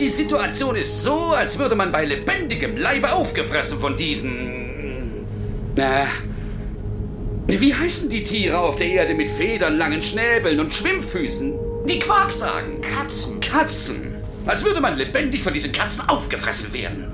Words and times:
die 0.00 0.08
Situation 0.08 0.76
ist 0.76 1.02
so, 1.02 1.32
als 1.32 1.58
würde 1.58 1.74
man 1.74 1.92
bei 1.92 2.04
lebendigem 2.04 2.76
Leibe 2.76 3.12
aufgefressen 3.12 3.78
von 3.78 3.96
diesen. 3.96 5.24
Na. 5.74 6.06
Wie 7.46 7.74
heißen 7.74 8.10
die 8.10 8.24
Tiere 8.24 8.58
auf 8.58 8.76
der 8.76 8.88
Erde 8.88 9.14
mit 9.14 9.30
Federn, 9.30 9.78
langen 9.78 10.02
Schnäbeln 10.02 10.58
und 10.58 10.74
Schwimmfüßen? 10.74 11.54
Die 11.88 11.98
Quarksagen. 11.98 12.80
Katzen. 12.80 13.40
Katzen. 13.40 14.14
Als 14.46 14.64
würde 14.64 14.80
man 14.80 14.96
lebendig 14.96 15.42
von 15.42 15.52
diesen 15.52 15.72
Katzen 15.72 16.08
aufgefressen 16.08 16.72
werden. 16.72 17.12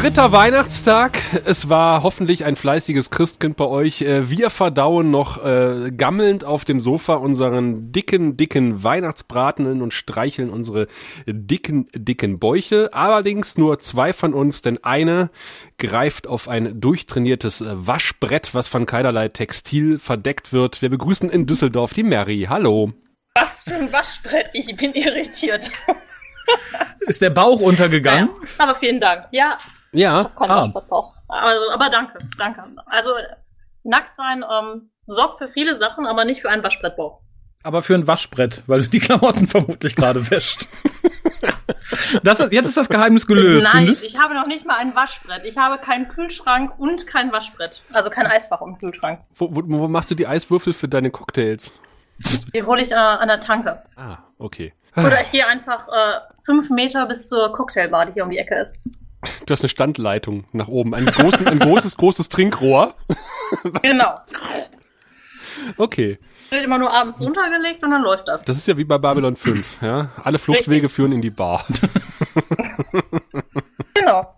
Dritter 0.00 0.32
Weihnachtstag. 0.32 1.18
Es 1.44 1.68
war 1.68 2.02
hoffentlich 2.02 2.46
ein 2.46 2.56
fleißiges 2.56 3.10
Christkind 3.10 3.58
bei 3.58 3.66
euch. 3.66 4.00
Äh, 4.00 4.30
wir 4.30 4.48
verdauen 4.48 5.10
noch 5.10 5.44
äh, 5.44 5.92
gammelnd 5.94 6.42
auf 6.42 6.64
dem 6.64 6.80
Sofa 6.80 7.16
unseren 7.16 7.92
dicken, 7.92 8.38
dicken 8.38 8.82
Weihnachtsbraten 8.82 9.82
und 9.82 9.92
streicheln 9.92 10.48
unsere 10.48 10.86
dicken, 11.26 11.86
dicken 11.94 12.38
Bäuche. 12.38 12.88
Allerdings 12.94 13.58
nur 13.58 13.78
zwei 13.78 14.14
von 14.14 14.32
uns, 14.32 14.62
denn 14.62 14.82
eine 14.82 15.28
greift 15.76 16.26
auf 16.26 16.48
ein 16.48 16.80
durchtrainiertes 16.80 17.60
äh, 17.60 17.66
Waschbrett, 17.86 18.54
was 18.54 18.68
von 18.68 18.86
keinerlei 18.86 19.28
Textil 19.28 19.98
verdeckt 19.98 20.54
wird. 20.54 20.80
Wir 20.80 20.88
begrüßen 20.88 21.28
in 21.28 21.44
Düsseldorf 21.44 21.92
die 21.92 22.04
Mary. 22.04 22.46
Hallo. 22.48 22.94
Was 23.34 23.64
für 23.64 23.74
ein 23.74 23.92
Waschbrett. 23.92 24.46
Ich 24.54 24.74
bin 24.76 24.94
irritiert. 24.94 25.70
Ist 27.00 27.20
der 27.20 27.30
Bauch 27.30 27.60
untergegangen? 27.60 28.30
Ja, 28.40 28.48
aber 28.64 28.74
vielen 28.74 28.98
Dank. 28.98 29.26
Ja, 29.32 29.58
Ja. 29.92 30.20
ich 30.20 30.24
habe 30.24 30.34
keinen 30.36 30.50
ah. 30.50 30.56
Waschbrettbauch. 30.58 31.14
Also, 31.28 31.70
aber 31.72 31.90
danke, 31.90 32.18
danke. 32.38 32.64
Also 32.86 33.10
nackt 33.82 34.14
sein 34.14 34.44
ähm, 34.50 34.90
sorgt 35.06 35.38
für 35.38 35.48
viele 35.48 35.76
Sachen, 35.76 36.06
aber 36.06 36.24
nicht 36.24 36.40
für 36.40 36.50
einen 36.50 36.62
Waschbrettbauch. 36.62 37.20
Aber 37.62 37.82
für 37.82 37.94
ein 37.94 38.06
Waschbrett, 38.06 38.62
weil 38.66 38.82
du 38.82 38.88
die 38.88 39.00
Klamotten 39.00 39.46
vermutlich 39.46 39.96
gerade 39.96 40.30
wäscht. 40.30 40.68
Das, 42.22 42.38
jetzt 42.50 42.66
ist 42.66 42.76
das 42.76 42.88
Geheimnis 42.88 43.26
gelöst. 43.26 43.68
Nein, 43.72 43.88
ich 43.88 44.18
habe 44.18 44.34
noch 44.34 44.46
nicht 44.46 44.64
mal 44.64 44.76
ein 44.76 44.94
Waschbrett. 44.94 45.44
Ich 45.44 45.58
habe 45.58 45.78
keinen 45.78 46.08
Kühlschrank 46.08 46.72
und 46.78 47.06
kein 47.06 47.32
Waschbrett. 47.32 47.82
Also 47.92 48.10
kein 48.10 48.26
Eisfach 48.26 48.60
und 48.60 48.78
Kühlschrank. 48.78 49.20
Wo, 49.34 49.48
wo, 49.54 49.62
wo 49.66 49.88
machst 49.88 50.10
du 50.10 50.14
die 50.14 50.26
Eiswürfel 50.26 50.72
für 50.72 50.88
deine 50.88 51.10
Cocktails? 51.10 51.72
Die 52.54 52.62
hole 52.62 52.82
ich 52.82 52.92
äh, 52.92 52.96
an 52.96 53.28
der 53.28 53.40
Tanke. 53.40 53.82
Ah, 53.96 54.18
okay. 54.38 54.72
Oder 54.96 55.20
ich 55.20 55.30
gehe 55.30 55.46
einfach 55.46 55.88
äh, 55.88 56.20
fünf 56.44 56.70
Meter 56.70 57.06
bis 57.06 57.28
zur 57.28 57.52
Cocktailbar, 57.52 58.06
die 58.06 58.12
hier 58.12 58.24
um 58.24 58.30
die 58.30 58.38
Ecke 58.38 58.56
ist. 58.56 58.76
Du 59.46 59.52
hast 59.52 59.62
eine 59.62 59.68
Standleitung 59.68 60.44
nach 60.52 60.68
oben. 60.68 60.94
Ein, 60.94 61.06
großen, 61.06 61.46
ein 61.46 61.58
großes, 61.58 61.96
großes 61.96 62.28
Trinkrohr. 62.28 62.94
Genau. 63.82 64.20
Okay. 65.76 66.18
Wird 66.50 66.64
immer 66.64 66.78
nur 66.78 66.92
abends 66.92 67.20
runtergelegt 67.20 67.82
und 67.82 67.90
dann 67.90 68.02
läuft 68.02 68.28
das. 68.28 68.44
Das 68.44 68.56
ist 68.56 68.68
ja 68.68 68.76
wie 68.78 68.84
bei 68.84 68.96
Babylon 68.96 69.34
5, 69.36 69.82
ja. 69.82 70.10
Alle 70.22 70.38
Fluchtwege 70.38 70.84
Richtig. 70.84 70.92
führen 70.92 71.12
in 71.12 71.20
die 71.20 71.30
Bar. 71.30 71.64
Genau. 73.94 74.34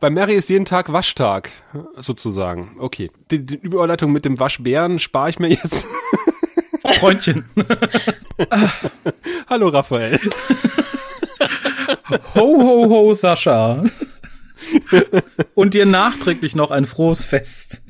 Bei 0.00 0.08
Mary 0.08 0.34
ist 0.34 0.48
jeden 0.48 0.64
Tag 0.64 0.90
Waschtag, 0.90 1.50
sozusagen. 1.96 2.76
Okay. 2.78 3.10
Die, 3.30 3.44
die 3.44 3.56
Überleitung 3.56 4.10
mit 4.10 4.24
dem 4.24 4.38
Waschbären 4.38 4.98
spare 4.98 5.28
ich 5.28 5.38
mir 5.38 5.48
jetzt. 5.48 5.86
Freundchen. 6.98 7.44
Hallo 9.48 9.68
Raphael. 9.68 10.18
Ho, 12.34 12.40
ho, 12.62 12.88
ho, 12.88 13.14
Sascha. 13.14 13.84
Und 15.54 15.74
dir 15.74 15.86
nachträglich 15.86 16.54
noch 16.54 16.70
ein 16.70 16.86
frohes 16.86 17.24
Fest. 17.24 17.82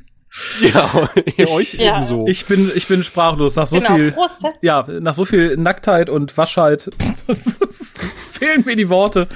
Ja, 0.61 1.07
euch 1.47 1.75
Ja. 1.75 1.97
ebenso. 1.97 2.27
Ich 2.27 2.45
bin, 2.45 2.71
ich 2.75 2.87
bin 2.87 3.03
sprachlos. 3.03 3.55
Nach 3.55 3.67
so 3.67 3.77
genau. 3.79 3.95
viel, 3.95 4.11
Frohes 4.11 4.35
Fest. 4.35 4.63
ja, 4.63 4.85
nach 4.99 5.13
so 5.13 5.23
viel 5.25 5.55
Nacktheit 5.57 6.09
und 6.09 6.35
Waschheit 6.37 6.89
fehlen 8.33 8.63
mir 8.65 8.75
die 8.75 8.89
Worte. 8.89 9.27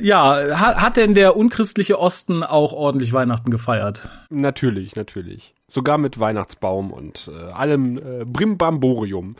Ja, 0.00 0.58
hat, 0.58 0.76
hat 0.80 0.96
denn 0.96 1.14
der 1.14 1.36
unchristliche 1.36 1.98
Osten 1.98 2.42
auch 2.42 2.72
ordentlich 2.72 3.12
Weihnachten 3.12 3.50
gefeiert? 3.50 4.08
Natürlich, 4.30 4.96
natürlich. 4.96 5.52
Sogar 5.68 5.98
mit 5.98 6.18
Weihnachtsbaum 6.18 6.92
und 6.92 7.30
äh, 7.30 7.52
allem 7.52 7.98
äh, 7.98 8.24
Brimbamborium. 8.24 9.36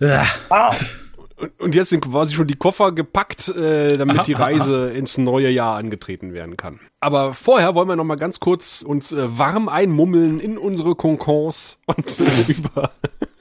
Ja. 0.00 0.26
Wow. 0.48 0.98
Und, 1.44 1.60
und 1.60 1.74
jetzt 1.74 1.90
sind 1.90 2.00
quasi 2.00 2.32
schon 2.32 2.46
die 2.46 2.56
Koffer 2.56 2.92
gepackt, 2.92 3.48
äh, 3.48 3.96
damit 3.98 4.18
Aha, 4.18 4.24
die 4.24 4.34
aha, 4.36 4.44
Reise 4.44 4.90
ins 4.90 5.18
neue 5.18 5.50
Jahr 5.50 5.76
angetreten 5.76 6.32
werden 6.32 6.56
kann. 6.56 6.80
Aber 7.00 7.34
vorher 7.34 7.74
wollen 7.74 7.88
wir 7.88 7.96
noch 7.96 8.04
mal 8.04 8.16
ganz 8.16 8.40
kurz 8.40 8.82
uns 8.82 9.12
äh, 9.12 9.38
warm 9.38 9.68
einmummeln 9.68 10.40
in 10.40 10.56
unsere 10.56 10.94
Konkons 10.94 11.78
und 11.86 12.20
äh, 12.20 12.24
über 12.52 12.92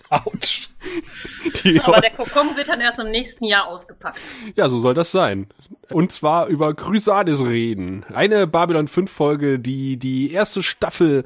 Autsch. 0.10 0.70
die 1.64 1.80
Aber 1.80 2.02
der 2.02 2.12
Kokon 2.12 2.56
wird 2.58 2.70
dann 2.70 2.82
erst 2.82 3.00
im 3.00 3.10
nächsten 3.10 3.46
Jahr 3.46 3.68
ausgepackt. 3.68 4.28
Ja, 4.56 4.68
so 4.68 4.80
soll 4.80 4.94
das 4.94 5.12
sein. 5.12 5.48
Und 5.90 6.12
zwar 6.12 6.48
über 6.48 6.74
Chrysades 6.74 7.46
reden. 7.46 8.06
Eine 8.14 8.48
Babylon 8.48 8.88
5 8.88 9.10
Folge, 9.10 9.60
die 9.60 9.98
die 9.98 10.32
erste 10.32 10.62
Staffel 10.62 11.24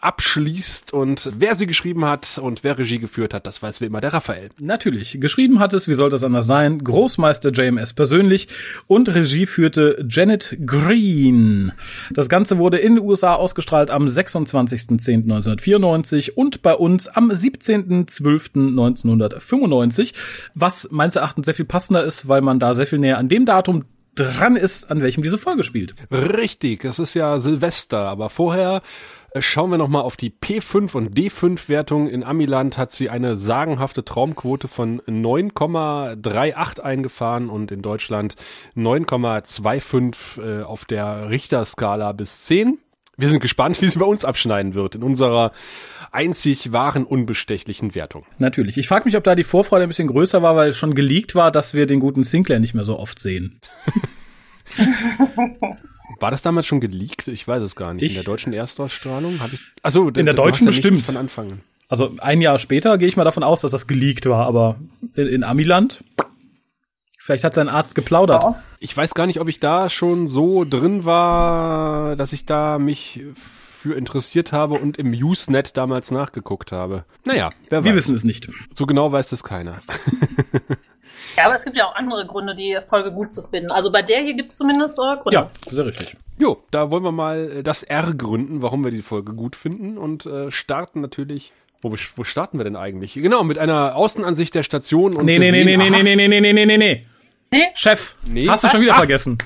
abschließt 0.00 0.92
und 0.92 1.30
wer 1.38 1.54
sie 1.54 1.66
geschrieben 1.66 2.04
hat 2.04 2.36
und 2.38 2.62
wer 2.62 2.78
Regie 2.78 2.98
geführt 2.98 3.32
hat, 3.34 3.46
das 3.46 3.62
weiß 3.62 3.80
wie 3.80 3.86
immer 3.86 4.00
der 4.00 4.12
Raphael. 4.12 4.50
Natürlich. 4.60 5.16
Geschrieben 5.20 5.58
hat 5.58 5.72
es, 5.72 5.88
wie 5.88 5.94
soll 5.94 6.10
das 6.10 6.22
anders 6.22 6.46
sein, 6.46 6.84
Großmeister 6.84 7.50
JMS 7.50 7.94
persönlich 7.94 8.46
und 8.86 9.12
Regie 9.12 9.46
führte 9.46 10.06
Janet 10.08 10.56
Green. 10.64 11.72
Das 12.10 12.28
Ganze 12.28 12.58
wurde 12.58 12.78
in 12.78 12.94
den 12.94 13.04
USA 13.04 13.34
ausgestrahlt 13.34 13.90
am 13.90 14.06
26.10.1994 14.06 16.30
und 16.32 16.62
bei 16.62 16.74
uns 16.74 17.08
am 17.08 17.30
17.12.1995, 17.30 20.14
was 20.54 20.86
meines 20.92 21.16
Erachtens 21.16 21.46
sehr 21.46 21.54
viel 21.54 21.64
passender 21.64 22.04
ist, 22.04 22.28
weil 22.28 22.40
man 22.40 22.60
da 22.60 22.74
sehr 22.74 22.86
viel 22.86 23.00
näher 23.00 23.18
an 23.18 23.28
dem 23.28 23.46
Datum 23.46 23.84
dran 24.18 24.56
ist, 24.56 24.90
an 24.90 25.00
welchem 25.00 25.22
diese 25.22 25.38
Folge 25.38 25.64
spielt. 25.64 25.94
Richtig, 26.10 26.84
es 26.84 26.98
ist 26.98 27.14
ja 27.14 27.38
Silvester, 27.38 28.00
aber 28.00 28.30
vorher 28.30 28.82
schauen 29.38 29.70
wir 29.70 29.78
noch 29.78 29.88
mal 29.88 30.00
auf 30.00 30.16
die 30.16 30.30
P5 30.30 30.94
und 30.96 31.16
D5 31.16 31.68
Wertung. 31.68 32.08
In 32.08 32.24
Amiland 32.24 32.78
hat 32.78 32.92
sie 32.92 33.10
eine 33.10 33.36
sagenhafte 33.36 34.04
Traumquote 34.04 34.68
von 34.68 35.00
9,38 35.02 36.80
eingefahren 36.80 37.50
und 37.50 37.70
in 37.70 37.82
Deutschland 37.82 38.36
9,25 38.76 40.60
äh, 40.60 40.62
auf 40.62 40.84
der 40.84 41.28
Richterskala 41.30 42.12
bis 42.12 42.44
10. 42.44 42.78
Wir 43.16 43.28
sind 43.28 43.40
gespannt, 43.40 43.82
wie 43.82 43.88
sie 43.88 43.98
bei 43.98 44.06
uns 44.06 44.24
abschneiden 44.24 44.74
wird 44.74 44.94
in 44.94 45.02
unserer 45.02 45.50
einzig 46.12 46.72
wahren 46.72 47.04
unbestechlichen 47.04 47.94
Wertung. 47.94 48.24
Natürlich. 48.38 48.78
Ich 48.78 48.88
frage 48.88 49.06
mich, 49.06 49.16
ob 49.16 49.24
da 49.24 49.34
die 49.34 49.44
Vorfreude 49.44 49.82
ein 49.82 49.88
bisschen 49.88 50.08
größer 50.08 50.40
war, 50.40 50.56
weil 50.56 50.72
schon 50.72 50.94
geleakt 50.94 51.34
war, 51.34 51.50
dass 51.50 51.74
wir 51.74 51.86
den 51.86 52.00
guten 52.00 52.24
Sinclair 52.24 52.60
nicht 52.60 52.74
mehr 52.74 52.84
so 52.84 52.98
oft 52.98 53.18
sehen. 53.18 53.60
War 56.20 56.30
das 56.30 56.42
damals 56.42 56.66
schon 56.66 56.80
geleakt? 56.80 57.28
Ich 57.28 57.46
weiß 57.46 57.62
es 57.62 57.76
gar 57.76 57.94
nicht. 57.94 58.04
Ich- 58.04 58.10
in 58.12 58.14
der 58.16 58.24
deutschen 58.24 58.52
Erstausstrahlung 58.52 59.40
habe 59.40 59.54
ich. 59.54 59.60
Also 59.82 60.10
der 60.10 60.24
deutschen 60.34 60.66
bestimmt. 60.66 61.02
von 61.04 61.16
Anfang 61.16 61.52
an. 61.52 61.60
Also 61.88 62.14
ein 62.18 62.40
Jahr 62.40 62.58
später 62.58 62.98
gehe 62.98 63.08
ich 63.08 63.16
mal 63.16 63.24
davon 63.24 63.42
aus, 63.42 63.62
dass 63.62 63.70
das 63.72 63.86
geleakt 63.86 64.26
war, 64.26 64.46
aber 64.46 64.76
in, 65.14 65.26
in 65.26 65.44
Amiland, 65.44 66.04
vielleicht 67.18 67.44
hat 67.44 67.54
sein 67.54 67.68
Arzt 67.68 67.94
geplaudert. 67.94 68.42
Ja. 68.42 68.62
Ich 68.80 68.94
weiß 68.96 69.14
gar 69.14 69.26
nicht, 69.26 69.40
ob 69.40 69.48
ich 69.48 69.58
da 69.60 69.88
schon 69.88 70.28
so 70.28 70.64
drin 70.64 71.04
war, 71.06 72.14
dass 72.16 72.32
ich 72.34 72.44
da 72.46 72.78
mich 72.78 73.22
für 73.34 73.94
interessiert 73.94 74.52
habe 74.52 74.74
und 74.74 74.98
im 74.98 75.12
Usenet 75.12 75.76
damals 75.76 76.10
nachgeguckt 76.10 76.72
habe. 76.72 77.04
Naja, 77.24 77.50
wer 77.70 77.84
Wir 77.84 77.92
weiß. 77.92 77.96
wissen 77.98 78.16
es 78.16 78.24
nicht. 78.24 78.48
So 78.74 78.84
genau 78.86 79.10
weiß 79.12 79.28
das 79.30 79.42
keiner. 79.44 79.80
Ja, 81.38 81.46
aber 81.46 81.54
es 81.54 81.64
gibt 81.64 81.76
ja 81.76 81.86
auch 81.86 81.94
andere 81.94 82.26
Gründe, 82.26 82.54
die 82.54 82.76
Folge 82.88 83.12
gut 83.12 83.32
zu 83.32 83.42
finden. 83.42 83.70
Also 83.70 83.90
bei 83.92 84.02
der 84.02 84.20
hier 84.22 84.34
gibt 84.34 84.50
es 84.50 84.56
zumindest 84.56 84.98
äh, 84.98 85.16
Gründe. 85.22 85.32
Ja, 85.32 85.50
sehr 85.70 85.86
richtig. 85.86 86.16
Jo, 86.38 86.58
da 86.70 86.90
wollen 86.90 87.02
wir 87.04 87.12
mal 87.12 87.58
äh, 87.58 87.62
das 87.62 87.82
R 87.82 88.12
gründen, 88.14 88.60
warum 88.62 88.84
wir 88.84 88.90
die 88.90 89.02
Folge 89.02 89.32
gut 89.34 89.56
finden 89.56 89.96
und 89.98 90.26
äh, 90.26 90.50
starten 90.52 91.00
natürlich. 91.00 91.52
Wo, 91.80 91.94
wo 92.16 92.24
starten 92.24 92.58
wir 92.58 92.64
denn 92.64 92.74
eigentlich? 92.74 93.14
Genau, 93.14 93.44
mit 93.44 93.56
einer 93.56 93.94
Außenansicht 93.94 94.52
der 94.54 94.64
Station 94.64 95.14
und 95.14 95.24
Nee, 95.24 95.38
nee, 95.38 95.52
nee, 95.52 95.62
sehen, 95.62 95.78
nee, 95.78 95.90
nee, 95.90 96.02
nee, 96.02 96.16
nee, 96.16 96.40
nee, 96.40 96.52
nee, 96.52 96.66
nee, 96.66 96.76
nee. 96.76 97.02
Nee? 97.52 97.64
Chef, 97.74 98.16
Nee. 98.26 98.48
hast 98.48 98.64
du 98.64 98.68
schon 98.68 98.80
wieder 98.80 98.94
Ach. 98.94 98.98
vergessen. 98.98 99.38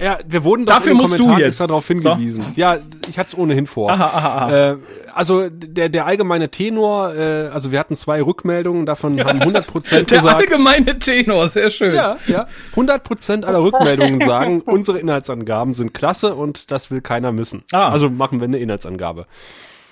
Ja, 0.00 0.18
wir 0.26 0.42
wurden 0.44 0.66
doch 0.66 0.74
Dafür 0.74 0.94
musst 0.94 1.18
du 1.18 1.36
jetzt. 1.36 1.60
darauf 1.60 1.86
hingewiesen. 1.86 2.44
Ja, 2.56 2.78
ich 3.08 3.18
hatte 3.18 3.28
es 3.28 3.38
ohnehin 3.38 3.66
vor. 3.66 3.90
Aha, 3.90 4.04
aha, 4.04 4.28
aha. 4.46 4.70
Äh, 4.72 4.76
also 5.14 5.48
der, 5.48 5.88
der 5.88 6.06
allgemeine 6.06 6.50
Tenor, 6.50 7.14
äh, 7.14 7.48
also 7.52 7.70
wir 7.70 7.78
hatten 7.78 7.94
zwei 7.94 8.20
Rückmeldungen, 8.20 8.86
davon 8.86 9.20
haben 9.22 9.40
100 9.42 9.66
Prozent 9.66 10.10
Der 10.10 10.18
gesagt. 10.18 10.36
allgemeine 10.36 10.98
Tenor, 10.98 11.46
sehr 11.48 11.70
schön. 11.70 11.94
Ja, 11.94 12.18
ja. 12.26 12.48
100 12.70 13.04
Prozent 13.04 13.44
aller 13.44 13.62
Rückmeldungen 13.62 14.20
sagen, 14.20 14.60
unsere 14.66 14.98
Inhaltsangaben 14.98 15.74
sind 15.74 15.94
klasse 15.94 16.34
und 16.34 16.72
das 16.72 16.90
will 16.90 17.00
keiner 17.00 17.30
missen. 17.30 17.62
Ah. 17.72 17.88
Also 17.88 18.10
machen 18.10 18.40
wir 18.40 18.46
eine 18.46 18.58
Inhaltsangabe. 18.58 19.26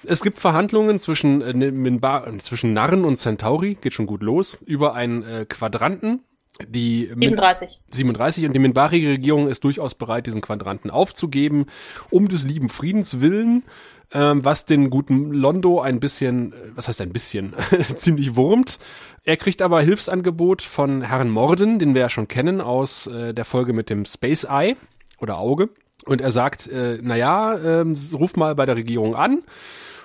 Es 0.05 0.21
gibt 0.21 0.41
Verhandlungen 0.41 0.99
zwischen, 0.99 1.43
äh, 1.43 1.51
äh, 1.53 2.39
zwischen 2.39 2.73
Narren 2.73 3.05
und 3.05 3.17
Centauri, 3.17 3.77
geht 3.81 3.95
schon 3.95 4.07
gut 4.07 4.23
los, 4.23 4.59
über 4.67 4.95
einen 4.95 5.23
äh, 5.23 5.47
Quadranten. 5.49 6.25
Die 6.69 7.11
Min- 7.15 7.31
37. 7.31 7.81
37 7.91 8.45
und 8.45 8.53
die 8.53 8.59
Minbari-Regierung 8.61 9.49
ist 9.49 9.65
durchaus 9.65 9.95
bereit, 9.95 10.27
diesen 10.27 10.41
Quadranten 10.43 10.91
aufzugeben, 10.91 11.67
um 12.11 12.29
des 12.29 12.45
lieben 12.45 12.69
Friedens 12.69 13.21
willen, 13.21 13.65
ähm, 14.13 14.45
was 14.45 14.67
den 14.67 14.91
guten 14.91 15.33
Londo 15.33 15.81
ein 15.81 15.99
bisschen, 15.99 16.53
äh, 16.53 16.57
was 16.75 16.89
heißt 16.89 17.01
ein 17.01 17.13
bisschen, 17.13 17.55
ziemlich 17.97 18.37
wurmt. 18.37 18.79
Er 19.25 19.37
kriegt 19.39 19.63
aber 19.63 19.81
Hilfsangebot 19.81 20.61
von 20.63 21.03
Herrn 21.03 21.31
Morden, 21.31 21.79
den 21.79 21.95
wir 21.95 22.03
ja 22.03 22.11
schon 22.11 22.29
kennen 22.29 22.61
aus 22.61 23.07
äh, 23.07 23.33
der 23.33 23.45
Folge 23.47 23.73
mit 23.73 23.89
dem 23.89 24.05
Space 24.05 24.45
Eye 24.45 24.77
oder 25.19 25.39
Auge. 25.39 25.71
Und 26.05 26.21
er 26.21 26.33
sagt, 26.33 26.67
äh, 26.67 26.99
naja, 27.01 27.59
ähm, 27.59 27.97
ruf 28.13 28.37
mal 28.37 28.55
bei 28.55 28.67
der 28.67 28.77
Regierung 28.77 29.15
an 29.15 29.43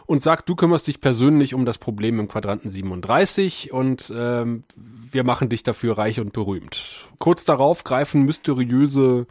und 0.05 0.21
sagt, 0.21 0.47
du 0.47 0.55
kümmerst 0.55 0.87
dich 0.87 1.01
persönlich 1.01 1.53
um 1.53 1.65
das 1.65 1.77
Problem 1.79 2.19
im 2.19 2.27
Quadranten 2.27 2.69
37 2.69 3.73
und 3.73 4.11
ähm, 4.15 4.63
wir 5.17 5.23
machen 5.23 5.49
dich 5.49 5.63
dafür 5.63 5.97
reich 5.97 6.19
und 6.19 6.31
berühmt. 6.31 7.07
Kurz 7.17 7.43
darauf 7.43 7.83
greifen 7.83 8.21
mysteriöse 8.21 9.25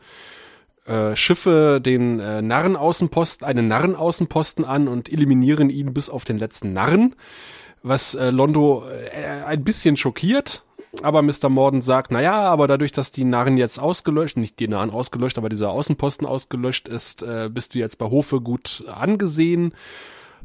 äh, 0.84 1.14
Schiffe 1.14 1.80
den 1.80 2.18
äh, 2.18 2.42
Narrenaußenposten, 2.42 3.46
einen 3.46 3.68
Narrenaußenposten 3.68 4.64
an 4.64 4.88
und 4.88 5.12
eliminieren 5.12 5.70
ihn 5.70 5.94
bis 5.94 6.10
auf 6.10 6.24
den 6.24 6.40
letzten 6.40 6.72
Narren, 6.72 7.14
was 7.84 8.16
äh, 8.16 8.30
Londo 8.30 8.84
äh, 8.88 9.44
ein 9.44 9.62
bisschen 9.62 9.96
schockiert. 9.96 10.64
Aber 11.02 11.22
Mr. 11.22 11.48
Morden 11.50 11.80
sagt, 11.82 12.10
na 12.10 12.20
ja, 12.20 12.40
aber 12.40 12.66
dadurch, 12.66 12.90
dass 12.90 13.12
die 13.12 13.22
Narren 13.22 13.56
jetzt 13.56 13.78
ausgelöscht, 13.78 14.38
nicht 14.38 14.58
die 14.58 14.66
Narren 14.66 14.90
ausgelöscht, 14.90 15.38
aber 15.38 15.48
dieser 15.48 15.70
Außenposten 15.70 16.26
ausgelöscht 16.26 16.88
ist, 16.88 17.22
äh, 17.22 17.48
bist 17.48 17.76
du 17.76 17.78
jetzt 17.78 17.98
bei 17.98 18.06
Hofe 18.06 18.40
gut 18.40 18.82
angesehen. 18.88 19.72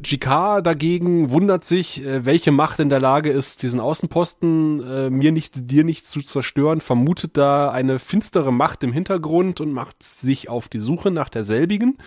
GK 0.02 0.62
dagegen 0.62 1.30
wundert 1.30 1.64
sich, 1.64 2.04
äh, 2.04 2.26
welche 2.26 2.52
Macht 2.52 2.80
in 2.80 2.90
der 2.90 3.00
Lage 3.00 3.30
ist, 3.30 3.64
diesen 3.64 3.80
Außenposten 3.80 4.84
äh, 4.84 5.10
mir 5.10 5.32
nicht, 5.32 5.70
dir 5.72 5.84
nicht 5.84 6.08
zu 6.08 6.22
zerstören, 6.22 6.82
vermutet 6.82 7.38
da 7.38 7.72
eine 7.72 8.00
finstere 8.00 8.52
Macht 8.52 8.84
im 8.84 8.94
Hintergrund 8.94 9.62
und 9.62 9.72
macht 9.72 10.04
sich 10.04 10.50
auf 10.50 10.70
die 10.70 10.80
Suche 10.80 11.12
nach 11.12 11.30
derselbigen. 11.30 11.98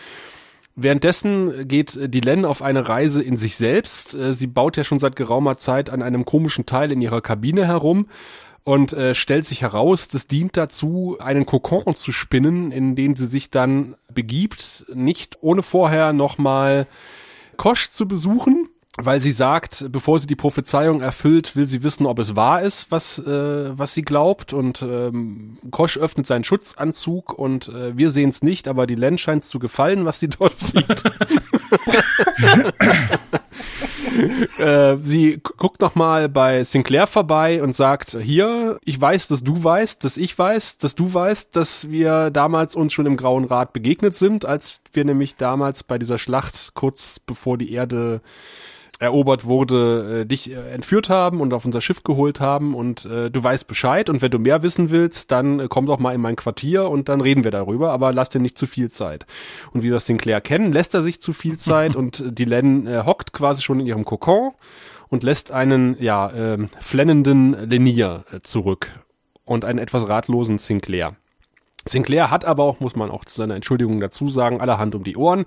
Währenddessen 0.77 1.69
geht 1.69 1.97
äh, 1.97 2.09
Dylan 2.09 2.45
auf 2.45 2.63
eine 2.63 2.89
Reise 2.89 3.23
in 3.23 3.37
sich 3.37 3.57
selbst. 3.57 4.15
Äh, 4.15 4.33
Sie 4.33 4.49
baut 4.49 4.77
ja 4.77 4.85
schon 4.85 4.99
seit 4.99 5.17
geraumer 5.17 5.57
Zeit 5.57 5.91
an 5.91 6.03
einem 6.03 6.25
komischen 6.25 6.67
Teil 6.67 6.91
in 6.91 7.01
ihrer 7.01 7.21
Kabine 7.21 7.67
herum 7.67 8.07
und 8.65 8.93
äh, 8.95 9.15
stellt 9.15 9.45
sich 9.45 9.63
heraus, 9.63 10.09
das 10.09 10.27
dient 10.27 10.57
dazu, 10.57 11.17
einen 11.21 11.47
Kokon 11.47 11.95
zu 11.95 12.13
spinnen, 12.13 12.73
in 12.73 12.97
den 12.97 13.15
sie 13.15 13.27
sich 13.27 13.51
dann 13.51 13.95
begibt, 14.13 14.87
nicht 14.93 15.39
ohne 15.43 15.63
vorher 15.63 16.13
nochmal 16.13 16.87
Kosch 17.55 17.91
zu 17.91 18.07
besuchen, 18.07 18.69
weil 18.97 19.21
sie 19.21 19.33
sagt, 19.33 19.87
bevor 19.91 20.19
sie 20.21 20.27
die 20.27 20.37
Prophezeiung 20.37 21.01
erfüllt, 21.01 21.57
will 21.57 21.67
sie 21.67 21.83
wissen, 21.83 22.07
ob 22.07 22.19
es 22.21 22.37
wahr 22.37 22.63
ist, 22.63 22.91
was, 22.91 23.19
äh, 23.19 23.77
was 23.77 23.95
sie 23.95 24.03
glaubt. 24.03 24.53
Und 24.53 24.83
ähm, 24.83 25.59
Kosch 25.71 25.97
öffnet 25.97 26.27
seinen 26.27 26.45
Schutzanzug 26.45 27.33
und 27.33 27.69
äh, 27.71 27.97
wir 27.97 28.11
sehen 28.11 28.31
es 28.31 28.43
nicht, 28.43 28.69
aber 28.69 28.87
die 28.87 28.95
Len 28.95 29.19
scheint 29.19 29.45
zu 29.45 29.59
gefallen, 29.59 30.05
was 30.05 30.21
sie 30.21 30.29
dort 30.29 30.59
sieht. 30.59 31.03
äh, 34.59 34.97
sie 35.01 35.39
gu- 35.43 35.53
guckt 35.57 35.81
noch 35.81 35.95
mal 35.95 36.29
bei 36.29 36.65
Sinclair 36.65 37.07
vorbei 37.07 37.63
und 37.63 37.75
sagt, 37.75 38.11
hier, 38.21 38.79
ich 38.85 39.01
weiß, 39.01 39.29
dass 39.29 39.43
du 39.45 39.63
weißt, 39.63 40.05
dass 40.05 40.17
ich 40.17 40.39
weiß, 40.39 40.79
dass 40.79 40.95
du 40.95 41.13
weißt, 41.13 41.55
dass 41.57 41.91
wir 41.91 42.31
damals 42.31 42.77
uns 42.77 42.93
schon 42.93 43.07
im 43.07 43.17
Grauen 43.17 43.45
Rat 43.45 43.73
begegnet 43.73 44.15
sind, 44.15 44.45
als 44.45 44.81
wir 44.93 45.05
nämlich 45.05 45.37
damals 45.37 45.83
bei 45.83 45.99
dieser 45.99 46.19
Schlacht 46.19 46.75
kurz 46.75 47.19
bevor 47.21 47.59
die 47.59 47.73
Erde 47.73 48.21
erobert 49.01 49.45
wurde, 49.45 50.21
äh, 50.21 50.27
dich 50.27 50.51
äh, 50.51 50.71
entführt 50.71 51.11
haben 51.11 51.41
und 51.41 51.53
auf 51.53 51.65
unser 51.65 51.81
Schiff 51.81 52.03
geholt 52.03 52.41
haben 52.41 52.75
und 52.75 53.05
äh, 53.07 53.31
du 53.31 53.43
weißt 53.43 53.67
Bescheid 53.67 54.09
und 54.09 54.23
wenn 54.23 54.31
du 54.31 54.39
mehr 54.39 54.63
wissen 54.63 54.91
willst, 54.91 55.31
dann 55.31 55.61
äh, 55.61 55.67
komm 55.69 55.87
doch 55.87 55.99
mal 55.99 56.15
in 56.15 56.21
mein 56.21 56.37
Quartier 56.37 56.89
und 56.89 57.09
dann 57.09 57.21
reden 57.21 57.45
wir 57.45 57.51
darüber, 57.51 57.93
aber 57.93 58.13
lass 58.13 58.29
dir 58.29 58.41
nicht 58.41 58.59
zu 58.59 58.67
viel 58.67 58.91
Zeit. 58.91 59.27
Und 59.73 59.83
wie 59.83 59.91
wir 59.91 60.01
Sinclair 60.01 60.41
kennen, 60.41 60.73
lässt 60.73 60.95
er 60.95 61.03
sich 61.03 61.21
zu 61.21 61.33
viel 61.33 61.57
Zeit 61.59 61.97
und 61.97 62.21
äh, 62.21 62.33
die 62.33 62.45
Len 62.45 62.87
äh, 62.87 63.03
hockt 63.05 63.33
quasi 63.33 63.63
schon 63.63 63.81
in 63.81 63.87
ihrem 63.87 64.05
Kokon 64.05 64.53
und 65.09 65.23
lässt 65.23 65.53
einen, 65.53 65.97
ja, 66.01 66.33
ähm, 66.33 66.71
flennenden 66.81 67.69
Lenier 67.69 68.25
äh, 68.33 68.41
zurück 68.41 68.93
und 69.45 69.65
einen 69.65 69.79
etwas 69.79 70.09
ratlosen 70.09 70.59
Sinclair. 70.59 71.17
Sinclair 71.87 72.31
hat 72.31 72.45
aber 72.45 72.65
auch, 72.65 72.81
muss 72.81 72.97
man 72.97 73.11
auch 73.11 73.25
zu 73.25 73.37
seiner 73.37 73.55
Entschuldigung 73.55 74.01
dazu 74.01 74.29
sagen, 74.29 74.61
allerhand 74.61 74.95
um 74.95 75.05
die 75.05 75.17
Ohren. 75.17 75.45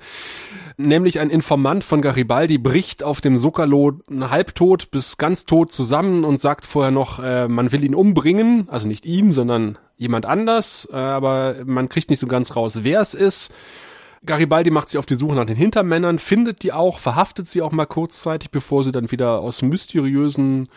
Nämlich 0.77 1.19
ein 1.19 1.29
Informant 1.29 1.83
von 1.83 2.01
Garibaldi 2.01 2.57
bricht 2.57 3.03
auf 3.03 3.21
dem 3.21 3.37
Sokalo 3.37 3.99
halbtot 4.09 4.91
bis 4.91 5.17
ganz 5.17 5.45
tot 5.45 5.71
zusammen 5.71 6.23
und 6.23 6.39
sagt 6.39 6.65
vorher 6.65 6.91
noch, 6.91 7.19
äh, 7.19 7.47
man 7.47 7.71
will 7.71 7.83
ihn 7.83 7.95
umbringen. 7.95 8.67
Also 8.69 8.87
nicht 8.87 9.05
ihn, 9.05 9.31
sondern 9.31 9.77
jemand 9.97 10.25
anders. 10.25 10.87
Äh, 10.91 10.95
aber 10.95 11.55
man 11.65 11.89
kriegt 11.89 12.09
nicht 12.09 12.19
so 12.19 12.27
ganz 12.27 12.55
raus, 12.55 12.79
wer 12.83 13.01
es 13.01 13.13
ist. 13.13 13.51
Garibaldi 14.25 14.71
macht 14.71 14.89
sich 14.89 14.97
auf 14.97 15.05
die 15.05 15.15
Suche 15.15 15.35
nach 15.35 15.45
den 15.45 15.55
Hintermännern, 15.55 16.19
findet 16.19 16.63
die 16.63 16.73
auch, 16.73 16.99
verhaftet 16.99 17.47
sie 17.47 17.61
auch 17.61 17.71
mal 17.71 17.85
kurzzeitig, 17.85 18.51
bevor 18.51 18.83
sie 18.83 18.91
dann 18.91 19.11
wieder 19.11 19.39
aus 19.39 19.61
mysteriösen 19.61 20.69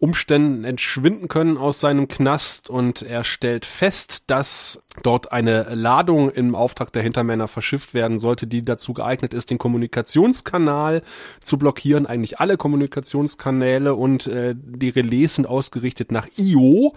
Umständen 0.00 0.64
entschwinden 0.64 1.28
können 1.28 1.58
aus 1.58 1.78
seinem 1.78 2.08
Knast 2.08 2.70
und 2.70 3.02
er 3.02 3.22
stellt 3.22 3.66
fest, 3.66 4.24
dass 4.28 4.82
dort 5.02 5.30
eine 5.30 5.74
Ladung 5.74 6.30
im 6.30 6.54
Auftrag 6.54 6.90
der 6.90 7.02
Hintermänner 7.02 7.48
verschifft 7.48 7.92
werden 7.92 8.18
sollte, 8.18 8.46
die 8.46 8.64
dazu 8.64 8.94
geeignet 8.94 9.34
ist, 9.34 9.50
den 9.50 9.58
Kommunikationskanal 9.58 11.02
zu 11.42 11.58
blockieren, 11.58 12.06
eigentlich 12.06 12.40
alle 12.40 12.56
Kommunikationskanäle 12.56 13.94
und 13.94 14.26
äh, 14.26 14.54
die 14.56 14.88
Relais 14.88 15.34
sind 15.34 15.46
ausgerichtet 15.46 16.12
nach 16.12 16.28
Io, 16.38 16.94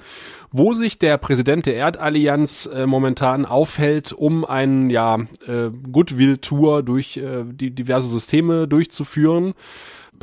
wo 0.51 0.73
sich 0.73 0.97
der 0.97 1.17
Präsident 1.17 1.65
der 1.65 1.75
Erdallianz 1.75 2.69
äh, 2.73 2.85
momentan 2.85 3.45
aufhält, 3.45 4.13
um 4.13 4.45
einen 4.45 4.89
ja 4.89 5.17
äh, 5.45 5.69
Goodwill-Tour 5.91 6.83
durch 6.83 7.17
äh, 7.17 7.43
die 7.45 7.71
diverse 7.71 8.07
Systeme 8.07 8.65
durchzuführen. 8.65 9.55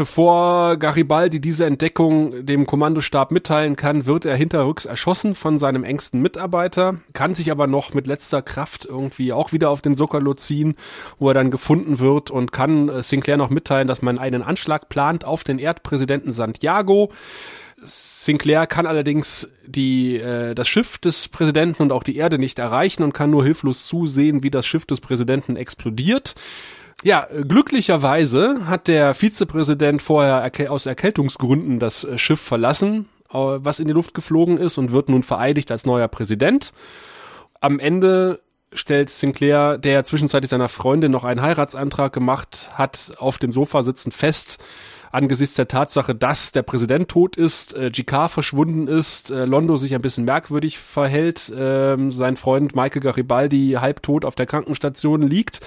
Bevor 0.00 0.78
Garibaldi 0.78 1.42
diese 1.42 1.66
Entdeckung 1.66 2.46
dem 2.46 2.64
Kommandostab 2.64 3.32
mitteilen 3.32 3.76
kann, 3.76 4.06
wird 4.06 4.24
er 4.24 4.34
hinterrücks 4.34 4.86
erschossen 4.86 5.34
von 5.34 5.58
seinem 5.58 5.84
engsten 5.84 6.22
Mitarbeiter, 6.22 6.94
kann 7.12 7.34
sich 7.34 7.50
aber 7.50 7.66
noch 7.66 7.92
mit 7.92 8.06
letzter 8.06 8.40
Kraft 8.40 8.86
irgendwie 8.86 9.34
auch 9.34 9.52
wieder 9.52 9.68
auf 9.68 9.82
den 9.82 9.94
Sokolo 9.94 10.32
ziehen, 10.32 10.76
wo 11.18 11.28
er 11.28 11.34
dann 11.34 11.50
gefunden 11.50 11.98
wird 11.98 12.30
und 12.30 12.50
kann 12.50 12.88
äh, 12.88 13.02
Sinclair 13.02 13.36
noch 13.36 13.50
mitteilen, 13.50 13.88
dass 13.88 14.00
man 14.00 14.18
einen 14.18 14.42
Anschlag 14.42 14.88
plant 14.88 15.26
auf 15.26 15.44
den 15.44 15.58
Erdpräsidenten 15.58 16.32
Santiago. 16.32 17.12
Sinclair 17.82 18.66
kann 18.66 18.86
allerdings 18.86 19.50
die, 19.66 20.16
äh, 20.16 20.54
das 20.54 20.66
Schiff 20.66 20.96
des 20.96 21.28
Präsidenten 21.28 21.82
und 21.82 21.92
auch 21.92 22.04
die 22.04 22.16
Erde 22.16 22.38
nicht 22.38 22.58
erreichen 22.58 23.02
und 23.02 23.12
kann 23.12 23.28
nur 23.28 23.44
hilflos 23.44 23.86
zusehen, 23.86 24.42
wie 24.42 24.50
das 24.50 24.64
Schiff 24.64 24.86
des 24.86 25.02
Präsidenten 25.02 25.56
explodiert. 25.56 26.36
Ja, 27.02 27.26
äh, 27.30 27.42
glücklicherweise 27.42 28.66
hat 28.66 28.88
der 28.88 29.14
Vizepräsident 29.14 30.02
vorher 30.02 30.50
aus 30.70 30.86
Erkältungsgründen 30.86 31.78
das 31.78 32.04
äh, 32.04 32.18
Schiff 32.18 32.40
verlassen, 32.40 33.08
äh, 33.30 33.34
was 33.34 33.80
in 33.80 33.86
die 33.86 33.94
Luft 33.94 34.14
geflogen 34.14 34.58
ist 34.58 34.76
und 34.76 34.92
wird 34.92 35.08
nun 35.08 35.22
vereidigt 35.22 35.70
als 35.70 35.86
neuer 35.86 36.08
Präsident. 36.08 36.72
Am 37.60 37.78
Ende 37.78 38.40
stellt 38.72 39.10
Sinclair, 39.10 39.78
der 39.78 40.04
zwischenzeitlich 40.04 40.50
seiner 40.50 40.68
Freundin 40.68 41.10
noch 41.10 41.24
einen 41.24 41.42
Heiratsantrag 41.42 42.12
gemacht 42.12 42.70
hat, 42.74 43.12
auf 43.18 43.38
dem 43.38 43.50
Sofa 43.50 43.82
sitzend 43.82 44.14
fest, 44.14 44.62
angesichts 45.10 45.56
der 45.56 45.68
Tatsache, 45.68 46.14
dass 46.14 46.52
der 46.52 46.62
Präsident 46.62 47.08
tot 47.08 47.36
ist, 47.36 47.74
äh, 47.74 47.90
GK 47.90 48.28
verschwunden 48.28 48.86
ist, 48.88 49.30
äh, 49.30 49.44
Londo 49.46 49.76
sich 49.76 49.94
ein 49.94 50.02
bisschen 50.02 50.24
merkwürdig 50.24 50.78
verhält, 50.78 51.52
ähm, 51.56 52.12
sein 52.12 52.36
Freund 52.36 52.76
Michael 52.76 53.00
Garibaldi 53.00 53.78
halbtot 53.80 54.24
auf 54.24 54.34
der 54.34 54.46
Krankenstation 54.46 55.22
liegt 55.22 55.60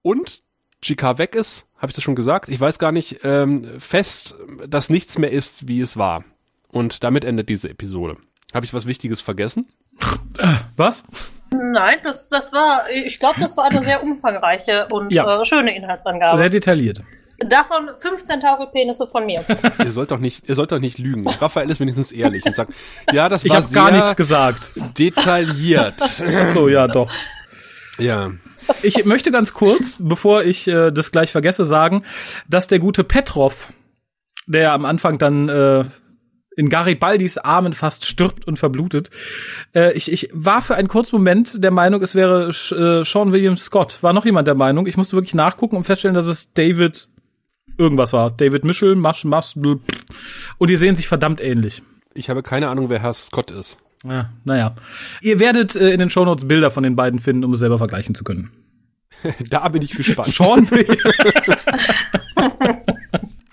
und 0.00 0.42
GK 0.82 1.18
weg 1.18 1.34
ist, 1.34 1.66
habe 1.78 1.88
ich 1.90 1.94
das 1.94 2.02
schon 2.04 2.14
gesagt? 2.14 2.48
Ich 2.48 2.60
weiß 2.60 2.78
gar 2.78 2.92
nicht, 2.92 3.20
ähm, 3.24 3.66
fest, 3.78 4.36
dass 4.68 4.90
nichts 4.90 5.18
mehr 5.18 5.30
ist, 5.32 5.68
wie 5.68 5.80
es 5.80 5.96
war. 5.96 6.24
Und 6.68 7.02
damit 7.04 7.24
endet 7.24 7.48
diese 7.48 7.68
Episode. 7.68 8.16
Habe 8.54 8.64
ich 8.66 8.74
was 8.74 8.86
Wichtiges 8.86 9.20
vergessen? 9.20 9.66
Was? 10.76 11.02
Nein, 11.52 11.98
das, 12.04 12.28
das 12.28 12.52
war, 12.52 12.88
ich 12.90 13.18
glaube, 13.18 13.40
das 13.40 13.56
war 13.56 13.64
eine 13.70 13.82
sehr 13.82 14.02
umfangreiche 14.02 14.86
und 14.92 15.10
Ja. 15.12 15.40
äh, 15.40 15.44
schöne 15.44 15.74
Inhaltsangabe. 15.76 16.38
Sehr 16.38 16.48
detailliert. 16.50 17.00
Davon 17.38 17.88
15 17.98 18.40
Taugelpenisse 18.40 19.06
von 19.08 19.24
mir. 19.26 19.44
Ihr 19.84 19.90
sollt 19.90 20.10
doch 20.10 20.18
nicht, 20.18 20.46
ihr 20.48 20.54
sollt 20.54 20.72
doch 20.72 20.78
nicht 20.78 20.98
lügen. 20.98 21.26
Raphael 21.26 21.70
ist 21.70 21.80
wenigstens 21.80 22.12
ehrlich 22.12 22.44
und 22.44 22.54
sagt, 22.54 22.72
ja, 23.12 23.28
das 23.30 23.44
Ich 23.46 23.50
war 23.52 23.62
habe 23.62 23.72
gar 23.72 23.86
sehr 23.86 23.96
nichts 23.96 24.16
gesagt. 24.16 24.74
detailliert. 24.98 25.94
Ach 26.00 26.46
so, 26.46 26.68
ja, 26.68 26.86
doch. 26.86 27.10
Ja. 27.98 28.30
Ich 28.82 29.04
möchte 29.04 29.30
ganz 29.30 29.54
kurz, 29.54 29.96
bevor 29.98 30.44
ich 30.44 30.66
äh, 30.66 30.90
das 30.90 31.12
gleich 31.12 31.32
vergesse, 31.32 31.64
sagen, 31.64 32.04
dass 32.48 32.66
der 32.66 32.78
gute 32.78 33.04
Petrov, 33.04 33.72
der 34.46 34.72
am 34.72 34.84
Anfang 34.84 35.18
dann 35.18 35.48
äh, 35.48 35.84
in 36.56 36.68
Garibaldis 36.68 37.38
Armen 37.38 37.72
fast 37.72 38.04
stirbt 38.04 38.46
und 38.46 38.58
verblutet. 38.58 39.10
Äh, 39.74 39.92
ich, 39.94 40.10
ich 40.10 40.30
war 40.32 40.62
für 40.62 40.74
einen 40.74 40.88
kurzen 40.88 41.16
Moment 41.16 41.62
der 41.62 41.70
Meinung, 41.70 42.02
es 42.02 42.14
wäre 42.14 42.48
äh, 42.48 43.04
Sean 43.04 43.32
William 43.32 43.56
Scott. 43.56 43.98
War 44.02 44.12
noch 44.12 44.24
jemand 44.24 44.48
der 44.48 44.54
Meinung? 44.54 44.86
Ich 44.86 44.96
musste 44.96 45.16
wirklich 45.16 45.34
nachgucken 45.34 45.76
und 45.76 45.84
feststellen, 45.84 46.14
dass 46.14 46.26
es 46.26 46.52
David 46.52 47.08
irgendwas 47.78 48.12
war. 48.12 48.30
David 48.30 48.64
Mischel, 48.64 48.94
Masch, 48.94 49.24
Masch, 49.24 49.56
und 49.56 50.68
die 50.68 50.76
sehen 50.76 50.96
sich 50.96 51.08
verdammt 51.08 51.40
ähnlich. 51.40 51.82
Ich 52.14 52.28
habe 52.28 52.42
keine 52.42 52.68
Ahnung, 52.68 52.90
wer 52.90 53.00
Herr 53.00 53.14
Scott 53.14 53.50
ist. 53.50 53.78
Ja, 54.04 54.30
naja. 54.44 54.74
Ihr 55.20 55.38
werdet 55.38 55.76
äh, 55.76 55.90
in 55.90 55.98
den 55.98 56.10
Shownotes 56.10 56.48
Bilder 56.48 56.70
von 56.70 56.82
den 56.82 56.96
beiden 56.96 57.20
finden, 57.20 57.44
um 57.44 57.52
es 57.52 57.60
selber 57.60 57.78
vergleichen 57.78 58.14
zu 58.14 58.24
können. 58.24 58.50
da 59.50 59.68
bin 59.68 59.82
ich 59.82 59.92
gespannt. 59.92 60.32
Sean 60.34 60.70
William. 60.70 61.12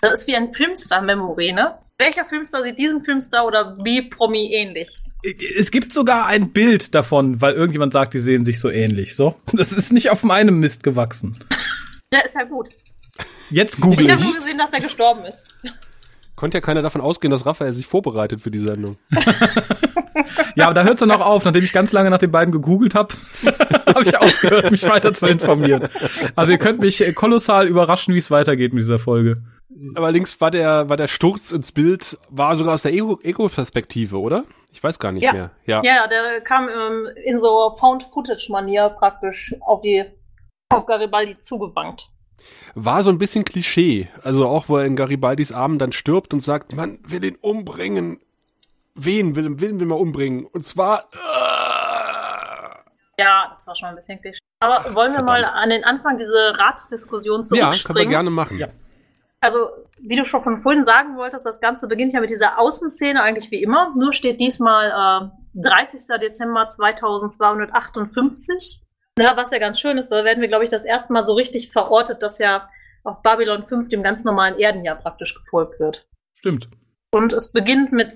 Das 0.00 0.20
ist 0.20 0.26
wie 0.28 0.36
ein 0.36 0.54
Filmstar-Memory, 0.54 1.52
ne? 1.52 1.76
Welcher 1.98 2.24
Filmstar 2.24 2.62
sieht 2.62 2.78
diesem 2.78 3.00
Filmstar 3.00 3.44
oder 3.44 3.74
wie 3.82 4.02
Promi 4.02 4.52
ähnlich? 4.54 4.88
Es 5.58 5.72
gibt 5.72 5.92
sogar 5.92 6.26
ein 6.26 6.52
Bild 6.52 6.94
davon, 6.94 7.40
weil 7.40 7.54
irgendjemand 7.54 7.92
sagt, 7.92 8.14
die 8.14 8.20
sehen 8.20 8.44
sich 8.44 8.60
so 8.60 8.70
ähnlich. 8.70 9.16
So, 9.16 9.34
das 9.52 9.72
ist 9.72 9.92
nicht 9.92 10.10
auf 10.10 10.22
meinem 10.22 10.60
Mist 10.60 10.84
gewachsen. 10.84 11.36
Ja, 12.12 12.20
ist 12.20 12.36
ja 12.36 12.44
gut. 12.44 12.68
Jetzt 13.50 13.80
google 13.80 13.98
Ich 14.00 14.08
habe 14.08 14.20
ich. 14.20 14.26
nur 14.28 14.36
gesehen, 14.36 14.58
dass 14.58 14.72
er 14.72 14.80
gestorben 14.80 15.24
ist. 15.24 15.48
Konnte 16.36 16.58
ja 16.58 16.60
keiner 16.60 16.82
davon 16.82 17.00
ausgehen, 17.00 17.32
dass 17.32 17.44
Raphael 17.44 17.72
sich 17.72 17.86
vorbereitet 17.86 18.40
für 18.40 18.52
die 18.52 18.60
Sendung. 18.60 18.96
Ja, 20.54 20.66
aber 20.66 20.74
da 20.74 20.82
hört's 20.84 21.00
dann 21.00 21.10
auch 21.10 21.20
auf. 21.20 21.44
Nachdem 21.44 21.64
ich 21.64 21.72
ganz 21.72 21.92
lange 21.92 22.10
nach 22.10 22.18
den 22.18 22.30
beiden 22.30 22.52
gegoogelt 22.52 22.94
habe, 22.94 23.14
habe 23.86 24.04
ich 24.04 24.16
aufgehört, 24.16 24.70
mich 24.70 24.82
weiter 24.88 25.12
zu 25.12 25.26
informieren. 25.26 25.88
Also 26.36 26.52
ihr 26.52 26.58
könnt 26.58 26.80
mich 26.80 27.04
kolossal 27.14 27.66
überraschen, 27.66 28.14
wie 28.14 28.18
es 28.18 28.30
weitergeht 28.30 28.72
mit 28.72 28.82
dieser 28.82 28.98
Folge. 28.98 29.42
Aber 29.94 30.10
links 30.10 30.40
war 30.40 30.50
der, 30.50 30.88
war 30.88 30.96
der 30.96 31.06
Sturz 31.08 31.52
ins 31.52 31.70
Bild, 31.72 32.18
war 32.30 32.56
sogar 32.56 32.74
aus 32.74 32.82
der 32.82 32.92
Ego- 32.92 33.20
Ego-Perspektive, 33.22 34.18
oder? 34.18 34.44
Ich 34.72 34.82
weiß 34.82 34.98
gar 34.98 35.12
nicht 35.12 35.22
Ja. 35.22 35.32
mehr. 35.32 35.50
Ja. 35.66 35.82
Ja, 35.84 36.06
der 36.08 36.40
kam 36.40 36.68
ähm, 36.68 37.08
in 37.24 37.38
so 37.38 37.70
Found-Footage-Manier 37.78 38.90
praktisch 38.90 39.54
auf 39.60 39.80
die 39.82 40.04
auf 40.70 40.86
Garibaldi 40.86 41.38
zugewankt. 41.38 42.08
War 42.74 43.02
so 43.02 43.10
ein 43.10 43.18
bisschen 43.18 43.44
Klischee. 43.44 44.08
Also 44.22 44.46
auch, 44.46 44.68
wo 44.68 44.76
er 44.78 44.84
in 44.84 44.96
Garibaldis 44.96 45.52
Armen 45.52 45.78
dann 45.78 45.92
stirbt 45.92 46.32
und 46.34 46.40
sagt, 46.40 46.74
man 46.74 46.98
will 47.06 47.24
ihn 47.24 47.36
umbringen. 47.40 48.20
Wen 49.00 49.36
will, 49.36 49.60
wen 49.60 49.78
will 49.78 49.86
man 49.86 49.98
umbringen? 49.98 50.44
Und 50.44 50.64
zwar, 50.64 51.08
äh, 51.12 53.22
Ja, 53.22 53.46
das 53.50 53.66
war 53.66 53.76
schon 53.76 53.88
ein 53.88 53.94
bisschen 53.94 54.20
klischee. 54.20 54.40
Aber 54.60 54.94
wollen 54.94 55.12
wir 55.12 55.22
mal 55.22 55.44
an 55.44 55.70
den 55.70 55.84
Anfang 55.84 56.16
diese 56.18 56.58
Ratsdiskussion 56.58 57.42
ja, 57.42 57.48
können 57.48 57.60
wir 57.60 57.70
zurückspringen? 57.70 58.10
gerne 58.10 58.30
machen. 58.30 58.58
Ja. 58.58 58.66
Also, 59.40 59.68
wie 60.00 60.16
du 60.16 60.24
schon 60.24 60.42
von 60.42 60.56
vorhin 60.56 60.84
sagen 60.84 61.16
wolltest, 61.16 61.46
das 61.46 61.60
Ganze 61.60 61.86
beginnt 61.86 62.12
ja 62.12 62.20
mit 62.20 62.30
dieser 62.30 62.58
Außenszene 62.58 63.22
eigentlich 63.22 63.52
wie 63.52 63.62
immer. 63.62 63.94
Nur 63.94 64.12
steht 64.12 64.40
diesmal 64.40 64.90
äh, 64.90 65.28
30. 65.62 66.00
Dezember 66.20 66.66
2258. 66.66 68.82
Ja, 69.16 69.36
was 69.36 69.52
ja 69.52 69.58
ganz 69.58 69.78
schön 69.78 69.96
ist, 69.96 70.08
da 70.10 70.24
werden 70.24 70.40
wir, 70.40 70.48
glaube 70.48 70.64
ich, 70.64 70.70
das 70.70 70.84
erste 70.84 71.12
Mal 71.12 71.24
so 71.24 71.34
richtig 71.34 71.70
verortet, 71.70 72.20
dass 72.22 72.40
ja 72.40 72.66
auf 73.04 73.22
Babylon 73.22 73.62
5 73.62 73.88
dem 73.88 74.02
ganz 74.02 74.24
normalen 74.24 74.58
Erdenjahr 74.58 74.96
praktisch 74.96 75.36
gefolgt 75.36 75.78
wird. 75.78 76.08
Stimmt. 76.34 76.68
Und 77.12 77.32
es 77.32 77.52
beginnt 77.52 77.92
mit 77.92 78.12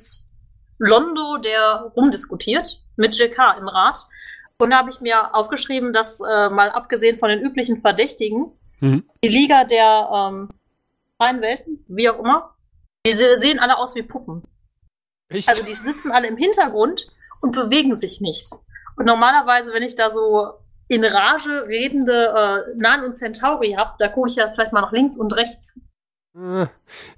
Londo, 0.78 1.38
der 1.38 1.92
rumdiskutiert, 1.96 2.82
mit 2.96 3.16
JK 3.16 3.38
im 3.58 3.68
Rat. 3.68 4.06
Und 4.58 4.70
da 4.70 4.78
habe 4.78 4.90
ich 4.90 5.00
mir 5.00 5.34
aufgeschrieben, 5.34 5.92
dass 5.92 6.20
äh, 6.20 6.48
mal 6.50 6.70
abgesehen 6.70 7.18
von 7.18 7.28
den 7.28 7.40
üblichen 7.40 7.80
Verdächtigen, 7.80 8.52
Mhm. 8.80 9.04
die 9.22 9.28
Liga 9.28 9.62
der 9.62 10.08
ähm, 10.12 10.48
freien 11.16 11.40
Welten, 11.40 11.84
wie 11.86 12.10
auch 12.10 12.18
immer, 12.18 12.56
die 13.06 13.14
se- 13.14 13.38
sehen 13.38 13.60
alle 13.60 13.78
aus 13.78 13.94
wie 13.94 14.02
Puppen. 14.02 14.42
Echt? 15.28 15.48
Also 15.48 15.64
die 15.64 15.74
sitzen 15.74 16.10
alle 16.10 16.26
im 16.26 16.36
Hintergrund 16.36 17.06
und 17.40 17.52
bewegen 17.54 17.96
sich 17.96 18.20
nicht. 18.20 18.50
Und 18.96 19.04
normalerweise, 19.06 19.72
wenn 19.72 19.84
ich 19.84 19.94
da 19.94 20.10
so 20.10 20.54
in 20.88 21.04
Rage 21.04 21.66
redende 21.68 22.66
äh, 22.74 22.76
Nan 22.76 23.04
und 23.04 23.16
Centauri 23.16 23.74
hab, 23.78 23.98
da 23.98 24.08
gucke 24.08 24.30
ich 24.30 24.36
ja 24.36 24.50
vielleicht 24.50 24.72
mal 24.72 24.80
nach 24.82 24.90
links 24.92 25.16
und 25.16 25.32
rechts. 25.32 25.80
Äh, 26.34 26.66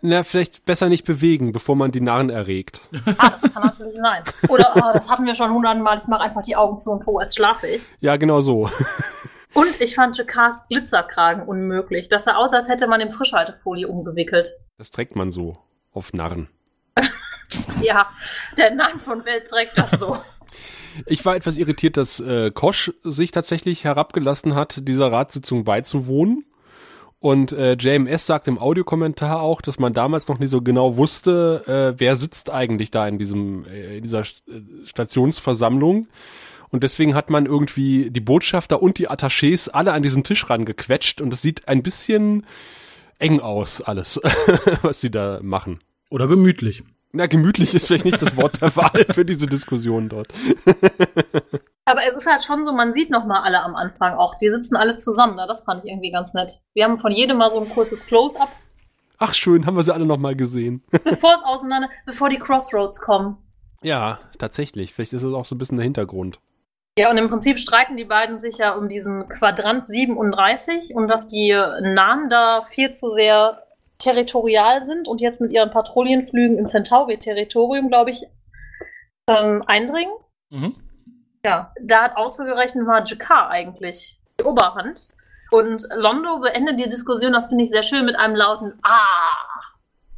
Na, 0.00 0.22
vielleicht 0.24 0.64
besser 0.64 0.88
nicht 0.88 1.04
bewegen, 1.04 1.52
bevor 1.52 1.76
man 1.76 1.92
die 1.92 2.00
Narren 2.00 2.30
erregt. 2.30 2.80
Ah, 3.18 3.30
das 3.40 3.52
kann 3.52 3.62
natürlich 3.62 3.94
sein. 3.94 4.24
Oder 4.48 4.76
ah, 4.76 4.92
das 4.92 5.08
hatten 5.08 5.24
wir 5.24 5.34
schon 5.34 5.52
hundertmal, 5.52 5.98
ich 5.98 6.06
mache 6.08 6.22
einfach 6.22 6.42
die 6.42 6.56
Augen 6.56 6.78
zu 6.78 6.90
und 6.90 7.02
tue, 7.02 7.20
als 7.20 7.34
schlafe 7.34 7.66
ich. 7.66 7.86
Ja, 8.00 8.16
genau 8.16 8.40
so. 8.40 8.68
Und 9.54 9.80
ich 9.80 9.94
fand 9.94 10.18
Jacars 10.18 10.66
Glitzerkragen 10.66 11.44
unmöglich. 11.46 12.08
Das 12.08 12.24
sah 12.24 12.34
aus, 12.34 12.52
als 12.52 12.68
hätte 12.68 12.88
man 12.88 13.00
in 13.00 13.12
Frischhaltefolie 13.12 13.86
umgewickelt. 13.86 14.52
Das 14.78 14.90
trägt 14.90 15.14
man 15.14 15.30
so 15.30 15.56
auf 15.92 16.12
Narren. 16.12 16.48
Ja, 17.82 18.08
der 18.56 18.74
Nan 18.74 18.98
von 18.98 19.24
Welt 19.26 19.46
trägt 19.46 19.78
das 19.78 19.92
so. 19.92 20.16
Ich 21.06 21.24
war 21.24 21.36
etwas 21.36 21.56
irritiert, 21.56 21.96
dass 21.96 22.18
äh, 22.18 22.50
Kosch 22.50 22.92
sich 23.04 23.30
tatsächlich 23.30 23.84
herabgelassen 23.84 24.54
hat, 24.54 24.88
dieser 24.88 25.12
Ratssitzung 25.12 25.62
beizuwohnen. 25.62 26.46
Und 27.24 27.52
äh, 27.52 27.72
JMS 27.72 28.26
sagt 28.26 28.48
im 28.48 28.58
Audiokommentar 28.58 29.40
auch, 29.40 29.62
dass 29.62 29.78
man 29.78 29.94
damals 29.94 30.28
noch 30.28 30.38
nicht 30.38 30.50
so 30.50 30.60
genau 30.60 30.98
wusste, 30.98 31.62
äh, 31.66 31.98
wer 31.98 32.16
sitzt 32.16 32.50
eigentlich 32.50 32.90
da 32.90 33.08
in 33.08 33.16
diesem 33.16 33.64
äh, 33.64 33.96
in 33.96 34.02
dieser 34.02 34.20
äh, 34.20 34.24
Stationsversammlung. 34.84 36.06
Und 36.68 36.82
deswegen 36.82 37.14
hat 37.14 37.30
man 37.30 37.46
irgendwie 37.46 38.10
die 38.10 38.20
Botschafter 38.20 38.82
und 38.82 38.98
die 38.98 39.08
Attachés 39.08 39.70
alle 39.70 39.94
an 39.94 40.02
diesen 40.02 40.22
Tisch 40.22 40.50
rangequetscht 40.50 41.22
und 41.22 41.32
es 41.32 41.40
sieht 41.40 41.66
ein 41.66 41.82
bisschen 41.82 42.44
eng 43.18 43.40
aus, 43.40 43.80
alles, 43.80 44.20
was 44.82 45.00
sie 45.00 45.10
da 45.10 45.40
machen. 45.42 45.78
Oder 46.10 46.28
gemütlich. 46.28 46.82
Na, 47.12 47.24
gemütlich 47.24 47.74
ist 47.74 47.86
vielleicht 47.86 48.04
nicht 48.04 48.20
das 48.20 48.36
Wort 48.36 48.60
der 48.60 48.76
Wahl 48.76 49.06
für 49.08 49.24
diese 49.24 49.46
Diskussion 49.46 50.10
dort. 50.10 50.28
Aber 51.86 52.00
es 52.06 52.14
ist 52.14 52.26
halt 52.26 52.42
schon 52.42 52.64
so, 52.64 52.72
man 52.72 52.94
sieht 52.94 53.10
noch 53.10 53.26
mal 53.26 53.42
alle 53.42 53.62
am 53.62 53.76
Anfang 53.76 54.14
auch. 54.14 54.34
Die 54.36 54.48
sitzen 54.48 54.76
alle 54.76 54.96
zusammen, 54.96 55.36
ne? 55.36 55.44
das 55.46 55.64
fand 55.64 55.84
ich 55.84 55.90
irgendwie 55.90 56.10
ganz 56.10 56.32
nett. 56.32 56.60
Wir 56.72 56.84
haben 56.84 56.96
von 56.96 57.12
jedem 57.12 57.36
mal 57.38 57.50
so 57.50 57.60
ein 57.60 57.68
kurzes 57.68 58.06
Close-up, 58.06 58.48
Ach 59.18 59.32
schön, 59.32 59.64
haben 59.64 59.76
wir 59.76 59.82
sie 59.82 59.94
alle 59.94 60.06
noch 60.06 60.18
mal 60.18 60.34
gesehen. 60.34 60.82
bevor 61.04 61.34
es 61.34 61.44
auseinander, 61.44 61.88
bevor 62.04 62.28
die 62.28 62.38
Crossroads 62.38 63.00
kommen. 63.00 63.38
Ja, 63.82 64.18
tatsächlich. 64.38 64.92
Vielleicht 64.92 65.12
ist 65.12 65.22
es 65.22 65.34
auch 65.34 65.44
so 65.44 65.54
ein 65.54 65.58
bisschen 65.58 65.76
der 65.76 65.84
Hintergrund. 65.84 66.40
Ja, 66.98 67.10
und 67.10 67.18
im 67.18 67.28
Prinzip 67.28 67.58
streiten 67.58 67.96
die 67.96 68.04
beiden 68.04 68.38
sich 68.38 68.58
ja 68.58 68.74
um 68.74 68.88
diesen 68.88 69.28
Quadrant 69.28 69.86
37 69.86 70.94
und 70.94 71.08
dass 71.08 71.26
die 71.28 71.52
Nahen 71.80 72.28
da 72.28 72.62
viel 72.62 72.92
zu 72.92 73.08
sehr 73.08 73.62
territorial 73.98 74.84
sind 74.84 75.08
und 75.08 75.20
jetzt 75.20 75.40
mit 75.40 75.52
ihren 75.52 75.70
Patrouillenflügen 75.70 76.58
in 76.58 76.66
Centauri-Territorium, 76.66 77.88
glaube 77.88 78.10
ich, 78.10 78.24
ähm, 79.28 79.62
eindringen. 79.66 80.12
Mhm. 80.50 80.76
Ja, 81.44 81.72
da 81.80 82.04
hat 82.04 82.16
ausgerechnet 82.16 82.86
mal 82.86 83.04
Jakar 83.04 83.50
eigentlich 83.50 84.18
die 84.40 84.44
Oberhand. 84.44 85.08
Und 85.50 85.86
Londo 85.94 86.38
beendet 86.40 86.80
die 86.80 86.88
Diskussion, 86.88 87.32
das 87.32 87.48
finde 87.48 87.64
ich 87.64 87.70
sehr 87.70 87.82
schön, 87.82 88.06
mit 88.06 88.18
einem 88.18 88.34
lauten 88.34 88.78
Ah. 88.82 89.60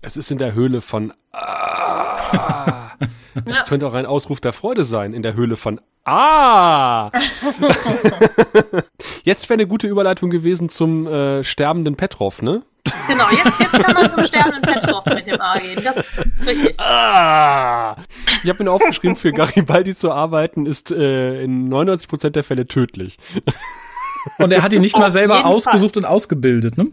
Es 0.02 0.16
ist 0.16 0.30
in 0.30 0.38
der 0.38 0.54
Höhle 0.54 0.80
von 0.80 1.12
Ah. 1.32 2.82
Es 3.44 3.64
könnte 3.64 3.86
auch 3.86 3.94
ein 3.94 4.06
Ausruf 4.06 4.40
der 4.40 4.52
Freude 4.52 4.84
sein, 4.84 5.12
in 5.12 5.22
der 5.22 5.34
Höhle 5.34 5.56
von 5.56 5.80
Ah. 6.04 7.10
Jetzt 9.24 9.48
wäre 9.48 9.54
eine 9.54 9.66
gute 9.66 9.88
Überleitung 9.88 10.30
gewesen 10.30 10.68
zum 10.68 11.06
äh, 11.06 11.42
sterbenden 11.42 11.96
Petrov, 11.96 12.42
ne? 12.42 12.62
Genau, 13.08 13.28
jetzt, 13.30 13.58
jetzt 13.58 13.72
kann 13.72 13.94
man 13.94 14.10
zum 14.10 14.22
sterbenden 14.24 14.62
Petrov 14.62 15.04
mit 15.06 15.26
dem 15.26 15.40
A 15.40 15.58
gehen. 15.58 15.80
Das 15.82 16.18
ist 16.18 16.46
richtig. 16.46 16.78
Ah. 16.78 17.96
Ich 18.44 18.48
habe 18.48 18.62
mir 18.62 18.70
aufgeschrieben, 18.70 19.16
für 19.16 19.32
Garibaldi 19.32 19.96
zu 19.96 20.12
arbeiten 20.12 20.66
ist 20.66 20.92
äh, 20.92 21.42
in 21.42 21.68
99% 21.68 22.30
der 22.30 22.44
Fälle 22.44 22.68
tödlich. 22.68 23.18
Und 24.38 24.52
er 24.52 24.62
hat 24.62 24.72
ihn 24.72 24.80
nicht 24.80 24.96
mal 24.96 25.06
Auf 25.06 25.12
selber 25.12 25.36
jeden 25.36 25.46
ausgesucht 25.46 25.96
und 25.96 26.04
ausgebildet, 26.04 26.78
ne? 26.78 26.90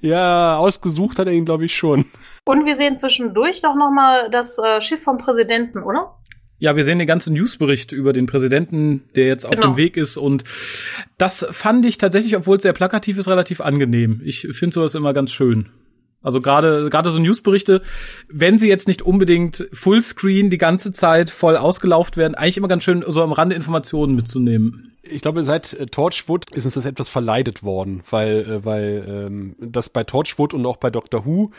Ja, 0.00 0.56
ausgesucht 0.56 1.18
hat 1.18 1.26
er 1.26 1.32
ihn, 1.32 1.44
glaube 1.44 1.64
ich, 1.64 1.76
schon. 1.76 2.06
Und 2.46 2.66
wir 2.66 2.76
sehen 2.76 2.96
zwischendurch 2.96 3.62
doch 3.62 3.74
nochmal 3.74 4.28
das 4.30 4.58
äh, 4.58 4.80
Schiff 4.80 5.02
vom 5.02 5.18
Präsidenten, 5.18 5.82
oder? 5.82 6.14
Ja, 6.58 6.76
wir 6.76 6.84
sehen 6.84 6.98
den 6.98 7.06
ganzen 7.08 7.34
Newsbericht 7.34 7.92
über 7.92 8.12
den 8.12 8.26
Präsidenten, 8.26 9.04
der 9.16 9.26
jetzt 9.26 9.44
auf 9.44 9.52
Genau. 9.52 9.68
dem 9.68 9.76
Weg 9.76 9.96
ist. 9.96 10.16
Und 10.16 10.44
das 11.18 11.46
fand 11.50 11.84
ich 11.84 11.98
tatsächlich, 11.98 12.36
obwohl 12.36 12.56
es 12.58 12.62
sehr 12.62 12.72
plakativ 12.72 13.18
ist, 13.18 13.28
relativ 13.28 13.60
angenehm. 13.60 14.20
Ich 14.24 14.46
finde 14.52 14.74
sowas 14.74 14.94
immer 14.94 15.12
ganz 15.12 15.32
schön. 15.32 15.68
Also 16.22 16.40
gerade 16.40 16.88
gerade 16.88 17.10
so 17.10 17.18
Newsberichte, 17.18 17.82
wenn 18.28 18.58
sie 18.58 18.68
jetzt 18.68 18.88
nicht 18.88 19.02
unbedingt 19.02 19.68
Fullscreen 19.74 20.48
die 20.48 20.56
ganze 20.56 20.90
Zeit 20.90 21.28
voll 21.28 21.58
ausgelauft 21.58 22.16
werden, 22.16 22.34
eigentlich 22.34 22.56
immer 22.56 22.68
ganz 22.68 22.82
schön 22.82 23.04
so 23.06 23.22
am 23.22 23.32
Rande 23.32 23.54
Informationen 23.54 24.14
mitzunehmen. 24.14 24.96
Ich 25.02 25.20
glaube, 25.20 25.44
seit 25.44 25.74
äh, 25.74 25.84
Torchwood 25.84 26.50
ist 26.52 26.64
uns 26.64 26.74
das 26.74 26.86
etwas 26.86 27.10
verleidet 27.10 27.62
worden, 27.62 28.02
weil, 28.08 28.40
äh, 28.40 28.64
weil 28.64 29.04
ähm, 29.06 29.56
das 29.60 29.90
bei 29.90 30.04
Torchwood 30.04 30.54
und 30.54 30.64
auch 30.64 30.78
bei 30.78 30.88
Doctor 30.88 31.26
Who 31.26 31.50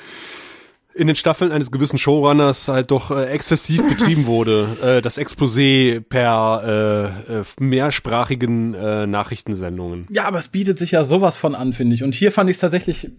in 0.95 1.07
den 1.07 1.15
Staffeln 1.15 1.51
eines 1.51 1.71
gewissen 1.71 1.99
Showrunners 1.99 2.69
halt 2.69 2.89
doch 2.89 3.11
äh, 3.11 3.25
exzessiv 3.25 3.83
betrieben 3.89 4.25
wurde. 4.25 4.67
Äh, 4.81 5.01
das 5.01 5.17
Exposé 5.17 5.99
per 5.99 7.17
äh, 7.29 7.39
äh, 7.39 7.43
mehrsprachigen 7.59 8.73
äh, 8.73 9.05
Nachrichtensendungen. 9.05 10.07
Ja, 10.09 10.25
aber 10.25 10.37
es 10.37 10.47
bietet 10.47 10.79
sich 10.79 10.91
ja 10.91 11.03
sowas 11.03 11.35
von 11.35 11.53
an, 11.53 11.73
finde 11.73 11.95
ich. 11.95 12.03
Und 12.03 12.15
hier 12.15 12.31
fand 12.31 12.49
ich 12.49 12.55
es 12.55 12.61
tatsächlich 12.61 13.05
äh, 13.05 13.11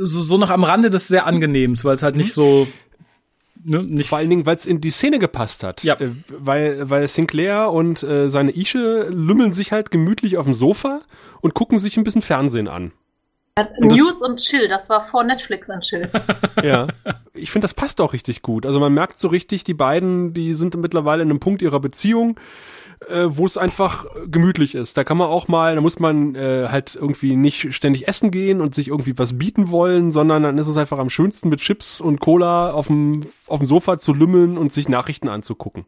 so, 0.00 0.22
so 0.22 0.38
noch 0.38 0.50
am 0.50 0.62
Rande 0.62 0.90
des 0.90 1.08
sehr 1.08 1.26
angenehms, 1.26 1.84
weil 1.84 1.94
es 1.94 2.04
halt 2.04 2.14
nicht 2.14 2.32
so 2.32 2.68
ne, 3.64 3.82
nicht 3.82 4.08
Vor 4.08 4.18
allen 4.18 4.30
Dingen, 4.30 4.46
weil 4.46 4.54
es 4.54 4.66
in 4.66 4.80
die 4.80 4.90
Szene 4.90 5.18
gepasst 5.18 5.64
hat. 5.64 5.82
Ja. 5.82 5.98
Äh, 5.98 6.10
weil, 6.28 6.88
weil 6.88 7.08
Sinclair 7.08 7.70
und 7.70 8.02
äh, 8.04 8.28
seine 8.28 8.56
Ische 8.56 9.08
lümmeln 9.10 9.52
sich 9.52 9.72
halt 9.72 9.90
gemütlich 9.90 10.36
auf 10.36 10.44
dem 10.44 10.54
Sofa 10.54 11.00
und 11.40 11.54
gucken 11.54 11.80
sich 11.80 11.96
ein 11.96 12.04
bisschen 12.04 12.22
Fernsehen 12.22 12.68
an. 12.68 12.92
Und 13.56 13.80
News 13.80 14.20
und 14.20 14.38
Chill, 14.40 14.66
das 14.66 14.90
war 14.90 15.00
vor 15.00 15.22
Netflix 15.22 15.70
und 15.70 15.82
Chill. 15.82 16.10
ja. 16.62 16.88
Ich 17.34 17.52
finde, 17.52 17.64
das 17.64 17.74
passt 17.74 18.00
auch 18.00 18.12
richtig 18.12 18.42
gut. 18.42 18.66
Also 18.66 18.80
man 18.80 18.92
merkt 18.92 19.16
so 19.16 19.28
richtig, 19.28 19.62
die 19.62 19.74
beiden, 19.74 20.34
die 20.34 20.54
sind 20.54 20.76
mittlerweile 20.76 21.22
in 21.22 21.30
einem 21.30 21.38
Punkt 21.38 21.62
ihrer 21.62 21.78
Beziehung, 21.78 22.40
äh, 23.08 23.26
wo 23.28 23.46
es 23.46 23.56
einfach 23.56 24.06
gemütlich 24.26 24.74
ist. 24.74 24.96
Da 24.96 25.04
kann 25.04 25.16
man 25.16 25.28
auch 25.28 25.46
mal, 25.46 25.76
da 25.76 25.80
muss 25.80 26.00
man 26.00 26.34
äh, 26.34 26.66
halt 26.68 26.96
irgendwie 26.96 27.36
nicht 27.36 27.72
ständig 27.74 28.08
essen 28.08 28.32
gehen 28.32 28.60
und 28.60 28.74
sich 28.74 28.88
irgendwie 28.88 29.16
was 29.18 29.38
bieten 29.38 29.70
wollen, 29.70 30.10
sondern 30.10 30.42
dann 30.42 30.58
ist 30.58 30.68
es 30.68 30.76
einfach 30.76 30.98
am 30.98 31.10
schönsten 31.10 31.48
mit 31.48 31.60
Chips 31.60 32.00
und 32.00 32.18
Cola 32.18 32.72
auf 32.72 32.88
dem, 32.88 33.20
auf 33.46 33.60
dem 33.60 33.66
Sofa 33.66 33.98
zu 33.98 34.14
lümmeln 34.14 34.58
und 34.58 34.72
sich 34.72 34.88
Nachrichten 34.88 35.28
anzugucken. 35.28 35.84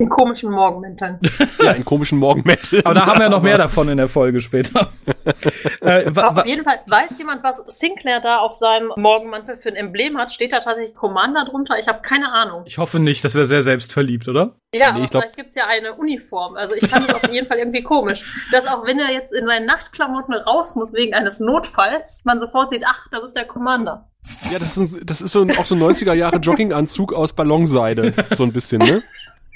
In 0.00 0.08
komischen 0.08 0.50
Morgenmänteln. 0.50 1.18
ja, 1.62 1.72
in 1.72 1.84
komischen 1.84 2.18
Morgenmänteln. 2.18 2.86
Aber 2.86 2.94
da 2.94 3.04
haben 3.04 3.20
wir 3.20 3.28
noch 3.28 3.42
mehr 3.42 3.58
davon 3.58 3.86
in 3.90 3.98
der 3.98 4.08
Folge 4.08 4.40
später. 4.40 4.90
äh, 5.82 6.10
auf 6.16 6.46
jeden 6.46 6.64
Fall, 6.64 6.80
weiß 6.86 7.18
jemand, 7.18 7.44
was 7.44 7.62
Sinclair 7.66 8.18
da 8.20 8.38
auf 8.38 8.54
seinem 8.54 8.94
Morgenmantel 8.96 9.58
für 9.58 9.68
ein 9.68 9.76
Emblem 9.76 10.16
hat? 10.16 10.32
Steht 10.32 10.54
da 10.54 10.60
tatsächlich 10.60 10.94
Commander 10.94 11.44
drunter? 11.44 11.76
Ich 11.78 11.86
habe 11.86 12.00
keine 12.00 12.32
Ahnung. 12.32 12.62
Ich 12.64 12.78
hoffe 12.78 12.98
nicht, 12.98 13.22
das 13.26 13.34
wäre 13.34 13.44
sehr 13.44 13.62
selbstverliebt, 13.62 14.26
oder? 14.26 14.54
Ja, 14.72 14.84
nee, 14.84 14.84
aber 14.84 14.98
glaub... 15.00 15.10
vielleicht 15.10 15.36
gibt's 15.36 15.54
ja 15.54 15.66
eine 15.66 15.92
Uniform. 15.92 16.56
Also 16.56 16.76
ich 16.76 16.88
fand 16.88 17.06
es 17.06 17.14
auf 17.14 17.30
jeden 17.30 17.46
Fall 17.46 17.58
irgendwie 17.58 17.82
komisch. 17.82 18.24
Dass 18.52 18.66
auch 18.66 18.86
wenn 18.86 18.98
er 18.98 19.12
jetzt 19.12 19.34
in 19.34 19.46
seinen 19.46 19.66
Nachtklamotten 19.66 20.32
raus 20.32 20.76
muss 20.76 20.94
wegen 20.94 21.12
eines 21.12 21.40
Notfalls, 21.40 22.24
man 22.24 22.40
sofort 22.40 22.70
sieht, 22.70 22.84
ach, 22.86 23.08
das 23.10 23.22
ist 23.22 23.36
der 23.36 23.44
Commander. 23.44 24.10
Ja, 24.50 24.58
das 24.58 24.76
ist, 24.76 24.96
das 25.04 25.20
ist 25.20 25.32
so 25.32 25.42
ein, 25.42 25.56
auch 25.56 25.66
so 25.66 25.74
ein 25.74 25.82
90er 25.82 26.12
Jahre 26.12 26.36
Jogginganzug 26.36 27.12
aus 27.12 27.32
Ballonseide. 27.32 28.14
So 28.36 28.44
ein 28.44 28.52
bisschen, 28.52 28.78
ne? 28.78 29.02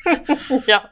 ja. 0.67 0.91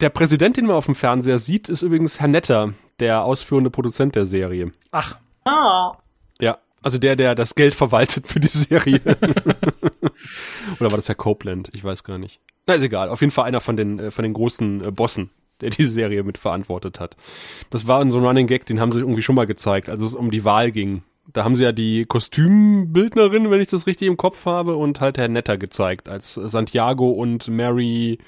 Der 0.00 0.10
Präsident, 0.10 0.56
den 0.56 0.66
man 0.66 0.76
auf 0.76 0.86
dem 0.86 0.94
Fernseher 0.94 1.38
sieht, 1.38 1.68
ist 1.68 1.82
übrigens 1.82 2.20
Herr 2.20 2.28
Netter, 2.28 2.74
der 3.00 3.24
ausführende 3.24 3.70
Produzent 3.70 4.14
der 4.14 4.24
Serie. 4.24 4.72
Ach. 4.92 5.18
Ah. 5.44 5.96
Ja, 6.40 6.58
also 6.82 6.98
der, 6.98 7.16
der 7.16 7.34
das 7.34 7.54
Geld 7.54 7.74
verwaltet 7.74 8.28
für 8.28 8.40
die 8.40 8.46
Serie. 8.46 9.00
Oder 10.80 10.90
war 10.90 10.96
das 10.96 11.08
Herr 11.08 11.14
Copeland? 11.14 11.70
Ich 11.74 11.82
weiß 11.82 12.04
gar 12.04 12.18
nicht. 12.18 12.40
Na, 12.66 12.74
ist 12.74 12.82
egal. 12.82 13.08
Auf 13.08 13.20
jeden 13.20 13.32
Fall 13.32 13.46
einer 13.46 13.60
von 13.60 13.76
den, 13.76 13.98
äh, 13.98 14.10
von 14.10 14.22
den 14.22 14.34
großen 14.34 14.84
äh, 14.84 14.90
Bossen, 14.90 15.30
der 15.60 15.70
diese 15.70 15.90
Serie 15.90 16.22
mitverantwortet 16.22 17.00
hat. 17.00 17.16
Das 17.70 17.86
war 17.88 18.08
so 18.10 18.18
ein 18.18 18.24
Running 18.24 18.46
Gag, 18.46 18.66
den 18.66 18.80
haben 18.80 18.92
sie 18.92 19.00
irgendwie 19.00 19.22
schon 19.22 19.34
mal 19.34 19.46
gezeigt, 19.46 19.88
als 19.88 20.02
es 20.02 20.14
um 20.14 20.30
die 20.30 20.44
Wahl 20.44 20.70
ging. 20.70 21.02
Da 21.32 21.44
haben 21.44 21.56
sie 21.56 21.64
ja 21.64 21.72
die 21.72 22.06
Kostümbildnerin, 22.06 23.50
wenn 23.50 23.60
ich 23.60 23.68
das 23.68 23.86
richtig 23.86 24.08
im 24.08 24.16
Kopf 24.16 24.46
habe, 24.46 24.76
und 24.76 25.00
halt 25.00 25.18
Herr 25.18 25.28
Netter 25.28 25.58
gezeigt, 25.58 26.08
als 26.08 26.34
Santiago 26.34 27.10
und 27.10 27.48
Mary 27.48 28.18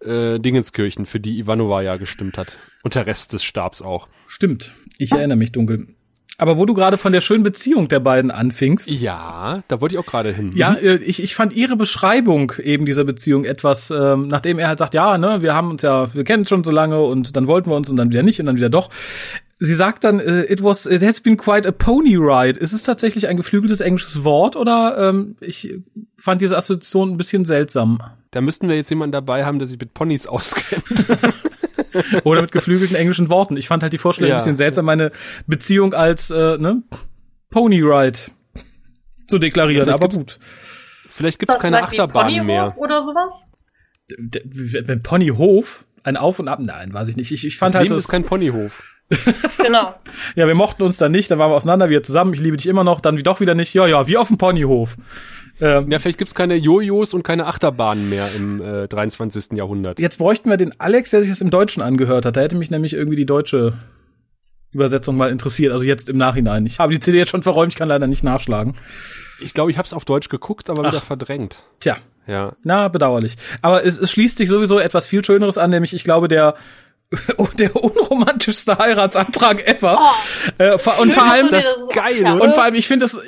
äh, 0.00 0.40
Dingenskirchen, 0.40 1.06
für 1.06 1.20
die 1.20 1.38
Ivanova 1.38 1.82
ja 1.82 1.96
gestimmt 1.96 2.36
hat. 2.36 2.58
Und 2.82 2.96
der 2.96 3.06
Rest 3.06 3.32
des 3.32 3.44
Stabs 3.44 3.82
auch. 3.82 4.08
Stimmt. 4.26 4.72
Ich 4.98 5.12
erinnere 5.12 5.38
mich 5.38 5.52
dunkel. 5.52 5.88
Aber 6.36 6.58
wo 6.58 6.66
du 6.66 6.74
gerade 6.74 6.98
von 6.98 7.12
der 7.12 7.20
schönen 7.20 7.44
Beziehung 7.44 7.86
der 7.86 8.00
beiden 8.00 8.32
anfingst. 8.32 8.90
Ja, 8.90 9.62
da 9.68 9.80
wollte 9.80 9.94
ich 9.94 9.98
auch 10.00 10.06
gerade 10.06 10.32
hin. 10.32 10.52
Ja, 10.56 10.74
äh, 10.74 10.96
ich, 10.96 11.22
ich 11.22 11.36
fand 11.36 11.52
ihre 11.52 11.76
Beschreibung 11.76 12.52
eben 12.60 12.86
dieser 12.86 13.04
Beziehung 13.04 13.44
etwas, 13.44 13.92
ähm, 13.92 14.26
nachdem 14.26 14.58
er 14.58 14.66
halt 14.66 14.80
sagt, 14.80 14.94
ja, 14.94 15.16
ne, 15.16 15.42
wir 15.42 15.54
haben 15.54 15.70
uns 15.70 15.82
ja, 15.82 16.12
wir 16.12 16.24
kennen 16.24 16.40
uns 16.40 16.48
schon 16.48 16.64
so 16.64 16.72
lange 16.72 17.00
und 17.00 17.36
dann 17.36 17.46
wollten 17.46 17.70
wir 17.70 17.76
uns 17.76 17.88
und 17.88 17.96
dann 17.96 18.10
wieder 18.10 18.24
nicht 18.24 18.40
und 18.40 18.46
dann 18.46 18.56
wieder 18.56 18.68
doch 18.68 18.90
sie 19.58 19.74
sagt 19.74 20.04
dann, 20.04 20.20
uh, 20.20 20.42
it 20.48 20.62
was, 20.62 20.86
it 20.86 21.02
has 21.02 21.20
been 21.20 21.36
quite 21.36 21.66
a 21.66 21.72
pony 21.72 22.16
ride. 22.16 22.58
Ist 22.58 22.72
es 22.72 22.82
tatsächlich 22.82 23.28
ein 23.28 23.36
geflügeltes 23.36 23.80
englisches 23.80 24.24
Wort 24.24 24.56
oder 24.56 24.96
ähm, 24.98 25.36
ich 25.40 25.74
fand 26.16 26.42
diese 26.42 26.56
Assoziation 26.56 27.12
ein 27.12 27.16
bisschen 27.16 27.44
seltsam? 27.44 27.98
Da 28.30 28.40
müssten 28.40 28.68
wir 28.68 28.76
jetzt 28.76 28.90
jemanden 28.90 29.12
dabei 29.12 29.44
haben, 29.44 29.58
der 29.58 29.68
sich 29.68 29.78
mit 29.78 29.94
Ponys 29.94 30.26
auskennt. 30.26 31.06
oder 32.24 32.42
mit 32.42 32.52
geflügelten 32.52 32.96
englischen 32.96 33.28
Worten. 33.28 33.56
Ich 33.56 33.68
fand 33.68 33.82
halt 33.82 33.92
die 33.92 33.98
Vorstellung 33.98 34.30
ja. 34.30 34.36
ein 34.36 34.38
bisschen 34.38 34.56
seltsam, 34.56 34.84
meine 34.84 35.12
Beziehung 35.46 35.94
als 35.94 36.30
äh, 36.30 36.58
ne, 36.58 36.82
Pony 37.50 37.80
Ride 37.82 38.18
zu 39.28 39.38
deklarieren, 39.38 39.88
aber 39.88 40.08
gut. 40.08 40.38
Vielleicht 41.08 41.38
gibt's 41.38 41.58
keine 41.58 41.82
Achterbahn 41.82 42.44
mehr. 42.44 42.74
Oder 42.76 43.02
sowas? 43.02 43.52
Wenn 44.08 45.02
Ponyhof? 45.02 45.84
Ein 46.02 46.16
Auf 46.16 46.38
und 46.38 46.48
Ab? 46.48 46.58
Nein, 46.60 46.92
weiß 46.92 47.08
ich 47.08 47.16
nicht. 47.16 47.32
Ich, 47.32 47.46
ich 47.46 47.56
fand 47.56 47.74
das 47.74 47.78
halt. 47.78 47.90
Das 47.90 48.04
ist 48.04 48.08
kein 48.10 48.24
Ponyhof. 48.24 48.82
Genau. 49.58 49.94
ja, 50.34 50.46
wir 50.46 50.54
mochten 50.54 50.82
uns 50.82 50.96
dann 50.96 51.12
nicht, 51.12 51.30
dann 51.30 51.38
waren 51.38 51.50
wir 51.50 51.56
auseinander, 51.56 51.88
wieder 51.88 52.02
zusammen, 52.02 52.34
ich 52.34 52.40
liebe 52.40 52.56
dich 52.56 52.66
immer 52.66 52.84
noch, 52.84 53.00
dann 53.00 53.16
doch 53.18 53.40
wieder 53.40 53.54
nicht. 53.54 53.74
Ja, 53.74 53.86
ja, 53.86 54.06
wie 54.06 54.16
auf 54.16 54.28
dem 54.28 54.38
Ponyhof. 54.38 54.96
Ähm, 55.60 55.90
ja, 55.90 55.98
vielleicht 55.98 56.18
gibt's 56.18 56.34
keine 56.34 56.56
Jojos 56.56 57.14
und 57.14 57.22
keine 57.22 57.46
Achterbahnen 57.46 58.08
mehr 58.08 58.28
im 58.34 58.60
äh, 58.60 58.88
23. 58.88 59.52
Jahrhundert. 59.52 60.00
Jetzt 60.00 60.18
bräuchten 60.18 60.50
wir 60.50 60.56
den 60.56 60.78
Alex, 60.80 61.10
der 61.10 61.22
sich 61.22 61.30
das 61.30 61.40
im 61.40 61.50
Deutschen 61.50 61.82
angehört 61.82 62.26
hat. 62.26 62.36
Da 62.36 62.40
hätte 62.40 62.56
mich 62.56 62.70
nämlich 62.70 62.94
irgendwie 62.94 63.16
die 63.16 63.26
deutsche 63.26 63.74
Übersetzung 64.72 65.16
mal 65.16 65.30
interessiert. 65.30 65.72
Also 65.72 65.84
jetzt 65.84 66.08
im 66.08 66.18
Nachhinein. 66.18 66.66
Ich 66.66 66.80
habe 66.80 66.92
die 66.92 67.00
CD 67.00 67.18
jetzt 67.18 67.30
schon 67.30 67.44
verräumt, 67.44 67.72
ich 67.72 67.78
kann 67.78 67.88
leider 67.88 68.08
nicht 68.08 68.24
nachschlagen. 68.24 68.74
Ich 69.40 69.54
glaube, 69.54 69.70
ich 69.70 69.78
habe 69.78 69.86
es 69.86 69.92
auf 69.92 70.04
Deutsch 70.04 70.28
geguckt, 70.28 70.70
aber 70.70 70.82
Ach. 70.84 70.92
wieder 70.92 71.00
verdrängt. 71.00 71.62
Tja. 71.78 71.98
Ja. 72.26 72.56
Na, 72.62 72.88
bedauerlich. 72.88 73.36
Aber 73.62 73.84
es, 73.84 73.98
es 73.98 74.10
schließt 74.10 74.38
sich 74.38 74.48
sowieso 74.48 74.78
etwas 74.78 75.06
viel 75.06 75.24
Schöneres 75.24 75.58
an, 75.58 75.70
nämlich 75.70 75.92
ich 75.92 76.04
glaube, 76.04 76.26
der 76.26 76.54
der 77.54 77.74
unromantischste 77.76 78.78
Heiratsantrag 78.78 79.66
ever. 79.66 79.98
Oh, 80.00 80.62
äh, 80.62 80.72
und 80.72 81.12
vor 81.12 81.24
allem 81.24 81.50
das, 81.50 81.66
geil? 81.92 82.24
Und 82.40 82.54
vor 82.54 82.62
allem 82.62 82.74
ich 82.74 82.88
finde 82.88 83.06
das 83.06 83.18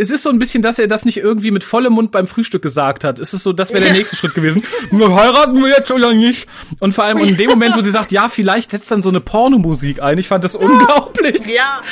es 0.00 0.10
ist 0.10 0.22
so 0.22 0.30
ein 0.30 0.38
bisschen, 0.38 0.62
dass 0.62 0.78
er 0.78 0.88
das 0.88 1.04
nicht 1.04 1.18
irgendwie 1.18 1.50
mit 1.50 1.62
vollem 1.62 1.92
Mund 1.92 2.10
beim 2.10 2.26
Frühstück 2.26 2.62
gesagt 2.62 3.04
hat. 3.04 3.18
Es 3.18 3.34
ist 3.34 3.42
so, 3.42 3.52
das 3.52 3.72
wäre 3.72 3.84
der 3.84 3.92
nächste 3.92 4.16
Schritt 4.16 4.34
gewesen. 4.34 4.62
Heiraten 4.92 5.62
wir 5.62 5.68
jetzt 5.68 5.90
oder 5.90 6.14
nicht? 6.14 6.48
Und 6.78 6.94
vor 6.94 7.04
allem 7.04 7.18
in 7.18 7.36
dem 7.36 7.50
Moment, 7.50 7.76
wo 7.76 7.82
sie 7.82 7.90
sagt, 7.90 8.10
ja, 8.10 8.28
vielleicht 8.30 8.70
setzt 8.70 8.90
dann 8.90 9.02
so 9.02 9.10
eine 9.10 9.20
Pornomusik 9.20 10.00
ein. 10.00 10.16
Ich 10.16 10.28
fand 10.28 10.42
das 10.42 10.56
unglaublich. 10.56 11.46
Ja. 11.52 11.82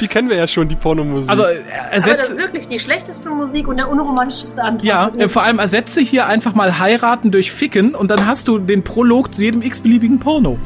Die 0.00 0.06
kennen 0.06 0.28
wir 0.28 0.36
ja 0.36 0.46
schon, 0.46 0.68
die 0.68 0.76
Pornomusik. 0.76 1.28
Also 1.28 1.42
er 1.42 1.92
ersetzt, 1.92 2.08
Aber 2.08 2.16
das 2.16 2.30
ist 2.30 2.38
wirklich 2.38 2.68
die 2.68 2.78
schlechteste 2.78 3.30
Musik 3.30 3.66
und 3.66 3.78
der 3.78 3.88
unromantischste 3.88 4.62
Antrag. 4.62 4.84
Ja, 4.84 5.08
äh, 5.16 5.28
vor 5.28 5.42
allem 5.42 5.58
ersetze 5.58 6.00
hier 6.00 6.26
einfach 6.26 6.54
mal 6.54 6.78
heiraten 6.78 7.32
durch 7.32 7.50
ficken 7.50 7.94
und 7.94 8.08
dann 8.10 8.26
hast 8.26 8.46
du 8.46 8.58
den 8.58 8.84
Prolog 8.84 9.34
zu 9.34 9.42
jedem 9.42 9.62
x-beliebigen 9.62 10.20
Porno. 10.20 10.58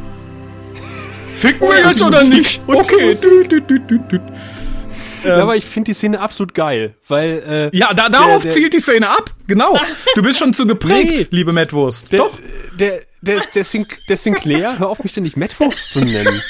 Ficken 1.39 1.69
wir 1.69 1.89
jetzt 1.89 2.03
oder 2.03 2.23
nicht? 2.25 2.61
Okay. 2.67 3.17
Ja, 5.25 5.37
aber 5.37 5.57
ich 5.57 5.65
finde 5.65 5.91
die 5.91 5.95
Szene 5.95 6.21
absolut 6.21 6.55
geil, 6.55 6.95
weil 7.07 7.71
äh, 7.73 7.77
ja, 7.77 7.93
da, 7.95 8.09
darauf 8.09 8.43
der, 8.43 8.43
der, 8.43 8.51
zielt 8.51 8.73
die 8.73 8.81
Szene 8.81 9.09
ab. 9.09 9.35
Genau. 9.47 9.79
Du 10.15 10.23
bist 10.23 10.39
schon 10.39 10.53
zu 10.53 10.67
geprägt, 10.67 11.33
nee, 11.33 11.37
liebe 11.37 11.53
Mattwurst. 11.53 12.13
Der, 12.13 12.19
Doch. 12.19 12.39
Der 12.79 13.03
der 13.21 13.41
der, 13.55 13.65
Sin 13.65 13.87
der 14.09 14.17
Sinclair, 14.17 14.79
hör 14.79 14.89
auf 14.89 15.03
mich 15.03 15.13
ständig 15.13 15.37
Mattwurst 15.37 15.93
zu 15.93 16.01
nennen. 16.01 16.43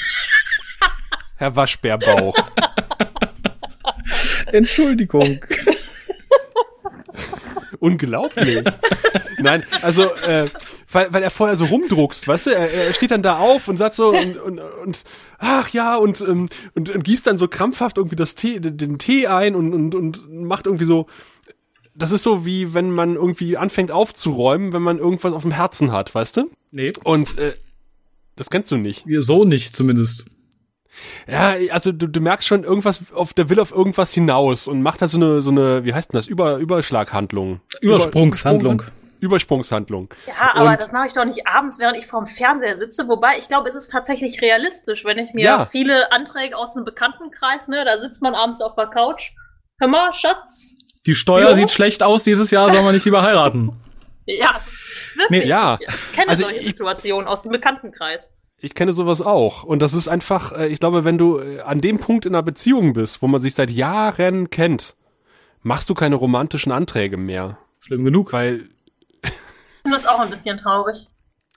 Herr 1.35 1.55
Waschbärbauch. 1.55 2.35
Entschuldigung. 4.51 5.39
Unglaublich. 7.81 8.63
Nein, 9.39 9.65
also, 9.81 10.03
äh, 10.03 10.45
weil, 10.91 11.11
weil 11.11 11.23
er 11.23 11.31
vorher 11.31 11.57
so 11.57 11.65
rumdruckst, 11.65 12.27
weißt 12.27 12.45
du? 12.45 12.49
Er, 12.51 12.71
er 12.71 12.93
steht 12.93 13.09
dann 13.09 13.23
da 13.23 13.39
auf 13.39 13.67
und 13.67 13.77
sagt 13.77 13.95
so 13.95 14.09
und, 14.09 14.37
und, 14.37 14.59
und 14.59 15.03
ach 15.39 15.67
ja, 15.69 15.95
und, 15.95 16.21
ähm, 16.21 16.47
und, 16.75 16.91
und 16.91 17.03
gießt 17.03 17.25
dann 17.25 17.39
so 17.39 17.47
krampfhaft 17.47 17.97
irgendwie 17.97 18.15
das 18.15 18.35
Tee, 18.35 18.59
den 18.59 18.99
Tee 18.99 19.25
ein 19.25 19.55
und, 19.55 19.73
und, 19.73 19.95
und 19.95 20.43
macht 20.43 20.67
irgendwie 20.67 20.85
so. 20.85 21.07
Das 21.95 22.11
ist 22.11 22.21
so 22.21 22.45
wie 22.45 22.75
wenn 22.75 22.91
man 22.91 23.15
irgendwie 23.15 23.57
anfängt 23.57 23.89
aufzuräumen, 23.89 24.73
wenn 24.73 24.83
man 24.83 24.99
irgendwas 24.99 25.33
auf 25.33 25.41
dem 25.41 25.51
Herzen 25.51 25.91
hat, 25.91 26.13
weißt 26.13 26.37
du? 26.37 26.51
Nee. 26.69 26.93
Und 27.03 27.35
äh, 27.39 27.53
das 28.35 28.51
kennst 28.51 28.69
du 28.71 28.77
nicht. 28.77 29.05
So 29.21 29.43
nicht 29.43 29.75
zumindest. 29.75 30.25
Ja, 31.27 31.55
also 31.71 31.91
du, 31.91 32.07
du 32.07 32.19
merkst 32.19 32.47
schon 32.47 32.63
irgendwas 32.63 33.01
auf 33.13 33.33
der 33.33 33.49
will 33.49 33.59
auf 33.59 33.71
irgendwas 33.71 34.13
hinaus 34.13 34.67
und 34.67 34.81
macht 34.81 35.01
da 35.01 35.07
so 35.07 35.17
eine 35.17 35.41
so 35.41 35.49
eine 35.49 35.85
wie 35.85 35.93
heißt 35.93 36.11
denn 36.11 36.17
das 36.17 36.27
Über 36.27 36.57
Überschlaghandlung 36.57 37.61
Übersprungshandlung 37.81 38.83
Übersprungshandlung. 39.21 40.09
Ja, 40.25 40.55
aber 40.55 40.71
und 40.71 40.81
das 40.81 40.91
mache 40.91 41.07
ich 41.07 41.13
doch 41.13 41.25
nicht 41.25 41.45
abends, 41.47 41.77
während 41.77 41.97
ich 41.97 42.07
vorm 42.07 42.25
Fernseher 42.25 42.75
sitze. 42.77 43.07
Wobei, 43.07 43.37
ich 43.37 43.47
glaube, 43.47 43.69
es 43.69 43.75
ist 43.75 43.91
tatsächlich 43.91 44.41
realistisch, 44.41 45.05
wenn 45.05 45.19
ich 45.19 45.33
mir 45.33 45.45
ja. 45.45 45.65
viele 45.65 46.11
Anträge 46.11 46.57
aus 46.57 46.73
dem 46.73 46.85
Bekanntenkreis, 46.85 47.67
ne, 47.67 47.85
da 47.85 47.99
sitzt 47.99 48.23
man 48.23 48.33
abends 48.33 48.61
auf 48.61 48.73
der 48.75 48.87
Couch. 48.87 49.33
Hör 49.79 49.87
mal, 49.87 50.11
Schatz. 50.15 50.75
Die 51.05 51.13
Steuer 51.13 51.49
jo. 51.49 51.55
sieht 51.55 51.69
schlecht 51.69 52.01
aus 52.01 52.23
dieses 52.23 52.49
Jahr, 52.49 52.71
soll 52.71 52.81
man 52.81 52.95
nicht 52.95 53.05
lieber 53.05 53.21
heiraten. 53.21 53.79
ja, 54.25 54.59
wirklich. 55.15 55.43
Nee, 55.43 55.47
ja. 55.47 55.77
Ich 55.79 56.13
kenne 56.13 56.29
also 56.29 56.43
solche 56.43 56.63
Situationen 56.63 57.27
aus 57.27 57.43
dem 57.43 57.51
Bekanntenkreis. 57.51 58.31
Ich 58.63 58.75
kenne 58.75 58.93
sowas 58.93 59.21
auch. 59.21 59.63
Und 59.63 59.81
das 59.81 59.93
ist 59.93 60.07
einfach, 60.07 60.51
äh, 60.51 60.67
ich 60.67 60.79
glaube, 60.79 61.03
wenn 61.03 61.17
du 61.17 61.39
äh, 61.39 61.61
an 61.61 61.79
dem 61.79 61.97
Punkt 61.97 62.25
in 62.25 62.35
einer 62.35 62.43
Beziehung 62.43 62.93
bist, 62.93 63.21
wo 63.21 63.27
man 63.27 63.41
sich 63.41 63.55
seit 63.55 63.71
Jahren 63.71 64.49
kennt, 64.51 64.95
machst 65.63 65.89
du 65.89 65.93
keine 65.95 66.15
romantischen 66.15 66.71
Anträge 66.71 67.17
mehr. 67.17 67.57
Schlimm 67.79 68.03
genug. 68.05 68.33
Weil 68.33 68.69
Ich 69.23 69.31
finde 69.81 69.97
das 69.97 70.05
auch 70.05 70.19
ein 70.19 70.29
bisschen 70.29 70.57
traurig. 70.59 71.07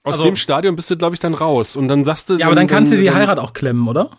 aus 0.02 0.14
Also- 0.14 0.24
dem 0.24 0.36
Stadion 0.36 0.76
bist 0.76 0.90
du, 0.90 0.96
glaube 0.96 1.14
ich, 1.14 1.20
dann 1.20 1.34
raus. 1.34 1.76
Und 1.76 1.88
dann 1.88 2.04
sagst 2.04 2.30
du. 2.30 2.36
Ja, 2.36 2.46
aber 2.46 2.54
dann 2.54 2.66
kannst 2.66 2.90
du 2.92 2.96
die 2.96 3.04
dann- 3.04 3.14
Heirat 3.16 3.38
auch 3.38 3.52
klemmen, 3.52 3.86
oder? 3.86 4.16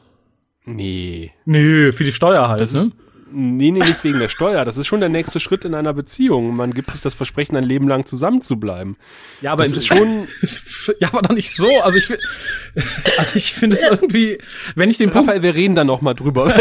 Nee. 0.65 1.32
Nö, 1.45 1.91
für 1.91 2.04
die 2.04 2.12
Steuer 2.12 2.48
halt, 2.50 2.62
Das 2.62 2.74
ne? 2.74 2.80
ist, 2.82 2.91
nee, 3.36 3.71
nee, 3.71 3.80
nicht 3.80 4.04
wegen 4.04 4.19
der 4.19 4.30
Steuer. 4.30 4.65
Das 4.65 4.78
ist 4.78 4.88
schon 4.88 5.02
der 5.02 5.10
nächste 5.10 5.39
Schritt 5.39 5.65
in 5.65 5.76
einer 5.76 5.93
Beziehung. 5.93 6.56
Man 6.56 6.74
gibt 6.74 6.89
sich 6.89 7.02
das 7.02 7.13
Versprechen, 7.13 7.56
ein 7.56 7.63
Leben 7.63 7.88
lang 7.88 8.06
zusammen 8.06 8.41
zu 8.41 8.58
bleiben. 8.58 8.98
Ja, 9.41 9.52
aber 9.52 9.63
Das 9.63 9.74
ist 9.74 9.88
schon. 9.88 10.28
ja, 11.00 11.10
aber 11.10 11.21
doch 11.21 11.36
nicht 11.36 11.54
so. 11.56 11.69
Also 11.82 11.98
ich, 11.98 12.10
also 13.17 13.36
ich 13.36 13.54
finde 13.54 13.76
es 13.76 13.84
irgendwie, 13.84 14.38
wenn 14.76 14.89
ich 14.89 14.98
den 14.98 15.12
Punkt, 15.12 15.28
Raphael, 15.28 15.43
wir 15.43 15.54
reden 15.56 15.76
da 15.76 15.84
noch 15.84 16.02
mal 16.02 16.13
drüber. 16.13 16.48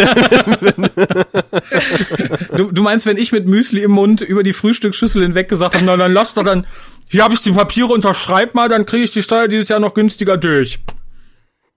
du, 2.56 2.72
du 2.72 2.82
meinst, 2.82 3.06
wenn 3.06 3.16
ich 3.16 3.30
mit 3.32 3.46
Müsli 3.46 3.82
im 3.82 3.92
Mund 3.92 4.20
über 4.20 4.42
die 4.42 4.52
Frühstücksschüssel 4.52 5.22
hinweg 5.22 5.48
gesagt 5.48 5.74
habe, 5.74 5.84
na 5.84 5.96
dann 5.96 6.12
lass 6.12 6.34
doch 6.34 6.44
dann, 6.44 6.66
hier 7.08 7.22
habe 7.22 7.34
ich 7.34 7.40
die 7.40 7.52
Papiere, 7.52 7.92
unterschreib 7.92 8.54
mal, 8.54 8.68
dann 8.68 8.86
kriege 8.86 9.04
ich 9.04 9.12
die 9.12 9.22
Steuer 9.22 9.48
dieses 9.48 9.68
Jahr 9.68 9.80
noch 9.80 9.94
günstiger 9.94 10.36
durch. 10.36 10.80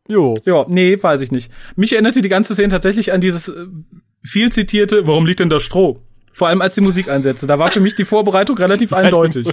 jo. 0.08 0.36
Ja, 0.46 0.64
nee, 0.68 0.98
weiß 1.02 1.22
ich 1.22 1.32
nicht. 1.32 1.52
Mich 1.76 1.94
erinnerte 1.94 2.22
die 2.22 2.30
ganze 2.30 2.54
Szene 2.54 2.70
tatsächlich 2.70 3.14
an 3.14 3.22
dieses 3.22 3.50
äh, 3.50 3.68
viel 4.24 4.52
zitierte, 4.52 5.08
warum 5.08 5.26
liegt 5.26 5.40
denn 5.40 5.50
da 5.50 5.60
Stroh? 5.60 6.02
Vor 6.38 6.48
allem 6.50 6.62
als 6.62 6.76
die 6.76 6.82
Musik 6.82 7.10
einsetzte. 7.10 7.48
Da 7.48 7.58
war 7.58 7.72
für 7.72 7.80
mich 7.80 7.96
die 7.96 8.06
Vorbereitung 8.06 8.56
relativ 8.60 8.94
eindeutig. 9.02 9.48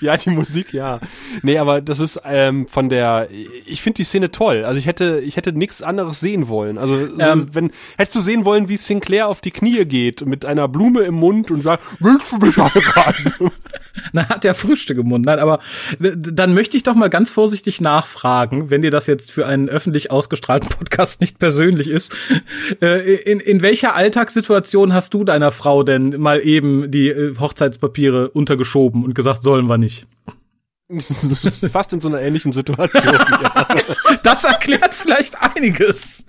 Ja, 0.00 0.16
die 0.16 0.30
Musik, 0.30 0.72
ja. 0.72 1.00
Nee, 1.42 1.58
aber 1.58 1.80
das 1.80 1.98
ist 1.98 2.20
ähm, 2.24 2.68
von 2.68 2.88
der. 2.88 3.28
Ich 3.66 3.82
finde 3.82 3.96
die 3.96 4.04
Szene 4.04 4.30
toll. 4.30 4.64
Also 4.64 4.78
ich 4.78 4.86
hätte, 4.86 5.18
ich 5.18 5.36
hätte 5.36 5.52
nichts 5.52 5.82
anderes 5.82 6.20
sehen 6.20 6.46
wollen. 6.46 6.78
Also 6.78 7.08
so, 7.08 7.18
Ähm. 7.18 7.48
wenn 7.54 7.70
hättest 7.96 8.14
du 8.14 8.20
sehen 8.20 8.44
wollen, 8.44 8.68
wie 8.68 8.76
Sinclair 8.76 9.26
auf 9.26 9.40
die 9.40 9.50
Knie 9.50 9.84
geht 9.84 10.24
mit 10.26 10.44
einer 10.44 10.68
Blume 10.68 11.00
im 11.02 11.14
Mund 11.14 11.50
und 11.50 11.62
sagt, 11.62 11.82
willst 11.98 12.30
du 12.30 12.36
mich 12.36 12.56
heiraten? 12.56 13.50
Na, 14.12 14.28
hat 14.28 14.44
der 14.44 14.54
Frühstück 14.54 14.96
im 14.98 15.08
Mund. 15.08 15.26
Nein, 15.26 15.40
aber 15.40 15.58
äh, 16.00 16.12
dann 16.14 16.54
möchte 16.54 16.76
ich 16.76 16.84
doch 16.84 16.94
mal 16.94 17.10
ganz 17.10 17.30
vorsichtig 17.30 17.80
nachfragen, 17.80 18.70
wenn 18.70 18.80
dir 18.82 18.92
das 18.92 19.08
jetzt 19.08 19.32
für 19.32 19.44
einen 19.44 19.68
öffentlich 19.68 20.12
ausgestrahlten 20.12 20.68
Podcast 20.68 21.20
nicht 21.20 21.40
persönlich 21.40 21.88
ist. 21.90 22.14
Äh, 22.80 23.14
in, 23.16 23.40
in 23.40 23.60
welcher 23.60 23.96
Alltagssituation 23.96 24.94
hast 24.94 25.14
du 25.14 25.24
deiner 25.24 25.50
Frau 25.50 25.82
denn 25.82 26.14
mal 26.28 26.44
eben 26.44 26.90
die 26.90 27.08
äh, 27.08 27.38
Hochzeitspapiere 27.38 28.30
untergeschoben 28.30 29.04
und 29.04 29.14
gesagt, 29.14 29.42
sollen 29.42 29.66
wir 29.66 29.78
nicht? 29.78 30.06
Fast 31.70 31.92
in 31.92 32.00
so 32.00 32.08
einer 32.08 32.20
ähnlichen 32.20 32.52
Situation. 32.52 33.14
ja. 33.14 33.66
Das 34.22 34.44
erklärt 34.44 34.94
vielleicht 34.94 35.40
einiges. 35.40 36.24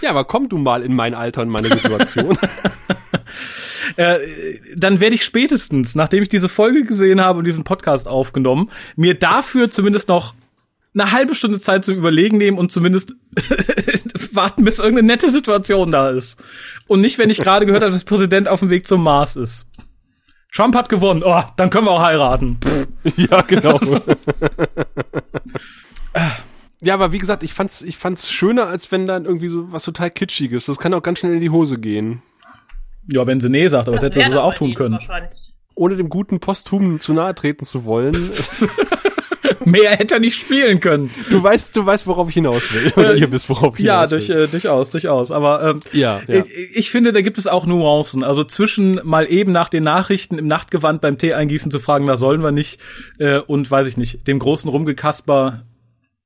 ja, 0.00 0.10
aber 0.10 0.24
komm 0.24 0.48
du 0.48 0.58
mal 0.58 0.84
in 0.84 0.94
mein 0.94 1.14
Alter 1.14 1.42
und 1.42 1.50
meine 1.50 1.68
Situation. 1.68 2.38
Äh, 3.96 4.18
dann 4.74 5.00
werde 5.00 5.14
ich 5.14 5.24
spätestens, 5.24 5.94
nachdem 5.94 6.22
ich 6.22 6.28
diese 6.28 6.48
Folge 6.48 6.84
gesehen 6.84 7.20
habe 7.20 7.38
und 7.38 7.44
diesen 7.44 7.62
Podcast 7.62 8.08
aufgenommen, 8.08 8.70
mir 8.96 9.14
dafür 9.14 9.70
zumindest 9.70 10.08
noch 10.08 10.34
eine 10.92 11.12
halbe 11.12 11.34
Stunde 11.34 11.60
Zeit 11.60 11.84
zum 11.84 11.94
Überlegen 11.94 12.36
nehmen 12.36 12.58
und 12.58 12.72
zumindest 12.72 13.14
warten, 14.36 14.64
bis 14.64 14.78
irgendeine 14.78 15.06
nette 15.06 15.30
Situation 15.30 15.90
da 15.90 16.10
ist. 16.10 16.42
Und 16.86 17.00
nicht, 17.00 17.18
wenn 17.18 17.30
ich 17.30 17.38
gerade 17.38 17.66
gehört 17.66 17.82
habe, 17.82 17.92
dass 17.92 18.04
der 18.04 18.08
Präsident 18.08 18.48
auf 18.48 18.60
dem 18.60 18.70
Weg 18.70 18.86
zum 18.86 19.02
Mars 19.02 19.36
ist. 19.36 19.66
Trump 20.54 20.74
hat 20.74 20.88
gewonnen. 20.88 21.22
Oh, 21.24 21.42
dann 21.56 21.70
können 21.70 21.86
wir 21.86 21.90
auch 21.90 22.02
heiraten. 22.02 22.58
ja, 23.16 23.42
genau. 23.42 23.78
Ja, 26.82 26.94
aber 26.94 27.12
wie 27.12 27.18
gesagt, 27.18 27.42
ich 27.42 27.54
fand's, 27.54 27.82
ich 27.82 27.96
fand's 27.96 28.30
schöner, 28.30 28.66
als 28.66 28.92
wenn 28.92 29.06
dann 29.06 29.24
irgendwie 29.24 29.48
so 29.48 29.72
was 29.72 29.84
total 29.84 30.10
Kitschiges. 30.10 30.66
Das 30.66 30.78
kann 30.78 30.94
auch 30.94 31.02
ganz 31.02 31.20
schnell 31.20 31.34
in 31.34 31.40
die 31.40 31.50
Hose 31.50 31.78
gehen. 31.78 32.22
Ja, 33.08 33.26
wenn 33.26 33.40
sie 33.40 33.48
nee 33.48 33.66
sagt, 33.68 33.88
aber 33.88 33.96
das, 33.96 34.14
hätte 34.14 34.30
sie 34.30 34.42
auch 34.42 34.54
tun 34.54 34.74
können. 34.74 34.94
Wahrscheinlich. 34.94 35.52
Ohne 35.74 35.96
dem 35.96 36.08
guten 36.08 36.40
Posthum 36.40 37.00
zu 37.00 37.12
nahe 37.12 37.34
treten 37.34 37.64
zu 37.64 37.84
wollen. 37.84 38.14
Mehr 39.66 39.90
hätte 39.90 40.14
er 40.14 40.20
nicht 40.20 40.36
spielen 40.40 40.80
können. 40.80 41.10
Du 41.28 41.42
weißt, 41.42 41.74
du 41.76 41.84
weißt, 41.84 42.06
worauf 42.06 42.28
ich 42.28 42.34
hinaus 42.34 42.72
will. 42.74 42.92
Oder 42.96 43.14
ihr 43.16 43.30
wisst, 43.32 43.48
worauf 43.48 43.78
ich 43.78 43.84
Ja, 43.84 43.96
hinaus 43.96 44.08
durch, 44.10 44.28
will. 44.28 44.36
äh, 44.44 44.48
durchaus, 44.48 44.90
durchaus. 44.90 45.30
Aber 45.32 45.62
ähm, 45.70 45.80
Ja, 45.92 46.20
ja. 46.28 46.44
Ich, 46.46 46.76
ich 46.76 46.90
finde, 46.90 47.12
da 47.12 47.20
gibt 47.20 47.36
es 47.36 47.46
auch 47.46 47.66
Nuancen. 47.66 48.22
Also 48.24 48.44
zwischen 48.44 49.00
mal 49.04 49.30
eben 49.30 49.52
nach 49.52 49.68
den 49.68 49.82
Nachrichten 49.82 50.38
im 50.38 50.46
Nachtgewand 50.46 51.00
beim 51.00 51.18
Tee 51.18 51.34
eingießen 51.34 51.70
zu 51.70 51.80
fragen, 51.80 52.06
da 52.06 52.16
sollen 52.16 52.42
wir 52.42 52.52
nicht, 52.52 52.80
äh, 53.18 53.38
und 53.40 53.70
weiß 53.70 53.86
ich 53.88 53.96
nicht, 53.96 54.26
dem 54.28 54.38
großen 54.38 54.70
Rumgekasper 54.70 55.64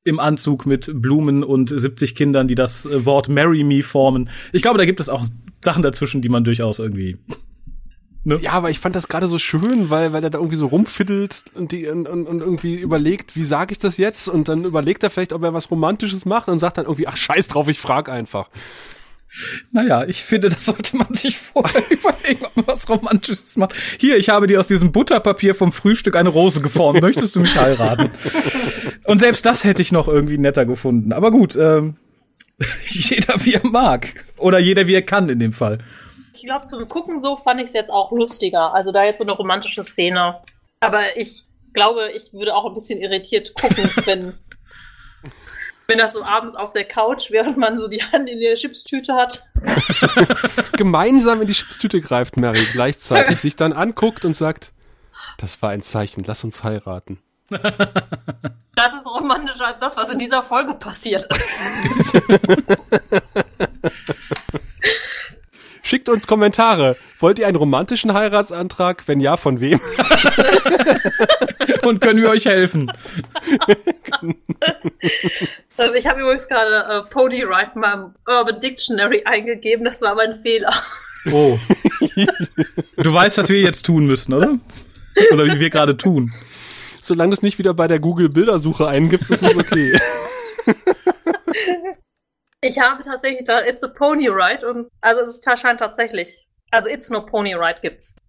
im 0.05 0.21
Anzug 0.21 0.67
mit 0.67 0.91
Blumen 0.95 1.43
und 1.43 1.69
70 1.75 2.15
Kindern, 2.15 2.47
die 2.49 2.55
das 2.55 2.87
äh, 2.87 3.05
Wort 3.07 3.29
Marry 3.29 3.65
Me 3.65 3.83
formen. 3.83 4.29
Ich 4.53 4.63
glaube, 4.63 4.79
da 4.79 4.85
gibt 4.85 5.01
es 5.01 5.09
auch 5.09 5.25
Sachen 5.65 5.83
dazwischen, 5.83 6.23
die 6.23 6.29
man 6.29 6.45
durchaus 6.45 6.79
irgendwie. 6.79 7.17
Ne? 8.23 8.39
Ja, 8.43 8.53
aber 8.53 8.69
ich 8.69 8.81
fand 8.81 8.95
das 8.97 9.09
gerade 9.09 9.29
so 9.29 9.39
schön, 9.39 9.89
weil, 9.89 10.13
weil 10.13 10.23
er 10.23 10.31
da 10.31 10.39
irgendwie 10.39 10.57
so 10.57 10.67
rumfiddelt 10.67 11.45
und, 11.55 11.73
die, 11.73 11.87
und, 11.89 12.07
und, 12.07 12.27
und 12.27 12.41
irgendwie 12.41 12.75
überlegt, 12.75 13.35
wie 13.35 13.45
sage 13.45 13.73
ich 13.73 13.79
das 13.79 13.97
jetzt? 13.97 14.29
Und 14.29 14.49
dann 14.49 14.65
überlegt 14.65 15.03
er 15.03 15.11
vielleicht, 15.11 15.33
ob 15.33 15.43
er 15.43 15.55
was 15.55 15.71
Romantisches 15.71 16.27
macht 16.27 16.49
und 16.49 16.59
sagt 16.59 16.77
dann 16.77 16.85
irgendwie, 16.85 17.07
ach 17.07 17.17
scheiß 17.17 17.49
drauf, 17.49 17.69
ich 17.69 17.79
frag 17.79 18.11
einfach. 18.11 18.51
Naja, 19.71 20.05
ich 20.05 20.23
finde, 20.23 20.49
das 20.49 20.67
sollte 20.67 20.97
man 20.97 21.15
sich 21.15 21.39
vorher 21.39 21.83
überlegen, 21.91 22.45
ob 22.45 22.57
man 22.57 22.67
was 22.67 22.89
Romantisches 22.89 23.57
macht. 23.57 23.75
Hier, 23.99 24.19
ich 24.19 24.29
habe 24.29 24.47
dir 24.47 24.61
aus 24.61 24.67
diesem 24.67 24.93
Butterpapier 24.93 25.55
vom 25.55 25.73
Frühstück 25.73 26.17
eine 26.17 26.29
Rose 26.29 26.61
geformt. 26.61 27.01
Möchtest 27.01 27.37
du 27.37 27.41
mich 27.41 27.59
heiraten? 27.59 28.11
Und 29.05 29.21
selbst 29.21 29.47
das 29.47 29.65
hätte 29.65 29.83
ich 29.83 29.93
noch 29.93 30.09
irgendwie 30.09 30.37
netter 30.37 30.67
gefunden. 30.67 31.13
Aber 31.13 31.31
gut, 31.31 31.57
ähm, 31.57 31.97
jeder 32.89 33.35
wie 33.45 33.55
er 33.55 33.67
mag. 33.67 34.27
Oder 34.37 34.59
jeder 34.59 34.87
wie 34.87 34.95
er 34.95 35.03
kann 35.03 35.29
in 35.29 35.39
dem 35.39 35.53
Fall. 35.53 35.79
Ich 36.41 36.47
glaube, 36.47 36.65
zum 36.65 36.89
Gucken 36.89 37.21
so 37.21 37.37
fand 37.37 37.61
ich 37.61 37.67
es 37.67 37.75
jetzt 37.75 37.91
auch 37.91 38.13
lustiger. 38.13 38.73
Also 38.73 38.93
da 38.93 39.05
jetzt 39.05 39.19
so 39.19 39.25
eine 39.25 39.33
romantische 39.33 39.83
Szene. 39.83 40.41
Aber 40.81 41.19
ich 41.19 41.45
glaube, 41.75 42.11
ich 42.17 42.33
würde 42.33 42.55
auch 42.55 42.65
ein 42.65 42.73
bisschen 42.73 42.99
irritiert 42.99 43.53
gucken, 43.55 43.91
wenn, 44.07 44.39
wenn 45.87 45.99
das 45.99 46.15
so 46.15 46.25
abends 46.25 46.57
auf 46.57 46.73
der 46.73 46.87
Couch, 46.87 47.31
während 47.31 47.59
man 47.59 47.77
so 47.77 47.89
die 47.89 48.03
Hand 48.03 48.31
in 48.31 48.41
der 48.41 48.55
Chipstüte 48.55 49.15
hat. 49.15 49.45
Gemeinsam 50.79 51.43
in 51.43 51.47
die 51.47 51.53
Chipstüte 51.53 52.01
greift 52.01 52.39
Mary 52.39 52.67
gleichzeitig, 52.73 53.39
sich 53.39 53.57
dann 53.57 53.75
anguckt 53.75 54.25
und 54.25 54.33
sagt, 54.35 54.73
das 55.37 55.61
war 55.61 55.69
ein 55.69 55.83
Zeichen, 55.83 56.25
lass 56.27 56.43
uns 56.43 56.65
heiraten. 56.65 57.21
Das 58.77 58.95
ist 58.95 59.07
romantischer 59.07 59.67
als 59.67 59.81
das, 59.81 59.97
was 59.99 60.11
in 60.11 60.19
dieser 60.19 60.43
Folge 60.43 60.73
passiert 60.73 61.27
ist. 61.37 61.65
Schickt 65.83 66.09
uns 66.09 66.27
Kommentare. 66.27 66.97
Wollt 67.19 67.39
ihr 67.39 67.47
einen 67.47 67.57
romantischen 67.57 68.13
Heiratsantrag? 68.13 69.07
Wenn 69.07 69.21
ja, 69.21 69.37
von 69.37 69.61
wem? 69.61 69.81
Und 71.83 72.01
können 72.01 72.21
wir 72.21 72.31
euch 72.31 72.47
helfen? 72.47 72.91
Also 75.77 75.95
ich 75.95 76.07
habe 76.07 76.21
übrigens 76.21 76.49
gerade 76.49 77.05
äh, 77.07 77.11
Pony 77.11 77.43
Ride 77.43 77.79
mal 77.79 77.95
im 77.95 78.15
Urban 78.27 78.61
Dictionary 78.61 79.23
eingegeben. 79.25 79.85
Das 79.85 80.03
war 80.03 80.15
mein 80.15 80.35
Fehler. 80.35 80.73
Oh. 81.31 81.59
Du 82.97 83.15
weißt, 83.15 83.39
was 83.39 83.49
wir 83.49 83.61
jetzt 83.61 83.87
tun 83.87 84.07
müssen, 84.07 84.35
oder? 84.35 84.59
Oder 85.33 85.47
wie 85.47 85.59
wir 85.59 85.71
gerade 85.71 85.97
tun. 85.97 86.33
Solange 87.01 87.31
du 87.31 87.35
es 87.35 87.43
nicht 87.43 87.59
wieder 87.59 87.73
bei 87.73 87.89
der 87.89 87.99
Google-Bildersuche 87.99 88.87
eingibst, 88.87 89.31
ist 89.31 89.43
es 89.43 89.57
okay. 89.57 89.99
Ich 92.63 92.79
habe 92.79 93.03
tatsächlich 93.03 93.45
da 93.45 93.61
It's 93.67 93.83
a 93.83 93.89
Pony 93.89 94.29
Ride 94.29 94.69
und 94.69 94.89
also 95.01 95.23
es 95.23 95.39
ist, 95.39 95.59
scheint 95.59 95.81
tatsächlich. 95.81 96.47
Also 96.71 96.89
It's 96.89 97.11
no 97.11 97.25
Pony 97.25 97.55
Ride 97.55 97.81
gibt's. 97.83 98.21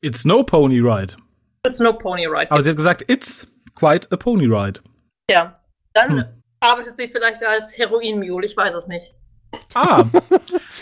It's 0.00 0.24
no 0.24 0.42
pony 0.44 0.80
ride. 0.80 1.16
It's 1.66 1.80
no 1.80 1.94
Pony 1.94 2.26
Ride. 2.26 2.50
Aber 2.50 2.60
sie 2.62 2.68
hat 2.68 2.76
gibt's. 2.76 2.76
gesagt, 2.76 3.04
it's 3.08 3.46
quite 3.74 4.06
a 4.12 4.16
pony 4.16 4.44
ride. 4.46 4.80
Ja. 5.30 5.58
Dann 5.94 6.10
Hm. 6.18 6.24
arbeitet 6.60 6.96
sie 6.98 7.08
vielleicht 7.08 7.42
als 7.42 7.78
Heroinmule, 7.78 8.44
ich 8.44 8.54
weiß 8.56 8.74
es 8.74 8.86
nicht. 8.86 9.14
Ah. 9.74 10.04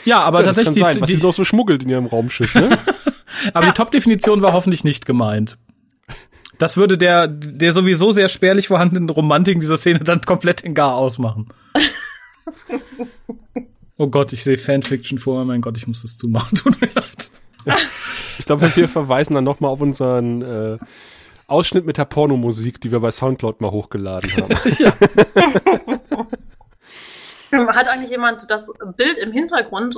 Ja, 0.05 0.23
aber 0.23 0.41
Ja, 0.45 0.47
das 0.47 0.57
kann 0.57 0.65
tatsächlich, 0.65 0.79
sein, 0.83 0.95
die, 0.97 1.01
was 1.03 1.07
die, 1.09 1.15
sie 1.17 1.21
doch 1.23 1.35
so 1.35 1.45
schmuggelt 1.45 1.83
in 1.85 1.89
ihrem 1.89 2.07
Raumschiff, 2.07 2.55
ne? 2.57 2.77
aber 3.55 3.67
Ja. 3.67 3.73
die 3.73 3.77
Top-Definition 3.77 4.43
war 4.43 4.53
hoffentlich 4.55 4.83
nicht 4.83 5.07
gemeint. 5.07 5.57
Das 6.59 6.77
würde 6.77 6.99
der, 6.99 7.29
der 7.29 7.73
sowieso 7.73 8.11
sehr 8.13 8.29
spärlich 8.29 8.69
vorhandenen 8.69 9.09
Romantik 9.09 9.55
in 9.55 9.61
dieser 9.61 9.77
Szene 9.77 10.01
dann 10.01 10.23
komplett 10.23 10.63
in 10.63 10.75
Gar 10.75 10.95
ausmachen. 10.95 11.49
Oh 13.99 14.07
Gott, 14.09 14.33
ich 14.33 14.43
sehe 14.45 14.59
Fanfiction 14.59 15.19
vor 15.19 15.39
mir. 15.39 15.45
Mein 15.45 15.61
Gott, 15.61 15.77
ich 15.77 15.87
muss 15.87 16.03
das 16.03 16.17
zumachen. 16.17 16.57
Tut 16.59 16.81
mir 16.81 16.89
leid. 16.95 17.31
Ich 18.39 18.47
glaube, 18.47 18.75
wir 18.75 18.89
verweisen 18.89 19.35
dann 19.35 19.45
nochmal 19.45 19.71
auf 19.71 19.81
unseren 19.81 20.43
äh, 20.43 20.79
Ausschnitt 21.47 21.87
mit 21.87 21.99
der 21.99 22.07
Pornomusik, 22.07 22.81
die 22.81 22.91
wir 22.91 23.01
bei 23.01 23.11
Soundcloud 23.11 23.61
mal 23.61 23.71
hochgeladen 23.71 24.33
haben. 24.37 24.55
Hat 27.75 27.89
eigentlich 27.89 28.11
jemand 28.11 28.51
das 28.51 28.73
Bild 28.97 29.19
im 29.19 29.31
Hintergrund 29.33 29.95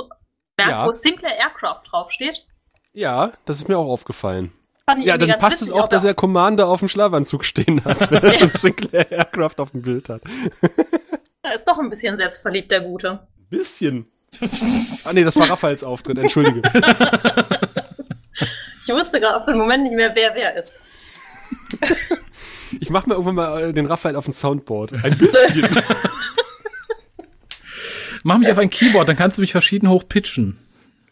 merkt, 0.59 0.73
Ja. 0.73 0.87
wo 0.87 0.91
Sinclair 0.91 1.37
Aircraft 1.39 1.83
draufsteht? 1.91 2.45
ja, 2.93 3.33
das 3.45 3.57
ist 3.59 3.69
mir 3.69 3.77
auch 3.79 3.89
aufgefallen. 3.89 4.53
Ja, 4.99 5.17
dann 5.17 5.39
passt 5.39 5.63
es 5.63 5.71
auch, 5.73 5.89
dass 5.89 6.05
er 6.05 6.13
Commander 6.15 6.69
auf 6.69 6.81
dem 6.81 6.89
Schlafanzug 6.89 7.45
stehen 7.45 7.83
hat, 7.85 8.11
wenn 8.11 8.23
er 8.23 8.35
so 8.35 8.49
Sinclair 8.53 9.11
Aircraft 9.11 9.55
auf 9.59 9.71
dem 9.71 9.81
Bild 9.83 10.09
hat. 10.11 10.21
Er 11.45 11.55
ist 11.55 11.67
doch 11.69 11.79
ein 11.79 11.91
bisschen 11.91 12.17
selbstverliebt, 12.17 12.71
der 12.73 12.81
Gute. 12.81 13.21
Bisschen. 13.51 14.07
Ah 15.07 15.13
nee, 15.13 15.23
das 15.23 15.37
war 15.37 15.49
Raphaels 15.49 15.85
Auftritt, 15.85 16.19
entschuldige. 16.19 16.61
Ich 18.87 18.93
wusste 18.93 19.19
gerade 19.21 19.43
für 19.45 19.53
den 19.53 19.61
Moment 19.61 19.85
nicht 19.85 19.95
mehr, 19.95 20.13
wer 20.15 20.35
wer 20.35 20.57
ist. 20.57 20.79
Ich 22.81 22.91
mach 22.91 23.07
mir 23.07 23.15
irgendwann 23.15 23.35
mal 23.37 23.63
äh, 23.63 23.73
den 23.73 23.87
Raphael 23.87 24.17
auf 24.17 24.27
ein 24.29 24.33
Soundboard. 24.33 24.93
Ein 25.05 25.17
bisschen. 25.17 25.69
Mach 28.25 28.37
mich 28.39 28.51
auf 28.51 28.59
ein 28.59 28.69
Keyboard, 28.69 29.09
dann 29.09 29.17
kannst 29.17 29.39
du 29.39 29.41
mich 29.43 29.53
verschieden 29.53 29.89
hoch 29.89 30.07
pitchen. 30.07 30.59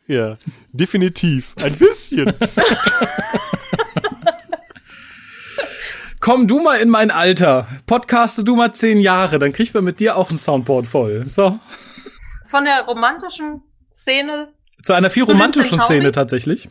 ja, 0.07 0.37
definitiv. 0.73 1.55
Ein 1.62 1.77
bisschen. 1.77 2.35
Komm 6.22 6.46
du 6.46 6.61
mal 6.61 6.76
in 6.76 6.88
mein 6.88 7.11
Alter. 7.11 7.66
Podcaste 7.88 8.44
du 8.44 8.54
mal 8.54 8.72
zehn 8.72 8.98
Jahre, 8.98 9.40
dann 9.40 9.52
kriegt 9.52 9.74
man 9.74 9.82
mit 9.82 9.98
dir 9.98 10.16
auch 10.16 10.30
ein 10.30 10.38
Soundboard 10.38 10.87
voll. 10.87 11.28
So. 11.28 11.58
Von 12.46 12.64
der 12.64 12.82
romantischen 12.82 13.61
Szene, 13.92 14.52
Zu 14.85 14.92
einer 14.92 15.11
viel 15.11 15.24
romantischen? 15.24 15.80
Szene 15.80 16.12
tatsächlich. 16.12 16.68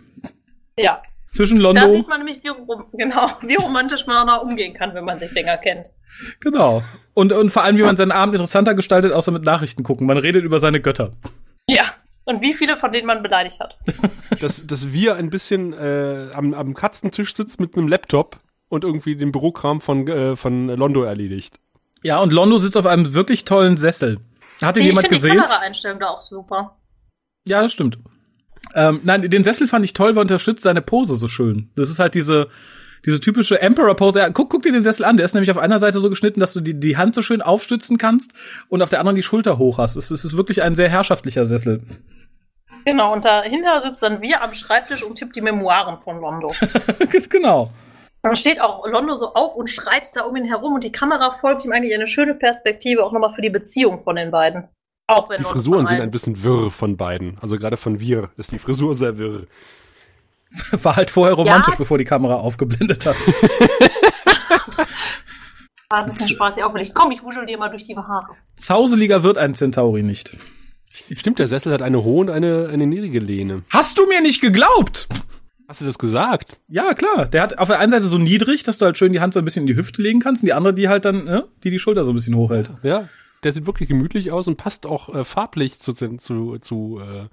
ja. 0.78 1.02
Zwischen 1.32 1.58
Da 1.58 1.64
Londo. 1.64 1.94
sieht 1.94 2.08
man 2.08 2.20
nämlich, 2.20 2.42
wie, 2.44 2.50
genau, 2.98 3.30
wie 3.42 3.56
romantisch 3.56 4.08
man 4.08 4.18
auch 4.30 4.38
noch 4.38 4.44
umgehen 4.44 4.74
kann, 4.74 4.94
wenn 4.94 5.04
man 5.04 5.18
sich 5.18 5.34
länger 5.34 5.58
kennt. 5.58 5.88
Genau. 6.40 6.82
Und, 7.14 7.34
und 7.34 7.52
vor 7.52 7.64
allem, 7.64 7.76
wie 7.76 7.84
man 7.84 7.98
seinen 7.98 8.12
Abend 8.14 8.36
interessanter 8.36 8.74
gestaltet, 8.74 9.12
außer 9.12 9.32
mit 9.32 9.44
Nachrichten 9.44 9.84
gucken. 9.84 10.08
Man 10.08 10.18
redet 10.18 10.46
über 10.46 10.60
seine 10.60 10.80
Götter. 10.80 11.12
Ja. 11.68 11.84
Und 12.24 12.42
wie 12.42 12.54
viele 12.54 12.78
von 12.78 12.94
denen 12.94 13.08
man 13.08 13.22
beleidigt 13.22 13.60
hat. 13.60 13.78
dass, 14.40 14.66
dass 14.66 14.94
wir 14.94 15.16
ein 15.16 15.30
bisschen 15.30 15.74
äh, 15.74 16.30
am, 16.34 16.54
am 16.54 16.74
Katzentisch 16.74 17.34
sitzt 17.36 17.60
mit 17.60 17.76
einem 17.76 17.90
Laptop 17.90 18.40
und 18.72 18.86
irgendwie 18.86 19.16
den 19.18 19.34
Bürokram 19.34 19.82
von, 19.82 20.08
äh, 20.08 20.36
von 20.38 20.68
Londo 20.68 21.04
erledigt. 21.04 21.60
Ja, 22.04 22.20
und 22.20 22.32
Londo 22.32 22.58
sitzt 22.58 22.78
auf 22.78 22.86
einem 22.86 23.14
wirklich 23.14 23.44
tollen 23.44 23.76
Sessel. 23.76 24.20
Hat 24.62 24.78
ihn 24.78 24.84
ich 24.84 24.90
jemand 24.90 25.08
finde 25.08 25.18
die 25.18 25.24
gesehen? 25.24 25.42
Kameraeinstellung 25.42 26.00
da 26.00 26.08
auch 26.08 26.22
super. 26.22 26.78
Ja, 27.46 27.62
das 27.62 27.74
stimmt. 27.74 27.98
Ähm, 28.74 29.02
nein, 29.04 29.30
den 29.30 29.44
Sessel 29.44 29.68
fand 29.68 29.84
ich 29.84 29.92
toll, 29.92 30.12
weil 30.12 30.20
er 30.20 30.22
unterstützt 30.22 30.64
seine 30.64 30.82
Pose 30.82 31.18
so 31.18 31.28
schön. 31.28 31.70
Das 31.76 31.90
ist 31.90 32.00
halt 32.00 32.16
diese, 32.16 32.48
diese 33.06 33.20
typische 33.20 33.62
Emperor-Pose. 33.62 34.20
Ja, 34.20 34.30
guck, 34.30 34.50
guck 34.50 34.64
dir 34.64 34.72
den 34.72 34.84
Sessel 34.84 35.04
an. 35.04 35.18
Der 35.18 35.26
ist 35.26 35.34
nämlich 35.34 35.52
auf 35.52 35.58
einer 35.58 35.78
Seite 35.78 36.00
so 36.00 36.10
geschnitten, 36.10 36.40
dass 36.40 36.54
du 36.54 36.62
die, 36.62 36.80
die 36.80 36.96
Hand 36.96 37.14
so 37.14 37.22
schön 37.22 37.42
aufstützen 37.42 37.98
kannst 37.98 38.32
und 38.70 38.82
auf 38.82 38.88
der 38.88 39.00
anderen 39.00 39.18
die 39.18 39.24
Schulter 39.24 39.58
hoch 39.58 39.80
hast. 39.80 39.98
Es, 39.98 40.12
es 40.12 40.24
ist 40.24 40.38
wirklich 40.38 40.62
ein 40.62 40.76
sehr 40.76 40.88
herrschaftlicher 40.88 41.44
Sessel. 41.44 41.84
Genau, 42.86 43.12
und 43.12 43.26
dahinter 43.26 43.82
sitzt 43.82 44.02
dann 44.02 44.22
wir 44.22 44.42
am 44.42 44.54
Schreibtisch 44.54 45.04
und 45.04 45.16
tippt 45.16 45.36
die 45.36 45.42
Memoiren 45.42 46.00
von 46.00 46.22
Londo. 46.22 46.54
genau. 47.30 47.72
Dann 48.24 48.36
steht 48.36 48.62
auch 48.62 48.86
Londo 48.88 49.16
so 49.16 49.34
auf 49.34 49.56
und 49.56 49.68
schreit 49.70 50.16
da 50.16 50.22
um 50.24 50.36
ihn 50.36 50.46
herum 50.46 50.74
und 50.76 50.84
die 50.84 50.92
Kamera 50.92 51.32
folgt 51.32 51.66
ihm 51.66 51.72
eigentlich 51.72 51.94
eine 51.96 52.06
schöne 52.08 52.36
Perspektive 52.36 53.04
auch 53.04 53.12
nochmal 53.12 53.32
für 53.32 53.42
die 53.42 53.50
Beziehung 53.50 54.00
von 54.00 54.16
den 54.16 54.30
beiden. 54.30 54.68
Auch 55.08 55.28
wenn 55.30 55.38
Die 55.38 55.44
Londo 55.44 55.54
Frisuren 55.56 55.88
sind 55.88 56.02
ein 56.02 56.12
bisschen 56.12 56.44
wirr 56.44 56.70
von 56.72 56.98
beiden. 56.98 57.38
Also 57.42 57.58
gerade 57.58 57.78
von 57.78 58.00
wir 58.00 58.30
ist 58.38 58.52
die 58.52 58.60
Frisur 58.60 58.96
sehr 58.96 59.18
wirr. 59.18 59.46
War 60.84 60.96
halt 60.98 61.10
vorher 61.10 61.34
romantisch, 61.34 61.74
Ja. 61.74 61.78
bevor 61.80 61.98
die 61.98 62.06
Kamera 62.06 62.36
aufgeblendet 62.36 63.06
hat. 63.06 63.16
War 65.90 66.00
ein 66.00 66.06
bisschen 66.06 66.30
spaßig 66.30 66.64
auch 66.64 66.74
ich 66.76 66.94
Komm, 66.94 67.12
ich 67.12 67.24
wuschel 67.24 67.46
dir 67.46 67.58
mal 67.58 67.70
durch 67.70 67.86
die 67.86 67.96
Haare. 67.98 68.36
Zauseliger 68.56 69.24
wird 69.24 69.38
ein 69.38 69.56
Centauri 69.56 70.04
nicht. 70.04 70.38
Stimmt, 71.16 71.40
der 71.40 71.48
Sessel 71.48 71.74
hat 71.74 71.82
eine 71.82 72.04
hohe 72.04 72.22
und 72.22 72.30
eine, 72.30 72.70
eine 72.72 72.86
niedrige 72.86 73.20
Lehne. 73.20 73.64
Hast 73.70 73.98
du 73.98 74.06
mir 74.08 74.22
nicht 74.22 74.42
geglaubt? 74.42 75.08
Hast 75.72 75.80
du 75.80 75.86
das 75.86 75.98
gesagt? 75.98 76.60
Ja, 76.68 76.94
klar. 76.94 77.28
Der 77.28 77.42
hat 77.42 77.58
auf 77.58 77.70
der 77.70 77.80
einen 77.80 77.92
Seite 77.92 78.08
so 78.08 78.18
niedrig, 78.18 78.64
dass 78.64 78.78
du 78.78 78.84
halt 78.84 78.98
schön 78.98 79.14
die 79.14 79.22
Hand 79.22 79.34
so 79.34 79.40
ein 79.40 79.46
bisschen 79.46 79.64
in 79.64 79.68
die 79.68 79.78
Hüfte 79.78 80.02
legen 80.02 80.20
kannst, 80.20 80.44
und 80.44 80.48
die 80.48 80.52
andere, 80.52 80.74
die 80.74 80.90
halt 80.90 81.06
dann, 81.06 81.24
ne, 81.24 81.48
die 81.64 81.70
die 81.70 81.80
Schulter 81.80 82.04
so 82.04 82.12
ein 82.12 82.16
bisschen 82.16 82.36
hochhält. 82.36 82.70
Ja. 82.84 83.08
Der 83.46 83.54
sieht 83.54 83.66
wirklich 83.66 83.88
gemütlich 83.88 84.34
aus 84.34 84.50
und 84.50 84.58
passt 84.58 84.86
auch 84.86 85.16
äh, 85.16 85.24
farblich 85.24 85.80
zu, 85.80 85.94
zu, 85.94 86.58
zu 86.58 87.00
äh, 87.00 87.28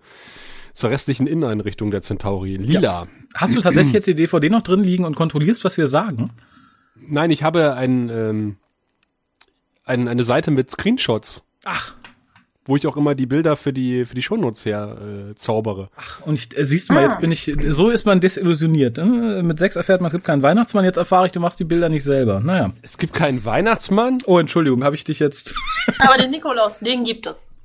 zur 0.73 0.91
restlichen 0.91 1.27
Inneneinrichtung 1.27 1.91
der 1.91 2.01
Centauri. 2.01 2.59
Lila. 2.59 3.09
Hast 3.35 3.57
du 3.57 3.61
tatsächlich 3.61 3.93
jetzt 3.93 4.07
die 4.07 4.15
DVD 4.15 4.51
noch 4.51 4.63
drin 4.63 4.85
liegen 4.85 5.05
und 5.05 5.17
kontrollierst, 5.17 5.65
was 5.65 5.77
wir 5.77 5.89
sagen? 5.89 6.31
Nein, 6.95 7.33
ich 7.33 7.43
habe 7.43 7.75
ein, 7.75 8.09
ähm, 8.09 8.57
ein, 9.83 10.07
eine 10.07 10.23
Seite 10.23 10.53
mit 10.53 10.71
Screenshots, 10.71 11.45
Ach, 11.65 11.95
wo 12.69 12.77
ich 12.77 12.87
auch 12.87 12.97
immer 12.97 13.17
die 13.17 13.27
Bilder 13.27 13.57
für 13.57 13.73
die, 13.73 14.05
für 14.05 14.15
die 14.15 14.23
Shownotes 14.23 14.65
her 14.65 14.97
äh, 15.31 15.35
zaubere. 15.35 15.89
und 16.25 16.35
ich, 16.35 16.57
äh, 16.57 16.65
siehst 16.65 16.89
du 16.89 16.93
mal, 16.93 17.01
Ah. 17.01 17.09
jetzt 17.09 17.21
bin 17.21 17.33
ich, 17.33 17.53
so 17.71 17.89
ist 17.91 18.07
man 18.07 18.21
desillusioniert. 18.21 18.99
ne? 18.99 19.43
Mit 19.43 19.59
sechs 19.59 19.75
erfährt 19.75 20.01
man, 20.01 20.07
es 20.07 20.13
gibt 20.13 20.25
keinen 20.25 20.43
Weihnachtsmann, 20.43 20.85
jetzt 20.85 20.99
erfahre 20.99 21.27
ich, 21.27 21.33
du 21.33 21.41
machst 21.41 21.59
die 21.59 21.65
Bilder 21.65 21.89
nicht 21.89 22.05
selber. 22.05 22.39
Naja. 22.41 22.73
Es 22.83 22.97
gibt 22.99 23.15
keinen 23.15 23.45
Weihnachtsmann. 23.45 24.19
Oh, 24.27 24.39
Entschuldigung, 24.39 24.85
habe 24.85 24.95
ich 24.95 25.03
dich 25.03 25.19
jetzt. 25.19 25.55
Aber 25.99 26.17
den 26.19 26.31
Nikolaus, 26.31 26.79
den 26.79 27.03
gibt 27.05 27.27
es. 27.27 27.57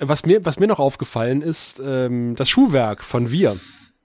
Was 0.00 0.26
mir, 0.26 0.44
was 0.44 0.58
mir 0.60 0.66
noch 0.66 0.78
aufgefallen 0.80 1.40
ist, 1.40 1.80
ähm, 1.84 2.34
das 2.36 2.50
Schuhwerk 2.50 3.02
von 3.02 3.30
Wir. 3.30 3.56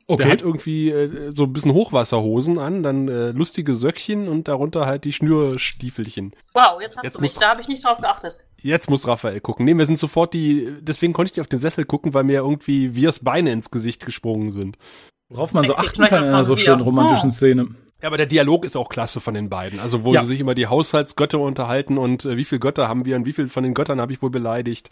Der 0.10 0.30
hat 0.30 0.42
irgendwie 0.42 0.90
äh, 0.90 1.32
so 1.34 1.46
ein 1.46 1.54
bisschen 1.54 1.74
Hochwasserhosen 1.74 2.60
an, 2.60 2.84
dann 2.84 3.08
äh, 3.08 3.32
lustige 3.32 3.74
Söckchen 3.74 4.28
und 4.28 4.48
darunter 4.48 4.86
halt 4.86 5.06
die 5.06 5.14
Schnürstiefelchen. 5.14 6.34
Wow, 6.54 6.80
jetzt 6.82 6.98
hast 6.98 7.04
Jetzt 7.06 7.18
du 7.18 7.22
mich. 7.22 7.34
Da 7.34 7.50
habe 7.50 7.62
ich 7.62 7.68
nicht 7.68 7.84
drauf 7.86 7.98
geachtet. 8.00 8.38
Jetzt 8.64 8.90
muss 8.90 9.08
Raphael 9.08 9.40
gucken. 9.42 9.66
Nee, 9.66 9.76
wir 9.78 9.86
sind 9.86 10.00
sofort 10.00 10.34
die, 10.34 10.70
deswegen 10.82 11.14
konnte 11.14 11.30
ich 11.32 11.36
nicht 11.38 11.42
auf 11.42 11.48
den 11.48 11.60
Sessel 11.60 11.86
gucken, 11.86 12.14
weil 12.14 12.24
mir 12.24 12.40
irgendwie 12.40 12.96
Wirs 12.96 13.20
Beine 13.20 13.52
ins 13.52 13.70
Gesicht 13.72 14.06
gesprungen 14.06 14.52
sind. 14.52 14.78
Worauf 15.30 15.54
man 15.54 15.66
so 15.66 15.72
Exit 15.74 15.86
achten 15.88 16.04
kann 16.06 16.24
in 16.24 16.30
einer 16.30 16.46
so 16.46 16.56
schönen 16.56 16.82
romantischen 16.82 17.30
Oh. 17.30 17.34
Szene. 17.34 17.68
Ja, 18.02 18.08
aber 18.08 18.18
der 18.18 18.26
Dialog 18.26 18.66
ist 18.66 18.76
auch 18.76 18.90
klasse 18.90 19.22
von 19.22 19.34
den 19.34 19.50
beiden. 19.50 19.80
Also 19.80 20.04
wo 20.04 20.14
Ja. 20.14 20.22
sie 20.22 20.28
sich 20.28 20.40
immer 20.42 20.56
die 20.56 20.68
Haushaltsgötter 20.68 21.40
unterhalten 21.40 21.98
und 21.98 22.26
äh, 22.26 22.36
wie 22.38 22.44
viele 22.44 22.60
Götter 22.60 22.88
haben 22.90 23.06
wir 23.06 23.16
und 23.16 23.26
wie 23.26 23.34
viel 23.34 23.48
von 23.50 23.64
den 23.64 23.74
Göttern 23.74 24.02
habe 24.02 24.12
ich 24.12 24.22
wohl 24.22 24.30
beleidigt. 24.30 24.90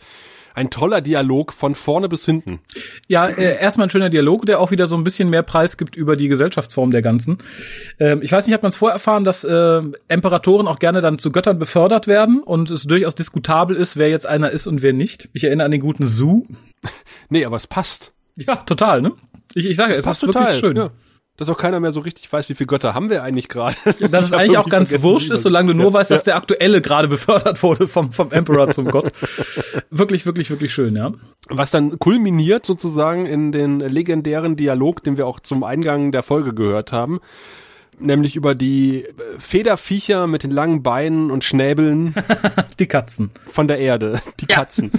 Ein 0.54 0.70
toller 0.70 1.02
Dialog 1.02 1.54
von 1.54 1.76
vorne 1.76 2.10
bis 2.10 2.26
hinten. 2.26 2.60
Ja, 3.08 3.28
äh, 3.28 3.60
erstmal 3.60 3.88
ein 3.88 3.90
schöner 3.90 4.10
Dialog, 4.10 4.46
der 4.46 4.60
auch 4.60 4.72
wieder 4.72 4.88
so 4.88 4.96
ein 4.96 5.04
bisschen 5.04 5.30
mehr 5.30 5.44
Preis 5.44 5.78
gibt 5.78 5.96
über 5.96 6.16
die 6.16 6.28
Gesellschaftsform 6.28 6.92
der 6.92 7.02
ganzen. 7.02 7.38
Ähm, 8.00 8.22
ich 8.22 8.32
weiß 8.32 8.46
nicht, 8.46 8.54
hat 8.54 8.64
man 8.64 8.70
es 8.70 8.76
vorher 8.76 8.94
erfahren, 8.94 9.24
dass 9.24 9.44
äh, 9.44 9.82
Imperatoren 10.08 10.68
auch 10.68 10.80
gerne 10.80 11.02
dann 11.02 11.20
zu 11.20 11.32
Göttern 11.32 11.60
befördert 11.60 12.08
werden 12.08 12.42
und 12.44 12.72
es 12.72 12.84
durchaus 12.84 13.16
diskutabel 13.16 13.76
ist, 13.76 13.98
wer 13.98 14.10
jetzt 14.10 14.26
einer 14.26 14.52
ist 14.52 14.68
und 14.68 14.82
wer 14.82 14.94
nicht. 14.94 15.30
Ich 15.34 15.44
erinnere 15.44 15.66
an 15.66 15.72
den 15.72 15.82
guten 15.82 16.08
Su. 16.08 16.46
Nee, 17.30 17.46
aber 17.46 17.56
es 17.56 17.68
passt. 17.68 18.14
Ja, 18.36 18.58
total, 18.58 19.02
ne? 19.02 19.14
Ich, 19.54 19.66
ich 19.66 19.78
sage, 19.78 19.94
es 19.94 20.06
passt 20.06 20.24
ist 20.24 20.34
wirklich 20.34 20.60
schön. 20.60 20.76
Ja. 20.76 20.92
Dass 21.42 21.50
auch 21.50 21.58
keiner 21.58 21.80
mehr 21.80 21.92
so 21.92 22.02
richtig 22.02 22.32
weiß, 22.32 22.50
wie 22.50 22.54
viele 22.54 22.68
Götter 22.68 22.94
haben 22.94 23.10
wir 23.10 23.24
eigentlich 23.24 23.50
gerade. 23.50 23.76
Dass 24.12 24.26
es 24.26 24.32
eigentlich 24.34 24.60
auch 24.60 24.70
ganz 24.70 24.94
wurscht 25.02 25.32
ist, 25.32 25.42
solange 25.42 25.74
du 25.74 25.80
nur 25.80 25.92
weißt, 25.92 26.12
dass 26.12 26.24
der 26.24 26.36
aktuelle 26.36 26.82
gerade 26.82 27.08
befördert 27.08 27.64
wurde 27.64 27.88
vom, 27.88 28.12
vom 28.12 28.32
Emperor 28.32 28.70
zum 28.70 28.86
Gott. 28.92 29.12
Wirklich, 29.90 30.28
wirklich, 30.28 30.52
wirklich 30.52 30.72
schön, 30.72 30.96
ja. 30.96 31.14
Was 31.50 31.72
dann 31.72 31.98
kulminiert 31.98 32.64
sozusagen 32.68 33.26
in 33.26 33.52
den 33.52 33.80
legendären 33.80 34.56
Dialog, 34.56 35.04
den 35.04 35.18
wir 35.18 35.26
auch 35.26 35.40
zum 35.40 35.64
Eingang 35.64 36.12
der 36.12 36.22
Folge 36.22 36.54
gehört 36.54 36.92
haben. 36.92 37.20
Nämlich 37.98 38.36
über 38.36 38.54
die 38.54 39.06
äh, 39.06 39.10
Federviecher 39.40 40.28
mit 40.28 40.44
den 40.44 40.52
langen 40.52 40.84
Beinen 40.84 41.32
und 41.32 41.44
Schnäbeln 41.44 42.14
Die 42.78 42.86
Katzen. 42.86 43.32
von 43.48 43.68
der 43.68 43.80
Erde. 43.80 44.22
Die 44.40 44.46
Ja. 44.48 44.58
Katzen. 44.58 44.92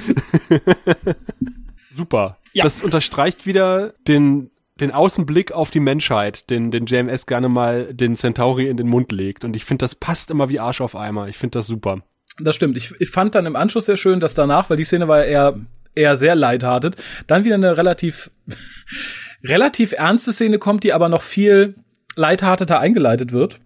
Super. 1.95 2.39
Ja. 2.53 2.65
Das 2.65 2.83
unterstreicht 2.83 3.47
wieder 3.47 3.95
den, 4.09 4.51
den 4.83 4.91
Außenblick 4.91 5.53
auf 5.53 5.71
die 5.71 5.81
Menschheit, 5.81 6.51
den, 6.51 6.71
den 6.71 6.87
JMS 6.87 7.27
gerne 7.27 7.49
mal 7.49 7.95
den 7.95 8.17
Centauri 8.17 8.69
in 8.69 8.77
den 8.77 8.89
Mund 8.89 9.13
legt. 9.13 9.45
Und 9.45 9.57
ich 9.57 9.65
finde, 9.65 9.85
das 9.85 9.95
passt 9.95 10.31
immer 10.31 10.49
wie 10.49 10.61
Arsch 10.61 10.81
auf 10.81 10.97
Eimer. 10.97 11.29
Ich 11.29 11.39
finde 11.39 11.59
das 11.59 11.67
super. 11.67 12.03
Das 12.39 12.57
stimmt. 12.57 12.77
Ich, 12.77 12.93
ich 13.01 13.11
fand 13.11 13.35
dann 13.35 13.47
im 13.47 13.57
Anschluss 13.57 13.87
sehr 13.87 13.97
schön, 13.97 14.21
dass 14.21 14.35
danach, 14.35 14.69
weil 14.69 14.77
die 14.77 14.85
Szene 14.85 15.09
war 15.09 15.25
ja 15.25 15.25
eher, 15.25 15.61
eher 15.95 16.17
sehr 16.17 16.35
lighthearted, 16.35 16.97
dann 17.27 17.45
wieder 17.45 17.55
eine 17.55 17.77
relativ, 17.77 18.31
relativ 19.45 19.93
ernste 19.93 20.33
Szene 20.33 20.59
kommt, 20.59 20.85
die 20.85 20.93
aber 20.93 21.09
noch 21.09 21.23
viel 21.23 21.77
lighthearteter 22.17 22.81
eingeleitet 22.81 23.33
wird. 23.33 23.61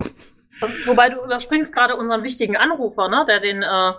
Wobei 0.85 1.11
du 1.11 1.22
überspringst 1.24 1.74
gerade 1.74 1.96
unseren 1.96 2.22
wichtigen 2.22 2.57
Anrufer, 2.57 3.09
ne? 3.09 3.24
Der 3.26 3.40
den, 3.40 3.62
äh, 3.62 3.92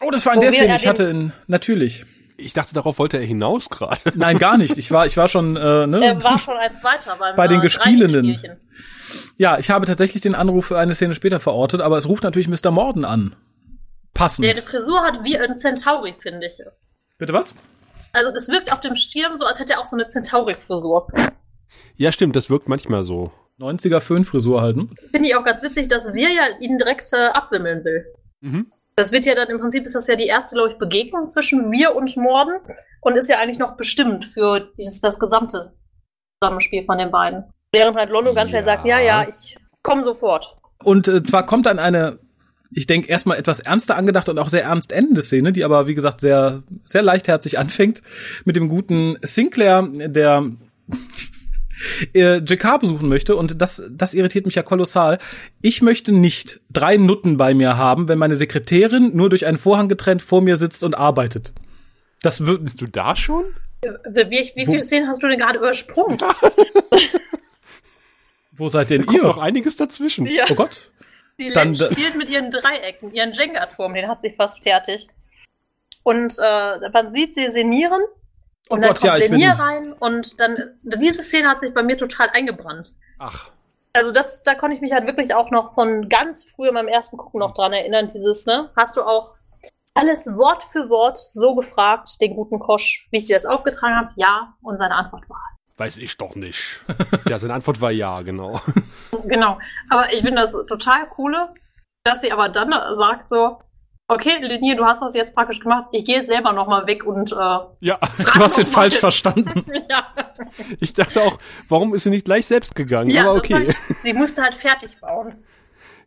Oh, 0.00 0.10
das 0.10 0.24
war 0.24 0.34
in 0.34 0.40
der 0.40 0.52
Szene. 0.52 0.76
Ich 0.76 0.86
hatte 0.86 1.04
in, 1.04 1.32
natürlich. 1.46 2.06
Ich 2.40 2.52
dachte, 2.52 2.74
darauf 2.74 2.98
wollte 2.98 3.18
er 3.18 3.24
hinaus 3.24 3.68
gerade. 3.68 4.00
Nein, 4.14 4.38
gar 4.38 4.56
nicht. 4.58 4.78
Ich 4.78 4.90
war, 4.90 5.06
ich 5.06 5.16
war 5.16 5.28
schon, 5.28 5.56
äh, 5.56 5.86
ne? 5.86 6.04
er 6.04 6.22
war 6.22 6.38
schon 6.38 6.56
eins 6.56 6.82
weiter 6.82 7.16
beim 7.18 7.36
Bei 7.36 7.48
den 7.48 7.60
äh, 7.60 7.62
Gespielenden. 7.62 8.36
Ja, 9.36 9.58
ich 9.58 9.70
habe 9.70 9.86
tatsächlich 9.86 10.22
den 10.22 10.34
Anruf 10.34 10.66
für 10.66 10.78
eine 10.78 10.94
Szene 10.94 11.14
später 11.14 11.40
verortet, 11.40 11.80
aber 11.80 11.96
es 11.98 12.08
ruft 12.08 12.24
natürlich 12.24 12.48
Mr. 12.48 12.70
Morden 12.70 13.04
an. 13.04 13.36
Passend. 14.14 14.46
Der 14.46 14.54
die 14.54 14.60
Frisur 14.60 15.00
hat 15.00 15.24
wie 15.24 15.38
ein 15.38 15.56
Centauri, 15.56 16.14
finde 16.18 16.46
ich. 16.46 16.58
Bitte 17.18 17.32
was? 17.32 17.54
Also 18.12 18.32
das 18.32 18.48
wirkt 18.48 18.72
auf 18.72 18.80
dem 18.80 18.96
Schirm 18.96 19.34
so, 19.36 19.46
als 19.46 19.60
hätte 19.60 19.74
er 19.74 19.80
auch 19.80 19.86
so 19.86 19.96
eine 19.96 20.06
Centauri-Frisur. 20.06 21.06
Ja, 21.96 22.12
stimmt, 22.12 22.34
das 22.34 22.50
wirkt 22.50 22.68
manchmal 22.68 23.02
so. 23.02 23.32
90er 23.60 24.00
Föhnfrisur 24.00 24.62
halten. 24.62 24.96
Finde 25.12 25.28
ich 25.28 25.36
auch 25.36 25.44
ganz 25.44 25.62
witzig, 25.62 25.88
dass 25.88 26.12
wir 26.12 26.30
ja 26.30 26.44
ihn 26.60 26.78
direkt 26.78 27.12
äh, 27.12 27.28
abwimmeln 27.28 27.84
will. 27.84 28.06
Mhm. 28.40 28.72
Das 29.00 29.12
wird 29.12 29.24
ja 29.24 29.34
dann 29.34 29.48
im 29.48 29.58
Prinzip 29.58 29.86
ist 29.86 29.94
das 29.94 30.06
ja 30.08 30.14
die 30.14 30.26
erste, 30.26 30.56
glaube 30.56 30.72
ich, 30.72 30.78
Begegnung 30.78 31.26
zwischen 31.28 31.72
wir 31.72 31.96
und 31.96 32.18
Morden 32.18 32.60
und 33.00 33.16
ist 33.16 33.30
ja 33.30 33.38
eigentlich 33.38 33.58
noch 33.58 33.78
bestimmt 33.78 34.26
für 34.26 34.68
dieses, 34.76 35.00
das 35.00 35.18
gesamte 35.18 35.72
Zusammenspiel 36.38 36.84
von 36.84 36.98
den 36.98 37.10
beiden. 37.10 37.44
Während 37.72 37.96
halt 37.96 38.10
Lollo 38.10 38.34
ganz 38.34 38.50
schnell 38.50 38.60
Ja. 38.60 38.66
sagt, 38.66 38.84
ja, 38.84 39.00
ja, 39.00 39.26
ich 39.26 39.56
komme 39.82 40.02
sofort. 40.02 40.54
Und 40.84 41.08
äh, 41.08 41.22
zwar 41.22 41.46
kommt 41.46 41.64
dann 41.64 41.78
eine, 41.78 42.18
ich 42.72 42.86
denke, 42.86 43.08
erstmal 43.08 43.38
etwas 43.38 43.60
ernster 43.60 43.96
angedacht 43.96 44.28
und 44.28 44.38
auch 44.38 44.50
sehr 44.50 44.64
ernst 44.64 44.92
endende 44.92 45.22
Szene, 45.22 45.52
die 45.52 45.64
aber, 45.64 45.86
wie 45.86 45.94
gesagt, 45.94 46.20
sehr, 46.20 46.62
sehr 46.84 47.00
leichtherzig 47.02 47.58
anfängt 47.58 48.02
mit 48.44 48.54
dem 48.54 48.68
guten 48.68 49.16
Sinclair, 49.22 49.88
der 49.90 50.44
äh, 52.14 52.36
JK 52.38 52.80
besuchen 52.80 53.08
möchte, 53.08 53.36
und 53.36 53.60
das, 53.60 53.82
das 53.90 54.14
irritiert 54.14 54.46
mich 54.46 54.54
ja 54.54 54.62
kolossal, 54.62 55.18
ich 55.62 55.82
möchte 55.82 56.12
nicht 56.12 56.60
drei 56.70 56.96
Nutten 56.96 57.36
bei 57.36 57.54
mir 57.54 57.76
haben, 57.76 58.08
wenn 58.08 58.18
meine 58.18 58.36
Sekretärin 58.36 59.14
nur 59.16 59.28
durch 59.30 59.46
einen 59.46 59.58
Vorhang 59.58 59.88
getrennt 59.88 60.22
vor 60.22 60.42
mir 60.42 60.56
sitzt 60.56 60.84
und 60.84 60.96
arbeitet. 60.98 61.52
Das 62.22 62.44
wird. 62.46 62.64
Bist 62.64 62.80
du 62.80 62.86
da 62.86 63.16
schon? 63.16 63.44
Wie, 63.82 64.50
wie 64.54 64.66
viele 64.66 64.80
Szenen 64.80 65.08
hast 65.08 65.22
du 65.22 65.28
denn 65.28 65.38
gerade 65.38 65.58
übersprungen? 65.58 66.18
Wo 68.52 68.68
seid 68.68 68.90
denn 68.90 69.00
Da 69.00 69.06
kommt 69.06 69.18
ihr? 69.18 69.24
noch 69.24 69.38
einiges 69.38 69.76
dazwischen. 69.76 70.26
Ja. 70.26 70.44
Oh 70.50 70.54
Gott. 70.54 70.90
Die 71.38 71.48
Dann- 71.50 71.74
Len 71.74 71.90
spielt 71.92 72.16
mit 72.16 72.28
ihren 72.28 72.50
Dreiecken, 72.50 73.12
ihren 73.14 73.32
Jenga-Turm, 73.32 73.94
den 73.94 74.08
hat 74.08 74.20
sie 74.20 74.30
fast 74.30 74.62
fertig. 74.62 75.08
Und 76.02 76.34
äh, 76.38 76.90
man 76.92 77.12
sieht 77.14 77.34
sie 77.34 77.50
senieren 77.50 78.00
Oh 78.70 78.74
und 78.74 78.82
dann 78.82 78.94
Gott, 78.94 79.02
ja, 79.02 79.10
kommt 79.10 79.22
bin- 79.22 79.32
Lenier 79.32 79.52
rein 79.52 79.92
und 79.92 80.40
dann 80.40 80.78
diese 80.82 81.22
Szene 81.22 81.48
hat 81.48 81.60
sich 81.60 81.74
bei 81.74 81.82
mir 81.82 81.98
total 81.98 82.28
eingebrannt. 82.32 82.94
Ach, 83.18 83.50
Also 83.92 84.12
das, 84.12 84.42
da 84.44 84.54
konnte 84.54 84.76
ich 84.76 84.80
mich 84.80 84.92
halt 84.92 85.06
wirklich 85.06 85.34
auch 85.34 85.50
noch 85.50 85.74
von 85.74 86.08
ganz 86.08 86.44
früher 86.44 86.72
beim 86.72 86.88
ersten 86.88 87.16
Gucken 87.16 87.40
noch 87.40 87.52
dran 87.52 87.72
erinnern, 87.72 88.06
dieses, 88.06 88.46
ne? 88.46 88.70
Hast 88.76 88.96
du 88.96 89.02
auch 89.02 89.36
alles 89.94 90.26
Wort 90.36 90.62
für 90.62 90.88
Wort 90.88 91.18
so 91.18 91.54
gefragt, 91.56 92.20
den 92.20 92.36
guten 92.36 92.58
Kosch, 92.60 93.08
wie 93.10 93.18
ich 93.18 93.26
dir 93.26 93.34
das 93.36 93.44
aufgetragen 93.44 93.96
habe? 93.96 94.10
Ja. 94.14 94.54
Und 94.62 94.78
seine 94.78 94.94
Antwort 94.94 95.28
war 95.28 95.50
weiß 95.80 95.96
ich 95.96 96.16
doch 96.18 96.36
nicht. 96.36 96.78
ja, 97.28 97.38
seine 97.38 97.54
Antwort 97.54 97.80
war 97.80 97.90
ja, 97.90 98.20
genau. 98.20 98.60
Genau. 99.24 99.58
Aber 99.88 100.12
ich 100.12 100.20
finde 100.20 100.42
das 100.42 100.52
total 100.52 101.08
coole, 101.08 101.54
dass 102.04 102.20
sie 102.20 102.30
aber 102.30 102.50
dann 102.50 102.70
sagt 102.96 103.30
so, 103.30 103.58
okay, 104.10 104.38
Linier, 104.42 104.76
du 104.76 104.84
hast 104.84 105.00
das 105.02 105.14
jetzt 105.14 105.34
praktisch 105.34 105.60
gemacht, 105.60 105.86
ich 105.92 106.04
gehe 106.04 106.16
jetzt 106.18 106.30
selber 106.30 106.52
nochmal 106.52 106.86
weg 106.86 107.04
und 107.06 107.32
äh, 107.32 107.36
Ja, 107.80 107.98
Du 108.18 108.40
hast 108.40 108.58
mal. 108.58 108.66
falsch 108.66 108.96
verstanden. 108.98 109.64
ja. 109.90 110.06
ich 110.80 110.92
dachte 110.92 111.20
auch, 111.22 111.38
warum 111.68 111.94
ist 111.94 112.04
sie 112.04 112.10
nicht 112.10 112.24
gleich 112.24 112.46
selbst 112.46 112.74
gegangen? 112.74 113.10
ja, 113.10 113.22
Aber 113.22 113.34
okay. 113.38 113.64
ich, 113.68 113.76
sie 114.02 114.12
musste 114.12 114.42
halt 114.42 114.54
fertig 114.54 114.98
bauen. 115.00 115.34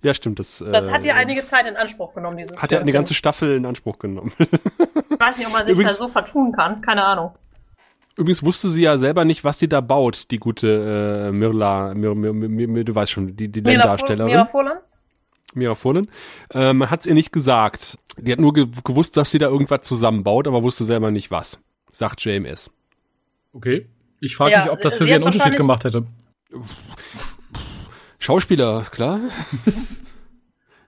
Ja, 0.04 0.14
stimmt. 0.14 0.38
Das, 0.40 0.64
Das 0.72 0.88
äh, 0.88 0.92
hat 0.92 1.06
ihr 1.06 1.16
einige 1.16 1.46
Zeit 1.46 1.66
in 1.66 1.78
Anspruch 1.78 2.14
genommen, 2.14 2.38
dieses 2.38 2.62
Hat 2.62 2.72
ja 2.74 2.80
eine 2.80 2.92
ganze 2.92 3.14
Staffel 3.14 3.56
in 3.56 3.66
Anspruch 3.66 3.98
genommen. 4.00 4.34
Ich 4.38 5.20
weiß 5.20 5.38
nicht, 5.38 5.48
ob 5.48 5.54
man 5.54 5.66
sich 5.66 5.74
Übrigens- 5.74 5.98
da 5.98 6.04
so 6.06 6.10
vertun 6.10 6.52
kann, 6.52 6.82
keine 6.82 7.06
Ahnung. 7.06 7.32
Übrigens 8.18 8.44
wusste 8.44 8.70
sie 8.70 8.84
ja 8.84 8.98
selber 8.98 9.26
nicht, 9.26 9.44
was 9.44 9.58
sie 9.58 9.68
da 9.68 9.82
baut, 9.82 10.30
die 10.30 10.38
gute 10.38 11.30
äh, 11.30 11.32
Mirla, 11.32 11.94
Mir, 11.96 12.14
Mir, 12.14 12.32
Mir, 12.34 12.68
Mir, 12.68 12.84
du 12.84 12.94
weißt 12.94 13.12
schon, 13.14 13.36
die, 13.36 13.48
die 13.48 13.62
Mira 13.62 13.72
Lerndarstellerin. 13.78 14.46
Furlan? 14.48 14.78
Mira 15.56 15.76
Furlan. 15.76 16.08
Äh, 16.52 16.74
man 16.74 16.90
hat 16.90 17.02
es 17.02 17.06
ihr 17.06 17.14
nicht 17.14 17.32
gesagt. 17.32 17.98
Die 18.18 18.32
hat 18.32 18.40
nur 18.40 18.54
ge 18.54 18.68
gewusst, 18.84 19.18
dass 19.18 19.32
sie 19.32 19.40
da 19.40 19.48
irgendwas 19.48 19.88
zusammenbaut, 19.88 20.48
aber 20.48 20.64
wusste 20.64 20.86
selber 20.86 21.12
nicht 21.12 21.32
was. 21.32 21.60
Sagt 21.92 22.24
JMS. 22.24 22.70
Okay. 23.54 23.88
Ich 24.20 24.36
frage 24.36 24.52
Ja, 24.54 24.64
mich, 24.64 24.72
ob 24.72 24.82
das 24.82 24.96
für 24.96 25.06
sie 25.06 25.14
einen 25.14 25.24
Unterschied 25.24 25.58
gemacht 25.58 25.84
hätte. 25.84 26.06
Schauspieler, 28.20 28.84
klar. 28.90 29.20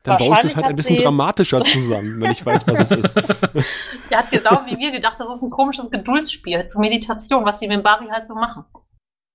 Dann 0.04 0.17
baue 0.17 0.36
ich 0.36 0.39
das 0.41 0.56
halt 0.56 0.67
ein 0.67 0.75
bisschen 0.75 0.97
dramatischer 0.97 1.63
zusammen, 1.63 2.21
wenn 2.21 2.32
ich 2.32 2.45
weiß, 2.45 2.67
was 2.67 2.91
es 2.91 3.06
ist. 3.06 3.15
Der 4.12 4.19
hat 4.19 4.30
genau 4.30 4.62
wie 4.67 4.78
wir 4.78 4.91
gedacht, 4.91 5.19
das 5.19 5.28
ist 5.28 5.41
ein 5.41 5.49
komisches 5.49 5.89
Geduldsspiel 5.89 6.65
zur 6.65 6.82
Meditation, 6.82 7.43
was 7.43 7.60
die 7.60 7.67
Mimbari 7.67 8.08
halt 8.08 8.28
so 8.28 8.36
machen. 8.36 8.65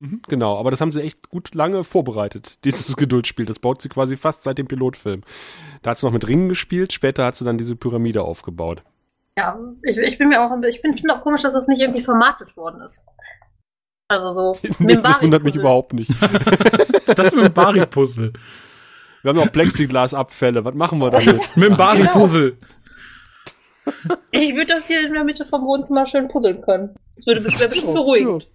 Mhm, 0.00 0.22
Genau, 0.28 0.58
aber 0.58 0.70
das 0.70 0.80
haben 0.80 0.90
sie 0.92 1.02
echt 1.02 1.28
gut 1.28 1.54
lange 1.54 1.84
vorbereitet, 1.84 2.58
dieses 2.64 2.96
Geduldsspiel. 2.96 3.46
Das 3.46 3.58
baut 3.58 3.80
sie 3.82 3.88
quasi 3.88 4.16
fast 4.16 4.42
seit 4.42 4.58
dem 4.58 4.66
Pilotfilm. 4.66 5.22
Da 5.82 5.90
hat 5.90 5.98
sie 5.98 6.06
noch 6.06 6.12
mit 6.12 6.26
Ringen 6.26 6.48
gespielt, 6.48 6.92
später 6.92 7.24
hat 7.24 7.36
sie 7.36 7.44
dann 7.44 7.58
diese 7.58 7.76
Pyramide 7.76 8.22
aufgebaut. 8.22 8.82
Ja, 9.38 9.58
ich, 9.82 9.96
ich 9.98 10.18
bin 10.18 10.28
mir 10.28 10.42
auch, 10.42 10.50
ich 10.68 10.82
bin 10.82 10.92
finde 10.92 11.14
auch 11.14 11.22
komisch, 11.22 11.42
dass 11.42 11.52
das 11.54 11.68
nicht 11.68 11.80
irgendwie 11.80 12.02
vermarktet 12.02 12.56
worden 12.56 12.82
ist. 12.82 13.06
Also 14.08 14.30
so. 14.32 14.68
Nee, 14.80 14.96
das 14.96 15.22
wundert 15.22 15.44
mich 15.44 15.54
überhaupt 15.54 15.92
nicht. 15.92 16.10
Das 17.16 17.34
mit 17.34 17.44
dem 17.44 17.52
Bari-Puzzle. 17.52 18.32
Wir 19.22 19.28
haben 19.28 19.36
noch 19.36 19.50
Plexiglasabfälle. 19.52 20.64
Was 20.64 20.74
machen 20.74 20.98
wir 21.00 21.10
damit? 21.10 21.56
Mit 21.56 21.70
dem 21.70 21.76
Bari-Puzzle. 21.76 22.56
Ich 24.30 24.54
würde 24.54 24.74
das 24.74 24.86
hier 24.86 25.04
in 25.04 25.12
der 25.12 25.24
Mitte 25.24 25.44
vom 25.44 25.64
Wohnzimmer 25.66 26.06
schön 26.06 26.28
puzzeln 26.28 26.62
können. 26.62 26.94
Das 27.16 27.26
würde 27.26 27.42
das 27.42 27.58
wäre 27.60 27.68
bestimmt 27.70 27.94
beruhigend. 27.94 28.44
Ja, 28.44 28.50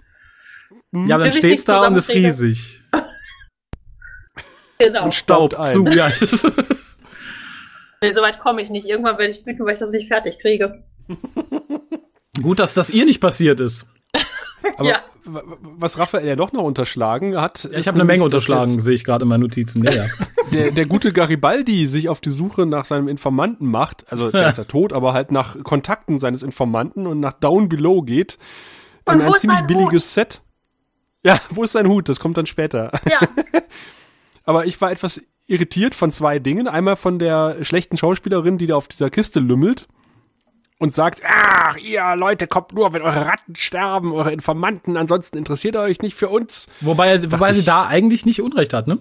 aber 0.91 1.07
dann 1.07 1.21
Bis 1.21 1.33
ich 1.33 1.37
steht's 1.37 1.51
nicht 1.61 1.69
da 1.69 1.87
und 1.87 1.95
ist 1.95 2.09
riesig. 2.09 2.81
Genau. 4.77 5.05
Und 5.05 5.13
staubt 5.13 5.53
Staub 5.53 5.65
ein. 5.65 5.71
zu. 5.71 5.85
Ja. 5.87 6.09
Nee, 8.01 8.11
so 8.11 8.21
weit 8.21 8.39
komme 8.39 8.61
ich 8.61 8.69
nicht. 8.69 8.85
Irgendwann 8.87 9.17
werde 9.17 9.31
ich 9.31 9.45
wütend, 9.45 9.61
weil 9.65 9.73
ich 9.73 9.79
das 9.79 9.91
nicht 9.91 10.09
fertig 10.09 10.37
kriege. 10.39 10.83
Gut, 12.41 12.59
dass 12.59 12.73
das 12.73 12.89
ihr 12.89 13.05
nicht 13.05 13.21
passiert 13.21 13.59
ist. 13.61 13.87
Aber 14.77 14.89
Ja. 14.89 14.99
was 15.23 15.97
Raphael 15.97 16.27
ja 16.27 16.35
doch 16.35 16.51
noch 16.51 16.63
unterschlagen 16.63 17.39
hat, 17.39 17.63
Ja, 17.71 17.79
ich 17.79 17.87
habe 17.87 17.95
eine 17.95 18.03
Menge 18.03 18.23
unterschlagen, 18.23 18.81
sehe 18.81 18.93
ich 18.93 19.05
gerade 19.05 19.23
in 19.23 19.29
meinen 19.29 19.41
Notizen. 19.41 19.83
Ja, 19.83 19.91
ja. 19.91 20.05
Der, 20.51 20.71
der 20.71 20.85
gute 20.85 21.13
Garibaldi 21.13 21.87
sich 21.87 22.09
auf 22.09 22.19
die 22.19 22.29
Suche 22.31 22.65
nach 22.65 22.85
seinem 22.85 23.07
Informanten 23.07 23.71
macht, 23.71 24.05
also 24.11 24.29
der 24.29 24.49
ist 24.49 24.57
ja 24.57 24.65
tot, 24.65 24.91
aber 24.91 25.13
halt 25.13 25.31
nach 25.31 25.63
Kontakten 25.63 26.19
seines 26.19 26.43
Informanten 26.43 27.07
und 27.07 27.19
nach 27.21 27.33
Down 27.33 27.69
Below 27.69 28.01
geht. 28.01 28.37
Und 29.05 29.15
in 29.15 29.21
wo 29.21 29.27
ein 29.29 29.33
ist 29.35 29.41
ziemlich 29.41 29.61
billiges 29.61 30.13
Set. 30.13 30.41
Ja, 31.25 31.39
wo 31.49 31.63
ist 31.63 31.71
sein 31.71 31.87
Hut? 31.87 32.07
Das 32.07 32.19
kommt 32.19 32.37
dann 32.37 32.45
später. 32.45 32.91
Ja. 33.09 33.19
Aber 34.45 34.65
ich 34.65 34.79
war 34.79 34.91
etwas 34.91 35.21
irritiert 35.47 35.95
von 35.95 36.11
zwei 36.11 36.39
Dingen. 36.39 36.67
Einmal 36.67 36.95
von 36.95 37.19
der 37.19 37.63
schlechten 37.63 37.97
Schauspielerin, 37.97 38.57
die 38.57 38.67
da 38.67 38.75
auf 38.75 38.87
dieser 38.87 39.09
Kiste 39.09 39.39
lümmelt 39.39 39.87
und 40.79 40.93
sagt, 40.93 41.21
ach, 41.27 41.77
ihr 41.77 42.15
Leute, 42.15 42.47
kommt 42.47 42.73
nur, 42.73 42.93
wenn 42.93 43.01
eure 43.01 43.25
Ratten 43.25 43.55
sterben, 43.55 44.11
eure 44.11 44.31
Informanten, 44.33 44.97
ansonsten 44.97 45.37
interessiert 45.37 45.75
ihr 45.75 45.81
euch 45.81 46.01
nicht 46.01 46.15
für 46.15 46.29
uns. 46.29 46.67
Wobei, 46.81 47.31
wobei 47.31 47.53
sie 47.53 47.59
ich- 47.59 47.65
da 47.65 47.85
eigentlich 47.85 48.25
nicht 48.25 48.41
Unrecht 48.41 48.73
hat, 48.73 48.87
ne? 48.87 48.99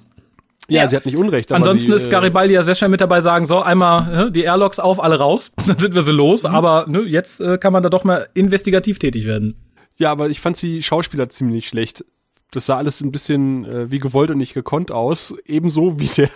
Ja, 0.68 0.82
Ja. 0.84 0.88
sie 0.88 0.96
hat 0.96 1.04
nicht 1.04 1.16
Unrecht. 1.16 1.52
aber 1.52 1.58
Ansonsten 1.58 1.90
sie, 1.90 1.96
ist 1.96 2.06
äh, 2.06 2.10
Garibaldi 2.10 2.54
ja 2.54 2.62
sehr 2.62 2.74
schnell 2.74 2.88
mit 2.88 3.02
dabei 3.02 3.20
sagen, 3.20 3.44
so, 3.44 3.60
einmal 3.60 4.30
die 4.30 4.44
Airlocks 4.44 4.78
auf, 4.78 4.98
alle 5.02 5.18
raus, 5.18 5.52
dann 5.66 5.78
sind 5.78 5.94
wir 5.94 6.00
sie 6.02 6.12
los, 6.12 6.46
aber 6.46 6.86
ne, 6.88 7.00
jetzt 7.02 7.40
äh, 7.42 7.58
kann 7.58 7.74
man 7.74 7.82
da 7.82 7.90
doch 7.90 8.04
mal 8.04 8.28
investigativ 8.32 8.98
tätig 8.98 9.26
werden. 9.26 9.56
Ja, 9.96 10.10
aber 10.10 10.28
ich 10.28 10.40
fand 10.40 10.56
sie 10.56 10.82
Schauspieler 10.82 11.28
ziemlich 11.28 11.68
schlecht. 11.68 12.04
Das 12.50 12.66
sah 12.66 12.76
alles 12.76 13.00
ein 13.00 13.10
bisschen 13.12 13.64
äh, 13.64 13.90
wie 13.90 13.98
gewollt 13.98 14.30
und 14.30 14.38
nicht 14.38 14.54
gekonnt 14.54 14.90
aus. 14.92 15.34
Ebenso 15.44 15.98
wie 15.98 16.06
der 16.06 16.28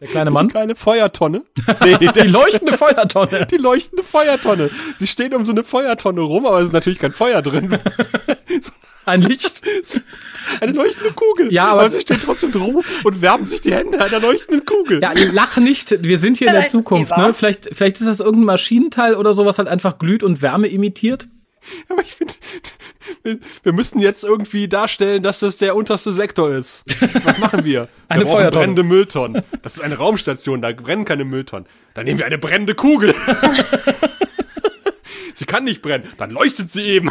Der 0.00 0.08
kleine 0.08 0.30
Mann. 0.32 0.48
kleine 0.48 0.74
Feuertonne. 0.76 1.42
Nee, 1.84 1.96
Die 1.98 2.06
der, 2.08 2.26
leuchtende 2.26 2.76
Feuertonne. 2.76 3.46
die 3.50 3.56
leuchtende 3.56 4.02
Feuertonne. 4.02 4.70
Sie 4.96 5.06
steht 5.06 5.34
um 5.34 5.44
so 5.44 5.52
eine 5.52 5.64
Feuertonne 5.64 6.20
rum, 6.20 6.46
aber 6.46 6.58
es 6.58 6.66
ist 6.66 6.72
natürlich 6.72 6.98
kein 6.98 7.12
Feuer 7.12 7.40
drin. 7.42 7.78
Ein 9.06 9.22
Licht. 9.22 9.62
Eine 10.60 10.72
leuchtende 10.72 11.12
Kugel. 11.12 11.52
Ja, 11.52 11.68
aber- 11.68 11.88
sie 11.88 12.00
steht 12.00 12.22
trotzdem 12.22 12.52
drum 12.52 12.82
und 13.04 13.22
wärmen 13.22 13.46
sich 13.46 13.60
die 13.62 13.72
Hände 13.74 14.00
an 14.00 14.10
der 14.10 14.20
leuchtenden 14.20 14.64
Kugel. 14.66 15.00
Ja, 15.02 15.12
lach 15.32 15.56
nicht. 15.56 16.02
Wir 16.02 16.18
sind 16.18 16.36
hier 16.38 16.48
in 16.48 16.52
der 16.54 16.62
Vielleicht 16.64 16.74
ist 16.74 16.80
die 16.80 16.84
Zukunft, 16.88 17.16
ne? 17.16 17.32
Vielleicht, 17.34 17.70
vielleicht 17.72 17.96
ist 18.00 18.06
das 18.06 18.20
irgendein 18.20 18.46
Maschinenteil 18.46 19.14
oder 19.14 19.32
so, 19.32 19.46
was 19.46 19.58
halt 19.58 19.68
einfach 19.68 19.98
glüht 19.98 20.22
und 20.22 20.42
Wärme 20.42 20.66
imitiert. 20.68 21.28
Aber 21.88 22.02
ich 22.02 22.14
finde, 22.14 22.34
wir, 23.62 23.72
müssen 23.72 24.00
jetzt 24.00 24.24
irgendwie 24.24 24.68
darstellen, 24.68 25.22
dass 25.22 25.40
das 25.40 25.56
der 25.56 25.76
unterste 25.76 26.12
Sektor 26.12 26.50
ist. 26.50 26.84
Was 27.24 27.38
machen 27.38 27.64
wir? 27.64 27.88
Eine 28.08 28.24
wir 28.24 28.30
Feuertonne. 28.30 28.60
brennende 28.60 28.82
Mülltonnen. 28.82 29.42
Das 29.62 29.76
ist 29.76 29.82
eine 29.82 29.96
Raumstation, 29.96 30.62
da 30.62 30.72
brennen 30.72 31.04
keine 31.04 31.24
Mülltonnen. 31.24 31.66
Dann 31.94 32.04
nehmen 32.04 32.18
wir 32.18 32.26
eine 32.26 32.38
brennende 32.38 32.74
Kugel. 32.74 33.14
sie 35.34 35.44
kann 35.44 35.64
nicht 35.64 35.82
brennen, 35.82 36.04
dann 36.16 36.30
leuchtet 36.30 36.70
sie 36.70 36.82
eben. 36.84 37.10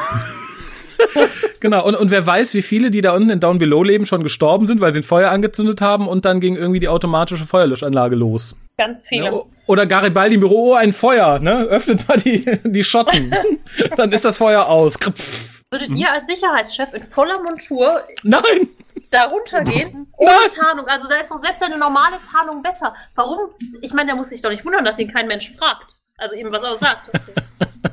Genau, 1.60 1.86
und, 1.86 1.96
und 1.96 2.12
wer 2.12 2.26
weiß, 2.26 2.54
wie 2.54 2.62
viele, 2.62 2.92
die 2.92 3.02
da 3.02 3.16
unten 3.16 3.30
in 3.30 3.40
Down 3.40 3.60
Below 3.60 3.84
leben, 3.84 4.06
schon 4.06 4.24
gestorben 4.24 4.68
sind, 4.68 4.82
weil 4.82 4.92
sie 4.92 5.00
ein 5.00 5.04
Feuer 5.04 5.32
angezündet 5.32 5.82
haben 5.82 6.08
und 6.08 6.26
dann 6.26 6.40
ging 6.40 6.56
irgendwie 6.56 6.80
die 6.80 6.88
automatische 6.88 7.46
Feuerlöschanlage 7.46 8.16
los. 8.16 8.56
Ganz 8.78 9.08
viele. 9.08 9.32
Ne? 9.32 9.44
Oder 9.66 9.88
Garibaldi 9.88 10.36
im 10.36 10.42
Büro, 10.42 10.72
oh, 10.72 10.74
ein 10.76 10.94
Feuer, 10.94 11.40
ne? 11.40 11.64
Öffnet 11.64 12.08
mal 12.08 12.20
die, 12.20 12.46
die 12.64 12.84
Schotten. 12.84 13.36
dann 13.96 14.12
ist 14.12 14.24
das 14.24 14.38
Feuer 14.38 14.68
aus. 14.68 15.00
Krpf. 15.00 15.64
Würdet 15.72 15.90
ihr 15.90 16.12
als 16.12 16.28
Sicherheitschef 16.28 16.94
in 16.94 17.04
voller 17.04 17.42
Montur 17.44 18.04
Nein! 18.24 18.70
da 19.10 19.26
runtergehen? 19.26 20.08
Ohne 20.16 20.48
Tarnung. 20.50 20.88
Also 20.88 21.10
da 21.10 21.16
ist 21.16 21.30
doch 21.30 21.38
selbst 21.38 21.62
eine 21.64 21.78
normale 21.78 22.22
Tarnung 22.22 22.62
besser. 22.62 22.94
Warum? 23.16 23.50
Ich 23.82 23.94
meine, 23.94 24.08
der 24.08 24.16
muss 24.16 24.30
sich 24.30 24.42
doch 24.42 24.50
nicht 24.50 24.64
wundern, 24.64 24.86
dass 24.86 25.00
ihn 25.00 25.12
kein 25.12 25.28
Mensch 25.28 25.52
fragt. 25.58 25.98
Also 26.18 26.36
eben, 26.36 26.52
was 26.52 26.64
er 26.64 26.78
sagt. 26.78 27.02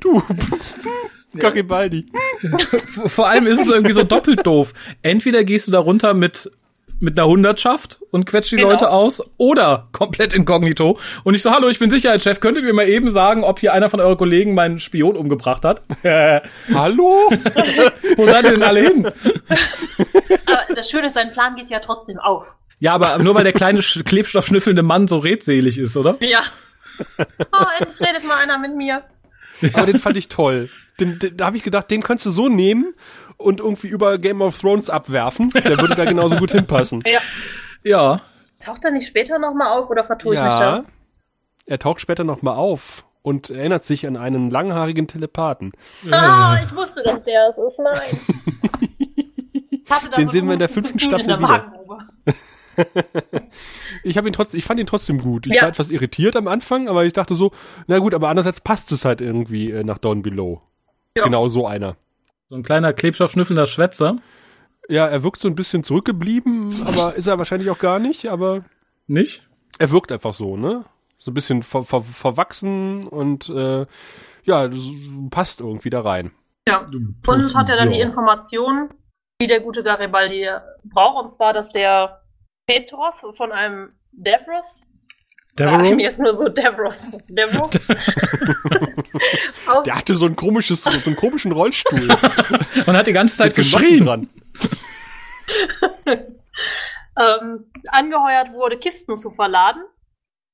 Du, 0.00 0.22
Garibaldi. 1.36 2.06
Vor 3.06 3.28
allem 3.28 3.46
ist 3.46 3.60
es 3.60 3.68
irgendwie 3.68 3.92
so 3.92 4.04
doppelt 4.04 4.46
doof. 4.46 4.72
Entweder 5.02 5.42
gehst 5.42 5.66
du 5.66 5.72
da 5.72 5.80
runter 5.80 6.14
mit, 6.14 6.50
mit 7.00 7.18
einer 7.18 7.28
Hundertschaft 7.28 8.00
und 8.10 8.26
quetscht 8.26 8.52
die 8.52 8.56
Genau. 8.56 8.70
Leute 8.70 8.90
aus, 8.90 9.22
oder 9.36 9.88
komplett 9.92 10.34
inkognito. 10.34 10.98
Und 11.24 11.34
ich 11.34 11.42
so, 11.42 11.50
hallo, 11.52 11.68
ich 11.68 11.78
bin 11.78 11.90
Sicherheitschef, 11.90 12.40
könntet 12.40 12.62
ihr 12.64 12.66
mir 12.68 12.74
mal 12.74 12.88
eben 12.88 13.08
sagen, 13.08 13.44
ob 13.44 13.60
hier 13.60 13.72
einer 13.72 13.88
von 13.88 14.00
euren 14.00 14.16
Kollegen 14.16 14.54
meinen 14.54 14.80
Spion 14.80 15.16
umgebracht 15.16 15.64
hat? 15.64 15.82
Hallo? 16.74 17.30
Wo 18.16 18.26
seid 18.26 18.44
ihr 18.44 18.50
denn 18.52 18.62
alle 18.62 18.80
hin? 18.80 19.06
Aber 20.46 20.74
das 20.74 20.90
Schöne 20.90 21.06
ist, 21.08 21.14
sein 21.14 21.32
Plan 21.32 21.54
geht 21.56 21.70
ja 21.70 21.78
trotzdem 21.78 22.18
auf. 22.18 22.54
Ja, 22.80 22.94
aber 22.94 23.18
nur 23.18 23.34
weil 23.34 23.44
der 23.44 23.52
kleine 23.52 23.80
sch- 23.80 24.04
klebstoffschnüffelnde 24.04 24.82
Mann 24.82 25.08
so 25.08 25.18
redselig 25.18 25.78
ist, 25.78 25.96
oder? 25.96 26.16
Ja. 26.20 26.40
Oh, 27.18 27.64
endlich 27.78 28.00
redet 28.00 28.24
mal 28.26 28.38
einer 28.42 28.58
mit 28.58 28.74
mir. 28.76 29.02
Aber 29.72 29.86
den 29.86 29.98
fand 29.98 30.16
ich 30.16 30.28
toll. 30.28 30.68
Den, 31.00 31.18
den, 31.18 31.36
da 31.36 31.46
habe 31.46 31.56
ich 31.56 31.62
gedacht, 31.62 31.90
den 31.90 32.02
könntest 32.02 32.26
du 32.26 32.30
so 32.30 32.48
nehmen 32.48 32.94
und 33.38 33.60
irgendwie 33.60 33.88
über 33.88 34.18
Game 34.18 34.42
of 34.42 34.60
Thrones 34.60 34.90
abwerfen. 34.90 35.50
Der 35.50 35.78
würde 35.78 35.94
da 35.94 36.04
genauso 36.04 36.36
gut 36.36 36.50
hinpassen. 36.52 37.02
Ja. 37.06 37.20
Ja. 37.82 38.20
Taucht 38.62 38.84
er 38.84 38.90
nicht 38.90 39.06
später 39.06 39.38
nochmal 39.38 39.78
auf 39.78 39.88
oder 39.88 40.04
vertue 40.04 40.34
ich 40.34 40.42
mich 40.42 40.54
da? 40.54 40.76
Ja. 40.78 40.84
Er 41.66 41.78
taucht 41.78 42.00
später 42.00 42.24
nochmal 42.24 42.56
auf 42.56 43.04
und 43.22 43.50
erinnert 43.50 43.84
sich 43.84 44.06
an 44.06 44.16
einen 44.16 44.50
langhaarigen 44.50 45.06
Telepathen. 45.06 45.72
Ah, 46.10 46.58
ich 46.62 46.74
wusste, 46.74 47.02
dass 47.02 47.22
der 47.24 47.48
es 47.50 47.56
ist. 47.56 47.78
Nein. 47.78 48.00
Den 50.16 50.26
so 50.26 50.32
sehen 50.32 50.46
wir 50.46 50.52
in 50.54 50.58
der 50.58 50.68
fünften 50.68 50.98
Staffel 50.98 51.22
in 51.22 51.28
der 51.28 51.38
wieder. 51.40 51.72
Ich 54.04 54.16
habe 54.16 54.28
ihn 54.28 54.32
trotzdem, 54.32 54.58
ich 54.58 54.64
fand 54.64 54.78
ihn 54.78 54.86
trotzdem 54.86 55.18
gut. 55.18 55.46
Ich 55.46 55.54
Ja. 55.54 55.62
war 55.62 55.68
etwas 55.68 55.90
irritiert 55.90 56.36
am 56.36 56.46
Anfang, 56.46 56.88
aber 56.88 57.04
ich 57.04 57.12
dachte 57.12 57.34
so, 57.34 57.50
na 57.88 57.98
gut, 57.98 58.14
aber 58.14 58.28
andererseits 58.28 58.60
passt 58.60 58.92
es 58.92 59.04
halt 59.04 59.20
irgendwie 59.20 59.70
äh, 59.72 59.82
nach 59.82 59.98
Down 59.98 60.22
Below. 60.22 60.62
Ja. 61.16 61.24
Genau 61.24 61.48
so 61.48 61.66
einer. 61.66 61.96
So 62.48 62.56
ein 62.56 62.62
kleiner 62.62 62.92
klebstoffschnüffelnder 62.92 63.66
Schwätzer. 63.66 64.18
Ja, 64.88 65.06
er 65.06 65.22
wirkt 65.22 65.38
so 65.40 65.48
ein 65.48 65.54
bisschen 65.54 65.84
zurückgeblieben, 65.84 66.70
aber 66.86 67.14
ist 67.14 67.26
er 67.26 67.36
wahrscheinlich 67.36 67.68
auch 67.70 67.78
gar 67.78 67.98
nicht, 67.98 68.26
aber 68.26 68.64
Nicht? 69.06 69.46
er 69.78 69.90
wirkt 69.90 70.10
einfach 70.12 70.32
so, 70.32 70.56
ne? 70.56 70.84
So 71.18 71.30
ein 71.30 71.34
bisschen 71.34 71.62
ver 71.62 71.82
ver 71.84 72.00
verwachsen 72.00 73.06
und 73.06 73.50
äh, 73.50 73.84
ja, 74.44 74.70
passt 75.30 75.60
irgendwie 75.60 75.90
da 75.90 76.00
rein. 76.00 76.30
Ja. 76.66 76.88
Und 77.26 77.54
hat 77.54 77.68
er 77.68 77.76
dann 77.76 77.90
die 77.90 77.98
Ja. 77.98 78.06
Information, 78.06 78.88
die 79.42 79.46
der 79.46 79.60
gute 79.60 79.82
Garibaldi 79.82 80.48
braucht, 80.84 81.22
und 81.22 81.28
zwar, 81.28 81.52
dass 81.52 81.72
der 81.72 82.22
Petrov 82.66 83.36
von 83.36 83.52
einem 83.52 83.92
Devros, 84.12 84.87
Devereaux? 85.58 85.94
mir 85.94 86.08
ist 86.08 86.20
nur 86.20 86.32
so 86.32 86.48
Devros, 86.48 87.12
Devro, 87.28 87.64
auf, 89.66 89.82
Der 89.84 89.96
hatte 89.96 90.16
so 90.16 90.26
ein 90.26 90.36
komisches, 90.36 90.82
so 90.84 90.90
einen 90.90 91.16
komischen 91.16 91.52
Rollstuhl. 91.52 92.08
Und 92.86 92.96
hat 92.96 93.06
die 93.06 93.12
ganze 93.12 93.36
Zeit 93.36 93.54
geschrien. 93.54 94.04
dran. 94.06 94.28
ähm, 96.06 97.64
angeheuert 97.88 98.52
wurde, 98.52 98.78
Kisten 98.78 99.16
zu 99.16 99.30
verladen 99.30 99.82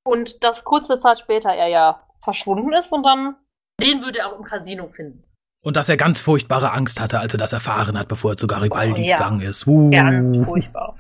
und 0.05 0.45
dass 0.45 0.65
kurze 0.65 0.99
Zeit 0.99 1.19
später 1.19 1.51
er 1.51 1.69
ja 1.69 2.01
verschwunden 2.23 2.73
ist 2.73 2.93
und 2.93 3.03
dann 3.03 3.37
den 3.83 4.03
würde 4.03 4.21
er 4.21 4.29
auch 4.33 4.39
im 4.39 4.45
Casino 4.45 4.89
finden. 4.89 5.25
Und 5.63 5.77
dass 5.77 5.89
er 5.89 5.97
ganz 5.97 6.21
furchtbare 6.21 6.73
Angst 6.73 7.01
hatte, 7.01 7.19
als 7.21 7.35
er 7.35 7.39
das 7.39 7.53
erfahren 7.53 7.99
hat, 7.99 8.07
bevor 8.09 8.33
er 8.33 8.37
zu 8.37 8.47
Garibaldi 8.47 9.01
Oh, 9.01 9.05
ja. 9.05 9.17
gegangen 9.17 9.41
ist. 9.41 9.67
Uh. 9.67 9.91
Ganz 9.91 10.37
furchtbar. 10.37 10.97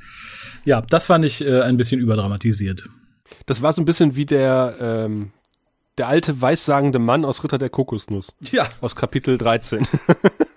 Ja, 0.64 0.80
das 0.80 1.07
fand 1.07 1.24
ich 1.24 1.44
äh, 1.44 1.61
ein 1.61 1.76
bisschen 1.76 2.00
überdramatisiert. 2.00 2.88
Das 3.47 3.62
war 3.62 3.72
so 3.72 3.83
ein 3.83 3.85
bisschen 3.85 4.16
wie 4.16 4.27
der, 4.27 4.77
ähm, 4.81 5.33
der 5.99 6.09
alte 6.09 6.41
weissagende 6.41 6.99
Mann 6.99 7.25
aus 7.25 7.45
Ritter 7.45 7.59
der 7.59 7.70
Kokosnuss. 7.70 8.35
Ja. 8.41 8.68
Aus 8.81 8.97
Kapitel 8.97 9.39
13. 9.39 9.87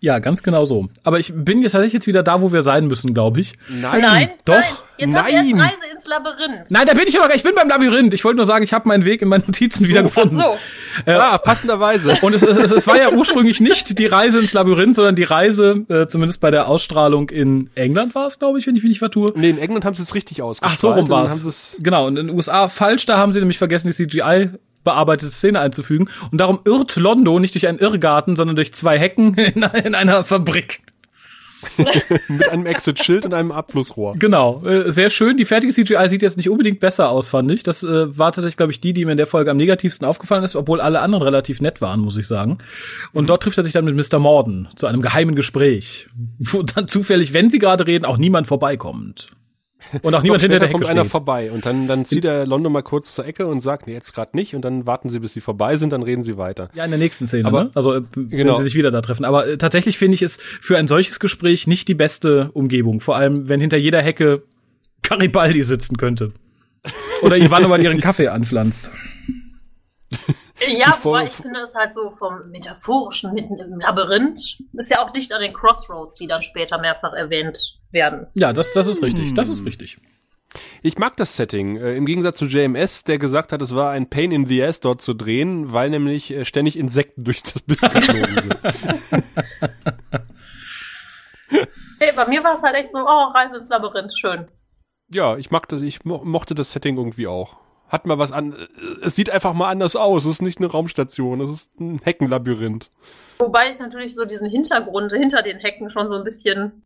Ja, 0.00 0.20
ganz 0.20 0.42
genau 0.42 0.64
so. 0.64 0.88
Aber 1.02 1.18
ich 1.18 1.32
bin 1.34 1.60
jetzt 1.62 1.72
tatsächlich 1.72 1.94
jetzt 1.94 2.06
wieder 2.06 2.22
da, 2.22 2.40
wo 2.40 2.52
wir 2.52 2.62
sein 2.62 2.86
müssen, 2.86 3.14
glaube 3.14 3.40
ich. 3.40 3.54
Nein, 3.68 4.00
nein, 4.00 4.30
doch, 4.44 4.54
nein. 4.54 4.64
Jetzt 4.98 5.14
haben 5.16 5.26
wir 5.28 5.34
erst 5.34 5.50
nein. 5.50 5.60
Reise 5.60 5.92
ins 5.92 6.06
Labyrinth. 6.08 6.70
Nein, 6.70 6.86
da 6.86 6.94
bin 6.94 7.04
ich 7.06 7.14
ja 7.14 7.20
noch. 7.20 7.32
Ich 7.32 7.42
bin 7.42 7.54
beim 7.54 7.68
Labyrinth. 7.68 8.14
Ich 8.14 8.24
wollte 8.24 8.36
nur 8.36 8.46
sagen, 8.46 8.64
ich 8.64 8.72
habe 8.72 8.88
meinen 8.88 9.04
Weg 9.04 9.22
in 9.22 9.28
meinen 9.28 9.44
Notizen 9.46 9.86
wieder 9.86 10.00
Ach 10.00 10.04
gefunden. 10.04 10.36
so. 10.36 10.56
Ah, 11.06 11.38
passenderweise. 11.38 12.18
Und 12.20 12.34
es, 12.34 12.42
es, 12.42 12.56
es, 12.56 12.70
es 12.72 12.86
war 12.86 12.96
ja 12.96 13.10
ursprünglich 13.12 13.60
nicht 13.60 13.98
die 13.98 14.06
Reise 14.06 14.40
ins 14.40 14.52
Labyrinth, 14.52 14.96
sondern 14.96 15.14
die 15.14 15.24
Reise, 15.24 15.84
äh, 15.88 16.06
zumindest 16.08 16.40
bei 16.40 16.50
der 16.50 16.68
Ausstrahlung 16.68 17.30
in 17.30 17.70
England 17.76 18.14
war 18.16 18.26
es, 18.26 18.38
glaube 18.38 18.58
ich, 18.58 18.66
wenn 18.66 18.74
ich 18.74 18.82
mich 18.82 18.90
nicht 18.90 18.98
vertue. 18.98 19.32
Nee, 19.36 19.50
in 19.50 19.58
England 19.58 19.84
haben 19.84 19.94
sie 19.94 20.02
es 20.02 20.14
richtig 20.14 20.42
ausgestrahlt. 20.42 20.74
Ach, 20.74 20.80
so 20.80 20.90
rum 20.90 21.08
war 21.08 21.24
es. 21.26 21.76
Genau, 21.80 22.06
und 22.06 22.16
in 22.16 22.26
den 22.28 22.36
USA 22.36 22.68
falsch, 22.68 23.06
da 23.06 23.18
haben 23.18 23.32
sie 23.32 23.38
nämlich 23.38 23.58
vergessen, 23.58 23.88
die 23.88 23.94
CGI 23.94 24.50
bearbeitete 24.88 25.30
Szene 25.30 25.60
einzufügen. 25.60 26.08
Und 26.30 26.38
darum 26.38 26.60
irrt 26.64 26.96
Londo 26.96 27.38
nicht 27.38 27.54
durch 27.54 27.68
einen 27.68 27.78
Irrgarten, 27.78 28.36
sondern 28.36 28.56
durch 28.56 28.72
zwei 28.72 28.98
Hecken 28.98 29.34
in, 29.36 29.62
in 29.62 29.94
einer 29.94 30.24
Fabrik. 30.24 30.80
mit 32.28 32.48
einem 32.48 32.66
Exit-Schild 32.66 33.26
und 33.26 33.34
einem 33.34 33.50
Abflussrohr. 33.50 34.14
Genau, 34.16 34.64
äh, 34.64 34.92
sehr 34.92 35.10
schön. 35.10 35.36
Die 35.36 35.44
fertige 35.44 35.72
CGI 35.72 36.08
sieht 36.08 36.22
jetzt 36.22 36.36
nicht 36.36 36.48
unbedingt 36.48 36.78
besser 36.78 37.10
aus, 37.10 37.28
fand 37.28 37.50
ich. 37.50 37.64
Das 37.64 37.82
äh, 37.82 38.16
war 38.16 38.30
tatsächlich, 38.30 38.56
glaube 38.56 38.70
ich, 38.70 38.80
die, 38.80 38.92
die 38.92 39.04
mir 39.04 39.10
in 39.10 39.16
der 39.16 39.26
Folge 39.26 39.50
am 39.50 39.56
negativsten 39.56 40.06
aufgefallen 40.06 40.44
ist, 40.44 40.54
obwohl 40.54 40.80
alle 40.80 41.00
anderen 41.00 41.24
relativ 41.24 41.60
nett 41.60 41.80
waren, 41.80 41.98
muss 41.98 42.16
ich 42.16 42.28
sagen. 42.28 42.58
Und 43.12 43.28
dort 43.28 43.42
trifft 43.42 43.58
er 43.58 43.64
sich 43.64 43.72
dann 43.72 43.84
mit 43.84 43.96
Mr. 43.96 44.20
Morden 44.20 44.68
zu 44.76 44.86
einem 44.86 45.02
geheimen 45.02 45.34
Gespräch, 45.34 46.06
wo 46.38 46.62
dann 46.62 46.86
zufällig, 46.86 47.32
wenn 47.32 47.50
sie 47.50 47.58
gerade 47.58 47.88
reden, 47.88 48.04
auch 48.04 48.18
niemand 48.18 48.46
vorbeikommt. 48.46 49.30
Und 50.02 50.14
auch 50.14 50.22
niemand 50.22 50.42
hinter 50.42 50.58
der 50.58 50.68
Hecke 50.68 50.72
kommt 50.72 50.86
einer 50.86 51.02
steht. 51.02 51.12
vorbei 51.12 51.52
und 51.52 51.64
dann, 51.64 51.86
dann 51.86 52.04
zieht 52.04 52.24
er 52.24 52.46
London 52.46 52.72
mal 52.72 52.82
kurz 52.82 53.14
zur 53.14 53.24
Ecke 53.26 53.46
und 53.46 53.60
sagt, 53.60 53.86
nee, 53.86 53.92
jetzt 53.92 54.12
gerade 54.12 54.36
nicht 54.36 54.54
und 54.54 54.62
dann 54.64 54.86
warten 54.86 55.08
sie, 55.08 55.20
bis 55.20 55.32
sie 55.34 55.40
vorbei 55.40 55.76
sind, 55.76 55.92
dann 55.92 56.02
reden 56.02 56.22
sie 56.22 56.36
weiter. 56.36 56.68
Ja, 56.74 56.84
in 56.84 56.90
der 56.90 56.98
nächsten 56.98 57.26
Szene, 57.28 57.46
Aber- 57.46 57.64
ne? 57.64 57.70
Also 57.74 57.94
äh, 57.94 58.02
wenn 58.14 58.28
genau. 58.28 58.56
sie 58.56 58.64
sich 58.64 58.74
wieder 58.74 58.90
da 58.90 59.00
treffen. 59.00 59.24
Aber 59.24 59.46
äh, 59.46 59.56
tatsächlich 59.56 59.96
finde 59.96 60.14
ich 60.14 60.22
es 60.22 60.38
für 60.60 60.76
ein 60.76 60.88
solches 60.88 61.20
Gespräch 61.20 61.66
nicht 61.66 61.86
die 61.88 61.94
beste 61.94 62.50
Umgebung. 62.52 63.00
Vor 63.00 63.16
allem, 63.16 63.48
wenn 63.48 63.60
hinter 63.60 63.76
jeder 63.78 64.02
Hecke 64.02 64.42
Garibaldi 65.02 65.62
sitzen 65.62 65.96
könnte. 65.96 66.32
Oder 67.22 67.36
Ivano 67.36 67.68
mal 67.68 67.80
ihren 67.80 68.00
Kaffee 68.02 68.28
anpflanzt. 68.28 68.90
Ja, 70.66 70.96
wobei 71.02 71.24
ich 71.24 71.32
finde 71.32 71.60
es 71.60 71.74
halt 71.74 71.92
so 71.92 72.10
vom 72.10 72.50
metaphorischen 72.50 73.32
mitten 73.32 73.58
im 73.58 73.78
Labyrinth 73.80 74.58
ist 74.72 74.90
ja 74.90 74.98
auch 75.04 75.10
dicht 75.10 75.32
an 75.32 75.40
den 75.40 75.52
Crossroads, 75.52 76.16
die 76.16 76.26
dann 76.26 76.42
später 76.42 76.78
mehrfach 76.78 77.12
erwähnt 77.12 77.78
werden. 77.92 78.26
Ja, 78.34 78.52
das, 78.52 78.72
das 78.72 78.86
ist 78.88 79.02
richtig. 79.02 79.34
Das 79.34 79.46
Hm. 79.46 79.54
ist 79.54 79.64
richtig. 79.64 79.98
Ich 80.82 80.96
mag 80.98 81.16
das 81.16 81.36
Setting. 81.36 81.76
Äh, 81.76 81.94
Im 81.96 82.06
Gegensatz 82.06 82.38
zu 82.38 82.46
JMS, 82.46 83.04
der 83.04 83.18
gesagt 83.18 83.52
hat, 83.52 83.60
es 83.62 83.74
war 83.74 83.90
ein 83.90 84.08
Pain 84.10 84.32
in 84.32 84.46
the 84.46 84.64
Ass 84.64 84.80
dort 84.80 85.02
zu 85.02 85.12
drehen, 85.14 85.72
weil 85.72 85.90
nämlich 85.90 86.30
äh, 86.32 86.44
ständig 86.44 86.76
Insekten 86.78 87.22
durch 87.24 87.42
das 87.42 87.60
Bild 87.62 87.80
geflogen 87.80 88.40
sind. 88.40 88.58
Hey, 92.00 92.12
bei 92.14 92.26
mir 92.28 92.44
war 92.44 92.54
es 92.54 92.62
halt 92.62 92.76
echt 92.76 92.92
so, 92.92 92.98
oh, 93.00 93.30
Reise 93.34 93.56
ins 93.58 93.70
Labyrinth, 93.70 94.16
schön. 94.16 94.46
ja, 95.12 95.36
ich 95.36 95.50
mag 95.50 95.68
das, 95.68 95.80
ich 95.80 96.04
mo 96.04 96.22
mochte 96.24 96.54
das 96.54 96.70
Setting 96.72 96.96
irgendwie 96.96 97.26
auch. 97.26 97.56
Hat 97.88 98.06
mal 98.06 98.18
was 98.18 98.32
an, 98.32 98.54
es 99.02 99.16
sieht 99.16 99.30
einfach 99.30 99.54
mal 99.54 99.68
anders 99.70 99.96
aus. 99.96 100.24
Es 100.24 100.32
ist 100.32 100.42
nicht 100.42 100.58
eine 100.58 100.66
Raumstation, 100.70 101.40
es 101.40 101.50
ist 101.50 101.80
ein 101.80 102.00
Heckenlabyrinth. 102.04 102.90
Wobei 103.38 103.70
ich 103.70 103.78
natürlich 103.78 104.14
so 104.14 104.24
diesen 104.24 104.50
Hintergrund 104.50 105.12
hinter 105.12 105.42
den 105.42 105.58
Hecken 105.58 105.90
schon 105.90 106.08
so 106.08 106.16
ein 106.16 106.24
bisschen. 106.24 106.84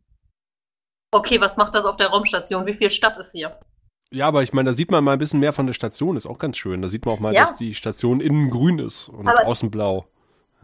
Okay, 1.11 1.41
was 1.41 1.57
macht 1.57 1.75
das 1.75 1.85
auf 1.85 1.97
der 1.97 2.07
Raumstation? 2.07 2.65
Wie 2.65 2.73
viel 2.73 2.89
Stadt 2.89 3.17
ist 3.17 3.33
hier? 3.33 3.59
Ja, 4.11 4.27
aber 4.27 4.43
ich 4.43 4.53
meine, 4.53 4.69
da 4.69 4.73
sieht 4.75 4.91
man 4.91 5.03
mal 5.03 5.13
ein 5.13 5.19
bisschen 5.19 5.39
mehr 5.39 5.53
von 5.53 5.65
der 5.67 5.73
Station, 5.73 6.15
ist 6.17 6.25
auch 6.27 6.37
ganz 6.37 6.57
schön. 6.57 6.81
Da 6.81 6.87
sieht 6.87 7.05
man 7.05 7.15
auch 7.15 7.19
mal, 7.19 7.33
Ja. 7.33 7.41
dass 7.41 7.55
die 7.55 7.73
Station 7.73 8.21
innen 8.21 8.49
grün 8.49 8.79
ist 8.79 9.09
und 9.09 9.27
Aber- 9.27 9.45
außen 9.47 9.69
blau. 9.71 10.05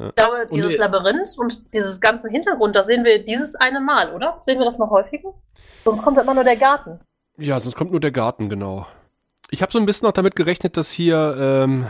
Ich 0.02 0.16
glaube, 0.16 0.48
dieses 0.54 0.78
Labyrinth 0.78 1.36
und 1.38 1.74
dieses 1.74 2.00
ganze 2.00 2.30
Hintergrund, 2.30 2.74
da 2.74 2.86
sehen 2.86 3.04
wir 3.04 3.22
dieses 3.26 3.56
eine 3.56 3.82
Mal, 3.82 4.14
oder? 4.16 4.38
Sehen 4.40 4.58
wir 4.58 4.64
das 4.64 4.80
noch 4.80 4.90
häufiger? 4.92 5.34
Sonst 5.84 6.04
kommt 6.04 6.18
immer 6.18 6.34
nur 6.34 6.46
der 6.46 6.56
Garten. 6.56 7.02
Ja, 7.38 7.60
sonst 7.60 7.76
kommt 7.76 7.92
nur 7.92 8.00
der 8.00 8.12
Garten, 8.12 8.48
genau. 8.48 8.88
Ich 9.52 9.62
habe 9.62 9.72
so 9.72 9.80
ein 9.80 9.86
bisschen 9.86 10.06
noch 10.06 10.14
damit 10.14 10.36
gerechnet, 10.36 10.78
dass 10.78 10.92
hier 10.92 11.36
ähm, 11.40 11.88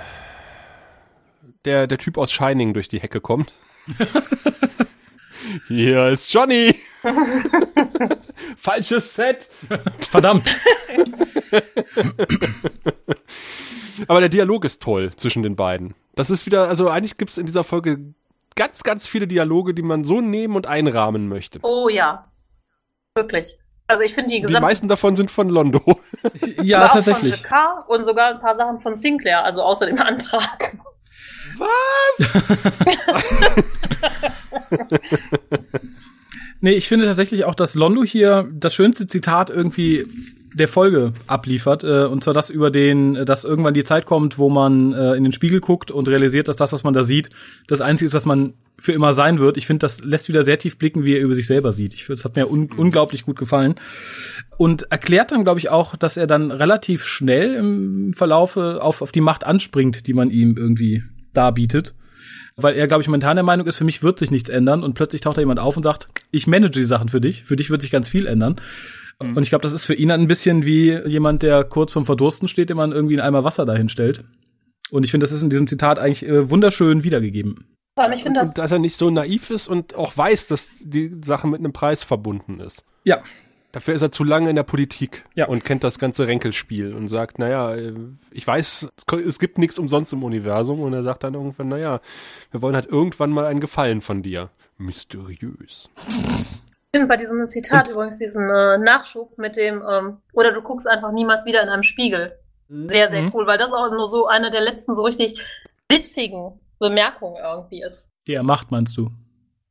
der, 1.65 1.87
der 1.87 1.97
Typ 1.97 2.17
aus 2.17 2.31
Shining 2.31 2.73
durch 2.73 2.87
die 2.87 2.99
Hecke 2.99 3.19
kommt. 3.19 3.51
hier 5.67 6.07
ist 6.07 6.31
Johnny! 6.33 6.75
Falsches 8.55 9.13
Set! 9.13 9.49
Verdammt. 10.09 10.57
Aber 14.07 14.21
der 14.21 14.29
Dialog 14.29 14.63
ist 14.63 14.81
toll 14.81 15.11
zwischen 15.17 15.43
den 15.43 15.57
beiden. 15.57 15.95
Das 16.15 16.29
ist 16.29 16.45
wieder, 16.45 16.69
also 16.69 16.89
eigentlich 16.89 17.17
gibt 17.17 17.31
es 17.31 17.37
in 17.37 17.45
dieser 17.45 17.65
Folge 17.65 18.13
ganz, 18.55 18.83
ganz 18.83 19.05
viele 19.07 19.27
Dialoge, 19.27 19.73
die 19.73 19.81
man 19.81 20.05
so 20.05 20.21
nehmen 20.21 20.55
und 20.55 20.65
einrahmen 20.65 21.27
möchte. 21.27 21.59
Oh 21.63 21.89
ja. 21.89 22.31
Wirklich. 23.15 23.57
Also 23.89 24.03
ich 24.03 24.13
finde 24.13 24.29
die 24.29 24.35
Die 24.35 24.41
gesamte 24.43 24.61
meisten 24.61 24.87
davon 24.87 25.15
sind 25.15 25.31
von 25.31 25.49
Londo. 25.49 25.99
Ja, 26.61 26.87
tatsächlich. 26.89 27.33
von 27.33 27.41
Jacquard 27.41 27.89
und 27.89 28.03
sogar 28.03 28.35
ein 28.35 28.39
paar 28.39 28.53
Sachen 28.53 28.79
von 28.79 28.93
Sinclair, 28.93 29.43
also 29.43 29.63
außer 29.63 29.87
dem 29.87 29.97
Antrag. 29.97 30.77
Nee, 36.61 36.73
ich 36.73 36.89
finde 36.89 37.05
tatsächlich 37.05 37.45
auch, 37.45 37.55
dass 37.55 37.73
Londo 37.73 38.03
hier 38.03 38.49
das 38.53 38.73
schönste 38.73 39.07
Zitat 39.07 39.49
irgendwie 39.49 40.05
der 40.53 40.67
Folge 40.67 41.13
abliefert. 41.25 41.85
Äh, 41.85 42.03
und 42.05 42.21
zwar 42.21 42.33
das 42.33 42.49
über 42.49 42.69
den, 42.69 43.25
dass 43.25 43.45
irgendwann 43.45 43.73
die 43.73 43.85
Zeit 43.85 44.05
kommt, 44.05 44.37
wo 44.37 44.49
man 44.49 44.91
äh, 44.91 45.13
in 45.13 45.23
den 45.23 45.31
Spiegel 45.31 45.61
guckt 45.61 45.89
und 45.89 46.09
realisiert, 46.09 46.49
dass 46.49 46.57
das, 46.57 46.73
was 46.73 46.83
man 46.83 46.93
da 46.93 47.03
sieht, 47.03 47.29
das 47.67 47.79
Einzige 47.79 48.07
ist, 48.07 48.13
was 48.13 48.25
man 48.25 48.55
für 48.81 48.93
immer 48.93 49.13
sein 49.13 49.39
wird. 49.39 49.57
Ich 49.57 49.67
finde, 49.67 49.79
das 49.79 50.03
lässt 50.03 50.29
wieder 50.29 50.43
sehr 50.43 50.57
tief 50.57 50.77
blicken, 50.77 51.03
wie 51.03 51.15
er 51.15 51.21
über 51.21 51.35
sich 51.35 51.47
selber 51.47 51.71
sieht. 51.71 51.93
Ich 51.93 52.05
finde, 52.05 52.17
das 52.17 52.25
hat 52.25 52.35
mir 52.35 52.49
un 52.49 52.71
unglaublich 52.71 53.25
gut 53.25 53.37
gefallen. 53.37 53.75
Und 54.57 54.91
erklärt 54.91 55.31
dann, 55.31 55.43
glaube 55.43 55.59
ich, 55.59 55.69
auch, 55.69 55.95
dass 55.95 56.17
er 56.17 56.27
dann 56.27 56.51
relativ 56.51 57.05
schnell 57.05 57.55
im 57.55 58.13
Verlaufe 58.13 58.81
auf, 58.81 59.01
auf 59.01 59.11
die 59.11 59.21
Macht 59.21 59.45
anspringt, 59.45 60.07
die 60.07 60.13
man 60.13 60.29
ihm 60.29 60.57
irgendwie 60.57 61.03
darbietet 61.33 61.93
weil 62.61 62.75
er, 62.75 62.87
glaube 62.87 63.01
ich, 63.01 63.07
momentan 63.07 63.35
der 63.35 63.43
Meinung 63.43 63.67
ist, 63.67 63.77
für 63.77 63.83
mich 63.83 64.03
wird 64.03 64.19
sich 64.19 64.31
nichts 64.31 64.49
ändern 64.49 64.83
und 64.83 64.93
plötzlich 64.93 65.21
taucht 65.21 65.37
da 65.37 65.41
jemand 65.41 65.59
auf 65.59 65.77
und 65.77 65.83
sagt, 65.83 66.07
ich 66.31 66.47
manage 66.47 66.71
die 66.71 66.83
Sachen 66.83 67.09
für 67.09 67.21
dich, 67.21 67.43
für 67.43 67.55
dich 67.55 67.69
wird 67.69 67.81
sich 67.81 67.91
ganz 67.91 68.07
viel 68.07 68.27
ändern. 68.27 68.57
Mhm. 69.21 69.37
Und 69.37 69.43
ich 69.43 69.49
glaube, 69.49 69.63
das 69.63 69.73
ist 69.73 69.85
für 69.85 69.93
ihn 69.93 70.11
ein 70.11 70.27
bisschen 70.27 70.65
wie 70.65 70.97
jemand, 71.05 71.43
der 71.43 71.63
kurz 71.63 71.93
vorm 71.93 72.05
Verdursten 72.05 72.47
steht, 72.47 72.69
dem 72.69 72.77
man 72.77 72.91
irgendwie 72.91 73.15
einen 73.15 73.27
Eimer 73.27 73.43
Wasser 73.43 73.65
dahin 73.65 73.89
stellt. 73.89 74.23
Und 74.91 75.03
ich 75.03 75.11
finde, 75.11 75.23
das 75.23 75.31
ist 75.31 75.43
in 75.43 75.49
diesem 75.49 75.67
Zitat 75.67 75.99
eigentlich 75.99 76.25
äh, 76.25 76.49
wunderschön 76.49 77.03
wiedergegeben. 77.03 77.65
Vor 77.95 78.03
allem, 78.03 78.13
ich 78.13 78.23
finde 78.23 78.39
das. 78.39 78.49
Und 78.49 78.57
dass 78.57 78.71
er 78.71 78.79
nicht 78.79 78.95
so 78.97 79.09
naiv 79.09 79.49
ist 79.49 79.67
und 79.67 79.95
auch 79.95 80.15
weiß, 80.15 80.47
dass 80.47 80.67
die 80.79 81.19
Sache 81.23 81.47
mit 81.47 81.59
einem 81.59 81.73
Preis 81.73 82.03
verbunden 82.03 82.59
ist. 82.59 82.83
Ja. 83.03 83.21
Dafür 83.71 83.93
ist 83.93 84.01
er 84.01 84.11
zu 84.11 84.23
lange 84.23 84.49
in 84.49 84.55
der 84.55 84.63
Politik 84.63 85.25
Ja. 85.35 85.47
und 85.47 85.63
kennt 85.63 85.83
das 85.83 85.99
ganze 85.99 86.25
Ränkelspiel 86.25 86.95
und 86.95 87.07
sagt, 87.07 87.37
naja, 87.37 87.75
äh, 87.75 87.93
ich 88.31 88.47
weiß, 88.47 88.89
es 89.25 89.37
gibt 89.39 89.59
nichts 89.59 89.77
umsonst 89.77 90.11
im 90.11 90.23
Universum 90.23 90.79
und 90.81 90.91
er 90.93 91.03
sagt 91.03 91.23
dann 91.23 91.35
irgendwann, 91.35 91.67
naja, 91.69 91.99
wir 92.49 92.61
wollen 92.63 92.73
halt 92.73 92.87
irgendwann 92.87 93.29
mal 93.29 93.45
einen 93.45 93.59
Gefallen 93.59 94.01
von 94.01 94.23
dir. 94.23 94.49
Mysteriös. 94.79 95.89
Ich 95.97 96.95
finde 96.95 97.07
bei 97.07 97.17
diesem 97.17 97.47
Zitat 97.47 97.89
übrigens 97.89 98.17
diesen 98.17 98.49
äh, 98.49 98.77
Nachschub 98.79 99.37
mit 99.37 99.55
dem, 99.55 99.83
ähm, 99.87 100.17
oder 100.33 100.51
du 100.51 100.61
guckst 100.63 100.87
einfach 100.87 101.11
niemals 101.11 101.45
wieder 101.45 101.61
in 101.61 101.69
einem 101.69 101.83
Spiegel. 101.83 102.39
Sehr, 102.69 103.09
sehr 103.11 103.21
Mhm. 103.21 103.31
cool, 103.35 103.45
weil 103.45 103.57
das 103.59 103.73
auch 103.73 103.91
nur 103.91 104.07
so 104.07 104.25
eine 104.27 104.49
der 104.49 104.61
letzten 104.61 104.95
so 104.95 105.03
richtig 105.03 105.43
witzigen 105.89 106.59
Bemerkungen 106.79 107.37
irgendwie 107.41 107.83
ist. 107.83 108.11
Die 108.27 108.33
er 108.33 108.43
macht, 108.43 108.71
meinst 108.71 108.95
du? 108.97 109.09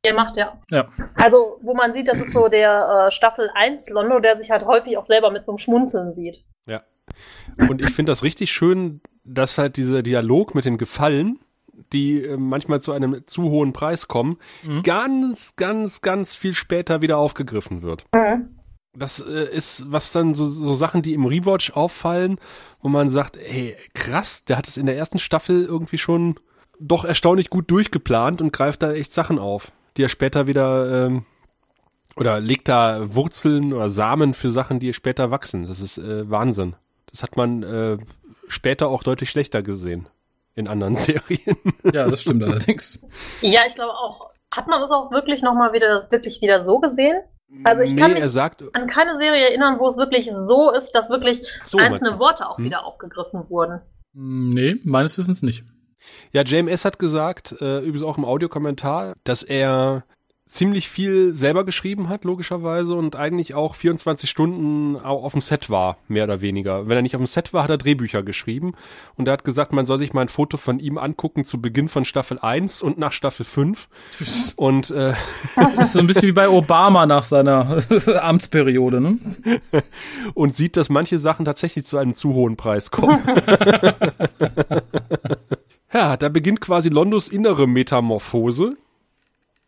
Der 0.05 0.13
macht 0.13 0.37
ja. 0.37 0.57
Ja. 0.71 0.87
Also, 1.15 1.59
wo 1.61 1.73
man 1.73 1.91
sieht, 1.93 2.07
das 2.07 2.19
ist 2.19 2.31
so 2.31 2.47
der 2.47 3.07
äh, 3.07 3.11
Staffel 3.11 3.49
1 3.53 3.89
Londo, 3.89 4.19
der 4.19 4.37
sich 4.37 4.49
halt 4.49 4.65
häufig 4.65 4.97
auch 4.97 5.03
selber 5.03 5.29
mit 5.31 5.43
so 5.43 5.51
einem 5.51 5.57
Schmunzeln 5.57 6.13
sieht. 6.13 6.45
Ja. 6.65 6.83
Und 7.57 7.81
ich 7.81 7.89
finde 7.89 8.11
das 8.11 8.23
richtig 8.23 8.51
schön, 8.51 9.01
dass 9.25 9.57
halt 9.57 9.75
dieser 9.75 10.01
Dialog 10.01 10.55
mit 10.55 10.63
den 10.63 10.77
Gefallen, 10.77 11.39
die 11.91 12.23
äh, 12.23 12.37
manchmal 12.37 12.79
zu 12.79 12.93
einem 12.93 13.23
zu 13.27 13.49
hohen 13.49 13.73
Preis 13.73 14.07
kommen, 14.07 14.37
Mhm. 14.63 14.83
ganz, 14.83 15.55
ganz, 15.57 16.01
ganz 16.01 16.33
viel 16.35 16.53
später 16.53 17.01
wieder 17.01 17.17
aufgegriffen 17.17 17.81
wird. 17.81 18.05
Das 18.97 19.19
äh, 19.19 19.53
ist, 19.53 19.91
was 19.91 20.11
dann 20.13 20.33
so, 20.33 20.45
so 20.45 20.73
Sachen, 20.73 21.01
die 21.01 21.13
im 21.13 21.25
Rewatch 21.25 21.71
auffallen, 21.71 22.39
wo 22.81 22.87
man 22.89 23.09
sagt, 23.09 23.35
ey, 23.37 23.75
krass, 23.93 24.45
der 24.45 24.57
hat 24.57 24.67
es 24.67 24.77
in 24.77 24.85
der 24.85 24.97
ersten 24.97 25.19
Staffel 25.19 25.65
irgendwie 25.65 25.97
schon 25.97 26.35
doch 26.79 27.05
erstaunlich 27.05 27.49
gut 27.49 27.69
durchgeplant 27.71 28.41
und 28.41 28.53
greift 28.53 28.81
da 28.83 28.91
echt 28.91 29.11
Sachen 29.13 29.39
auf, 29.39 29.71
die 29.97 30.03
er 30.03 30.09
später 30.09 30.47
wieder 30.47 31.05
ähm, 31.07 31.25
oder 32.15 32.39
legt 32.39 32.67
da 32.67 33.13
Wurzeln 33.15 33.73
oder 33.73 33.89
Samen 33.89 34.33
für 34.33 34.49
Sachen, 34.49 34.79
die 34.79 34.93
später 34.93 35.31
wachsen. 35.31 35.65
Das 35.67 35.79
ist 35.79 35.97
äh, 35.97 36.29
Wahnsinn. 36.29 36.75
Das 37.11 37.23
hat 37.23 37.37
man 37.37 37.63
äh, 37.63 37.97
später 38.47 38.87
auch 38.89 39.03
deutlich 39.03 39.29
schlechter 39.29 39.61
gesehen 39.61 40.07
in 40.55 40.67
anderen 40.67 40.95
Serien. 40.97 41.57
Ja, 41.93 42.07
das 42.07 42.21
stimmt 42.21 42.43
allerdings. 42.43 42.99
Ja, 43.41 43.61
ich 43.67 43.75
glaube 43.75 43.93
auch. 43.93 44.29
Hat 44.51 44.67
man 44.67 44.81
das 44.81 44.89
auch 44.91 45.11
wirklich 45.11 45.43
nochmal 45.43 45.73
wieder, 45.73 46.07
wirklich 46.09 46.41
wieder 46.41 46.61
so 46.63 46.79
gesehen? 46.79 47.19
Also 47.65 47.81
ich 47.83 47.95
kann 47.95 48.13
mich- 48.13 48.21
er 48.23 48.29
sagt, 48.29 48.63
An 48.75 48.87
keine 48.87 49.17
Serie 49.17 49.47
erinnern, 49.49 49.79
wo 49.79 49.87
es 49.87 49.97
wirklich 49.97 50.29
so 50.31 50.71
ist, 50.71 50.91
dass 50.93 51.09
wirklich 51.09 51.41
so, 51.65 51.77
einzelne? 51.77 52.19
Worte 52.19 52.47
auch 52.49 52.57
Hm. 52.57 52.65
wieder 52.65 52.85
aufgegriffen 52.85 53.49
wurden. 53.49 53.79
Nee, 54.13 54.77
meines 54.83 55.17
Wissens 55.17 55.43
nicht. 55.43 55.63
Ja, 56.31 56.43
JMS 56.43 56.85
hat 56.85 56.99
gesagt, 56.99 57.55
äh, 57.61 57.79
übrigens 57.79 58.03
auch 58.03 58.17
im 58.17 58.25
Audiokommentar, 58.25 59.13
dass 59.23 59.43
er 59.43 60.03
ziemlich 60.51 60.89
viel 60.89 61.31
selber 61.35 61.63
geschrieben 61.63 62.09
hat, 62.09 62.23
logischerweise, 62.23 62.95
und 62.95 63.15
eigentlich 63.15 63.53
auch 63.53 63.75
24 63.75 64.27
Stunden 64.27 64.95
au- 64.95 65.23
auf 65.23 65.33
dem 65.33 65.41
Set 65.41 65.69
war, 65.69 65.97
mehr 66.07 66.23
oder 66.23 66.41
weniger. 66.41 66.87
Wenn 66.87 66.95
er 66.97 67.03
nicht 67.03 67.15
auf 67.15 67.21
dem 67.21 67.27
Set 67.27 67.53
war, 67.53 67.61
hat 67.63 67.69
er 67.69 67.77
Drehbücher 67.77 68.23
geschrieben. 68.23 68.73
Und 69.15 69.27
er 69.27 69.33
hat 69.33 69.43
gesagt, 69.43 69.73
man 69.73 69.85
soll 69.85 69.99
sich 69.99 70.11
mal 70.11 70.21
ein 70.21 70.27
Foto 70.27 70.57
von 70.57 70.79
ihm 70.79 70.97
angucken 70.97 71.45
zu 71.45 71.61
Beginn 71.61 71.87
von 71.87 72.03
Staffel 72.03 72.39
1 72.39 72.81
und 72.81 72.97
nach 72.97 73.11
Staffel 73.11 73.45
5. 73.45 73.87
Und 74.55 74.89
äh, 74.89 75.13
Das 75.75 75.89
ist 75.89 75.93
so 75.93 75.99
ein 75.99 76.07
bisschen 76.07 76.29
wie 76.29 76.31
bei 76.31 76.49
Obama 76.49 77.05
nach 77.05 77.25
seiner 77.25 77.83
Amtsperiode, 78.23 79.01
ne? 79.01 79.19
und 80.33 80.55
sieht, 80.55 80.77
dass 80.77 80.89
manche 80.89 81.19
Sachen 81.19 81.45
tatsächlich 81.45 81.85
zu 81.85 81.97
einem 81.97 82.15
zu 82.15 82.33
hohen 82.33 82.57
Preis 82.57 82.89
kommen. 82.89 83.19
Ja, 85.93 86.17
da 86.17 86.29
beginnt 86.29 86.61
quasi 86.61 86.89
Londos 86.89 87.27
innere 87.27 87.67
Metamorphose. 87.67 88.71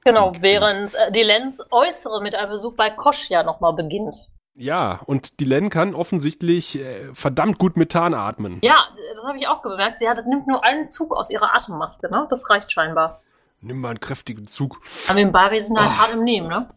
Genau, 0.04 0.34
während 0.40 0.96
äh, 0.96 1.12
die 1.12 1.24
Lenz 1.24 1.64
äußere 1.70 2.22
mit 2.22 2.36
einem 2.36 2.52
Besuch 2.52 2.74
bei 2.76 2.90
Kosch 2.90 3.30
ja 3.30 3.44
nochmal 3.44 3.74
beginnt. 3.74 4.30
Ja, 4.56 5.00
und 5.06 5.40
die 5.40 5.46
Len 5.46 5.70
kann 5.70 5.96
offensichtlich 5.96 6.78
äh, 6.78 7.14
verdammt 7.14 7.58
gut 7.58 7.78
Methan 7.78 8.14
atmen. 8.14 8.60
Ja, 8.62 8.88
das 9.14 9.26
habe 9.26 9.38
ich 9.38 9.48
auch 9.48 9.62
bemerkt. 9.62 10.00
Sie 10.00 10.10
hat, 10.10 10.26
nimmt 10.28 10.46
nur 10.48 10.64
einen 10.64 10.88
Zug 10.88 11.16
aus 11.16 11.30
ihrer 11.32 11.56
Atemmaske, 11.56 12.12
ne? 12.12 12.28
Das 12.30 12.50
reicht 12.50 12.72
scheinbar. 12.72 13.22
Nimm 13.62 13.80
mal 13.80 13.90
einen 13.90 14.00
kräftigen 14.00 14.48
Zug. 14.48 14.82
Aber 15.08 15.20
im 15.20 15.32
Bari 15.32 15.62
sind 15.62 15.80
halt 15.80 15.98
hart 15.98 16.14
im 16.14 16.24
Nehmen, 16.24 16.48
ne? 16.48 16.70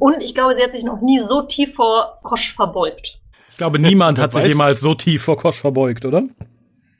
Und 0.00 0.22
ich 0.22 0.34
glaube, 0.34 0.54
sie 0.54 0.62
hat 0.62 0.72
sich 0.72 0.84
noch 0.84 1.00
nie 1.00 1.20
so 1.20 1.42
tief 1.42 1.74
vor 1.74 2.18
Kosch 2.22 2.54
verbeugt. 2.54 3.20
Ich 3.50 3.56
glaube, 3.56 3.78
niemand 3.78 4.18
hat 4.18 4.32
sich 4.32 4.44
jemals 4.46 4.80
so 4.80 4.94
tief 4.94 5.22
vor 5.22 5.36
Kosch 5.36 5.60
verbeugt, 5.60 6.04
oder? 6.04 6.24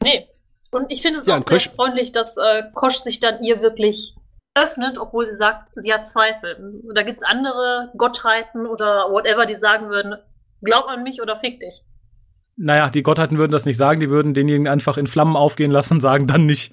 Nee. 0.02 0.28
Und 0.70 0.90
ich 0.92 1.02
finde 1.02 1.20
es 1.20 1.26
Ja, 1.26 1.34
auch 1.34 1.38
und 1.38 1.48
sehr 1.48 1.58
Kosch- 1.58 1.74
freundlich, 1.74 2.12
dass 2.12 2.36
äh, 2.36 2.62
Kosch 2.74 2.96
sich 2.96 3.20
dann 3.20 3.42
ihr 3.42 3.60
wirklich 3.60 4.14
öffnet, 4.54 4.98
obwohl 4.98 5.26
sie 5.26 5.36
sagt, 5.36 5.68
sie 5.74 5.92
hat 5.92 6.06
Zweifel. 6.06 6.82
Da 6.94 7.02
gibt's 7.02 7.22
andere 7.22 7.92
Gottheiten 7.96 8.66
oder 8.66 9.10
whatever, 9.10 9.46
die 9.46 9.54
sagen 9.56 9.88
würden, 9.90 10.16
glaub 10.62 10.86
an 10.88 11.02
mich 11.02 11.20
oder 11.22 11.38
fick 11.38 11.60
dich. 11.60 11.82
Naja, 12.56 12.90
die 12.90 13.02
Gottheiten 13.02 13.38
würden 13.38 13.52
das 13.52 13.64
nicht 13.64 13.76
sagen, 13.78 14.00
die 14.00 14.10
würden 14.10 14.34
denjenigen 14.34 14.68
einfach 14.68 14.98
in 14.98 15.06
Flammen 15.06 15.36
aufgehen 15.36 15.70
lassen, 15.70 16.00
sagen 16.00 16.26
dann 16.26 16.46
nicht. 16.46 16.72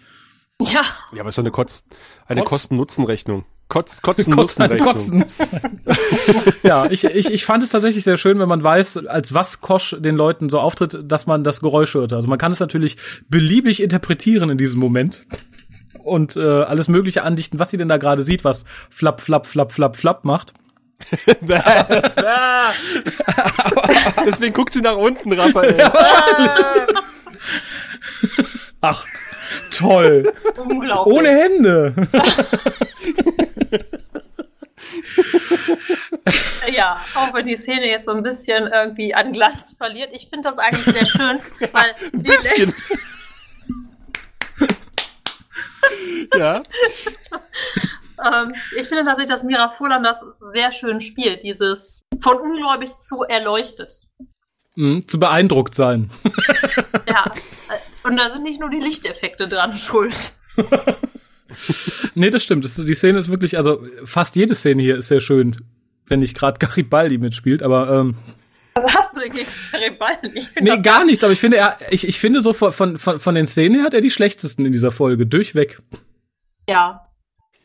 Ja, 0.59 0.81
Ja, 1.13 1.19
aber 1.21 1.29
ist 1.29 1.37
doch 1.37 1.43
eine, 1.43 1.51
Kotz 1.51 1.85
eine 2.25 2.43
Kosten-Nutzen-Rechnung. 2.43 3.45
Kotz 3.70 4.01
Kotzen, 4.01 4.34
Kotzen-Nutzen-Rechnung. 4.34 4.88
kotzen. 4.88 5.26
ja, 6.63 6.86
ich, 6.89 7.03
ich, 7.03 7.32
ich 7.34 7.45
fand 7.45 7.63
es 7.63 7.70
tatsächlich 7.70 8.05
sehr 8.05 8.15
schön, 8.15 8.39
wenn 8.39 8.47
man 8.47 8.63
weiß, 8.63 9.07
als 9.07 9.34
was 9.34 9.59
Kosch 9.59 9.95
den 9.99 10.15
Leuten 10.15 10.49
so 10.49 10.59
auftritt, 10.59 10.99
dass 11.03 11.28
man 11.28 11.43
das 11.43 11.59
Geräusch 11.59 11.93
hört. 11.93 12.13
Also 12.13 12.30
man 12.30 12.38
kann 12.38 12.53
es 12.53 12.61
natürlich 12.61 12.95
beliebig 13.28 13.84
interpretieren 13.84 14.49
in 14.49 14.57
diesem 14.57 14.80
Moment 14.80 15.26
und 16.03 16.38
äh, 16.38 16.41
alles 16.41 16.88
Mögliche 16.88 17.24
andichten, 17.24 17.59
was 17.59 17.70
sie 17.70 17.78
denn 17.78 17.89
da 17.89 17.97
gerade 17.97 18.24
sieht, 18.24 18.45
was 18.45 18.63
flapp, 18.89 19.20
flapp, 19.22 19.45
flapp, 19.45 19.74
flapp, 19.74 19.97
flapp 19.97 20.24
macht. 20.24 20.53
Deswegen 24.26 24.53
guckt 24.53 24.74
sie 24.74 24.82
nach 24.82 24.95
unten, 24.95 25.32
Raphael. 25.34 25.78
Ach, 28.82 29.05
toll. 29.72 30.34
unglaublich. 30.57 31.15
Ohne 31.15 31.30
Hände. 31.30 31.93
Ja, 36.71 37.01
auch 37.15 37.34
wenn 37.34 37.47
die 37.47 37.55
Szene 37.55 37.88
jetzt 37.88 38.05
so 38.05 38.11
ein 38.11 38.23
bisschen 38.23 38.67
irgendwie 38.67 39.15
an 39.15 39.32
Glanz 39.32 39.75
verliert. 39.78 40.09
Ich 40.13 40.30
finde 40.30 40.49
das 40.49 40.57
eigentlich 40.57 40.84
sehr 40.84 41.05
schön, 41.05 41.39
weil 41.71 41.95
Ein 42.13 42.21
bisschen. 42.21 42.73
ja. 46.38 46.61
Ähm, 48.19 48.51
ich 48.75 48.88
finde 48.88 49.05
tatsächlich, 49.05 49.30
dass 49.30 49.43
Mira 49.43 49.69
Furlan 49.69 50.01
das 50.01 50.25
sehr 50.51 50.71
schön 50.71 51.01
spielt, 51.01 51.43
dieses 51.43 52.01
von 52.19 52.38
ungläubig 52.38 52.89
zu 52.97 53.21
erleuchtet. 53.21 54.07
Hm, 54.73 55.07
zu 55.07 55.19
beeindruckt 55.19 55.75
sein. 55.75 56.09
Ja, 57.07 57.25
äh, 57.69 58.07
und 58.07 58.17
da 58.17 58.32
sind 58.32 58.41
nicht 58.41 58.59
nur 58.59 58.71
die 58.71 58.80
Lichteffekte 58.80 59.47
dran 59.47 59.71
schuld. 59.71 60.34
Nee, 62.15 62.29
das 62.29 62.43
stimmt. 62.43 62.65
Das, 62.65 62.75
die 62.75 62.93
Szene 62.93 63.19
ist 63.19 63.29
wirklich, 63.29 63.57
also 63.57 63.85
fast 64.05 64.35
jede 64.35 64.55
Szene 64.55 64.81
hier 64.81 64.97
ist 64.97 65.07
sehr 65.07 65.21
schön, 65.21 65.57
wenn 66.07 66.19
nicht 66.19 66.37
gerade 66.37 66.59
Garibaldi 66.59 67.17
mitspielt, 67.17 67.63
aber 67.63 67.89
ähm, 67.91 68.15
Was 68.75 68.95
hast 68.95 69.17
du 69.17 69.21
denn 69.21 69.31
gegen 69.31 69.47
Garibaldi? 69.71 70.31
Ich 70.35 70.49
finde 70.49 70.69
nee, 70.71 70.75
das 70.75 70.83
gar 70.83 71.05
nicht, 71.05 71.23
aber 71.23 71.33
ich 71.33 71.39
finde, 71.39 71.57
er, 71.57 71.77
ich, 71.89 72.07
ich 72.07 72.19
finde 72.19 72.41
so 72.41 72.53
von, 72.53 72.71
von, 72.71 72.97
von 73.19 73.35
den 73.35 73.47
Szenen 73.47 73.75
her 73.75 73.83
hat 73.85 73.93
er 73.93 74.01
die 74.01 74.11
schlechtesten 74.11 74.65
in 74.65 74.71
dieser 74.71 74.91
Folge, 74.91 75.25
durchweg. 75.25 75.79
Ja, 76.69 77.07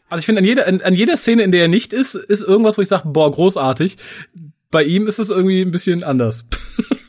Also 0.09 0.20
ich 0.20 0.26
finde, 0.26 0.41
an 0.41 0.45
jeder, 0.45 0.66
an, 0.66 0.80
an 0.83 0.95
jeder 0.95 1.16
Szene, 1.16 1.43
in 1.43 1.53
der 1.53 1.62
er 1.62 1.68
nicht 1.68 1.93
ist, 1.93 2.14
ist 2.14 2.43
irgendwas, 2.43 2.78
wo 2.78 2.83
ich 2.83 2.89
sage, 2.89 3.09
boah, 3.09 3.30
großartig. 3.33 3.97
Bei 4.70 4.83
ihm 4.83 5.07
ist 5.07 5.18
es 5.18 5.30
irgendwie 5.30 5.61
ein 5.62 5.70
bisschen 5.70 6.05
anders. 6.05 6.49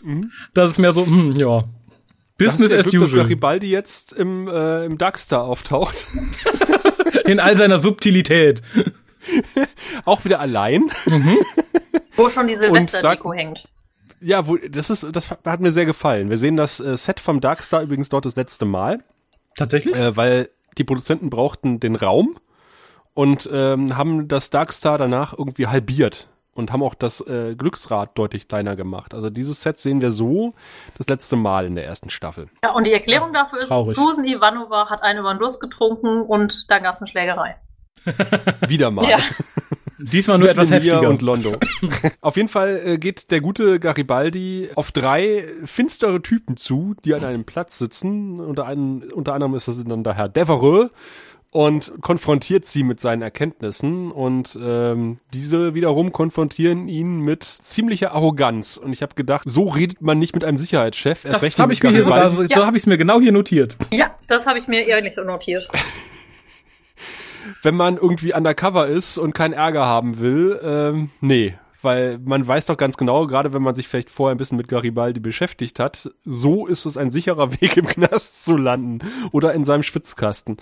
Mhm. 0.03 0.31
Das 0.53 0.71
ist 0.71 0.79
mehr 0.79 0.91
so, 0.91 1.05
hm, 1.05 1.35
ja. 1.35 1.63
Business 2.45 2.71
as 2.71 2.85
Glück, 2.89 3.03
dass 3.03 3.11
usual. 3.11 3.23
Garibaldi 3.23 3.69
jetzt 3.69 4.13
im, 4.13 4.47
äh, 4.47 4.85
im 4.85 4.97
Darkstar 4.97 5.43
auftaucht. 5.43 6.07
In 7.25 7.39
all 7.39 7.55
seiner 7.55 7.79
Subtilität. 7.79 8.61
Auch 10.05 10.25
wieder 10.25 10.39
allein. 10.39 10.89
wo 12.15 12.29
schon 12.29 12.47
die 12.47 12.55
Silvesterdeko 12.55 13.33
hängt. 13.33 13.63
Ja, 14.19 14.47
wo, 14.47 14.57
das 14.57 14.89
ist, 14.89 15.05
das 15.11 15.31
hat 15.31 15.59
mir 15.61 15.71
sehr 15.71 15.85
gefallen. 15.85 16.29
Wir 16.29 16.37
sehen 16.37 16.57
das 16.57 16.79
äh, 16.79 16.97
Set 16.97 17.19
vom 17.19 17.39
Darkstar 17.41 17.81
übrigens 17.81 18.09
dort 18.09 18.25
das 18.25 18.35
letzte 18.35 18.65
Mal. 18.65 18.99
Tatsächlich? 19.55 19.95
äh, 19.95 20.15
weil 20.15 20.49
die 20.77 20.83
Produzenten 20.83 21.29
brauchten 21.29 21.79
den 21.79 21.95
Raum 21.95 22.37
und 23.13 23.49
ähm, 23.51 23.95
haben 23.95 24.27
das 24.27 24.49
Darkstar 24.49 24.97
danach 24.97 25.37
irgendwie 25.37 25.67
halbiert 25.67 26.27
und 26.53 26.71
haben 26.71 26.83
auch 26.83 26.95
das 26.95 27.21
äh, 27.21 27.55
Glücksrad 27.55 28.17
deutlich 28.17 28.47
kleiner 28.47 28.75
gemacht. 28.75 29.13
Also 29.13 29.29
dieses 29.29 29.61
Set 29.61 29.79
sehen 29.79 30.01
wir 30.01 30.11
so 30.11 30.53
das 30.97 31.07
letzte 31.07 31.35
Mal 31.35 31.65
in 31.65 31.75
der 31.75 31.85
ersten 31.85 32.09
Staffel. 32.09 32.49
Ja, 32.63 32.71
und 32.71 32.85
die 32.85 32.93
Erklärung 32.93 33.33
dafür 33.33 33.59
ist, 33.59 33.69
traurig. 33.69 33.95
Susan 33.95 34.25
Ivanova 34.25 34.89
hat 34.89 35.01
eine 35.01 35.23
Durst 35.37 35.61
getrunken 35.61 36.21
und 36.21 36.69
dann 36.69 36.83
gab 36.83 36.93
es 36.93 37.01
eine 37.01 37.07
Schlägerei. 37.07 37.55
Wieder 38.67 38.91
mal. 38.91 39.09
Ja. 39.09 39.17
Diesmal 39.97 40.37
nur 40.37 40.47
Mit 40.47 40.57
etwas 40.57 40.69
Lemire 40.69 40.95
heftiger. 40.95 41.09
und 41.09 41.21
Londo. 41.21 41.57
auf 42.21 42.35
jeden 42.35 42.49
Fall 42.49 42.81
äh, 42.83 42.97
geht 42.97 43.31
der 43.31 43.39
gute 43.39 43.79
Garibaldi 43.79 44.69
auf 44.75 44.91
drei 44.91 45.45
finstere 45.63 46.21
Typen 46.21 46.57
zu, 46.57 46.95
die 47.05 47.13
an 47.13 47.23
einem 47.23 47.45
Platz 47.45 47.77
sitzen. 47.77 48.39
Unter, 48.41 48.65
einem, 48.65 49.03
unter 49.13 49.33
anderem 49.33 49.55
ist 49.55 49.69
das 49.69 49.81
dann 49.81 50.03
der 50.03 50.15
Herr 50.15 50.27
Devereux 50.27 50.91
und 51.53 51.93
konfrontiert 52.01 52.65
sie 52.65 52.83
mit 52.83 52.99
seinen 52.99 53.21
Erkenntnissen 53.21 54.11
und 54.11 54.57
ähm, 54.59 55.19
diese 55.33 55.75
wiederum 55.75 56.11
konfrontieren 56.11 56.87
ihn 56.87 57.19
mit 57.19 57.43
ziemlicher 57.43 58.11
Arroganz 58.13 58.77
und 58.77 58.91
ich 58.91 59.03
habe 59.03 59.13
gedacht, 59.13 59.43
so 59.47 59.69
redet 59.69 60.01
man 60.01 60.17
nicht 60.17 60.33
mit 60.33 60.43
einem 60.43 60.57
Sicherheitschef. 60.57 61.25
Erst 61.25 61.43
Das 61.43 61.59
habe 61.59 61.71
ich 61.71 61.83
mir 61.83 61.91
hier 61.91 62.03
sogar, 62.03 62.21
Garibaldi. 62.21 62.53
so 62.55 62.65
habe 62.65 62.75
ich 62.75 62.83
es 62.83 62.87
mir 62.87 62.97
genau 62.97 63.21
hier 63.21 63.31
notiert. 63.31 63.77
Ja, 63.91 64.15
das 64.27 64.47
habe 64.47 64.57
ich 64.57 64.67
mir 64.67 64.87
ehrlich 64.87 65.15
notiert. 65.15 65.69
wenn 67.61 67.75
man 67.75 67.97
irgendwie 67.97 68.33
undercover 68.33 68.87
ist 68.87 69.19
und 69.19 69.33
keinen 69.33 69.53
Ärger 69.53 69.85
haben 69.85 70.19
will, 70.19 70.59
ähm, 70.63 71.11
nee. 71.21 71.55
Weil 71.83 72.17
man 72.17 72.47
weiß 72.47 72.67
doch 72.67 72.77
ganz 72.77 72.95
genau, 72.95 73.27
gerade 73.27 73.51
wenn 73.51 73.61
man 73.61 73.75
sich 73.75 73.89
vielleicht 73.89 74.09
vorher 74.09 74.33
ein 74.33 74.37
bisschen 74.37 74.57
mit 74.57 74.69
Garibaldi 74.69 75.19
beschäftigt 75.19 75.79
hat, 75.79 76.09
so 76.23 76.65
ist 76.65 76.85
es 76.85 76.95
ein 76.95 77.11
sicherer 77.11 77.51
Weg 77.61 77.77
im 77.77 77.85
Knast 77.85 78.45
zu 78.45 78.57
landen 78.57 78.99
oder 79.31 79.53
in 79.53 79.65
seinem 79.65 79.83
Schwitzkasten. 79.83 80.57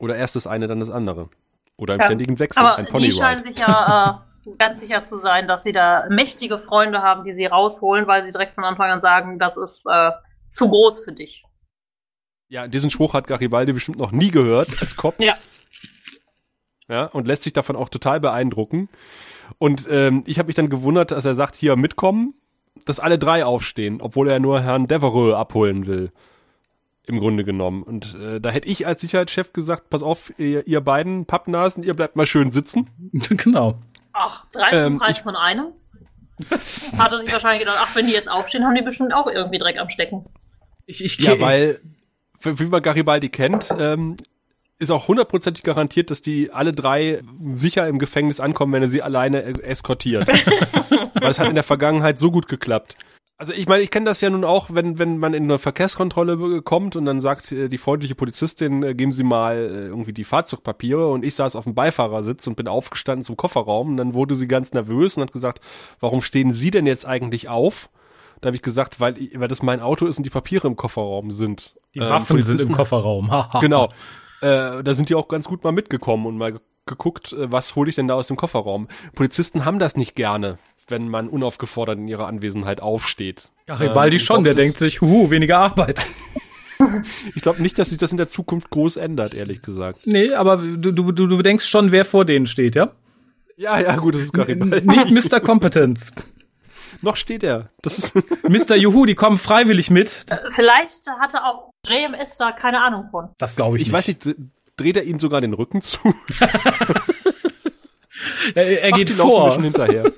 Oder 0.00 0.16
erst 0.16 0.34
das 0.34 0.46
eine, 0.46 0.66
dann 0.66 0.80
das 0.80 0.90
andere. 0.90 1.28
Oder 1.76 1.94
im 1.94 2.00
Ja, 2.00 2.06
ständigen 2.06 2.38
Wechsel, 2.38 2.60
Aber 2.60 2.76
ein 2.76 2.86
die 2.86 2.90
Pony 2.90 3.12
scheinen 3.12 3.42
sich 3.44 3.58
ja 3.58 4.24
äh, 4.46 4.50
ganz 4.58 4.80
sicher 4.80 5.02
zu 5.02 5.18
sein, 5.18 5.46
dass 5.46 5.62
sie 5.62 5.72
da 5.72 6.06
mächtige 6.08 6.58
Freunde 6.58 7.02
haben, 7.02 7.22
die 7.22 7.34
sie 7.34 7.46
rausholen, 7.46 8.06
weil 8.06 8.24
sie 8.24 8.32
direkt 8.32 8.54
von 8.54 8.64
Anfang 8.64 8.90
an 8.90 9.00
sagen, 9.00 9.38
das 9.38 9.56
ist 9.56 9.86
äh, 9.88 10.10
zu 10.48 10.68
groß 10.68 11.04
für 11.04 11.12
dich. 11.12 11.44
Ja, 12.48 12.66
diesen 12.66 12.90
Spruch 12.90 13.14
hat 13.14 13.26
Garibaldi 13.26 13.72
bestimmt 13.72 13.98
noch 13.98 14.10
nie 14.10 14.30
gehört 14.30 14.80
als 14.80 14.96
Cop. 14.96 15.20
Ja. 15.20 15.36
Ja, 16.88 17.04
und 17.04 17.28
lässt 17.28 17.44
sich 17.44 17.52
davon 17.52 17.76
auch 17.76 17.88
total 17.88 18.18
beeindrucken. 18.18 18.88
Und 19.58 19.86
ähm, 19.90 20.24
ich 20.26 20.38
habe 20.38 20.46
mich 20.46 20.56
dann 20.56 20.70
gewundert, 20.70 21.12
dass 21.12 21.24
er 21.24 21.34
sagt, 21.34 21.54
hier 21.54 21.76
mitkommen, 21.76 22.34
dass 22.86 22.98
alle 23.00 23.18
drei 23.18 23.44
aufstehen, 23.44 24.00
obwohl 24.00 24.28
er 24.28 24.40
nur 24.40 24.62
Herrn 24.62 24.88
Devereux 24.88 25.34
abholen 25.34 25.86
will. 25.86 26.10
Im 27.06 27.18
Grunde 27.18 27.44
genommen. 27.44 27.82
Und 27.82 28.14
äh, 28.20 28.40
da 28.40 28.50
hätte 28.50 28.68
ich 28.68 28.86
als 28.86 29.00
Sicherheitschef 29.00 29.52
gesagt, 29.52 29.90
pass 29.90 30.02
auf, 30.02 30.32
ihr, 30.38 30.66
ihr 30.66 30.80
beiden 30.80 31.26
Pappnasen, 31.26 31.82
ihr 31.82 31.94
bleibt 31.94 32.14
mal 32.16 32.26
schön 32.26 32.50
sitzen. 32.50 32.88
genau. 33.36 33.78
Ach, 34.12 34.46
drei 34.52 34.70
zum 34.82 34.92
Ähm, 34.94 34.98
Preis 34.98 35.18
ich- 35.18 35.22
von 35.22 35.36
einem? 35.36 35.66
Hat 36.50 37.12
er 37.12 37.18
sich 37.18 37.32
wahrscheinlich 37.32 37.60
gedacht, 37.60 37.78
ach, 37.80 37.94
wenn 37.94 38.06
die 38.06 38.12
jetzt 38.12 38.30
aufstehen, 38.30 38.64
haben 38.64 38.74
die 38.74 38.82
bestimmt 38.82 39.12
auch 39.12 39.26
irgendwie 39.26 39.58
Dreck 39.58 39.78
am 39.78 39.90
Stecken. 39.90 40.24
Ich, 40.86 41.04
ich, 41.04 41.18
Ja, 41.18 41.38
weil, 41.38 41.80
wie 42.42 42.64
man 42.64 42.80
Garibaldi 42.82 43.28
kennt, 43.28 43.68
ähm, 43.78 44.16
ist 44.78 44.90
auch 44.90 45.08
hundertprozentig 45.08 45.62
garantiert, 45.62 46.10
dass 46.10 46.22
die 46.22 46.50
alle 46.52 46.72
drei 46.72 47.20
sicher 47.52 47.86
im 47.86 47.98
Gefängnis 47.98 48.40
ankommen, 48.40 48.72
wenn 48.72 48.82
er 48.82 48.88
sie 48.88 49.02
alleine 49.02 49.42
eskortiert. 49.62 50.26
Weil 51.14 51.30
es 51.30 51.38
hat 51.38 51.48
in 51.48 51.54
der 51.54 51.64
Vergangenheit 51.64 52.18
so 52.18 52.30
gut 52.30 52.48
geklappt. 52.48 52.96
Also 53.40 53.54
ich 53.54 53.66
meine, 53.66 53.82
ich 53.82 53.90
kenne 53.90 54.04
das 54.04 54.20
ja 54.20 54.28
nun 54.28 54.44
auch, 54.44 54.68
wenn, 54.70 54.98
wenn 54.98 55.16
man 55.16 55.32
in 55.32 55.44
eine 55.44 55.58
Verkehrskontrolle 55.58 56.60
kommt 56.60 56.94
und 56.94 57.06
dann 57.06 57.22
sagt 57.22 57.50
äh, 57.52 57.70
die 57.70 57.78
freundliche 57.78 58.14
Polizistin, 58.14 58.82
äh, 58.82 58.94
geben 58.94 59.12
Sie 59.12 59.22
mal 59.22 59.56
äh, 59.56 59.86
irgendwie 59.86 60.12
die 60.12 60.24
Fahrzeugpapiere 60.24 61.08
und 61.08 61.24
ich 61.24 61.34
saß 61.36 61.56
auf 61.56 61.64
dem 61.64 61.74
Beifahrersitz 61.74 62.46
und 62.46 62.56
bin 62.56 62.68
aufgestanden 62.68 63.24
zum 63.24 63.38
Kofferraum 63.38 63.88
und 63.92 63.96
dann 63.96 64.12
wurde 64.12 64.34
sie 64.34 64.46
ganz 64.46 64.74
nervös 64.74 65.16
und 65.16 65.22
hat 65.22 65.32
gesagt, 65.32 65.62
warum 66.00 66.20
stehen 66.20 66.52
Sie 66.52 66.70
denn 66.70 66.84
jetzt 66.86 67.06
eigentlich 67.06 67.48
auf? 67.48 67.88
Da 68.42 68.48
habe 68.48 68.56
ich 68.56 68.62
gesagt, 68.62 69.00
weil, 69.00 69.16
weil 69.34 69.48
das 69.48 69.62
mein 69.62 69.80
Auto 69.80 70.04
ist 70.04 70.18
und 70.18 70.24
die 70.24 70.30
Papiere 70.30 70.68
im 70.68 70.76
Kofferraum 70.76 71.30
sind. 71.30 71.74
die 71.94 72.00
Ähm, 72.00 72.10
Waffen 72.10 72.42
sind 72.42 72.60
im 72.60 72.72
Kofferraum. 72.72 73.30
Haha. 73.30 73.58
Genau. 73.60 73.86
Äh, 74.42 74.82
da 74.82 74.92
sind 74.92 75.08
die 75.08 75.14
auch 75.14 75.28
ganz 75.28 75.46
gut 75.48 75.64
mal 75.64 75.72
mitgekommen 75.72 76.26
und 76.26 76.36
mal 76.36 76.52
ge- 76.52 76.60
geguckt, 76.84 77.32
äh, 77.32 77.50
was 77.50 77.74
hole 77.74 77.88
ich 77.88 77.94
denn 77.96 78.06
da 78.08 78.16
aus 78.16 78.26
dem 78.26 78.36
Kofferraum. 78.36 78.88
Polizisten 79.14 79.64
haben 79.64 79.78
das 79.78 79.96
nicht 79.96 80.14
gerne, 80.14 80.58
wenn 80.90 81.08
man 81.08 81.28
unaufgefordert 81.28 81.98
in 81.98 82.08
ihrer 82.08 82.26
Anwesenheit 82.26 82.80
aufsteht. 82.80 83.50
Garibaldi 83.66 84.16
Ähm, 84.16 84.16
ich 84.16 84.24
schon, 84.24 84.44
glaub, 84.44 84.54
der 84.54 84.62
denkt 84.62 84.78
sich, 84.78 85.00
huhu, 85.00 85.30
weniger 85.30 85.58
Arbeit. 85.58 86.04
Ich 87.34 87.42
glaube 87.42 87.60
nicht, 87.60 87.78
dass 87.78 87.90
sich 87.90 87.98
das 87.98 88.10
in 88.10 88.16
der 88.16 88.28
Zukunft 88.28 88.70
groß 88.70 88.96
ändert, 88.96 89.34
ehrlich 89.34 89.60
gesagt. 89.60 90.06
Nee, 90.06 90.32
aber 90.32 90.56
du, 90.56 90.92
du, 90.92 91.12
du, 91.12 91.36
bedenkst 91.36 91.68
schon, 91.68 91.92
wer 91.92 92.06
vor 92.06 92.24
denen 92.24 92.46
steht, 92.46 92.74
ja? 92.74 92.92
Ja, 93.58 93.78
ja, 93.78 93.96
gut, 93.96 94.14
das 94.14 94.22
ist 94.22 94.32
Garibaldi. 94.32 94.86
Nicht 94.86 95.10
Mr. 95.10 95.40
Competence. 95.40 96.10
Noch 97.02 97.16
steht 97.16 97.42
er. 97.42 97.68
Das 97.82 97.98
ist 97.98 98.14
Mr. 98.48 98.76
Juhu, 98.76 99.04
die 99.04 99.14
kommen 99.14 99.36
freiwillig 99.36 99.90
mit. 99.90 100.24
Äh, 100.30 100.38
Vielleicht 100.52 101.06
hatte 101.20 101.44
auch 101.44 101.70
JMS 101.86 102.38
da 102.38 102.52
keine 102.52 102.80
Ahnung 102.80 103.08
von. 103.10 103.28
Das 103.36 103.56
glaube 103.56 103.76
ich, 103.76 103.82
ich 103.82 103.92
weiß 103.92 104.08
nicht, 104.08 104.34
dreht 104.78 104.96
er 104.96 105.04
ihm 105.04 105.18
sogar 105.18 105.42
den 105.42 105.52
Rücken 105.52 105.82
zu? 105.82 105.98
Er, 108.54 108.82
er 108.82 108.90
Ach, 108.92 108.96
geht 108.96 109.10
vor. 109.10 109.46
bisschen 109.46 109.64
hinterher. 109.64 110.12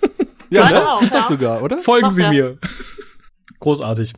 Ja, 0.52 0.68
ne? 0.68 0.78
Genau, 0.78 1.00
Ist 1.00 1.14
das 1.14 1.28
ja. 1.28 1.32
sogar, 1.32 1.62
oder? 1.62 1.78
Folgen 1.78 2.08
Doch, 2.08 2.14
Sie 2.14 2.22
ja. 2.22 2.30
mir. 2.30 2.58
Großartig. 3.58 4.12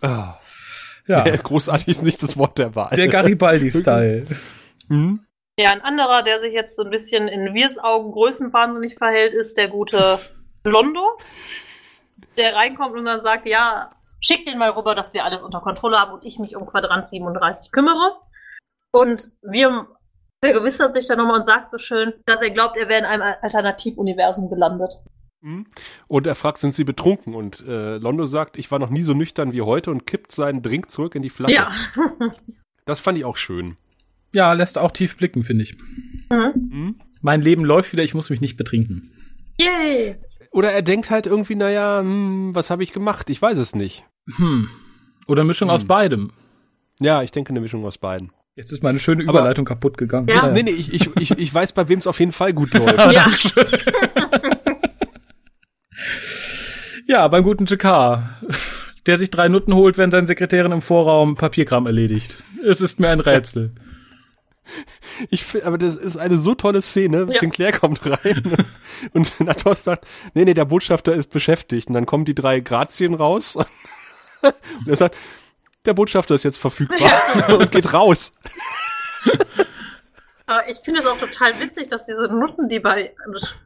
Ah, 0.00 0.34
Ja, 1.06 1.22
der, 1.22 1.38
großartig 1.38 1.88
ist 1.88 2.02
nicht 2.02 2.22
das 2.22 2.36
Wort 2.36 2.58
der 2.58 2.74
Wahl. 2.74 2.94
der 2.94 3.08
Garibaldi-Style. 3.08 4.26
Hm? 4.88 5.24
Ja, 5.56 5.70
ein 5.70 5.80
anderer, 5.80 6.24
der 6.24 6.40
sich 6.40 6.52
jetzt 6.52 6.74
so 6.74 6.82
ein 6.82 6.90
bisschen 6.90 7.28
in 7.28 7.54
Wirs 7.54 7.78
Augen 7.78 8.10
größenwahnsinnig 8.10 8.96
verhält, 8.96 9.32
ist 9.32 9.56
der 9.56 9.68
gute 9.68 10.18
Londo, 10.64 11.18
der 12.36 12.56
reinkommt 12.56 12.96
und 12.96 13.04
dann 13.04 13.22
sagt, 13.22 13.48
ja, 13.48 13.92
schick 14.20 14.44
den 14.44 14.58
mal 14.58 14.70
rüber, 14.70 14.96
dass 14.96 15.14
wir 15.14 15.24
alles 15.24 15.44
unter 15.44 15.60
Kontrolle 15.60 15.98
haben 15.98 16.14
und 16.14 16.24
ich 16.24 16.40
mich 16.40 16.56
um 16.56 16.66
Quadrant 16.66 17.08
37 17.08 17.70
kümmere. 17.70 18.18
Und 18.92 19.30
wir 19.40 19.86
vergewissert 20.44 20.94
sich 20.94 21.06
dann 21.06 21.18
nochmal 21.18 21.38
und 21.38 21.46
sagt 21.46 21.70
so 21.70 21.78
schön, 21.78 22.12
dass 22.26 22.42
er 22.42 22.50
glaubt, 22.50 22.76
er 22.76 22.88
wäre 22.88 23.00
in 23.00 23.06
einem 23.06 23.22
Alternativuniversum 23.40 24.50
gelandet. 24.50 24.92
Hm? 25.42 25.66
Und 26.08 26.26
er 26.26 26.34
fragt, 26.34 26.58
sind 26.58 26.72
Sie 26.74 26.84
betrunken? 26.84 27.34
Und 27.34 27.66
äh, 27.66 27.98
Londo 27.98 28.26
sagt, 28.26 28.58
ich 28.58 28.70
war 28.70 28.78
noch 28.78 28.90
nie 28.90 29.02
so 29.02 29.12
nüchtern 29.14 29.52
wie 29.52 29.62
heute 29.62 29.90
und 29.90 30.06
kippt 30.06 30.32
seinen 30.32 30.62
Drink 30.62 30.90
zurück 30.90 31.14
in 31.14 31.22
die 31.22 31.30
Flasche. 31.30 31.54
Ja. 31.54 31.70
Das 32.84 32.98
fand 32.98 33.16
ich 33.16 33.24
auch 33.24 33.36
schön. 33.36 33.76
Ja, 34.32 34.52
lässt 34.54 34.76
auch 34.76 34.90
tief 34.90 35.16
blicken, 35.16 35.44
finde 35.44 35.62
ich. 35.62 35.76
Mhm. 36.32 36.70
Hm? 36.72 36.94
Mein 37.20 37.40
Leben 37.40 37.64
läuft 37.64 37.92
wieder, 37.92 38.02
ich 38.02 38.12
muss 38.12 38.28
mich 38.28 38.40
nicht 38.40 38.56
betrinken. 38.56 39.12
Yay. 39.60 40.16
Oder 40.50 40.72
er 40.72 40.82
denkt 40.82 41.08
halt 41.10 41.26
irgendwie, 41.26 41.54
naja, 41.54 42.00
hm, 42.00 42.52
was 42.52 42.70
habe 42.70 42.82
ich 42.82 42.92
gemacht? 42.92 43.30
Ich 43.30 43.40
weiß 43.40 43.56
es 43.58 43.76
nicht. 43.76 44.04
Hm. 44.36 44.68
Oder 45.28 45.44
Mischung 45.44 45.68
Hm. 45.68 45.74
aus 45.76 45.84
beidem. 45.84 46.32
Ja, 46.98 47.22
ich 47.22 47.30
denke 47.30 47.50
eine 47.50 47.60
Mischung 47.60 47.84
aus 47.84 47.98
beiden. 47.98 48.32
Jetzt 48.56 48.72
ist 48.72 48.82
meine 48.82 48.98
schöne 48.98 49.22
Aber- 49.28 49.38
Überleitung 49.38 49.64
kaputt 49.64 49.96
gegangen. 49.96 50.26
Ja. 50.28 50.48
Nee, 50.50 50.64
nee, 50.64 50.70
ich, 50.72 50.92
ich, 50.92 51.08
ich, 51.20 51.30
ich 51.38 51.54
weiß, 51.54 51.72
bei 51.74 51.88
wem 51.88 52.00
es 52.00 52.08
auf 52.08 52.18
jeden 52.18 52.32
Fall 52.32 52.52
gut 52.52 52.74
läuft. 52.74 53.12
Ja. 53.12 53.26
Ja, 57.06 57.26
beim 57.28 57.42
guten 57.42 57.66
JK. 57.66 58.22
Der 59.06 59.16
sich 59.16 59.30
drei 59.30 59.48
Nutten 59.48 59.74
holt, 59.74 59.98
wenn 59.98 60.10
seine 60.10 60.26
Sekretärin 60.26 60.72
im 60.72 60.82
Vorraum 60.82 61.36
Papierkram 61.36 61.86
erledigt. 61.86 62.42
Es 62.64 62.80
ist 62.80 63.00
mir 63.00 63.08
ein 63.08 63.20
Rätsel. 63.20 63.72
Ich 65.28 65.44
find, 65.44 65.64
aber 65.64 65.76
das 65.76 65.96
ist 65.96 66.16
eine 66.16 66.38
so 66.38 66.54
tolle 66.54 66.80
Szene. 66.80 67.26
Ja. 67.28 67.38
Sinclair 67.38 67.72
kommt 67.72 68.00
rein 68.06 68.42
und 69.12 69.40
Natos 69.44 69.84
sagt, 69.84 70.06
nee, 70.34 70.44
nee, 70.44 70.54
der 70.54 70.64
Botschafter 70.64 71.14
ist 71.14 71.30
beschäftigt. 71.30 71.88
Und 71.88 71.94
dann 71.94 72.06
kommen 72.06 72.24
die 72.24 72.34
drei 72.34 72.60
Grazien 72.60 73.14
raus 73.14 73.56
und 73.56 73.66
er 74.86 74.96
sagt, 74.96 75.16
der 75.84 75.94
Botschafter 75.94 76.34
ist 76.34 76.44
jetzt 76.44 76.58
verfügbar 76.58 77.58
und 77.58 77.70
geht 77.70 77.92
raus. 77.92 78.32
Aber 80.52 80.68
ich 80.68 80.76
finde 80.78 81.00
es 81.00 81.06
auch 81.06 81.16
total 81.18 81.58
witzig, 81.60 81.88
dass 81.88 82.04
diese 82.04 82.24
Nutten, 82.32 82.68
die 82.68 82.78
bei 82.80 83.14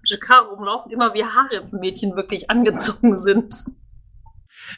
JK 0.05 0.31
rumlaufen, 0.53 0.93
immer 0.93 1.15
wie 1.15 1.25
Haremsmädchen 1.25 2.15
wirklich 2.15 2.49
angezogen 2.51 3.17
sind. 3.17 3.55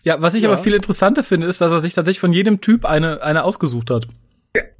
Ja, 0.05 0.21
was 0.23 0.35
ich 0.35 0.43
Ja. 0.43 0.49
aber 0.51 0.59
viel 0.59 0.75
interessanter 0.75 1.23
finde, 1.23 1.47
ist, 1.47 1.61
dass 1.61 1.71
er 1.73 1.81
sich 1.81 1.93
tatsächlich 1.95 2.21
von 2.21 2.33
jedem 2.33 2.61
Typ 2.61 2.85
eine, 2.87 3.23
eine 3.23 3.45
ausgesucht 3.45 3.91
hat. 3.91 4.07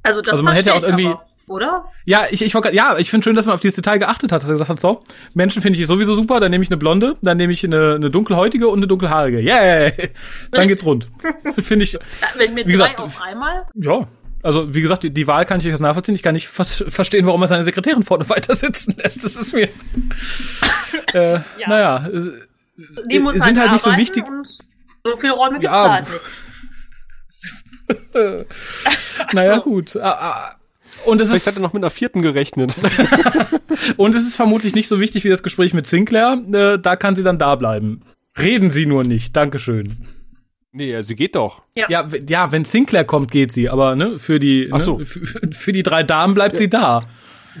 Also 0.03 0.21
das 0.21 0.29
Also 0.31 0.43
man 0.43 0.55
hätte 0.55 0.73
auch 0.73 0.81
irgendwie- 0.83 1.07
aber, 1.07 1.25
oder? 1.47 1.85
Ja, 2.05 2.25
ich, 2.31 2.41
ich, 2.41 2.53
ja, 2.53 2.97
ich 2.97 3.09
finde 3.11 3.23
schön, 3.25 3.35
dass 3.35 3.45
man 3.45 3.55
auf 3.55 3.61
dieses 3.61 3.75
Detail 3.75 3.97
geachtet 3.99 4.31
hat, 4.31 4.41
dass 4.41 4.49
er 4.49 4.53
gesagt 4.53 4.69
hat, 4.69 4.79
so, 4.79 5.03
Menschen 5.33 5.61
finde 5.61 5.79
ich 5.79 5.85
sowieso 5.87 6.13
super, 6.15 6.39
dann 6.39 6.51
nehme 6.51 6.63
ich 6.63 6.69
eine 6.69 6.77
blonde, 6.77 7.15
dann 7.21 7.37
nehme 7.37 7.53
ich 7.53 7.63
eine, 7.63 7.95
eine 7.95 8.09
dunkelhäutige 8.11 8.67
und 8.67 8.79
eine 8.79 8.87
dunkelhaarige. 8.87 9.39
Yay! 9.39 10.11
Dann 10.51 10.67
geht's 10.67 10.83
rund. 10.85 11.07
finde 11.59 11.83
ich, 11.83 11.93
Ja, 11.93 11.99
wenn 12.37 12.53
mit 12.55 12.65
Wie 12.67 12.71
drei 12.71 12.89
gesagt, 12.89 13.01
auf 13.01 13.21
einmal. 13.21 13.65
ja. 13.75 14.07
Also, 14.41 14.73
wie 14.73 14.81
gesagt, 14.81 15.03
die, 15.03 15.09
die 15.11 15.27
Wahl 15.27 15.45
kann 15.45 15.57
ich 15.57 15.63
durchaus 15.63 15.81
nachvollziehen. 15.81 16.15
Ich 16.15 16.23
kann 16.23 16.33
nicht 16.33 16.47
vers 16.47 16.83
verstehen, 16.87 17.25
warum 17.25 17.41
er 17.41 17.47
seine 17.49 17.63
Sekretärin 17.65 18.03
vorne 18.03 18.27
weiter 18.29 18.55
sitzen 18.55 18.95
lässt. 18.97 19.23
Das 19.23 19.35
ist 19.35 19.53
mir. 19.53 19.67
äh, 21.13 21.33
Ja. 21.33 21.41
Naja, 21.67 22.07
äh, 22.07 22.31
Die 23.11 23.19
muss 23.19 23.35
sind 23.35 23.59
halt 23.59 23.71
nicht 23.73 23.83
so 23.83 23.95
wichtig. 23.97 24.25
Und 24.27 24.47
so 25.03 25.17
viele 25.17 25.33
Räume 25.33 25.59
gibt's 25.59 25.75
Ja. 25.75 25.91
halt 25.91 26.07
nicht. 26.09 26.21
naja, 29.33 29.57
gut. 29.59 29.95
Ah, 29.97 30.09
ah. 30.11 30.55
Und 31.05 31.21
es 31.21 31.29
Vielleicht 31.29 31.47
hat 31.47 31.53
ist, 31.53 31.59
er 31.59 31.63
noch 31.63 31.73
mit 31.73 31.81
einer 31.83 31.89
vierten 31.89 32.21
gerechnet. 32.21 32.75
und 33.97 34.15
es 34.15 34.23
ist 34.27 34.35
vermutlich 34.35 34.75
nicht 34.75 34.87
so 34.89 34.99
wichtig 34.99 35.23
wie 35.23 35.29
das 35.29 35.43
Gespräch 35.43 35.73
mit 35.73 35.87
Sinclair. 35.87 36.37
Äh, 36.51 36.77
da 36.79 36.95
kann 36.95 37.15
sie 37.15 37.23
dann 37.23 37.39
da 37.39 37.55
bleiben. 37.55 38.01
Reden 38.37 38.69
Sie 38.71 38.85
nur 38.85 39.03
nicht. 39.03 39.35
Dankeschön. 39.35 39.97
Nee, 40.71 41.01
sie 41.01 41.15
geht 41.15 41.35
doch. 41.35 41.63
Ja, 41.75 42.11
w- 42.11 42.23
ja, 42.27 42.51
wenn 42.51 42.65
Sinclair 42.65 43.03
kommt, 43.05 43.31
geht 43.31 43.51
sie, 43.51 43.69
aber 43.69 43.95
ne, 43.95 44.19
für 44.19 44.39
die, 44.39 44.69
Ach 44.71 44.81
so. 44.81 44.99
ne, 44.99 45.05
für, 45.05 45.19
für 45.51 45.71
die 45.71 45.83
drei 45.83 46.03
Damen 46.03 46.33
bleibt 46.33 46.57
sie 46.57 46.69
da. 46.69 47.03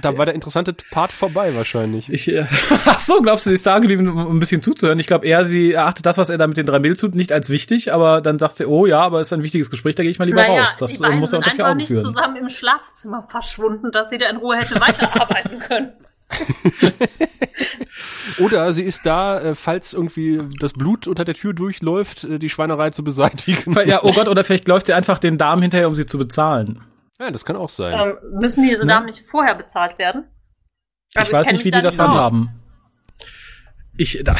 Da 0.01 0.17
war 0.17 0.25
der 0.25 0.35
interessante 0.35 0.73
Part 0.91 1.11
vorbei 1.11 1.53
wahrscheinlich. 1.55 2.09
Ich, 2.13 2.31
äh, 2.31 2.45
ach 2.85 2.99
so, 2.99 3.21
glaubst 3.21 3.45
du, 3.45 3.49
sie 3.49 3.55
ist 3.55 3.65
da 3.65 3.79
geblieben, 3.79 4.07
um 4.07 4.37
ein 4.37 4.39
bisschen 4.39 4.61
zuzuhören? 4.61 4.99
Ich 4.99 5.07
glaube 5.07 5.25
eher, 5.25 5.43
sie 5.43 5.73
erachtet 5.73 6.05
das, 6.05 6.17
was 6.17 6.29
er 6.29 6.37
da 6.37 6.47
mit 6.47 6.55
den 6.57 6.67
drei 6.67 6.79
Mädels 6.79 6.99
tut, 6.99 7.15
nicht 7.15 7.33
als 7.33 7.49
wichtig, 7.49 7.91
aber 7.91 8.21
dann 8.21 8.39
sagt 8.39 8.57
sie, 8.57 8.65
oh 8.65 8.85
ja, 8.85 9.01
aber 9.01 9.19
es 9.19 9.27
ist 9.27 9.33
ein 9.33 9.43
wichtiges 9.43 9.69
Gespräch, 9.69 9.95
da 9.95 10.03
gehe 10.03 10.11
ich 10.11 10.19
mal 10.19 10.25
lieber 10.25 10.43
naja, 10.43 10.61
raus. 10.61 10.77
Das 10.79 10.91
die 10.91 10.97
äh, 10.97 10.99
beiden 10.99 11.19
muss 11.19 11.33
er 11.33 11.41
sind 11.41 11.51
einfach 11.51 11.67
Augen 11.69 11.77
nicht 11.77 11.87
führen. 11.89 11.99
zusammen 12.05 12.35
im 12.37 12.49
Schlafzimmer 12.49 13.23
verschwunden, 13.27 13.91
dass 13.91 14.09
sie 14.11 14.17
da 14.19 14.29
in 14.29 14.37
Ruhe 14.37 14.57
hätte 14.57 14.79
weiterarbeiten 14.79 15.59
können. 15.67 15.91
Oder 18.39 18.73
sie 18.73 18.83
ist 18.83 19.05
da, 19.05 19.39
äh, 19.39 19.55
falls 19.55 19.93
irgendwie 19.93 20.41
das 20.59 20.73
Blut 20.73 21.07
unter 21.07 21.25
der 21.25 21.35
Tür 21.35 21.53
durchläuft, 21.53 22.23
äh, 22.23 22.39
die 22.39 22.49
Schweinerei 22.49 22.91
zu 22.91 23.03
beseitigen. 23.03 23.75
Ja, 23.85 24.03
oh 24.03 24.11
Gott, 24.11 24.27
oder 24.27 24.43
vielleicht 24.43 24.67
läuft 24.67 24.87
sie 24.87 24.93
einfach 24.93 25.19
den 25.19 25.37
Damen 25.37 25.61
hinterher, 25.61 25.87
um 25.87 25.95
sie 25.95 26.05
zu 26.05 26.17
bezahlen. 26.17 26.81
Ja, 27.19 27.31
das 27.31 27.43
kann 27.43 27.55
auch 27.55 27.69
sein. 27.69 27.99
Ähm, 27.99 28.39
müssen 28.39 28.63
diese 28.63 28.85
Ne? 28.85 28.93
Damen 28.93 29.07
nicht 29.07 29.25
vorher 29.25 29.55
bezahlt 29.55 29.97
werden? 29.97 30.25
Also 31.15 31.31
ich 31.31 31.37
weiß 31.37 31.51
nicht, 31.51 31.65
wie 31.65 31.71
da 31.71 31.79
die 31.79 31.83
das 31.83 31.99
handhaben. 31.99 32.49
Ich, 33.97 34.21
da, 34.23 34.37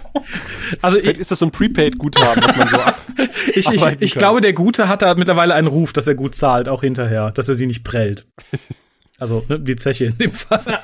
also 0.82 0.98
ich, 0.98 1.18
ist 1.18 1.30
das 1.30 1.38
so 1.38 1.46
ein 1.46 1.52
Prepaid-Guthaben, 1.52 2.42
dass 2.42 2.56
man 2.56 2.68
so 2.68 2.76
ab. 2.76 3.00
ich, 3.54 3.70
ich, 3.70 3.82
ich 4.00 4.14
glaube, 4.14 4.42
der 4.42 4.52
Gute 4.52 4.88
hat 4.88 5.00
da 5.00 5.14
mittlerweile 5.14 5.54
einen 5.54 5.68
Ruf, 5.68 5.94
dass 5.94 6.06
er 6.06 6.14
gut 6.14 6.34
zahlt, 6.34 6.68
auch 6.68 6.82
hinterher, 6.82 7.30
dass 7.30 7.48
er 7.48 7.54
sie 7.54 7.66
nicht 7.66 7.84
prellt. 7.84 8.26
Also 9.24 9.42
ne, 9.48 9.58
die 9.58 9.74
Zeche 9.74 10.04
in 10.04 10.18
dem 10.18 10.32
Fall. 10.32 10.60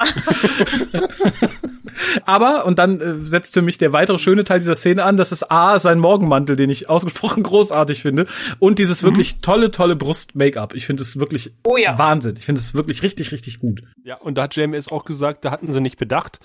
Aber, 2.26 2.64
und 2.66 2.78
dann 2.78 3.00
äh, 3.00 3.28
setzt 3.28 3.54
für 3.54 3.62
mich 3.62 3.78
der 3.78 3.92
weitere 3.92 4.18
schöne 4.18 4.44
Teil 4.44 4.58
dieser 4.58 4.74
Szene 4.74 5.04
an, 5.04 5.16
das 5.16 5.32
ist 5.32 5.50
A, 5.50 5.78
sein 5.78 5.98
Morgenmantel, 5.98 6.56
den 6.56 6.70
ich 6.70 6.88
ausgesprochen 6.88 7.42
großartig 7.44 8.02
finde, 8.02 8.26
und 8.58 8.78
dieses 8.78 9.02
wirklich 9.02 9.40
tolle, 9.40 9.70
tolle 9.70 9.96
Brust-Make-up. 9.96 10.74
Ich 10.74 10.86
finde 10.86 11.02
es 11.02 11.18
wirklich 11.18 11.52
Oh 11.64 11.76
ja. 11.76 11.98
Wahnsinn. 11.98 12.36
Ich 12.38 12.44
finde 12.46 12.60
es 12.60 12.74
wirklich 12.74 13.02
richtig, 13.02 13.32
richtig 13.32 13.58
gut. 13.58 13.82
Ja, 14.04 14.16
und 14.16 14.38
da 14.38 14.42
hat 14.44 14.56
JMS 14.56 14.88
auch 14.90 15.04
gesagt, 15.04 15.44
da 15.44 15.50
hatten 15.50 15.72
sie 15.72 15.80
nicht 15.80 15.98
bedacht, 15.98 16.40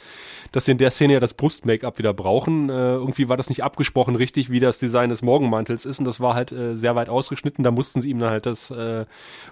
dass 0.51 0.65
sie 0.65 0.71
in 0.71 0.77
der 0.77 0.91
Szene 0.91 1.13
ja 1.13 1.19
das 1.19 1.33
Brust-Make-up 1.33 1.97
wieder 1.97 2.13
brauchen. 2.13 2.69
Äh, 2.69 2.73
irgendwie 2.95 3.29
war 3.29 3.37
das 3.37 3.49
nicht 3.49 3.63
abgesprochen 3.63 4.15
richtig, 4.15 4.49
wie 4.51 4.59
das 4.59 4.79
Design 4.79 5.09
des 5.09 5.21
Morgenmantels 5.21 5.85
ist. 5.85 5.99
Und 5.99 6.05
das 6.05 6.19
war 6.19 6.35
halt 6.35 6.51
äh, 6.51 6.75
sehr 6.75 6.95
weit 6.95 7.09
ausgeschnitten. 7.09 7.63
Da 7.63 7.71
mussten 7.71 8.01
sie 8.01 8.09
ihm 8.09 8.19
dann 8.19 8.29
halt 8.29 8.45
das 8.45 8.71
äh, 8.71 9.05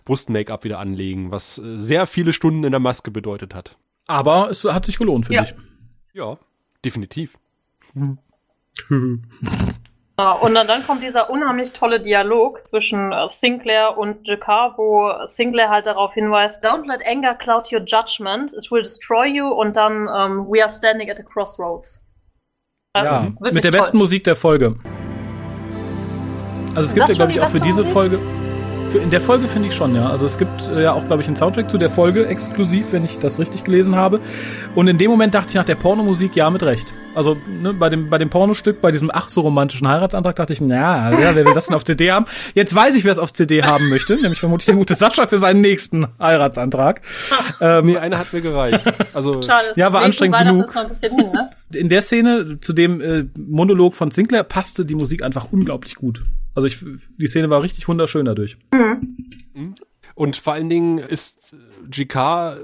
Brust-Make-up 0.05 0.63
wieder 0.63 0.79
anlegen, 0.79 1.31
was 1.31 1.57
äh, 1.57 1.77
sehr 1.77 2.05
viele 2.05 2.33
Stunden 2.33 2.63
in 2.63 2.71
der 2.71 2.79
Maske 2.79 3.11
bedeutet 3.11 3.53
hat. 3.55 3.77
Aber 4.07 4.49
es 4.49 4.63
hat 4.65 4.85
sich 4.85 4.97
gelohnt, 4.97 5.27
finde 5.27 5.43
Ja. 5.43 5.49
ich. 5.49 5.53
Ja, 6.13 6.37
definitiv. 6.85 7.37
Ja, 10.19 10.33
und 10.33 10.53
dann, 10.53 10.67
dann 10.67 10.85
kommt 10.85 11.01
dieser 11.01 11.31
unheimlich 11.31 11.73
tolle 11.73 11.99
Dialog 11.99 12.67
zwischen 12.67 13.11
äh, 13.11 13.27
Sinclair 13.29 13.97
und 13.97 14.27
Jakar, 14.27 14.77
wo 14.77 15.11
Sinclair 15.25 15.69
halt 15.69 15.87
darauf 15.87 16.13
hinweist, 16.13 16.63
Don't 16.63 16.87
let 16.87 17.01
anger 17.03 17.33
cloud 17.33 17.71
your 17.71 17.79
judgment, 17.79 18.53
it 18.53 18.71
will 18.71 18.83
destroy 18.83 19.25
you 19.25 19.47
und 19.47 19.75
dann 19.75 20.07
ähm, 20.15 20.45
We 20.47 20.61
are 20.61 20.69
standing 20.69 21.09
at 21.09 21.19
a 21.19 21.23
crossroads. 21.23 22.07
Ja, 22.95 23.23
wirklich 23.23 23.53
mit 23.55 23.63
der 23.63 23.71
toll. 23.71 23.79
besten 23.79 23.97
Musik 23.97 24.23
der 24.23 24.35
Folge. 24.35 24.75
Also 26.75 26.89
es 26.89 26.93
gibt 26.93 27.09
das 27.09 27.17
ja, 27.17 27.25
glaube 27.25 27.31
ich, 27.31 27.41
auch 27.41 27.49
für 27.49 27.59
diese 27.59 27.81
Musik? 27.81 27.93
Folge. 27.93 28.19
In 29.01 29.09
der 29.09 29.21
Folge 29.21 29.47
finde 29.47 29.69
ich 29.69 29.75
schon, 29.75 29.95
ja. 29.95 30.09
Also 30.09 30.25
es 30.25 30.37
gibt 30.37 30.67
äh, 30.67 30.83
ja 30.83 30.93
auch, 30.93 31.05
glaube 31.07 31.21
ich, 31.21 31.27
einen 31.27 31.35
Soundtrack 31.35 31.69
zu 31.69 31.77
der 31.77 31.89
Folge 31.89 32.27
exklusiv, 32.27 32.91
wenn 32.91 33.03
ich 33.03 33.17
das 33.17 33.39
richtig 33.39 33.63
gelesen 33.63 33.95
habe. 33.95 34.19
Und 34.75 34.87
in 34.87 34.97
dem 34.97 35.09
Moment 35.09 35.33
dachte 35.33 35.49
ich 35.49 35.55
nach 35.55 35.65
der 35.65 35.75
Pornomusik, 35.75 36.35
ja, 36.35 36.49
mit 36.49 36.61
Recht. 36.63 36.93
Also 37.15 37.37
ne, 37.47 37.73
bei 37.73 37.89
dem 37.89 38.09
bei 38.09 38.17
dem 38.17 38.29
Pornostück, 38.29 38.81
bei 38.81 38.91
diesem 38.91 39.11
ach 39.13 39.29
so 39.29 39.41
romantischen 39.41 39.87
Heiratsantrag 39.87 40.35
dachte 40.35 40.53
ich, 40.53 40.61
na, 40.61 41.11
ja, 41.11 41.35
wer 41.35 41.45
will 41.45 41.53
das 41.53 41.67
denn 41.67 41.75
auf 41.75 41.83
CD 41.83 42.11
haben? 42.11 42.25
Jetzt 42.55 42.73
weiß 42.73 42.95
ich, 42.95 43.03
wer 43.03 43.11
es 43.11 43.19
auf 43.19 43.33
CD 43.33 43.63
haben 43.63 43.89
möchte, 43.89 44.15
nämlich 44.15 44.39
vermutlich 44.39 44.65
der 44.65 44.75
gute 44.75 44.95
Sascha 44.95 45.27
für 45.27 45.37
seinen 45.37 45.61
nächsten 45.61 46.07
Heiratsantrag. 46.19 47.01
ähm, 47.61 47.85
Nee, 47.85 47.97
einer 47.97 48.17
hat 48.17 48.33
mir 48.33 48.41
gereicht. 48.41 48.85
Also, 49.13 49.41
Schade, 49.43 49.69
das 49.69 49.77
Ja, 49.77 49.93
war 49.93 50.01
anstrengend 50.01 50.37
genug. 50.39 50.65
Hin, 51.01 51.31
ne? 51.31 51.49
in 51.73 51.89
der 51.89 52.01
Szene 52.01 52.59
zu 52.61 52.73
dem 52.73 53.01
äh, 53.01 53.25
Monolog 53.37 53.95
von 53.95 54.11
Sinclair 54.11 54.43
passte 54.43 54.85
die 54.85 54.95
Musik 54.95 55.23
einfach 55.23 55.47
unglaublich 55.51 55.95
gut. 55.95 56.23
Also 56.55 56.67
ich, 56.67 56.83
die 57.17 57.27
Szene 57.27 57.49
war 57.49 57.61
richtig 57.61 57.87
wunderschön 57.87 58.25
dadurch. 58.25 58.57
Und 60.15 60.35
vor 60.35 60.53
allen 60.53 60.69
Dingen 60.69 60.97
ist 60.99 61.55
GK 61.89 62.57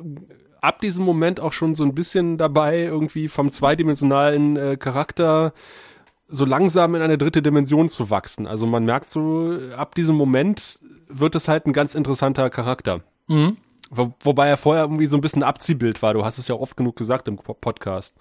ab 0.62 0.80
diesem 0.82 1.06
Moment 1.06 1.40
auch 1.40 1.54
schon 1.54 1.74
so 1.76 1.84
ein 1.84 1.96
bisschen 1.96 2.38
dabei, 2.38 2.80
irgendwie 2.84 3.28
vom 3.28 3.50
zweidimensionalen 3.50 4.58
äh, 4.58 4.78
Charakter 4.78 5.54
so 6.28 6.46
langsam 6.46 6.94
in 6.96 7.02
eine 7.02 7.18
dritte 7.18 7.42
Dimension 7.42 7.90
zu 7.90 8.10
wachsen. 8.12 8.46
Also 8.46 8.68
man 8.68 8.86
merkt 8.86 9.10
so, 9.10 9.58
ab 9.76 9.96
diesem 9.96 10.16
Moment 10.16 10.80
wird 11.08 11.34
es 11.36 11.48
halt 11.48 11.66
ein 11.66 11.74
ganz 11.74 11.96
interessanter 11.96 12.50
Charakter. 12.52 13.02
Mhm. 13.28 13.58
Wo, 13.90 14.14
wobei 14.20 14.48
er 14.48 14.58
vorher 14.58 14.84
irgendwie 14.84 15.08
so 15.08 15.18
ein 15.18 15.22
bisschen 15.22 15.42
Abziehbild 15.42 16.04
war. 16.04 16.14
Du 16.14 16.24
hast 16.24 16.38
es 16.38 16.48
ja 16.48 16.54
oft 16.56 16.78
genug 16.78 16.96
gesagt 16.96 17.28
im 17.28 17.38
Po- 17.38 17.56
Podcast. 17.56 18.16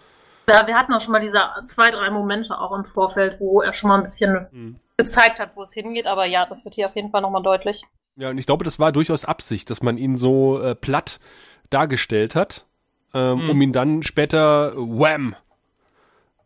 Ja, 0.48 0.66
wir 0.66 0.74
hatten 0.78 0.94
auch 0.94 1.02
schon 1.02 1.12
mal 1.12 1.20
diese 1.20 1.38
zwei, 1.64 1.90
drei 1.90 2.08
Momente 2.10 2.58
auch 2.58 2.74
im 2.74 2.84
Vorfeld, 2.84 3.36
wo 3.40 3.60
er 3.60 3.74
schon 3.74 3.88
mal 3.88 3.96
ein 3.96 4.04
bisschen 4.04 4.46
Mhm. 4.52 4.76
Gezeigt 4.98 5.40
hat, 5.40 5.52
wo 5.56 5.62
es 5.62 5.72
hingeht. 5.72 6.06
Aber 6.06 6.26
ja, 6.26 6.44
das 6.46 6.64
wird 6.64 6.74
hier 6.74 6.86
auf 6.88 6.96
jeden 6.96 7.10
Fall 7.10 7.22
nochmal 7.22 7.42
deutlich. 7.42 7.82
Ja, 8.16 8.28
und 8.30 8.36
ich 8.38 8.46
glaube, 8.46 8.64
das 8.64 8.78
war 8.78 8.92
durchaus 8.92 9.24
Absicht, 9.24 9.70
dass 9.70 9.82
man 9.82 9.96
ihn 9.96 10.18
so 10.18 10.60
äh, 10.60 10.74
platt 10.74 11.20
dargestellt 11.70 12.34
hat, 12.34 12.66
ähm, 13.14 13.44
Mhm. 13.44 13.50
um 13.50 13.62
ihn 13.62 13.72
dann 13.72 14.02
später, 14.02 14.74
wham, 14.76 15.34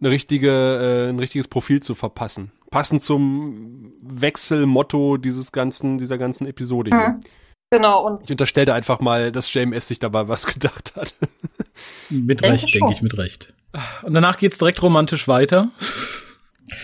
eine 0.01 0.11
richtige, 0.11 0.51
äh, 0.51 1.09
ein 1.09 1.19
richtiges 1.19 1.49
Profil 1.49 1.81
zu 1.81 1.95
verpassen. 1.95 2.53
Passend 2.71 3.03
zum 3.03 3.93
Wechselmotto 4.03 5.17
dieses 5.17 5.53
ganzen, 5.53 5.99
dieser 5.99 6.19
ganzen 6.19 6.47
Episode 6.47 6.91
hier. 6.91 7.09
Mhm. 7.11 7.21
Genau, 7.71 8.05
und 8.07 8.25
Ich 8.25 8.31
unterstelle 8.31 8.75
einfach 8.75 9.01
mal, 9.01 9.33
dass 9.33 9.53
JMS 9.53 9.89
sich 9.89 9.99
dabei 9.99 10.29
was 10.29 10.47
gedacht 10.55 10.93
hat. 10.95 11.15
Mit 12.11 12.43
Denke 12.43 12.53
Recht, 12.55 12.75
denke 12.75 12.93
ich, 12.93 13.01
mit 13.01 13.17
Recht. 13.17 13.55
Und 14.03 14.13
danach 14.13 14.37
geht's 14.37 14.59
direkt 14.59 14.83
romantisch 14.83 15.27
weiter. 15.27 15.71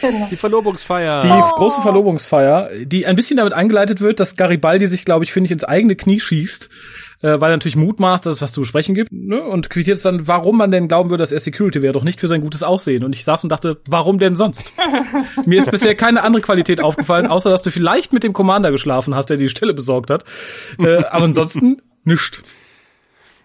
Genau. 0.01 0.29
Die 0.31 0.37
Verlobungsfeier. 0.37 1.21
Die 1.21 1.29
Oh. 1.29 1.55
große 1.57 1.81
Verlobungsfeier, 1.83 2.71
die 2.85 3.07
ein 3.07 3.17
bisschen 3.17 3.37
damit 3.37 3.53
eingeleitet 3.53 4.01
wird, 4.01 4.21
dass 4.21 4.37
Garibaldi 4.37 4.87
sich, 4.87 5.05
glaube 5.05 5.25
ich, 5.25 5.33
finde 5.33 5.47
ich, 5.47 5.53
ins 5.53 5.65
eigene 5.65 5.97
Knie 5.97 6.21
schießt, 6.21 6.69
äh, 7.23 7.27
weil 7.41 7.51
er 7.51 7.57
natürlich 7.57 7.77
mutmaßt, 7.77 8.25
dass 8.27 8.37
es 8.37 8.43
was 8.43 8.53
zu 8.53 8.61
besprechen 8.61 8.95
gibt, 8.95 9.11
ne? 9.13 9.43
und 9.43 9.71
quittiert 9.71 9.97
es 9.97 10.03
dann, 10.03 10.29
warum 10.29 10.57
man 10.59 10.71
denn 10.71 10.89
glauben 10.89 11.11
würde, 11.11 11.23
dass 11.23 11.33
er 11.33 11.41
Security 11.41 11.83
wäre, 11.83 11.93
doch 11.93 12.05
nicht 12.05 12.21
für 12.21 12.29
sein 12.29 12.41
gutes 12.41 12.63
Aussehen. 12.63 13.03
Und 13.05 13.15
ich 13.17 13.25
saß 13.25 13.43
und 13.45 13.51
dachte, 13.51 13.81
warum 13.87 14.19
denn 14.19 14.37
sonst? 14.37 14.73
Mir 15.47 15.59
ist 15.61 15.71
bisher 15.71 15.95
keine 15.95 16.23
andere 16.23 16.43
Qualität 16.43 16.81
aufgefallen, 16.81 17.27
außer 17.27 17.51
dass 17.51 17.63
du 17.63 17.71
vielleicht 17.71 18.13
mit 18.13 18.23
dem 18.25 18.33
Commander 18.33 18.71
geschlafen 18.71 19.15
hast, 19.15 19.31
der 19.31 19.37
die 19.37 19.49
Stelle 19.49 19.75
besorgt 19.75 20.11
hat. 20.11 20.25
Äh, 20.79 20.99
aber 21.05 21.25
ansonsten 21.25 21.83
nischt. 22.05 22.43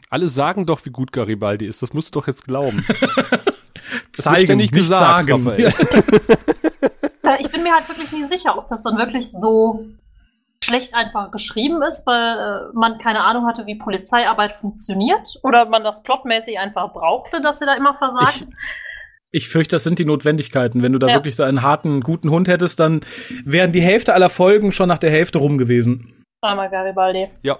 Alle 0.09 0.29
sagen 0.29 0.67
doch, 0.67 0.85
wie 0.85 0.91
gut 0.91 1.11
Garibaldi 1.11 1.65
ist. 1.65 1.81
Das 1.81 1.93
musst 1.93 2.13
du 2.13 2.19
doch 2.19 2.27
jetzt 2.27 2.45
glauben. 2.45 2.85
Zeigen, 4.21 4.43
ständig 4.45 4.71
nicht 4.71 4.81
gesagt, 4.83 5.27
sagen. 5.27 5.47
Äh, 7.25 7.37
Ich 7.39 7.49
bin 7.51 7.63
mir 7.63 7.73
halt 7.73 7.87
wirklich 7.87 8.11
nie 8.11 8.25
sicher, 8.25 8.57
ob 8.57 8.67
das 8.67 8.83
dann 8.83 8.97
wirklich 8.97 9.31
so 9.31 9.85
schlecht 10.63 10.93
einfach 10.95 11.31
geschrieben 11.31 11.81
ist, 11.81 12.05
weil 12.05 12.37
äh, 12.37 12.73
man 12.73 12.97
keine 12.97 13.21
Ahnung 13.23 13.45
hatte, 13.45 13.65
wie 13.65 13.75
Polizeiarbeit 13.75 14.51
funktioniert 14.53 15.39
oder 15.43 15.65
man 15.65 15.83
das 15.83 16.03
plotmäßig 16.03 16.59
einfach 16.59 16.91
brauchte, 16.93 17.41
dass 17.41 17.59
sie 17.59 17.65
da 17.65 17.73
immer 17.75 17.93
versagt. 17.93 18.47
Ich 19.31 19.49
fürchte, 19.49 19.75
das 19.75 19.83
sind 19.83 19.99
die 19.99 20.05
Notwendigkeiten. 20.05 20.81
Wenn 20.83 20.93
du 20.93 20.99
da 20.99 21.07
Ja. 21.07 21.13
wirklich 21.15 21.35
so 21.35 21.43
einen 21.43 21.61
harten, 21.63 22.01
guten 22.01 22.29
Hund 22.29 22.47
hättest, 22.47 22.79
dann 22.79 23.01
wären 23.45 23.71
die 23.71 23.81
Hälfte 23.81 24.13
aller 24.13 24.29
Folgen 24.29 24.71
schon 24.71 24.87
nach 24.89 24.99
der 24.99 25.09
Hälfte 25.11 25.39
rum 25.39 25.57
gewesen. 25.57 26.23
Armer 26.41 26.69
Garibaldi. 26.69 27.29
Ja. 27.41 27.57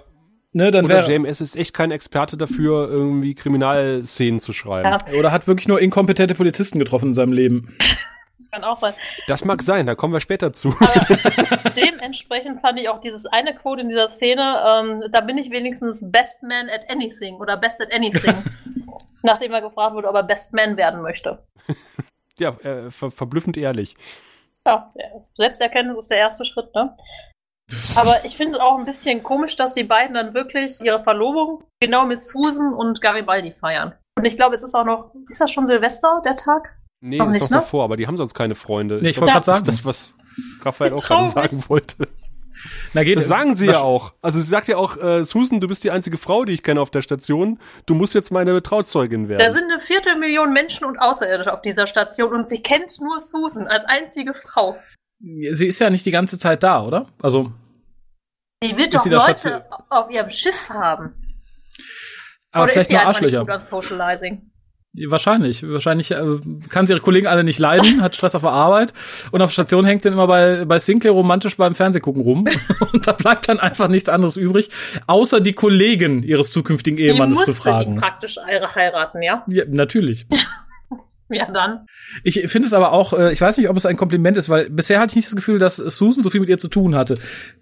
Ne, 0.56 0.70
dann 0.70 0.84
Oder 0.84 1.10
JMS 1.10 1.40
ist 1.40 1.56
echt 1.56 1.74
kein 1.74 1.90
Experte 1.90 2.36
dafür, 2.36 2.88
irgendwie 2.88 3.34
Kriminalszenen 3.34 4.38
zu 4.38 4.52
schreiben. 4.52 4.88
Ja, 4.88 5.18
oder 5.18 5.32
hat 5.32 5.48
wirklich 5.48 5.66
nur 5.66 5.80
inkompetente 5.80 6.34
Polizisten 6.36 6.78
getroffen 6.78 7.08
in 7.08 7.14
seinem 7.14 7.32
Leben. 7.32 7.76
kann 8.54 8.64
auch 8.64 8.76
sein. 8.76 8.94
Das 9.26 9.44
mag 9.44 9.62
sein, 9.62 9.86
da 9.86 9.94
kommen 9.94 10.12
wir 10.12 10.20
später 10.20 10.52
zu. 10.52 10.68
Aber 10.78 11.70
dementsprechend 11.76 12.60
fand 12.60 12.80
ich 12.80 12.88
auch 12.88 13.00
dieses 13.00 13.26
eine 13.26 13.54
Quote 13.54 13.82
in 13.82 13.88
dieser 13.88 14.08
Szene, 14.08 14.62
ähm, 14.66 15.04
da 15.10 15.20
bin 15.20 15.38
ich 15.38 15.50
wenigstens 15.50 16.10
Best 16.10 16.42
Man 16.42 16.68
at 16.70 16.88
Anything 16.88 17.34
oder 17.36 17.56
Best 17.56 17.80
at 17.80 17.92
Anything. 17.92 18.44
Nachdem 19.22 19.52
er 19.52 19.62
gefragt 19.62 19.94
wurde, 19.94 20.08
ob 20.08 20.14
er 20.14 20.22
Best 20.22 20.54
Man 20.54 20.76
werden 20.76 21.02
möchte. 21.02 21.42
Ja, 22.38 22.50
äh, 22.62 22.90
ver 22.90 23.10
verblüffend 23.10 23.56
ehrlich. 23.56 23.96
Ja, 24.66 24.92
Selbsterkenntnis 25.36 25.96
ist 25.96 26.10
der 26.10 26.18
erste 26.18 26.44
Schritt, 26.44 26.74
ne? 26.74 26.96
Aber 27.96 28.16
ich 28.24 28.36
finde 28.36 28.54
es 28.54 28.60
auch 28.60 28.78
ein 28.78 28.84
bisschen 28.84 29.22
komisch, 29.22 29.56
dass 29.56 29.74
die 29.74 29.84
beiden 29.84 30.14
dann 30.14 30.34
wirklich 30.34 30.80
ihre 30.82 31.02
Verlobung 31.02 31.64
genau 31.80 32.06
mit 32.06 32.20
Susan 32.20 32.72
und 32.72 33.00
Garibaldi 33.00 33.52
feiern. 33.52 33.94
Und 34.16 34.24
ich 34.24 34.36
glaube, 34.36 34.54
es 34.54 34.62
ist 34.62 34.74
auch 34.74 34.84
noch, 34.84 35.12
ist 35.28 35.40
das 35.40 35.50
schon 35.50 35.66
Silvester, 35.66 36.22
der 36.24 36.36
Tag? 36.36 36.76
Nee, 37.00 37.18
Noch 37.18 37.26
das 37.26 37.36
ist 37.36 37.42
nicht, 37.42 37.50
noch 37.50 37.58
ne? 37.58 37.64
davor, 37.64 37.84
aber 37.84 37.96
die 37.96 38.06
haben 38.06 38.16
sonst 38.16 38.34
keine 38.34 38.54
Freunde. 38.54 38.98
Nee, 39.02 39.10
ich 39.10 39.20
wollte 39.20 39.34
das 39.34 39.46
grad 39.46 39.58
ist 39.58 39.66
sagen. 39.66 39.66
das, 39.66 39.84
was 39.84 40.14
Raphael 40.62 40.92
auch 40.94 41.02
gerade 41.02 41.28
sagen 41.28 41.64
wollte. 41.68 42.08
Na 42.92 43.02
geht. 43.02 43.18
Das 43.18 43.26
sagen 43.26 43.54
sie 43.56 43.66
ja 43.66 43.80
auch. 43.80 44.14
Also 44.22 44.40
sie 44.40 44.46
sagt 44.46 44.68
ja 44.68 44.76
auch, 44.76 44.96
äh, 44.96 45.24
Susan, 45.24 45.60
du 45.60 45.68
bist 45.68 45.84
die 45.84 45.90
einzige 45.90 46.16
Frau, 46.16 46.44
die 46.44 46.52
ich 46.52 46.62
kenne 46.62 46.80
auf 46.80 46.90
der 46.90 47.02
Station. 47.02 47.58
Du 47.86 47.94
musst 47.94 48.14
jetzt 48.14 48.30
meine 48.30 48.62
Trauzeugin 48.62 49.28
werden. 49.28 49.40
Da 49.40 49.52
sind 49.52 49.70
eine 49.70 49.80
Viertelmillion 49.80 50.52
Menschen 50.52 50.84
und 50.84 50.98
Außerirdische 50.98 51.52
auf 51.52 51.62
dieser 51.62 51.86
Station 51.86 52.32
und 52.32 52.48
sie 52.48 52.62
kennt 52.62 53.00
nur 53.00 53.20
Susan 53.20 53.66
als 53.66 53.84
einzige 53.84 54.34
Frau. 54.34 54.76
Sie 55.24 55.66
ist 55.66 55.78
ja 55.78 55.88
nicht 55.88 56.04
die 56.04 56.10
ganze 56.10 56.38
Zeit 56.38 56.62
da, 56.62 56.84
oder? 56.84 57.06
Also, 57.22 57.52
Sie 58.62 58.76
wird 58.76 58.88
Ist 58.88 58.94
doch 58.94 59.00
sie 59.02 59.10
Leute 59.10 59.64
auf 59.90 60.10
ihrem 60.10 60.30
Schiff 60.30 60.70
haben. 60.70 61.12
Aber 62.50 62.64
Oder 62.64 62.72
ist 62.72 62.72
vielleicht 62.72 62.88
sie 62.88 62.94
nur 62.94 63.06
einfach 63.06 63.20
nicht 63.20 63.36
gut 63.38 63.50
an 63.50 63.60
Socializing? 63.60 64.50
Wahrscheinlich. 65.08 65.66
Wahrscheinlich 65.68 66.12
äh, 66.12 66.38
kann 66.68 66.86
sie 66.86 66.92
ihre 66.92 67.00
Kollegen 67.00 67.26
alle 67.26 67.42
nicht 67.42 67.58
leiden, 67.58 68.00
hat 68.02 68.14
Stress 68.14 68.34
auf 68.34 68.42
der 68.42 68.52
Arbeit 68.52 68.94
und 69.32 69.42
auf 69.42 69.50
Station 69.50 69.84
hängt 69.84 70.02
sie 70.02 70.08
dann 70.08 70.16
immer 70.16 70.28
bei, 70.28 70.64
bei 70.64 70.78
Sinclair 70.78 71.12
romantisch 71.12 71.56
beim 71.56 71.74
Fernsehgucken 71.74 72.22
rum. 72.22 72.46
und 72.92 73.06
da 73.06 73.12
bleibt 73.12 73.48
dann 73.48 73.58
einfach 73.58 73.88
nichts 73.88 74.08
anderes 74.08 74.36
übrig, 74.36 74.70
außer 75.06 75.40
die 75.40 75.52
Kollegen 75.52 76.22
ihres 76.22 76.52
zukünftigen 76.52 76.96
Die 76.96 77.06
Ehemannes 77.06 77.38
zu 77.38 77.50
musste 77.50 77.68
ihn 77.68 77.72
fragen. 77.72 77.96
praktisch 77.96 78.36
heiraten, 78.36 79.22
ja? 79.22 79.44
Ja, 79.48 79.64
natürlich. 79.66 80.26
Ja, 81.30 81.50
dann. 81.50 81.86
Ich 82.22 82.34
finde 82.48 82.66
es 82.66 82.74
aber 82.74 82.92
auch, 82.92 83.12
äh, 83.14 83.32
ich 83.32 83.40
weiß 83.40 83.56
nicht, 83.56 83.68
ob 83.70 83.76
es 83.76 83.86
ein 83.86 83.96
Kompliment 83.96 84.36
ist, 84.36 84.48
weil 84.50 84.68
bisher 84.68 85.00
hatte 85.00 85.12
ich 85.12 85.16
nicht 85.16 85.28
das 85.28 85.36
Gefühl, 85.36 85.58
dass 85.58 85.76
Susan 85.76 86.22
so 86.22 86.28
viel 86.30 86.40
mit 86.40 86.50
ihr 86.50 86.58
zu 86.58 86.68
tun 86.68 86.94
hatte. 86.94 87.14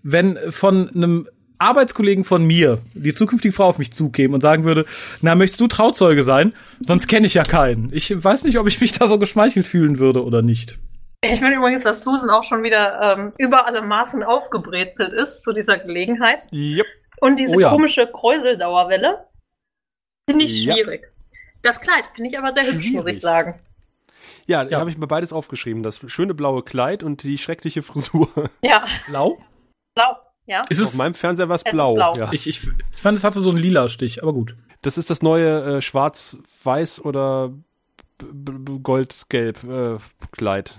Wenn 0.02 0.36
von 0.50 0.88
einem 0.90 1.28
Arbeitskollegen 1.58 2.24
von 2.24 2.44
mir 2.44 2.78
die 2.92 3.12
zukünftige 3.12 3.54
Frau 3.54 3.66
auf 3.66 3.78
mich 3.78 3.92
zukäme 3.92 4.34
und 4.34 4.40
sagen 4.40 4.64
würde, 4.64 4.84
na, 5.20 5.36
möchtest 5.36 5.60
du 5.60 5.68
Trauzeuge 5.68 6.24
sein? 6.24 6.54
Sonst 6.80 7.06
kenne 7.06 7.26
ich 7.26 7.34
ja 7.34 7.44
keinen. 7.44 7.90
Ich 7.92 8.12
weiß 8.22 8.42
nicht, 8.44 8.58
ob 8.58 8.66
ich 8.66 8.80
mich 8.80 8.92
da 8.98 9.06
so 9.06 9.16
geschmeichelt 9.18 9.68
fühlen 9.68 10.00
würde 10.00 10.24
oder 10.24 10.42
nicht. 10.42 10.78
Ich 11.24 11.38
finde 11.38 11.54
übrigens, 11.56 11.84
dass 11.84 12.02
Susan 12.02 12.30
auch 12.30 12.42
schon 12.42 12.64
wieder 12.64 13.16
ähm, 13.16 13.32
über 13.38 13.66
alle 13.68 13.80
Maßen 13.80 14.24
aufgebrezelt 14.24 15.12
ist 15.12 15.44
zu 15.44 15.52
dieser 15.52 15.78
Gelegenheit. 15.78 16.48
Yep. 16.52 16.84
Und 17.20 17.38
diese 17.38 17.56
Oh 17.56 17.60
ja. 17.60 17.70
komische 17.70 18.08
Kräuseldauerwelle 18.08 19.18
finde 20.28 20.44
ich 20.46 20.64
Ja. 20.64 20.74
schwierig. 20.74 21.12
Das 21.62 21.80
Kleid 21.80 22.04
finde 22.14 22.30
ich 22.30 22.38
aber 22.38 22.52
sehr 22.52 22.64
hübsch, 22.64 22.90
muss 22.92 23.04
Schwierig. 23.04 23.16
ich 23.16 23.20
sagen. 23.20 23.60
Ja, 24.46 24.62
Ja. 24.62 24.68
da 24.68 24.80
habe 24.80 24.90
ich 24.90 24.98
mir 24.98 25.06
beides 25.06 25.32
aufgeschrieben. 25.32 25.82
Das 25.82 26.00
schöne 26.08 26.34
blaue 26.34 26.62
Kleid 26.62 27.02
und 27.02 27.22
die 27.22 27.38
schreckliche 27.38 27.82
Frisur. 27.82 28.28
Ja, 28.62 28.84
Blau? 29.06 29.38
blau, 29.94 30.16
ja. 30.46 30.62
Ist 30.68 30.80
Auf 30.82 30.88
es? 30.88 30.94
meinem 30.96 31.14
Fernseher 31.14 31.48
war 31.48 31.56
es 31.56 31.64
blau. 31.64 31.94
blau. 31.94 32.12
Ja. 32.16 32.32
Ich, 32.32 32.46
ich, 32.48 32.66
ich 32.92 33.00
fand, 33.00 33.16
es 33.16 33.24
hatte 33.24 33.40
so 33.40 33.50
einen 33.50 33.58
lila 33.58 33.88
Stich, 33.88 34.22
aber 34.22 34.32
gut. 34.32 34.56
Das 34.82 34.98
ist 34.98 35.10
das 35.10 35.22
neue 35.22 35.76
äh, 35.76 35.80
schwarz-weiß 35.82 37.04
oder 37.04 37.52
gold-gelb 38.82 39.64
äh, 39.64 39.98
Kleid. 40.32 40.78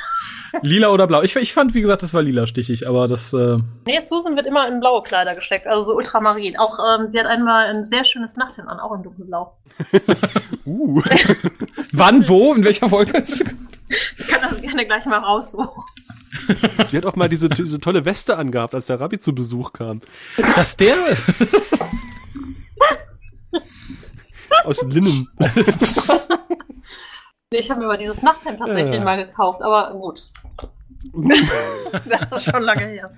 Lila 0.62 0.88
oder 0.88 1.06
blau? 1.06 1.22
Ich, 1.22 1.36
ich 1.36 1.52
fand, 1.52 1.74
wie 1.74 1.80
gesagt, 1.80 2.02
das 2.02 2.12
war 2.14 2.22
lila 2.22 2.46
stichig, 2.46 2.86
aber 2.88 3.08
das, 3.08 3.32
äh, 3.32 3.58
Nee, 3.86 4.00
Susan 4.00 4.36
wird 4.36 4.46
immer 4.46 4.66
in 4.68 4.80
blaue 4.80 5.02
Kleider 5.02 5.34
gesteckt, 5.34 5.66
also 5.66 5.92
so 5.92 5.96
ultramarin. 5.96 6.56
Auch 6.58 6.78
ähm, 6.78 7.08
sie 7.08 7.18
hat 7.18 7.26
einmal 7.26 7.66
ein 7.66 7.84
sehr 7.84 8.04
schönes 8.04 8.36
Nachthemd 8.36 8.68
an, 8.68 8.78
auch 8.80 8.94
in 8.94 9.02
dunkelblau. 9.02 9.56
Uh. 10.66 11.00
wann, 11.92 12.28
wo, 12.28 12.52
in 12.54 12.64
welcher 12.64 12.88
Folge? 12.88 13.22
Ich 14.18 14.26
kann 14.26 14.42
das 14.42 14.60
gerne 14.60 14.84
gleich 14.84 15.06
mal 15.06 15.20
raussuchen. 15.20 15.68
Sie 16.88 16.96
hat 16.96 17.06
auch 17.06 17.14
mal 17.14 17.28
diese, 17.28 17.48
diese 17.48 17.78
tolle 17.78 18.04
Weste 18.04 18.36
angehabt, 18.36 18.74
als 18.74 18.86
der 18.86 18.98
Rabbi 18.98 19.16
zu 19.18 19.32
Besuch 19.32 19.72
kam. 19.72 20.00
Dass 20.56 20.76
der, 20.76 20.96
Aus 24.64 24.82
Linnen. 24.82 25.28
Ich 27.50 27.70
habe 27.70 27.80
mir 27.80 27.86
mal 27.86 27.96
dieses 27.96 28.22
Nachthemd 28.22 28.58
tatsächlich 28.58 28.96
Ja. 28.96 29.04
mal 29.04 29.24
gekauft, 29.24 29.62
aber 29.62 29.92
gut. 29.92 30.20
das 32.08 32.38
ist 32.38 32.50
schon 32.50 32.62
lange 32.62 32.86
her. 32.86 33.10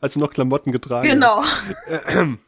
als 0.00 0.14
sie 0.14 0.20
noch 0.20 0.32
Klamotten 0.32 0.72
getragen 0.72 1.08
Genau. 1.08 1.42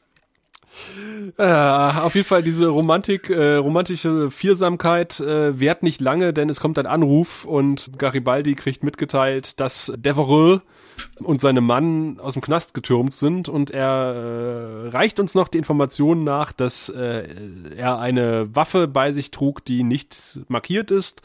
Äh, 1.39 1.43
auf 1.43 2.15
jeden 2.15 2.27
Fall 2.27 2.43
diese 2.43 2.69
Romantik, 2.69 3.31
äh, 3.31 3.57
romantische 3.57 4.31
Viersamkeit 4.31 5.21
äh, 5.21 5.59
währt 5.59 5.83
nicht 5.83 6.01
lange, 6.01 6.33
denn 6.33 6.49
es 6.51 6.61
kommt 6.61 6.79
ein 6.79 6.87
Anruf 6.87 7.45
und 7.45 7.99
Garibaldi 7.99 8.55
kriegt 8.55 8.85
mitgeteilt, 8.85 9.59
dass 9.59 9.93
Devereux 9.97 10.61
und 11.19 11.41
seine 11.41 11.61
Mann 11.61 12.19
aus 12.21 12.35
dem 12.35 12.43
Knast 12.43 12.75
getürmt 12.75 13.13
sind 13.13 13.49
und 13.49 13.71
er 13.71 14.15
äh, 14.15 14.89
reicht 14.89 15.19
uns 15.19 15.35
noch 15.35 15.49
die 15.49 15.59
Information 15.59 16.25
nach, 16.25 16.53
dass 16.53 16.89
äh, 16.89 17.27
er 17.75 17.99
eine 17.99 18.55
Waffe 18.55 18.87
bei 18.87 19.13
sich 19.13 19.31
trug, 19.31 19.65
die 19.65 19.83
nicht 19.83 20.41
markiert 20.49 20.91
ist, 20.91 21.23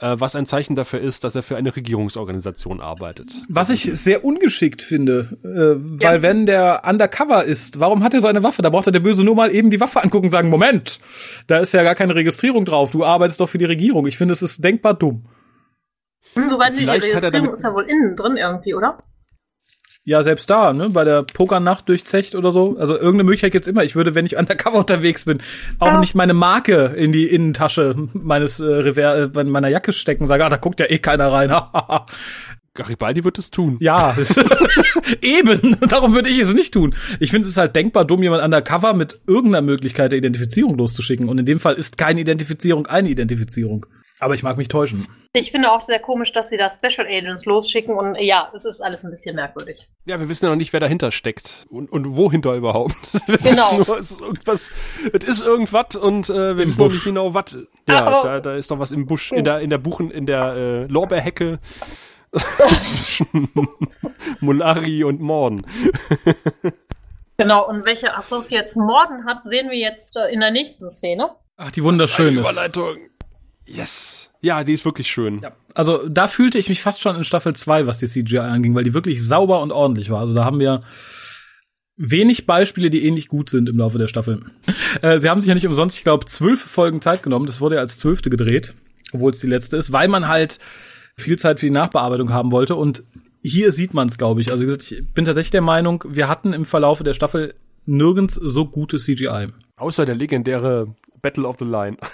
äh, 0.00 0.14
was 0.18 0.36
ein 0.36 0.46
Zeichen 0.46 0.76
dafür 0.76 1.00
ist, 1.00 1.24
dass 1.24 1.34
er 1.34 1.42
für 1.42 1.56
eine 1.56 1.74
Regierungsorganisation 1.74 2.80
arbeitet. 2.80 3.32
was 3.48 3.70
ich 3.70 3.82
sehr 3.82 4.24
ungeschickt 4.24 4.80
finde, 4.82 5.38
äh, 5.44 6.02
Ja. 6.02 6.10
weil 6.10 6.22
wenn 6.22 6.46
der 6.46 6.82
undercover 6.88 7.44
ist, 7.44 7.80
warum 7.80 8.02
hat 8.04 8.14
er 8.14 8.20
so 8.20 8.28
eine 8.28 8.42
Waffe? 8.42 8.62
Da 8.62 8.70
braucht 8.70 8.86
er 8.86 8.92
der 8.92 9.00
Böse 9.00 9.24
nur 9.24 9.34
mal 9.34 9.52
eben 9.54 9.70
die 9.70 9.80
Waffe 9.80 10.02
angucken 10.02 10.26
und 10.26 10.30
sagen, 10.32 10.50
Moment, 10.50 11.00
da 11.48 11.58
ist 11.58 11.72
ja 11.74 11.82
gar 11.82 11.94
keine 11.94 12.14
Registrierung 12.14 12.64
drauf, 12.64 12.90
du 12.92 13.04
arbeitest 13.04 13.40
doch 13.40 13.48
für 13.48 13.58
die 13.58 13.64
Regierung. 13.64 14.06
Ich 14.06 14.16
finde, 14.16 14.32
es 14.32 14.42
ist 14.42 14.62
denkbar 14.62 14.94
dumm. 14.94 15.26
Hm, 16.34 16.50
Wobei 16.50 16.70
die 16.70 16.76
Vielleicht 16.76 17.06
hat 17.14 17.22
er 17.24 17.32
Registrierung 17.32 17.32
damit- 17.46 17.52
ist 17.58 17.64
ja 17.64 17.74
wohl 17.74 17.84
innen 17.88 18.14
drin 18.16 18.36
irgendwie, 18.36 18.74
oder? 18.74 18.98
Ja, 20.08 20.22
selbst 20.22 20.48
da, 20.48 20.72
ne, 20.72 20.88
bei 20.88 21.04
der 21.04 21.22
Pokernacht 21.22 21.86
durch 21.86 22.06
Zecht 22.06 22.34
oder 22.34 22.50
so. 22.50 22.78
Also 22.78 22.94
irgendeine 22.94 23.24
Möglichkeit 23.24 23.52
gibt's 23.52 23.68
immer. 23.68 23.84
Ich 23.84 23.94
würde, 23.94 24.14
wenn 24.14 24.24
ich 24.24 24.38
undercover 24.38 24.78
unterwegs 24.78 25.26
bin, 25.26 25.36
auch 25.80 25.88
Ja. 25.88 26.00
nicht 26.00 26.14
meine 26.14 26.32
Marke 26.32 26.94
in 26.96 27.12
die 27.12 27.26
Innentasche 27.26 27.94
meines 28.14 28.58
äh, 28.58 28.64
Rever 28.64 29.34
äh, 29.36 29.44
meiner 29.44 29.68
Jacke 29.68 29.92
stecken 29.92 30.22
und 30.22 30.28
sage, 30.28 30.46
ah, 30.46 30.48
da 30.48 30.56
guckt 30.56 30.80
ja 30.80 30.86
eh 30.88 30.98
keiner 30.98 31.30
rein. 31.30 31.50
Garibaldi 32.74 33.22
wird 33.24 33.38
es 33.38 33.50
tun. 33.50 33.76
ja, 33.80 34.16
eben. 35.20 35.76
Darum 35.88 36.14
würde 36.14 36.30
ich 36.30 36.38
es 36.38 36.54
nicht 36.54 36.72
tun. 36.72 36.94
Ich 37.20 37.30
finde 37.30 37.48
es 37.48 37.56
halt 37.58 37.76
denkbar 37.76 38.04
dumm, 38.06 38.22
jemand 38.22 38.42
undercover 38.42 38.94
mit 38.94 39.20
irgendeiner 39.26 39.60
Möglichkeit 39.62 40.12
der 40.12 40.18
Identifizierung 40.20 40.78
loszuschicken. 40.78 41.28
Und 41.28 41.38
in 41.38 41.44
dem 41.44 41.60
Fall 41.60 41.74
ist 41.74 41.98
keine 41.98 42.20
Identifizierung 42.20 42.86
eine 42.86 43.08
Identifizierung. 43.10 43.84
Aber 44.20 44.34
ich 44.34 44.42
mag 44.42 44.56
mich 44.56 44.68
täuschen. 44.68 45.06
Ich 45.32 45.52
finde 45.52 45.70
auch 45.70 45.82
sehr 45.84 46.00
komisch, 46.00 46.32
dass 46.32 46.48
sie 46.50 46.56
da 46.56 46.68
Special 46.70 47.06
Agents 47.06 47.44
losschicken 47.44 47.94
und 47.94 48.16
ja, 48.20 48.50
es 48.54 48.64
ist 48.64 48.80
alles 48.80 49.04
ein 49.04 49.10
bisschen 49.10 49.36
merkwürdig. 49.36 49.88
Ja, 50.06 50.18
wir 50.18 50.28
wissen 50.28 50.46
ja 50.46 50.50
noch 50.50 50.56
nicht, 50.56 50.72
wer 50.72 50.80
dahinter 50.80 51.12
steckt 51.12 51.66
und, 51.70 51.92
und 51.92 52.16
wohinter 52.16 52.54
überhaupt. 52.54 52.94
Genau. 53.26 53.72
Nur, 53.86 53.98
es 53.98 54.10
ist 54.10 54.20
irgendwas, 54.20 54.70
es 55.12 55.24
ist 55.24 55.42
irgendwas 55.44 55.94
und 55.96 56.28
äh, 56.30 56.56
wir 56.56 56.62
Im 56.64 56.68
wissen 56.68 56.78
noch 56.80 56.86
Busch. 56.86 56.94
nicht 56.94 57.04
genau, 57.04 57.34
was. 57.34 57.56
Ja, 57.88 58.04
Aber- 58.06 58.26
da, 58.26 58.40
da 58.40 58.56
ist 58.56 58.70
noch 58.70 58.78
was 58.80 58.90
im 58.90 59.06
Busch, 59.06 59.30
in 59.32 59.44
der, 59.44 59.60
in 59.60 59.70
der 59.70 59.78
Buchen, 59.78 60.10
in 60.10 60.26
der 60.26 60.54
äh, 60.54 60.84
Lorbeerhecke. 60.86 61.58
Mulari 64.40 65.04
und 65.04 65.20
Morden. 65.20 65.64
Genau, 67.36 67.68
und 67.68 67.84
welche 67.84 68.16
Associates 68.16 68.76
Morden 68.76 69.24
hat, 69.26 69.44
sehen 69.44 69.70
wir 69.70 69.78
jetzt 69.78 70.16
äh, 70.16 70.32
in 70.32 70.40
der 70.40 70.50
nächsten 70.50 70.90
Szene. 70.90 71.30
Ach, 71.56 71.70
die 71.70 71.82
wunderschön 71.84 72.28
Eine 72.28 72.40
ist. 72.40 72.50
Überleitung. 72.50 72.96
Yes. 73.68 74.30
Ja, 74.40 74.64
die 74.64 74.72
ist 74.72 74.84
wirklich 74.84 75.08
schön. 75.08 75.40
Ja, 75.42 75.52
also 75.74 76.08
da 76.08 76.28
fühlte 76.28 76.58
ich 76.58 76.68
mich 76.68 76.82
fast 76.82 77.00
schon 77.00 77.16
in 77.16 77.24
Staffel 77.24 77.54
2, 77.54 77.86
was 77.86 77.98
die 77.98 78.06
CGI 78.06 78.38
anging, 78.38 78.74
weil 78.74 78.84
die 78.84 78.94
wirklich 78.94 79.22
sauber 79.22 79.60
und 79.60 79.72
ordentlich 79.72 80.10
war. 80.10 80.20
Also 80.20 80.34
da 80.34 80.44
haben 80.44 80.58
wir 80.58 80.82
wenig 81.96 82.46
Beispiele, 82.46 82.88
die 82.88 83.04
ähnlich 83.04 83.28
gut 83.28 83.50
sind 83.50 83.68
im 83.68 83.76
Laufe 83.76 83.98
der 83.98 84.08
Staffel. 84.08 84.40
Äh, 85.02 85.18
sie 85.18 85.28
haben 85.28 85.40
sich 85.40 85.48
ja 85.48 85.54
nicht 85.54 85.66
umsonst, 85.66 85.96
ich 85.96 86.02
glaube, 86.02 86.26
zwölf 86.26 86.60
Folgen 86.60 87.00
Zeit 87.00 87.22
genommen. 87.22 87.46
Das 87.46 87.60
wurde 87.60 87.76
ja 87.76 87.82
als 87.82 87.98
zwölfte 87.98 88.30
gedreht, 88.30 88.74
obwohl 89.12 89.30
es 89.30 89.38
die 89.38 89.46
letzte 89.46 89.76
ist, 89.76 89.92
weil 89.92 90.08
man 90.08 90.26
halt 90.26 90.58
viel 91.16 91.38
Zeit 91.38 91.60
für 91.60 91.66
die 91.66 91.72
Nachbearbeitung 91.72 92.32
haben 92.32 92.50
wollte. 92.50 92.74
Und 92.74 93.04
hier 93.42 93.70
sieht 93.72 93.94
man 93.94 94.08
es, 94.08 94.18
glaube 94.18 94.40
ich. 94.40 94.50
Also 94.50 94.62
wie 94.62 94.66
gesagt, 94.66 94.90
ich 94.90 95.06
bin 95.12 95.24
tatsächlich 95.24 95.50
der 95.50 95.60
Meinung, 95.62 96.04
wir 96.08 96.26
hatten 96.26 96.52
im 96.52 96.64
Verlaufe 96.64 97.04
der 97.04 97.14
Staffel 97.14 97.54
nirgends 97.86 98.34
so 98.34 98.64
gute 98.64 98.96
CGI. 98.96 99.48
Außer 99.76 100.04
der 100.04 100.16
legendäre 100.16 100.94
Battle 101.20 101.46
of 101.46 101.56
the 101.58 101.64
Line. 101.64 101.96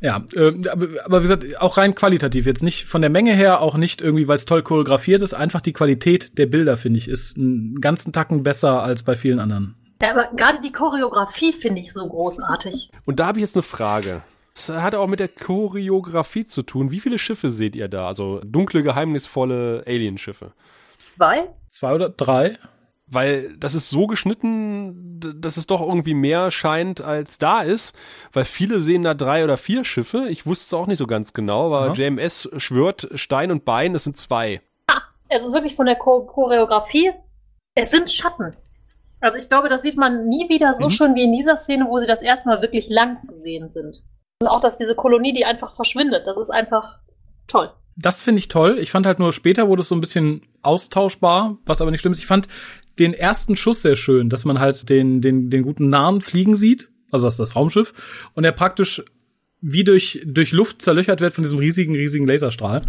Ja, 0.00 0.22
äh, 0.34 0.68
aber, 0.68 0.88
aber 1.04 1.18
wie 1.18 1.22
gesagt, 1.22 1.60
auch 1.60 1.78
rein 1.78 1.94
qualitativ 1.94 2.46
jetzt 2.46 2.62
nicht 2.62 2.84
von 2.84 3.00
der 3.00 3.10
Menge 3.10 3.34
her, 3.34 3.60
auch 3.60 3.76
nicht 3.76 4.02
irgendwie, 4.02 4.28
weil 4.28 4.36
es 4.36 4.44
toll 4.44 4.62
choreografiert 4.62 5.22
ist, 5.22 5.32
einfach 5.32 5.60
die 5.60 5.72
Qualität 5.72 6.36
der 6.38 6.46
Bilder, 6.46 6.76
finde 6.76 6.98
ich, 6.98 7.08
ist 7.08 7.38
einen 7.38 7.80
ganzen 7.80 8.12
Tacken 8.12 8.42
besser 8.42 8.82
als 8.82 9.02
bei 9.02 9.16
vielen 9.16 9.40
anderen. 9.40 9.74
Ja, 10.02 10.10
aber 10.10 10.28
gerade 10.36 10.60
die 10.60 10.72
Choreografie 10.72 11.52
finde 11.52 11.80
ich 11.80 11.92
so 11.92 12.06
großartig. 12.06 12.90
Und 13.06 13.18
da 13.18 13.26
habe 13.26 13.38
ich 13.38 13.42
jetzt 13.42 13.56
eine 13.56 13.62
Frage. 13.62 14.22
Das 14.54 14.68
hat 14.68 14.94
auch 14.94 15.06
mit 15.06 15.20
der 15.20 15.28
Choreografie 15.28 16.44
zu 16.44 16.62
tun. 16.62 16.90
Wie 16.90 17.00
viele 17.00 17.18
Schiffe 17.18 17.50
seht 17.50 17.76
ihr 17.76 17.88
da? 17.88 18.06
Also 18.06 18.40
dunkle, 18.44 18.82
geheimnisvolle 18.82 19.84
Alienschiffe. 19.86 20.52
Zwei? 20.98 21.48
Zwei 21.68 21.94
oder 21.94 22.08
drei? 22.10 22.58
Weil 23.08 23.56
das 23.56 23.74
ist 23.74 23.88
so 23.88 24.06
geschnitten, 24.08 25.20
dass 25.40 25.56
es 25.56 25.66
doch 25.68 25.80
irgendwie 25.80 26.14
mehr 26.14 26.50
scheint, 26.50 27.00
als 27.00 27.38
da 27.38 27.62
ist. 27.62 27.94
Weil 28.32 28.44
viele 28.44 28.80
sehen 28.80 29.02
da 29.02 29.14
drei 29.14 29.44
oder 29.44 29.56
vier 29.56 29.84
Schiffe. 29.84 30.26
Ich 30.28 30.44
wusste 30.44 30.64
es 30.64 30.74
auch 30.74 30.88
nicht 30.88 30.98
so 30.98 31.06
ganz 31.06 31.32
genau, 31.32 31.66
aber 31.66 31.90
Aha. 31.90 31.92
JMS 31.94 32.48
schwört 32.56 33.08
Stein 33.14 33.50
und 33.52 33.64
Bein, 33.64 33.94
es 33.94 34.04
sind 34.04 34.16
zwei. 34.16 34.60
Es 35.28 35.44
ist 35.44 35.52
wirklich 35.52 35.76
von 35.76 35.86
der 35.86 35.96
Cho 35.96 36.22
Choreografie. 36.22 37.12
Es 37.74 37.90
sind 37.90 38.10
Schatten. 38.10 38.56
Also 39.20 39.38
ich 39.38 39.48
glaube, 39.48 39.68
das 39.68 39.82
sieht 39.82 39.96
man 39.96 40.28
nie 40.28 40.48
wieder 40.48 40.74
so 40.74 40.86
Mhm. 40.86 40.90
schön 40.90 41.14
wie 41.14 41.24
in 41.24 41.32
dieser 41.32 41.56
Szene, 41.56 41.86
wo 41.88 41.98
sie 41.98 42.06
das 42.06 42.22
erste 42.22 42.48
Mal 42.48 42.60
wirklich 42.62 42.88
lang 42.90 43.22
zu 43.22 43.34
sehen 43.36 43.68
sind. 43.68 44.02
Und 44.40 44.48
auch, 44.48 44.60
dass 44.60 44.76
diese 44.76 44.94
Kolonie, 44.94 45.32
die 45.32 45.44
einfach 45.44 45.74
verschwindet, 45.74 46.26
das 46.26 46.36
ist 46.36 46.50
einfach 46.50 46.98
toll. 47.46 47.70
Das 47.96 48.20
finde 48.20 48.40
ich 48.40 48.48
toll. 48.48 48.78
Ich 48.78 48.90
fand 48.90 49.06
halt 49.06 49.18
nur 49.18 49.32
später 49.32 49.68
wurde 49.68 49.80
es 49.82 49.88
so 49.88 49.94
ein 49.94 50.00
bisschen 50.02 50.42
austauschbar, 50.66 51.58
was 51.64 51.80
aber 51.80 51.90
nicht 51.90 52.00
schlimm 52.00 52.12
ist. 52.12 52.18
Ich 52.18 52.26
fand 52.26 52.48
den 52.98 53.14
ersten 53.14 53.56
Schuss 53.56 53.82
sehr 53.82 53.96
schön, 53.96 54.30
dass 54.30 54.44
man 54.44 54.58
halt 54.58 54.88
den, 54.88 55.20
den, 55.20 55.50
den 55.50 55.62
guten 55.62 55.88
Narren 55.88 56.20
fliegen 56.20 56.56
sieht, 56.56 56.90
also 57.10 57.26
das 57.26 57.36
das 57.36 57.56
Raumschiff, 57.56 57.92
und 58.34 58.44
er 58.44 58.52
praktisch 58.52 59.02
wie 59.60 59.84
durch, 59.84 60.22
durch 60.26 60.52
Luft 60.52 60.82
zerlöchert 60.82 61.20
wird 61.20 61.34
von 61.34 61.42
diesem 61.42 61.58
riesigen, 61.58 61.94
riesigen 61.94 62.26
Laserstrahl. 62.26 62.82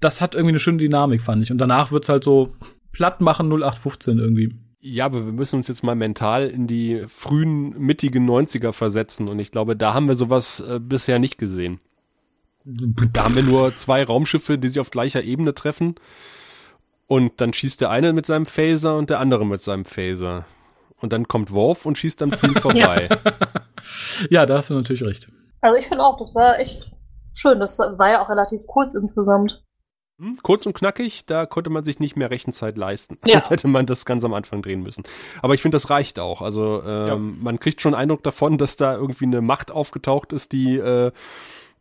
Das 0.00 0.20
hat 0.20 0.34
irgendwie 0.34 0.50
eine 0.50 0.58
schöne 0.60 0.78
Dynamik, 0.78 1.22
fand 1.22 1.42
ich. 1.42 1.52
Und 1.52 1.58
danach 1.58 1.92
wird's 1.92 2.08
halt 2.08 2.24
so 2.24 2.54
platt 2.92 3.20
machen 3.20 3.46
0815 3.48 4.18
irgendwie. 4.18 4.54
Ja, 4.80 5.06
aber 5.06 5.24
wir 5.24 5.32
müssen 5.32 5.56
uns 5.56 5.68
jetzt 5.68 5.82
mal 5.82 5.94
mental 5.94 6.48
in 6.48 6.66
die 6.66 7.04
frühen, 7.08 7.70
mittigen 7.78 8.28
90er 8.28 8.72
versetzen 8.72 9.28
und 9.28 9.38
ich 9.38 9.50
glaube, 9.50 9.76
da 9.76 9.94
haben 9.94 10.08
wir 10.08 10.14
sowas 10.14 10.60
äh, 10.60 10.78
bisher 10.78 11.18
nicht 11.18 11.38
gesehen. 11.38 11.80
Da 12.66 13.24
haben 13.24 13.34
wir 13.34 13.42
nur 13.42 13.74
zwei 13.76 14.04
Raumschiffe, 14.04 14.58
die 14.58 14.68
sich 14.68 14.80
auf 14.80 14.90
gleicher 14.90 15.22
Ebene 15.22 15.54
treffen 15.54 15.94
und 17.06 17.40
dann 17.40 17.52
schießt 17.52 17.80
der 17.80 17.90
eine 17.90 18.12
mit 18.12 18.26
seinem 18.26 18.46
Phaser 18.46 18.96
und 18.96 19.10
der 19.10 19.20
andere 19.20 19.44
mit 19.46 19.62
seinem 19.62 19.84
Phaser. 19.84 20.46
Und 21.00 21.12
dann 21.12 21.28
kommt 21.28 21.52
Worf 21.52 21.86
und 21.86 21.98
schießt 21.98 22.22
am 22.22 22.32
Ziel 22.32 22.54
vorbei. 22.60 23.08
Ja, 24.30 24.46
da 24.46 24.56
hast 24.56 24.70
du 24.70 24.74
natürlich 24.74 25.02
recht. 25.04 25.28
Also 25.60 25.76
ich 25.76 25.86
finde 25.86 26.04
auch, 26.04 26.18
das 26.18 26.34
war 26.34 26.58
echt 26.58 26.92
schön. 27.34 27.60
Das 27.60 27.78
war 27.78 28.10
ja 28.10 28.22
auch 28.22 28.30
relativ 28.30 28.66
kurz 28.66 28.94
insgesamt. 28.94 29.62
Hm, 30.18 30.38
Kurz 30.42 30.64
und 30.64 30.74
knackig, 30.74 31.26
da 31.26 31.44
konnte 31.44 31.70
man 31.70 31.84
sich 31.84 31.98
nicht 31.98 32.16
mehr 32.16 32.30
Rechenzeit 32.30 32.76
leisten. 32.76 33.18
Ja. 33.26 33.34
Das 33.38 33.50
hätte 33.50 33.68
man 33.68 33.86
das 33.86 34.04
ganz 34.04 34.24
am 34.24 34.32
Anfang 34.32 34.62
drehen 34.62 34.82
müssen. 34.82 35.04
Aber 35.42 35.54
ich 35.54 35.62
finde, 35.62 35.74
das 35.74 35.90
reicht 35.90 36.18
auch. 36.18 36.40
Also 36.40 36.82
ähm, 36.84 37.38
man 37.42 37.58
kriegt 37.58 37.80
schon 37.80 37.94
Eindruck 37.94 38.22
davon, 38.22 38.58
dass 38.58 38.76
da 38.76 38.94
irgendwie 38.94 39.24
eine 39.24 39.40
Macht 39.40 39.72
aufgetaucht 39.72 40.32
ist, 40.32 40.52
die 40.52 40.76
äh, 40.76 41.10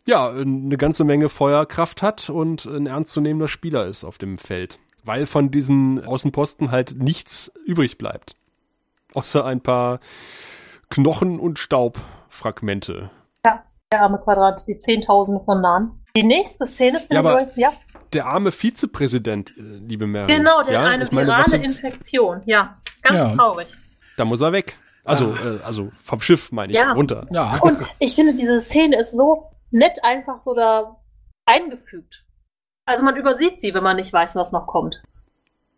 ja 0.07 0.30
eine 0.30 0.78
ganze 0.78 1.03
Menge 1.03 1.30
Feuerkraft 1.30 2.01
hat 2.01 2.30
und 2.30 2.65
ein 2.65 2.88
ernstzunehmender 2.88 3.47
Spieler 3.47 3.86
ist 3.86 4.03
auf 4.03 4.17
dem 4.17 4.38
Feld. 4.38 4.80
Weil 5.04 5.26
von 5.26 5.51
diesen 5.51 6.04
Außenposten 6.06 6.72
halt 6.72 6.95
nichts 6.97 7.51
übrig 7.66 7.97
bleibt. 7.97 8.36
Außer 9.14 9.45
ein 9.45 9.62
paar 9.62 9.99
Knochen- 10.89 11.39
und 11.39 11.60
Staubfragmente. 11.60 13.10
Der 13.45 14.01
arme 14.01 14.18
Quadrat, 14.20 14.66
die 14.68 14.80
Zehntausende 14.80 15.43
von 15.43 15.62
Nahen. 15.62 16.04
Die 16.16 16.24
nächste 16.24 16.66
Szene 16.66 16.93
Ja, 16.93 16.99
finden 16.99 17.18
aber- 17.18 17.34
wir 17.36 17.39
jetzt, 17.41 17.58
ja. 17.58 17.72
Der 18.14 18.26
arme 18.28 18.51
Vizepräsident, 18.51 19.54
äh, 19.58 19.62
liebe 19.62 20.08
Mary. 20.08 20.28
Genau, 20.28 20.62
der 20.64 20.74
ja, 20.74 20.80
hat 20.82 20.88
eine 20.88 21.08
meine, 21.12 21.28
virale 21.28 21.43
sind- 21.45 21.64
Infektion. 21.64 22.41
Ja, 22.45 22.80
ganz 23.01 23.28
Ja. 23.30 23.36
traurig. 23.36 23.76
Da 24.18 24.26
muss 24.26 24.41
er 24.41 24.51
weg. 24.51 24.78
Also, 25.04 25.34
äh, 25.36 25.60
also 25.64 25.91
vom 26.01 26.22
Schiff 26.22 26.51
meine 26.51 26.72
ich, 26.74 26.78
Ja. 26.80 26.93
runter. 26.93 27.26
Ja. 27.32 27.58
Und 27.62 27.78
ich 27.99 28.16
finde, 28.16 28.34
diese 28.36 28.62
Szene 28.62 28.99
ist 28.99 29.12
so 29.12 29.51
nett 29.72 30.04
einfach 30.04 30.39
so 30.41 30.54
da 30.54 30.97
eingefügt. 31.45 32.26
Also 32.86 33.03
man 33.03 33.15
übersieht 33.15 33.59
sie, 33.61 33.73
wenn 33.73 33.84
man 33.84 33.95
nicht 33.95 34.11
weiß, 34.11 34.36
was 34.36 34.51
noch 34.51 34.67
kommt. 34.67 35.01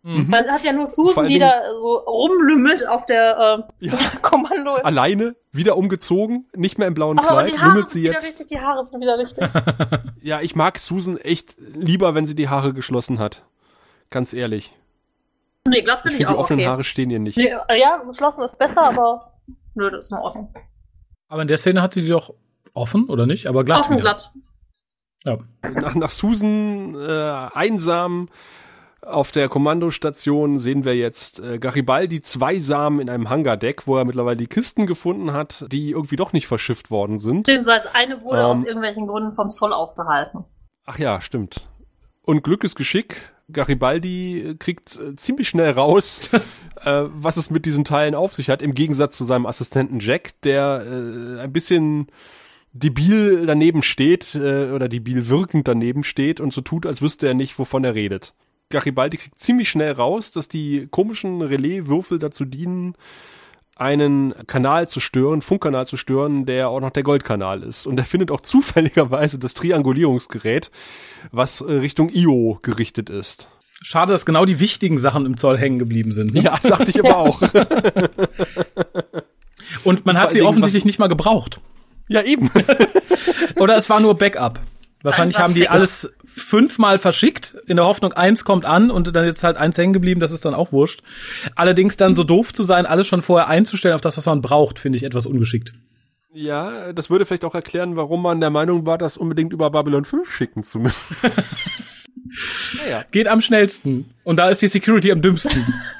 Mhm. 0.02 0.28
Man 0.30 0.46
hat 0.48 0.62
ja 0.64 0.72
nur 0.72 0.86
Susan, 0.86 1.26
die 1.26 1.34
Dingen- 1.34 1.48
da 1.48 1.72
so 1.80 1.96
rumlümmelt 1.96 2.88
auf 2.88 3.06
der 3.06 3.66
äh, 3.80 3.86
Ja. 3.86 3.92
Kommando. 4.22 4.74
Alleine, 4.76 5.34
wieder 5.52 5.76
umgezogen, 5.76 6.46
nicht 6.54 6.78
mehr 6.78 6.86
im 6.88 6.94
blauen 6.94 7.18
Aber 7.18 7.28
und 7.38 7.44
Kleid, 7.44 7.48
die 7.54 7.58
Haare 7.58 7.68
lümmelt 7.70 7.88
sind 7.88 7.92
sie 7.92 8.02
wieder 8.04 8.12
jetzt. 8.14 8.26
richtig, 8.28 8.46
die 8.46 8.60
Haare 8.60 8.84
sind 8.84 9.00
wieder 9.00 9.18
richtig. 9.18 9.48
Ja, 10.22 10.40
ich 10.40 10.54
mag 10.56 10.78
Susan 10.78 11.16
echt 11.18 11.56
lieber, 11.58 12.14
wenn 12.14 12.26
sie 12.26 12.34
die 12.34 12.48
Haare 12.48 12.72
geschlossen 12.72 13.18
hat. 13.18 13.42
Ganz 14.10 14.32
ehrlich. 14.32 14.72
nee, 15.66 15.82
glatt 15.82 15.98
Ich 15.98 16.02
finde 16.02 16.14
ich, 16.14 16.16
finde, 16.18 16.32
die 16.32 16.36
auch 16.36 16.40
offenen 16.44 16.60
okay. 16.60 16.68
Haare 16.68 16.84
stehen 16.84 17.10
ihr 17.10 17.18
nicht. 17.18 17.36
Nee, 17.36 17.52
ja, 17.76 17.96
geschlossen 18.06 18.42
ist 18.44 18.58
besser, 18.58 18.82
aber 18.82 19.32
nö, 19.74 19.90
das 19.90 20.04
ist 20.06 20.10
in 20.12 20.18
Ordnung. 20.18 20.54
Aber 21.28 21.42
in 21.42 21.48
der 21.48 21.58
Szene 21.58 21.82
hat 21.82 21.92
sie 21.92 22.02
die 22.02 22.08
doch 22.08 22.32
offen, 22.74 23.08
oder 23.08 23.26
nicht? 23.26 23.48
Aber 23.48 23.64
glatt. 23.64 23.80
Offen 23.80 23.92
wieder. 23.96 24.02
glatt. 24.02 24.30
Ja. 25.26 25.38
Nach, 25.74 25.94
nach 25.94 26.10
Susan 26.10 26.94
äh, 26.94 27.48
einsam 27.52 28.28
auf 29.02 29.32
der 29.32 29.48
Kommandostation 29.48 30.58
sehen 30.58 30.84
wir 30.84 30.96
jetzt 30.96 31.40
äh, 31.40 31.58
Garibaldi 31.58 32.20
zwei 32.22 32.58
Samen 32.58 33.00
in 33.00 33.10
einem 33.10 33.28
Hangardeck, 33.28 33.86
wo 33.86 33.96
er 33.96 34.04
mittlerweile 34.04 34.36
die 34.36 34.46
Kisten 34.46 34.86
gefunden 34.86 35.32
hat, 35.32 35.66
die 35.70 35.90
irgendwie 35.90 36.16
doch 36.16 36.32
nicht 36.32 36.46
verschifft 36.46 36.90
worden 36.90 37.18
sind. 37.18 37.44
Beziehungsweise 37.44 37.94
eine 37.94 38.22
wurde 38.22 38.40
Ähm. 38.40 38.46
aus 38.46 38.64
irgendwelchen 38.64 39.06
Gründen 39.06 39.32
vom 39.32 39.50
Zoll 39.50 39.72
aufgehalten. 39.72 40.44
Ach 40.86 40.98
ja, 40.98 41.20
stimmt. 41.20 41.68
Und 42.22 42.42
Glück 42.42 42.64
ist 42.64 42.76
Geschick. 42.76 43.32
Garibaldi 43.52 44.56
kriegt 44.58 44.98
äh, 44.98 45.14
ziemlich 45.16 45.48
schnell 45.48 45.72
raus, 45.72 46.30
äh, 46.82 47.04
was 47.08 47.36
es 47.36 47.50
mit 47.50 47.64
diesen 47.66 47.84
Teilen 47.84 48.14
auf 48.14 48.34
sich 48.34 48.50
hat, 48.50 48.62
im 48.62 48.74
Gegensatz 48.74 49.16
zu 49.16 49.24
seinem 49.24 49.46
Assistenten 49.46 50.00
Jack, 50.00 50.40
der 50.42 50.84
äh, 50.84 51.40
ein 51.42 51.52
bisschen 51.52 52.08
debil 52.78 53.46
daneben 53.46 53.82
steht 53.82 54.34
äh, 54.34 54.70
oder 54.72 54.88
debil 54.88 55.28
wirkend 55.28 55.68
daneben 55.68 56.04
steht 56.04 56.40
und 56.40 56.52
so 56.52 56.60
tut, 56.60 56.86
als 56.86 57.02
wüsste 57.02 57.26
er 57.26 57.34
nicht, 57.34 57.58
wovon 57.58 57.84
er 57.84 57.94
redet. 57.94 58.34
Garibaldi 58.70 59.16
kriegt 59.16 59.38
ziemlich 59.38 59.68
schnell 59.70 59.92
raus, 59.92 60.32
dass 60.32 60.48
die 60.48 60.88
komischen 60.90 61.40
Relaiswürfel 61.40 62.18
dazu 62.18 62.44
dienen, 62.44 62.94
einen 63.76 64.34
Kanal 64.46 64.88
zu 64.88 65.00
stören, 65.00 65.42
Funkkanal 65.42 65.86
zu 65.86 65.96
stören, 65.98 66.46
der 66.46 66.70
auch 66.70 66.80
noch 66.80 66.90
der 66.90 67.02
Goldkanal 67.02 67.62
ist. 67.62 67.86
Und 67.86 67.98
er 67.98 68.04
findet 68.04 68.30
auch 68.30 68.40
zufälligerweise 68.40 69.38
das 69.38 69.54
Triangulierungsgerät, 69.54 70.70
was 71.30 71.60
äh, 71.60 71.72
Richtung 71.72 72.08
Io 72.08 72.58
gerichtet 72.62 73.10
ist. 73.10 73.48
Schade, 73.82 74.12
dass 74.12 74.24
genau 74.24 74.46
die 74.46 74.58
wichtigen 74.58 74.96
Sachen 74.98 75.26
im 75.26 75.36
Zoll 75.36 75.58
hängen 75.58 75.78
geblieben 75.78 76.12
sind. 76.12 76.32
Ne? 76.32 76.40
Ja, 76.40 76.58
dachte 76.58 76.90
ich 76.90 77.04
aber 77.04 77.18
auch. 77.18 77.42
Und 79.84 80.06
man 80.06 80.18
hat 80.18 80.32
sie 80.32 80.40
offensichtlich 80.40 80.86
nicht 80.86 80.98
mal 80.98 81.08
gebraucht. 81.08 81.60
Ja, 82.08 82.22
eben. 82.22 82.50
Oder 83.56 83.76
es 83.76 83.90
war 83.90 84.00
nur 84.00 84.16
Backup. 84.16 84.60
Wahrscheinlich 85.02 85.38
haben 85.38 85.54
die 85.54 85.68
alles 85.68 86.12
fünfmal 86.24 86.98
verschickt, 86.98 87.56
in 87.66 87.76
der 87.76 87.86
Hoffnung, 87.86 88.12
eins 88.12 88.44
kommt 88.44 88.64
an 88.64 88.90
und 88.90 89.14
dann 89.14 89.26
ist 89.26 89.44
halt 89.44 89.56
eins 89.56 89.78
hängen 89.78 89.92
geblieben, 89.92 90.20
das 90.20 90.32
ist 90.32 90.44
dann 90.44 90.54
auch 90.54 90.72
wurscht. 90.72 91.02
Allerdings 91.54 91.96
dann 91.96 92.14
so 92.14 92.24
doof 92.24 92.52
zu 92.52 92.64
sein, 92.64 92.86
alles 92.86 93.06
schon 93.06 93.22
vorher 93.22 93.48
einzustellen 93.48 93.94
auf 93.94 94.00
das, 94.00 94.16
was 94.16 94.26
man 94.26 94.42
braucht, 94.42 94.78
finde 94.78 94.96
ich 94.96 95.04
etwas 95.04 95.26
ungeschickt. 95.26 95.72
Ja, 96.32 96.92
das 96.92 97.08
würde 97.08 97.24
vielleicht 97.24 97.44
auch 97.44 97.54
erklären, 97.54 97.96
warum 97.96 98.20
man 98.20 98.40
der 98.40 98.50
Meinung 98.50 98.84
war, 98.84 98.98
das 98.98 99.16
unbedingt 99.16 99.52
über 99.54 99.70
Babylon 99.70 100.04
5 100.04 100.30
schicken 100.30 100.62
zu 100.62 100.78
müssen. 100.78 101.16
naja. 102.84 103.04
Geht 103.10 103.28
am 103.28 103.40
schnellsten. 103.40 104.10
Und 104.22 104.36
da 104.36 104.50
ist 104.50 104.60
die 104.60 104.68
Security 104.68 105.12
am 105.12 105.22
dümmsten. 105.22 105.64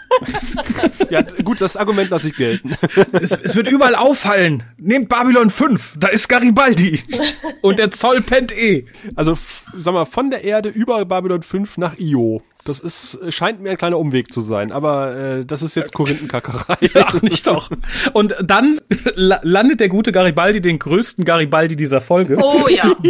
Ja, 1.10 1.22
gut, 1.22 1.60
das 1.60 1.76
Argument 1.76 2.10
lasse 2.10 2.28
ich 2.28 2.36
gelten. 2.36 2.74
es, 3.12 3.32
es 3.32 3.54
wird 3.54 3.68
überall 3.68 3.94
auffallen. 3.94 4.62
Nehmt 4.76 5.08
Babylon 5.08 5.50
5, 5.50 5.94
da 5.98 6.08
ist 6.08 6.28
Garibaldi. 6.28 7.02
Und 7.62 7.78
der 7.78 7.90
Zoll 7.90 8.22
pennt 8.22 8.56
eh. 8.56 8.86
Also, 9.14 9.38
sag 9.76 9.94
mal, 9.94 10.04
von 10.04 10.30
der 10.30 10.44
Erde 10.44 10.68
über 10.68 11.04
Babylon 11.04 11.42
5 11.42 11.78
nach 11.78 11.98
Io. 11.98 12.42
Das 12.66 12.80
ist, 12.80 13.18
scheint 13.28 13.60
mir 13.60 13.70
ein 13.70 13.78
kleiner 13.78 13.98
Umweg 13.98 14.32
zu 14.32 14.40
sein, 14.40 14.72
aber 14.72 15.16
äh, 15.16 15.44
das 15.44 15.62
ist 15.62 15.76
jetzt 15.76 15.94
Korinthenkackerei. 15.94 16.76
Ach, 16.94 17.22
nicht 17.22 17.46
doch. 17.46 17.70
Und 18.12 18.34
dann 18.42 18.80
la 19.14 19.40
landet 19.42 19.78
der 19.80 19.88
gute 19.88 20.10
Garibaldi 20.10 20.60
den 20.60 20.78
größten 20.80 21.24
Garibaldi 21.24 21.76
dieser 21.76 22.00
Folge. 22.00 22.38
Oh 22.42 22.68
ja. 22.68 22.94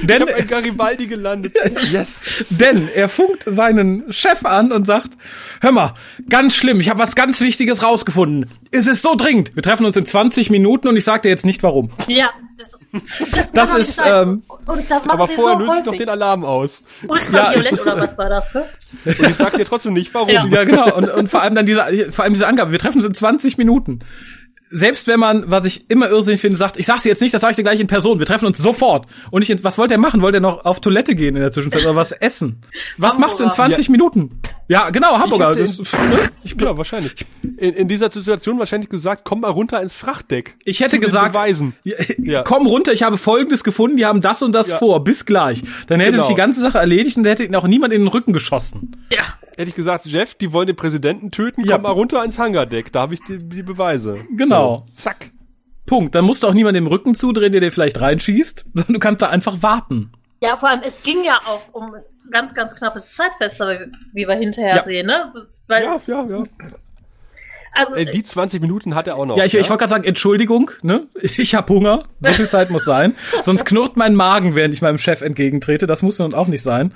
Ich 0.00 0.06
Denn, 0.06 0.22
habe 0.22 0.34
ein 0.34 0.46
Garibaldi 0.46 1.06
gelandet. 1.06 1.54
Yes. 1.92 2.44
denn 2.50 2.88
er 2.94 3.08
funkt 3.08 3.42
seinen 3.44 4.12
Chef 4.12 4.44
an 4.44 4.72
und 4.72 4.86
sagt, 4.86 5.18
hör 5.60 5.72
mal, 5.72 5.94
ganz 6.28 6.54
schlimm, 6.56 6.80
ich 6.80 6.88
habe 6.88 6.98
was 6.98 7.14
ganz 7.14 7.40
Wichtiges 7.40 7.82
rausgefunden. 7.82 8.48
Es 8.70 8.86
ist 8.86 9.02
so 9.02 9.14
dringend. 9.14 9.54
Wir 9.54 9.62
treffen 9.62 9.84
uns 9.84 9.96
in 9.96 10.06
20 10.06 10.50
Minuten 10.50 10.88
und 10.88 10.96
ich 10.96 11.04
sag 11.04 11.22
dir 11.22 11.28
jetzt 11.28 11.44
nicht 11.44 11.62
warum. 11.62 11.90
Ja, 12.08 12.30
das, 12.56 12.78
das, 13.32 13.52
kann 13.52 13.68
Das 13.68 13.78
ist, 13.78 13.96
sein. 13.96 14.28
ähm, 14.28 14.42
und 14.66 14.90
das 14.90 15.08
Aber 15.08 15.26
vorher 15.28 15.54
so 15.54 15.58
löse 15.60 15.64
ich 15.64 15.70
häufig. 15.78 15.86
noch 15.86 15.96
den 15.96 16.08
Alarm 16.08 16.44
aus. 16.44 16.82
Ultraviolett 17.08 17.72
Ja, 17.72 17.82
oder 17.92 17.96
äh, 17.96 18.00
was 18.02 18.18
war 18.18 18.28
das, 18.28 18.54
ne? 18.54 18.64
Und 19.04 19.20
ich 19.28 19.34
sag 19.36 19.56
dir 19.56 19.64
trotzdem 19.64 19.92
nicht, 19.92 20.12
warum. 20.14 20.28
Ja. 20.28 20.44
Ja, 20.46 20.64
genau. 20.64 20.94
Und, 20.96 21.08
und 21.10 21.30
vor 21.30 21.42
allem 21.42 21.54
dann 21.54 21.66
diese, 21.66 21.84
vor 22.12 22.24
allem 22.24 22.34
diese 22.34 22.46
Angabe. 22.46 22.72
Wir 22.72 22.78
treffen 22.78 22.98
uns 22.98 23.04
in 23.06 23.14
20 23.14 23.58
Minuten. 23.58 24.00
Selbst 24.70 25.06
wenn 25.06 25.20
man, 25.20 25.48
was 25.50 25.66
ich 25.66 25.88
immer 25.88 26.08
irrsinnig 26.08 26.40
finde, 26.40 26.56
sagt, 26.56 26.78
ich 26.78 26.86
sag's 26.86 27.02
dir 27.04 27.10
jetzt 27.10 27.20
nicht, 27.20 27.32
das 27.32 27.42
sage 27.42 27.52
ich 27.52 27.56
dir 27.56 27.62
gleich 27.62 27.78
in 27.78 27.86
Person. 27.86 28.18
Wir 28.18 28.26
treffen 28.26 28.46
uns 28.46 28.58
sofort. 28.58 29.06
Und 29.30 29.42
ich, 29.48 29.62
was 29.62 29.78
wollte 29.78 29.94
er 29.94 29.98
machen? 29.98 30.20
Wollte 30.20 30.38
er 30.38 30.40
noch 30.40 30.64
auf 30.64 30.80
Toilette 30.80 31.14
gehen 31.14 31.36
in 31.36 31.42
der 31.42 31.52
Zwischenzeit 31.52 31.82
oder 31.84 31.94
was 31.94 32.10
essen? 32.10 32.60
Was 32.98 33.12
Hamburger. 33.14 33.20
machst 33.28 33.40
du 33.40 33.44
in 33.44 33.50
20 33.52 33.88
Minuten? 33.88 34.40
Ja, 34.68 34.90
genau, 34.90 35.18
Hamburger. 35.18 35.48
hätte- 35.50 35.64
Das, 35.66 35.78
ne? 35.92 36.30
Ich 36.42 36.56
bin 36.56 36.66
ja 36.66 36.76
wahrscheinlich. 36.76 37.14
In, 37.42 37.74
in 37.74 37.88
dieser 37.88 38.10
Situation 38.10 38.58
wahrscheinlich 38.58 38.88
gesagt, 38.90 39.22
komm 39.24 39.40
mal 39.40 39.50
runter 39.50 39.80
ins 39.82 39.94
Frachtdeck. 39.94 40.56
Ich 40.64 40.80
hätte 40.80 40.92
den 40.92 41.00
gesagt, 41.02 41.32
Beweisen. 41.32 41.74
Ja, 42.18 42.42
komm 42.42 42.66
runter, 42.66 42.92
ich 42.92 43.02
habe 43.02 43.16
Folgendes 43.18 43.64
gefunden, 43.64 43.96
die 43.96 44.06
haben 44.06 44.20
das 44.20 44.42
und 44.42 44.52
das 44.52 44.68
Ja. 44.70 44.78
vor, 44.78 45.02
bis 45.04 45.24
gleich. 45.26 45.62
Dann 45.86 46.00
hätte 46.00 46.12
Genau. 46.12 46.22
sich 46.24 46.34
die 46.34 46.38
ganze 46.40 46.60
Sache 46.60 46.78
erledigt 46.78 47.16
und 47.16 47.24
hätte 47.24 47.44
ihn 47.44 47.54
auch 47.54 47.66
niemand 47.66 47.92
in 47.92 48.00
den 48.02 48.08
Rücken 48.08 48.32
geschossen. 48.32 48.96
Ja. 49.12 49.22
Hätte 49.56 49.68
ich 49.68 49.74
gesagt, 49.74 50.06
Jeff, 50.06 50.34
die 50.34 50.52
wollen 50.52 50.66
den 50.66 50.76
Präsidenten 50.76 51.30
töten, 51.30 51.64
komm 51.66 51.82
mal 51.82 51.90
runter 51.92 52.24
ins 52.24 52.38
Hangardeck. 52.38 52.92
Da 52.92 53.02
habe 53.02 53.14
ich 53.14 53.20
die, 53.22 53.38
die 53.38 53.62
Beweise. 53.62 54.18
Genau. 54.36 54.84
So, 54.88 54.92
zack. 54.94 55.30
Punkt. 55.86 56.14
Dann 56.14 56.24
musst 56.24 56.42
du 56.42 56.46
auch 56.48 56.54
niemand 56.54 56.76
im 56.76 56.86
Rücken 56.86 57.14
zudrehen, 57.14 57.52
der 57.52 57.60
dir 57.60 57.70
vielleicht 57.70 58.00
reinschießt, 58.00 58.64
sondern 58.74 58.92
du 58.94 58.98
kannst 58.98 59.22
da 59.22 59.28
einfach 59.28 59.62
warten. 59.62 60.10
Ja, 60.40 60.56
vor 60.56 60.68
allem, 60.70 60.80
es 60.84 61.02
ging 61.02 61.18
ja 61.24 61.38
auch 61.46 61.62
um 61.72 61.92
ganz, 62.30 62.54
ganz 62.54 62.74
knappes 62.74 63.12
Zeitfenster, 63.14 63.86
wie 64.12 64.26
wir 64.26 64.34
hinterher 64.36 64.76
Ja. 64.76 64.82
sehen, 64.82 65.06
ne? 65.06 65.32
Weil, 65.66 65.82
Ja, 65.84 66.00
ja, 66.06 66.24
ja. 66.28 66.42
also, 67.74 67.94
Äh, 67.94 68.06
die 68.06 68.22
20 68.22 68.60
Minuten 68.60 68.94
hat 68.94 69.06
er 69.08 69.16
auch 69.16 69.26
noch. 69.26 69.36
Ja, 69.36 69.44
ich, 69.44 69.54
ich 69.54 69.68
wollte 69.68 69.80
gerade 69.80 69.90
sagen, 69.90 70.04
Entschuldigung, 70.04 70.70
ne? 70.82 71.06
Ich 71.22 71.54
hab 71.54 71.68
Hunger. 71.70 72.04
So 72.20 72.30
viel 72.32 72.48
Zeit 72.48 72.70
muss 72.70 72.84
sein. 72.84 73.14
Sonst 73.40 73.64
knurrt 73.64 73.96
mein 73.96 74.14
Magen, 74.14 74.54
während 74.54 74.74
ich 74.74 74.82
meinem 74.82 74.98
Chef 74.98 75.20
entgegentrete. 75.22 75.86
Das 75.86 76.02
muss 76.02 76.18
nun 76.18 76.34
auch 76.34 76.46
nicht 76.48 76.62
sein. 76.62 76.94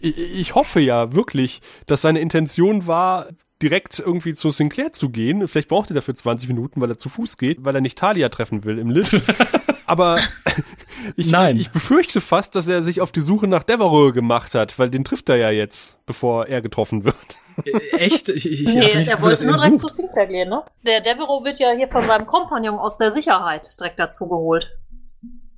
ich, 0.00 0.16
ich 0.18 0.54
hoffe 0.54 0.80
ja 0.80 1.14
wirklich, 1.14 1.60
dass 1.86 2.02
seine 2.02 2.20
Intention 2.20 2.86
war, 2.86 3.26
direkt 3.62 3.98
irgendwie 3.98 4.34
zu 4.34 4.50
Sinclair 4.50 4.92
zu 4.92 5.10
gehen. 5.10 5.46
Vielleicht 5.48 5.68
braucht 5.68 5.90
er 5.90 5.94
dafür 5.94 6.14
20 6.14 6.48
Minuten, 6.48 6.80
weil 6.80 6.90
er 6.90 6.96
zu 6.96 7.08
Fuß 7.08 7.36
geht, 7.36 7.64
weil 7.64 7.74
er 7.74 7.80
nicht 7.80 7.98
Talia 7.98 8.28
treffen 8.28 8.64
will 8.64 8.78
im 8.78 8.90
Lift. 8.90 9.20
Aber 9.86 10.20
ich, 11.16 11.30
Nein. 11.30 11.56
ich 11.58 11.70
befürchte 11.70 12.20
fast, 12.20 12.54
dass 12.54 12.68
er 12.68 12.82
sich 12.82 13.00
auf 13.00 13.10
die 13.12 13.20
Suche 13.20 13.48
nach 13.48 13.64
Devereux 13.64 14.14
gemacht 14.14 14.54
hat, 14.54 14.78
weil 14.78 14.88
den 14.88 15.04
trifft 15.04 15.28
er 15.28 15.36
ja 15.36 15.50
jetzt, 15.50 16.04
bevor 16.06 16.46
er 16.46 16.62
getroffen 16.62 17.04
wird. 17.04 17.16
Äh, 17.64 17.96
Echt? 17.96 18.28
Ich, 18.28 18.50
ich, 18.50 18.62
ich 18.62 18.74
Nee, 18.74 18.84
hatte 18.84 18.98
nicht 18.98 19.10
er 19.10 19.20
wollte 19.20 19.46
nur 19.46 19.56
direkt 19.56 19.78
zu. 19.80 19.88
Sinclair 19.88 20.26
gehen, 20.26 20.48
ne? 20.48 20.62
Der 20.86 21.00
Devereaux 21.00 21.44
wird 21.44 21.58
ja 21.58 21.72
hier 21.72 21.88
von 21.88 22.06
seinem 22.06 22.26
Kompagnon 22.26 22.78
aus 22.78 22.98
der 22.98 23.12
Sicherheit 23.12 23.66
direkt 23.78 23.98
dazu 23.98 24.28
geholt. 24.28 24.78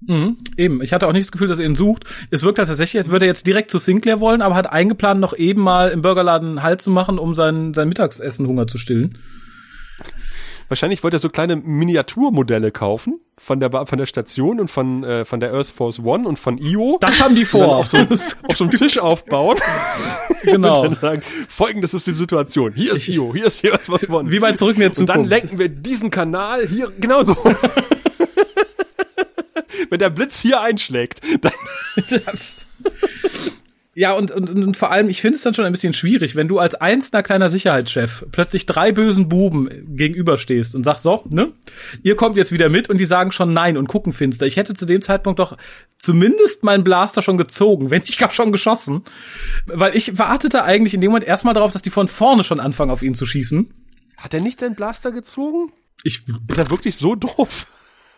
Mhm, 0.07 0.37
eben. 0.57 0.83
Ich 0.83 0.93
hatte 0.93 1.07
auch 1.07 1.13
nicht 1.13 1.27
das 1.27 1.33
Gefühl, 1.33 1.47
dass 1.49 1.59
er 1.61 1.65
ihn 1.67 1.77
sucht. 1.77 2.05
Es 2.31 2.43
wirkt 2.43 2.59
halt 2.59 2.69
tatsächlich, 2.69 3.01
als 3.03 3.11
würde 3.11 3.25
er 3.27 3.29
jetzt 3.29 3.47
direkt 3.47 3.71
zu 3.71 3.79
Sinclair 3.79 4.19
wollen, 4.21 4.43
aber 4.43 4.55
hat 4.57 4.71
eingeplant, 4.71 5.21
noch 5.21 5.33
eben 5.37 5.63
mal 5.63 5.91
im 5.91 6.03
Burgerladen 6.03 6.63
Halt 6.63 6.83
zu 6.83 6.91
machen, 6.91 7.19
um 7.19 7.35
sein, 7.35 7.73
sein 7.75 7.89
Mittagessen 7.89 8.47
Hunger 8.49 8.67
zu 8.67 8.79
stillen. 8.79 9.19
Wahrscheinlich 10.69 11.03
wollte 11.03 11.19
er 11.19 11.21
so 11.21 11.29
kleine 11.29 11.57
Miniaturmodelle 11.57 12.71
kaufen 12.71 13.21
von 13.37 13.61
der 13.61 13.69
Ba- 13.69 13.85
von 13.85 13.99
der 13.99 14.07
Station 14.07 14.59
und 14.59 14.71
von 14.71 15.05
äh, 15.05 15.25
von 15.27 15.39
der 15.39 15.53
Earth 15.53 15.67
Force 15.67 15.99
One 16.01 16.27
und 16.27 16.39
von 16.39 16.57
Io. 16.57 16.97
Das 17.01 17.23
haben 17.23 17.35
die 17.35 17.45
vor. 17.45 17.77
auf 17.77 17.89
so, 17.89 17.99
auf 17.99 18.57
so 18.57 18.65
einem 18.65 18.71
Tisch 18.71 18.99
aufbauen 18.99 19.59
genau. 20.43 20.81
und 20.83 20.85
dann 20.87 20.95
sagen, 20.95 21.23
folgendes 21.49 21.93
ist 21.93 22.07
die 22.07 22.15
Situation. 22.15 22.73
Hier 22.73 22.95
ist 22.95 23.07
Io, 23.09 23.35
hier 23.35 23.47
ist 23.47 23.61
hier 23.61 23.73
Earth 23.73 23.83
Force 23.83 24.09
One. 24.09 24.31
Wie 24.31 24.39
bei 24.39 24.53
Zurück 24.53 24.77
in 24.79 24.81
die 24.91 24.99
und 25.01 25.09
dann 25.09 25.25
Zukunft. 25.27 25.31
lenken 25.31 25.59
wir 25.59 25.69
diesen 25.69 26.09
Kanal 26.11 26.67
hier 26.67 26.91
genauso. 26.99 27.37
Wenn 29.91 29.99
der 29.99 30.11
Blitz 30.11 30.41
hier 30.41 30.61
einschlägt, 30.61 31.21
dann 31.41 31.53
Das- 32.25 32.59
Ja, 33.95 34.15
und, 34.15 34.31
und, 34.33 34.49
und 34.49 34.75
vor 34.79 34.91
allem, 34.91 35.11
ich 35.11 35.21
finde 35.21 35.37
es 35.37 35.43
dann 35.43 35.53
schon 35.53 35.67
ein 35.67 35.73
bisschen 35.73 35.93
schwierig, 35.93 36.35
wenn 36.35 36.49
du 36.49 36.59
als 36.59 36.75
einzelner 36.75 37.23
kleiner 37.23 37.51
Sicherheitschef 37.51 38.25
plötzlich 38.33 38.65
drei 38.65 38.91
bösen 38.91 39.29
Buben 39.29 39.69
gegenüberstehst 39.99 40.75
und 40.75 40.83
sagst, 40.83 41.03
so, 41.03 41.23
ne, 41.29 41.53
ihr 42.03 42.17
kommt 42.17 42.39
jetzt 42.39 42.53
wieder 42.53 42.71
mit 42.71 42.89
und 42.89 42.97
die 42.97 43.05
sagen 43.05 43.33
schon 43.33 43.53
nein 43.53 43.77
und 43.77 43.89
gucken 43.89 44.15
finster. 44.15 44.47
Ich 44.47 44.57
hätte 44.57 44.73
zu 44.73 44.87
dem 44.87 45.03
Zeitpunkt 45.03 45.41
doch 45.41 45.59
zumindest 45.99 46.65
meinen 46.65 46.85
Blaster 46.85 47.21
schon 47.21 47.37
gezogen, 47.37 47.91
wenn 47.91 48.01
nicht 48.01 48.19
gar 48.19 48.31
schon 48.31 48.51
geschossen. 48.51 49.03
Weil 49.67 49.95
ich 49.95 50.19
wartete 50.19 50.65
eigentlich 50.65 50.95
in 50.95 51.03
dem 51.03 51.11
Moment 51.11 51.27
erstmal 51.27 51.53
darauf, 51.53 51.71
dass 51.73 51.83
die 51.83 51.91
von 51.91 52.09
vorne 52.09 52.45
schon 52.45 52.61
anfangen, 52.61 52.91
auf 52.91 53.03
ihn 53.03 53.15
zu 53.15 53.27
schießen. 53.27 53.75
hat 54.17 54.33
er 54.33 54.41
nicht 54.41 54.61
seinen 54.61 54.75
Blaster 54.75 55.13
gezogen? 55.13 55.71
Ich, 56.03 56.23
Ist 56.49 56.57
er 56.57 56.71
wirklich 56.71 56.97
so 56.97 57.15
doof? 57.15 57.67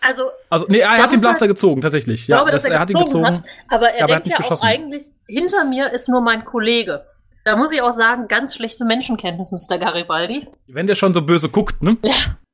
Also, 0.07 0.25
also, 0.51 0.67
nee, 0.69 0.79
er 0.81 0.91
hat 0.99 1.13
den 1.13 1.21
Blaster 1.21 1.49
gezogen, 1.49 1.81
tatsächlich. 1.81 2.21
ich 2.23 2.27
glaube, 2.27 2.51
das- 2.51 2.63
dass 2.63 2.71
er, 2.73 2.79
hat 2.81 2.91
ihn 2.91 2.99
gezogen, 2.99 3.27
hat, 3.27 3.43
aber 3.71 3.89
er 3.89 3.89
aber 3.89 3.89
er 3.95 4.03
hat 4.03 4.09
denkt 4.11 4.27
nicht 4.27 4.33
ja 4.33 4.37
auch 4.39 4.43
geschossen. 4.43 4.67
eigentlich, 4.67 5.05
hinter 5.27 5.65
mir 5.65 5.93
ist 5.93 6.09
nur 6.09 6.21
mein 6.21 6.45
Kollege. 6.45 7.05
Da 7.45 7.57
muss 7.57 7.73
ich 7.73 7.83
auch 7.83 7.93
sagen, 7.93 8.27
ganz 8.29 8.55
schlechte 8.55 8.85
Menschenkenntnis, 8.85 9.51
Mr. 9.53 9.79
Garibaldi. 9.79 10.47
Wenn 10.67 10.87
der 10.87 10.95
schon 10.95 11.13
so 11.15 11.23
böse 11.23 11.49
guckt, 11.49 11.83
ne? 11.83 11.97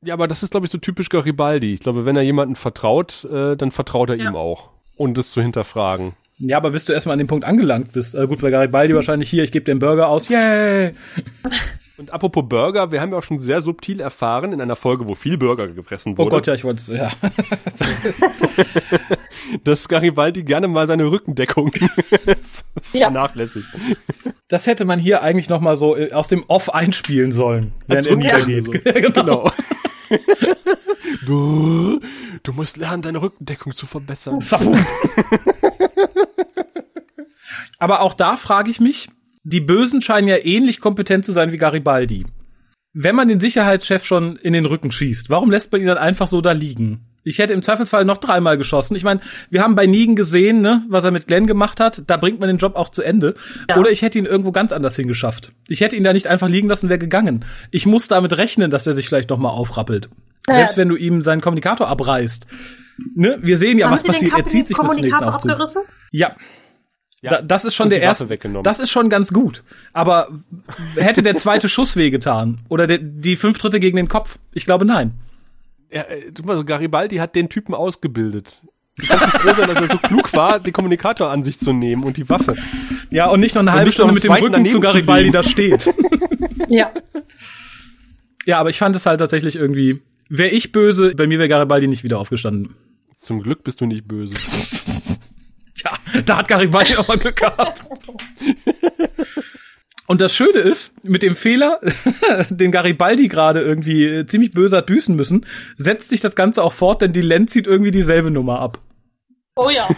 Ja, 0.02 0.14
aber 0.14 0.26
das 0.28 0.42
ist, 0.42 0.50
glaube 0.52 0.66
ich, 0.66 0.72
so 0.72 0.78
typisch 0.78 1.08
Garibaldi. 1.08 1.72
Ich 1.74 1.80
glaube, 1.80 2.04
wenn 2.06 2.16
er 2.16 2.22
jemanden 2.22 2.54
vertraut, 2.56 3.24
äh, 3.24 3.56
dann 3.56 3.70
vertraut 3.70 4.10
er 4.10 4.16
Ja. 4.16 4.30
ihm 4.30 4.36
auch. 4.36 4.70
Und 4.96 5.16
das 5.18 5.30
zu 5.30 5.42
hinterfragen. 5.42 6.14
Ja, 6.38 6.56
aber 6.56 6.70
bis 6.70 6.86
du 6.86 6.92
erstmal 6.92 7.12
an 7.12 7.18
dem 7.18 7.26
Punkt 7.28 7.44
angelangt 7.44 7.92
bist. 7.92 8.14
Äh, 8.14 8.26
gut, 8.26 8.40
bei 8.40 8.50
Garibaldi 8.50 8.94
wahrscheinlich 8.94 9.28
hier, 9.30 9.44
ich 9.44 9.52
gebe 9.52 9.64
den 9.64 9.78
Burger 9.78 10.08
aus. 10.08 10.28
Yay! 10.28 10.94
Und 12.00 12.14
apropos 12.14 12.48
Burger, 12.48 12.92
wir 12.92 13.02
haben 13.02 13.12
ja 13.12 13.18
auch 13.18 13.22
schon 13.22 13.38
sehr 13.38 13.60
subtil 13.60 14.00
erfahren 14.00 14.54
in 14.54 14.60
einer 14.62 14.74
Folge, 14.74 15.06
wo 15.06 15.14
viel 15.14 15.36
Burger 15.36 15.68
gefressen 15.68 16.14
Oh 16.14 16.20
wurde, 16.20 16.30
Gott, 16.36 16.46
ja, 16.46 16.54
ich 16.54 16.64
wollte 16.64 16.80
es, 16.80 16.88
ja. 16.88 17.10
dass 19.64 19.86
Garibaldi 19.86 20.44
gerne 20.44 20.66
mal 20.66 20.86
seine 20.86 21.10
Rückendeckung 21.10 21.70
Ja. 22.94 23.02
vernachlässigt. 23.02 23.68
Das 24.48 24.66
hätte 24.66 24.86
man 24.86 24.98
hier 24.98 25.22
eigentlich 25.22 25.50
noch 25.50 25.60
mal 25.60 25.76
so 25.76 25.94
äh, 25.94 26.12
aus 26.12 26.28
dem 26.28 26.42
Off 26.48 26.72
einspielen 26.72 27.32
sollen, 27.32 27.74
Als 27.86 28.06
er 28.06 28.16
niedergeht. 28.16 28.68
Rückendeckung 28.68 29.12
genau. 29.26 29.50
Du, 31.26 32.00
du 32.42 32.52
musst 32.54 32.78
lernen, 32.78 33.02
deine 33.02 33.20
Rückendeckung 33.20 33.74
zu 33.74 33.84
verbessern. 33.84 34.38
Aber 37.78 38.00
auch 38.00 38.14
da 38.14 38.38
frage 38.38 38.70
ich 38.70 38.80
mich, 38.80 39.10
die 39.42 39.60
Bösen 39.60 40.02
scheinen 40.02 40.28
ja 40.28 40.36
ähnlich 40.36 40.80
kompetent 40.80 41.24
zu 41.24 41.32
sein 41.32 41.52
wie 41.52 41.56
Garibaldi. 41.56 42.26
Wenn 42.92 43.14
man 43.14 43.28
den 43.28 43.40
Sicherheitschef 43.40 44.04
schon 44.04 44.36
in 44.36 44.52
den 44.52 44.66
Rücken 44.66 44.90
schießt, 44.90 45.30
warum 45.30 45.50
lässt 45.50 45.70
man 45.70 45.80
ihn 45.80 45.86
dann 45.86 45.98
einfach 45.98 46.26
so 46.26 46.40
da 46.40 46.52
liegen? 46.52 47.06
Ich 47.22 47.38
hätte 47.38 47.52
im 47.52 47.62
Zweifelsfall 47.62 48.04
noch 48.04 48.16
dreimal 48.16 48.56
geschossen. 48.56 48.96
Ich 48.96 49.04
meine, 49.04 49.20
wir 49.50 49.62
haben 49.62 49.74
bei 49.74 49.86
Negan 49.86 50.16
gesehen, 50.16 50.62
ne, 50.62 50.84
was 50.88 51.04
er 51.04 51.10
mit 51.10 51.26
Glenn 51.26 51.46
gemacht 51.46 51.78
hat. 51.78 52.02
Da 52.06 52.16
bringt 52.16 52.40
man 52.40 52.48
den 52.48 52.56
Job 52.56 52.76
auch 52.76 52.88
zu 52.88 53.02
Ende. 53.02 53.34
Ja. 53.68 53.76
Oder 53.76 53.90
ich 53.90 54.00
hätte 54.00 54.18
ihn 54.18 54.24
irgendwo 54.24 54.52
ganz 54.52 54.72
anders 54.72 54.96
hingeschafft. 54.96 55.52
Ich 55.68 55.82
hätte 55.82 55.96
ihn 55.96 56.04
da 56.04 56.14
nicht 56.14 56.28
einfach 56.28 56.48
liegen 56.48 56.68
lassen, 56.68 56.88
wäre 56.88 56.98
gegangen. 56.98 57.44
Ich 57.70 57.84
muss 57.84 58.08
damit 58.08 58.38
rechnen, 58.38 58.70
dass 58.70 58.86
er 58.86 58.94
sich 58.94 59.06
vielleicht 59.08 59.28
noch 59.30 59.38
mal 59.38 59.50
aufrappelt. 59.50 60.08
Ja. 60.48 60.54
Selbst 60.54 60.78
wenn 60.78 60.88
du 60.88 60.96
ihm 60.96 61.22
seinen 61.22 61.42
Kommunikator 61.42 61.88
abreißt. 61.88 62.46
Ne? 63.14 63.38
Wir 63.42 63.58
sehen 63.58 63.78
ja, 63.78 63.86
Haben 63.86 63.92
was 63.92 64.02
Sie 64.02 64.08
passiert. 64.08 64.32
Er 64.32 64.46
zieht 64.46 64.68
sich 64.68 64.76
bis 64.76 64.90
zum 64.90 65.00
nächsten 65.02 65.10
Kommunikator 65.10 65.34
Aufzug. 65.34 65.50
abgerissen? 65.50 65.82
Ja, 66.10 66.36
Ja. 67.22 67.30
da, 67.32 67.42
das 67.42 67.64
ist 67.66 67.74
schon 67.74 67.84
Und 67.86 67.90
der 67.90 68.00
erste. 68.00 68.28
weggenommen. 68.30 68.64
Das 68.64 68.80
ist 68.80 68.90
schon 68.90 69.10
ganz 69.10 69.32
gut. 69.32 69.62
Aber 69.92 70.28
hätte 70.96 71.22
der 71.22 71.36
zweite 71.36 71.68
Schuss 71.68 71.96
wehgetan? 71.96 72.60
Oder 72.68 72.86
der, 72.86 72.98
die 72.98 73.36
fünf 73.36 73.58
Dritte 73.58 73.78
gegen 73.80 73.96
den 73.96 74.08
Kopf? 74.08 74.38
Ich 74.54 74.64
glaube 74.64 74.84
nein. 74.86 75.12
Ja, 75.92 76.02
äh, 76.02 76.30
du 76.32 76.42
mal 76.44 76.56
so, 76.56 76.64
Garibaldi 76.64 77.16
hat 77.16 77.34
den 77.34 77.48
Typen 77.48 77.74
ausgebildet. 77.74 78.62
Kannst 79.06 79.24
nicht 79.26 79.36
froh 79.42 79.54
sein, 79.56 79.68
dass 79.68 79.80
er 79.80 79.88
so 79.88 79.98
klug 79.98 80.32
war, 80.32 80.60
den 80.60 80.72
Kommunikator 80.72 81.30
an 81.30 81.42
sich 81.42 81.58
zu 81.58 81.72
nehmen 81.72 82.04
und 82.04 82.16
die 82.16 82.28
Waffe. 82.28 82.56
Ja, 83.10 83.28
und 83.28 83.40
nicht 83.40 83.54
noch 83.54 83.62
eine 83.62 83.72
halbe 83.72 83.92
Stunde 83.92 84.12
mit 84.14 84.24
dem 84.24 84.32
Rücken 84.32 84.64
zu 84.66 84.72
zu 84.72 84.80
Garibaldi 84.80 85.22
legen. 85.24 85.32
da 85.32 85.42
steht. 85.42 85.92
Ja. 86.68 86.92
ja, 88.46 88.58
aber 88.60 88.70
ich 88.70 88.78
fand 88.78 88.94
es 88.94 89.06
halt 89.06 89.18
tatsächlich 89.18 89.56
irgendwie. 89.56 90.00
Wäre 90.28 90.50
ich 90.50 90.70
böse, 90.70 91.14
bei 91.16 91.26
mir 91.26 91.38
wäre 91.40 91.48
Garibaldi 91.48 91.88
nicht 91.88 92.04
wieder 92.04 92.18
aufgestanden. 92.20 92.76
Zum 93.16 93.42
Glück 93.42 93.64
bist 93.64 93.80
du 93.80 93.86
nicht 93.86 94.06
böse. 94.06 94.34
Tja, 95.80 95.98
da 96.26 96.38
hat 96.38 96.48
Garibaldi 96.48 96.96
auch 96.96 97.08
mal 97.08 97.16
Glück 97.16 97.36
gehabt. 97.36 97.88
Und 100.06 100.20
das 100.20 100.34
Schöne 100.34 100.58
ist, 100.58 101.02
mit 101.04 101.22
dem 101.22 101.36
Fehler, 101.36 101.80
den 102.50 102.70
Garibaldi 102.70 103.28
gerade 103.28 103.60
irgendwie 103.60 104.04
äh, 104.04 104.26
ziemlich 104.26 104.50
böse 104.50 104.76
hat 104.76 104.86
büßen 104.86 105.16
müssen, 105.16 105.46
setzt 105.78 106.10
sich 106.10 106.20
das 106.20 106.34
Ganze 106.34 106.62
auch 106.62 106.74
fort, 106.74 107.00
denn 107.00 107.14
die 107.14 107.22
Len 107.22 107.48
zieht 107.48 107.66
irgendwie 107.66 107.92
dieselbe 107.92 108.30
Nummer 108.30 108.58
ab. 108.60 108.78
Oh 109.56 109.70
ja. 109.70 109.88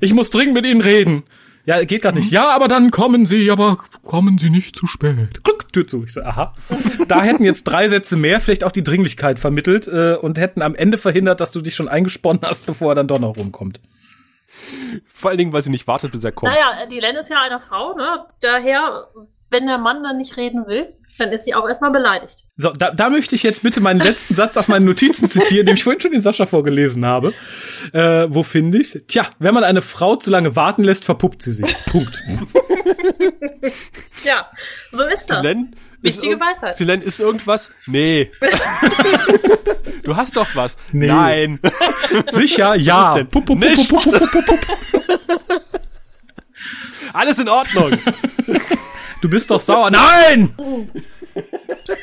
Ich 0.00 0.12
muss 0.12 0.30
dringend 0.30 0.54
mit 0.54 0.66
Ihnen 0.66 0.80
reden. 0.80 1.22
Ja, 1.66 1.84
geht 1.84 2.02
gerade 2.02 2.18
nicht. 2.18 2.32
Ja, 2.32 2.48
aber 2.48 2.66
dann 2.66 2.90
kommen 2.90 3.26
Sie, 3.26 3.50
aber 3.50 3.78
kommen 4.02 4.38
Sie 4.38 4.50
nicht 4.50 4.74
zu 4.74 4.88
spät. 4.88 5.44
Glück, 5.44 5.72
Tür 5.72 5.86
zu. 5.86 6.02
Ich 6.02 6.14
so, 6.14 6.22
aha. 6.22 6.54
Da 7.06 7.22
hätten 7.22 7.44
jetzt 7.44 7.64
drei 7.64 7.88
Sätze 7.88 8.16
mehr 8.16 8.40
vielleicht 8.40 8.64
auch 8.64 8.72
die 8.72 8.82
Dringlichkeit 8.82 9.38
vermittelt 9.38 9.86
äh, 9.86 10.14
und 10.14 10.38
hätten 10.38 10.62
am 10.62 10.74
Ende 10.74 10.98
verhindert, 10.98 11.40
dass 11.40 11.52
du 11.52 11.60
dich 11.60 11.76
schon 11.76 11.88
eingesponnen 11.88 12.42
hast, 12.42 12.66
bevor 12.66 12.92
er 12.92 12.94
dann 12.96 13.06
doch 13.06 13.20
noch 13.20 13.36
rumkommt. 13.36 13.80
Vor 15.08 15.30
allen 15.30 15.38
Dingen, 15.38 15.52
weil 15.52 15.62
sie 15.62 15.70
nicht 15.70 15.86
wartet, 15.86 16.12
bis 16.12 16.24
er 16.24 16.32
kommt. 16.32 16.52
Naja, 16.52 16.86
die 16.86 17.00
Len 17.00 17.16
ist 17.16 17.30
ja 17.30 17.40
eine 17.42 17.60
Frau, 17.60 17.94
ne? 17.94 18.26
Daher, 18.40 19.08
wenn 19.50 19.66
der 19.66 19.78
Mann 19.78 20.02
dann 20.02 20.18
nicht 20.18 20.36
reden 20.36 20.66
will, 20.66 20.92
dann 21.18 21.32
ist 21.32 21.44
sie 21.44 21.54
auch 21.54 21.66
erstmal 21.66 21.90
beleidigt. 21.90 22.44
So, 22.56 22.70
da, 22.72 22.90
da 22.90 23.08
möchte 23.10 23.34
ich 23.34 23.42
jetzt 23.42 23.62
bitte 23.62 23.80
meinen 23.80 24.00
letzten 24.00 24.34
Satz 24.34 24.56
auf 24.56 24.68
meinen 24.68 24.84
Notizen 24.84 25.28
zitieren, 25.28 25.66
den 25.66 25.76
ich 25.76 25.84
vorhin 25.84 26.00
schon 26.00 26.10
den 26.10 26.20
Sascha 26.20 26.46
vorgelesen 26.46 27.06
habe. 27.06 27.32
Äh, 27.92 28.26
wo 28.28 28.42
finde 28.42 28.78
ich's? 28.78 28.98
Tja, 29.08 29.26
wenn 29.38 29.54
man 29.54 29.64
eine 29.64 29.82
Frau 29.82 30.16
zu 30.16 30.30
lange 30.30 30.56
warten 30.56 30.84
lässt, 30.84 31.04
verpuppt 31.04 31.42
sie 31.42 31.52
sich. 31.52 31.74
Punkt. 31.86 32.22
Ja, 34.24 34.50
so 34.90 35.04
ist 35.04 35.30
das. 35.30 35.42
Len 35.42 35.76
Wichtige 36.02 36.38
Weisheit. 36.38 36.78
Len, 36.80 37.02
ist 37.02 37.20
irgendwas? 37.20 37.70
Nee. 37.86 38.30
du 40.04 40.16
hast 40.16 40.36
doch 40.36 40.46
was. 40.54 40.76
Nee. 40.92 41.06
Nein. 41.06 41.60
Sicher, 42.32 42.74
ja. 42.76 43.24
Pup, 43.24 43.44
pup, 43.46 43.58
Nicht. 43.58 43.88
pup. 43.88 44.04
Alles 47.12 47.38
in 47.38 47.48
Ordnung. 47.48 47.98
Du 49.22 49.30
bist 49.30 49.50
doch 49.50 49.60
sauer. 49.60 49.90
Nein! 49.90 50.54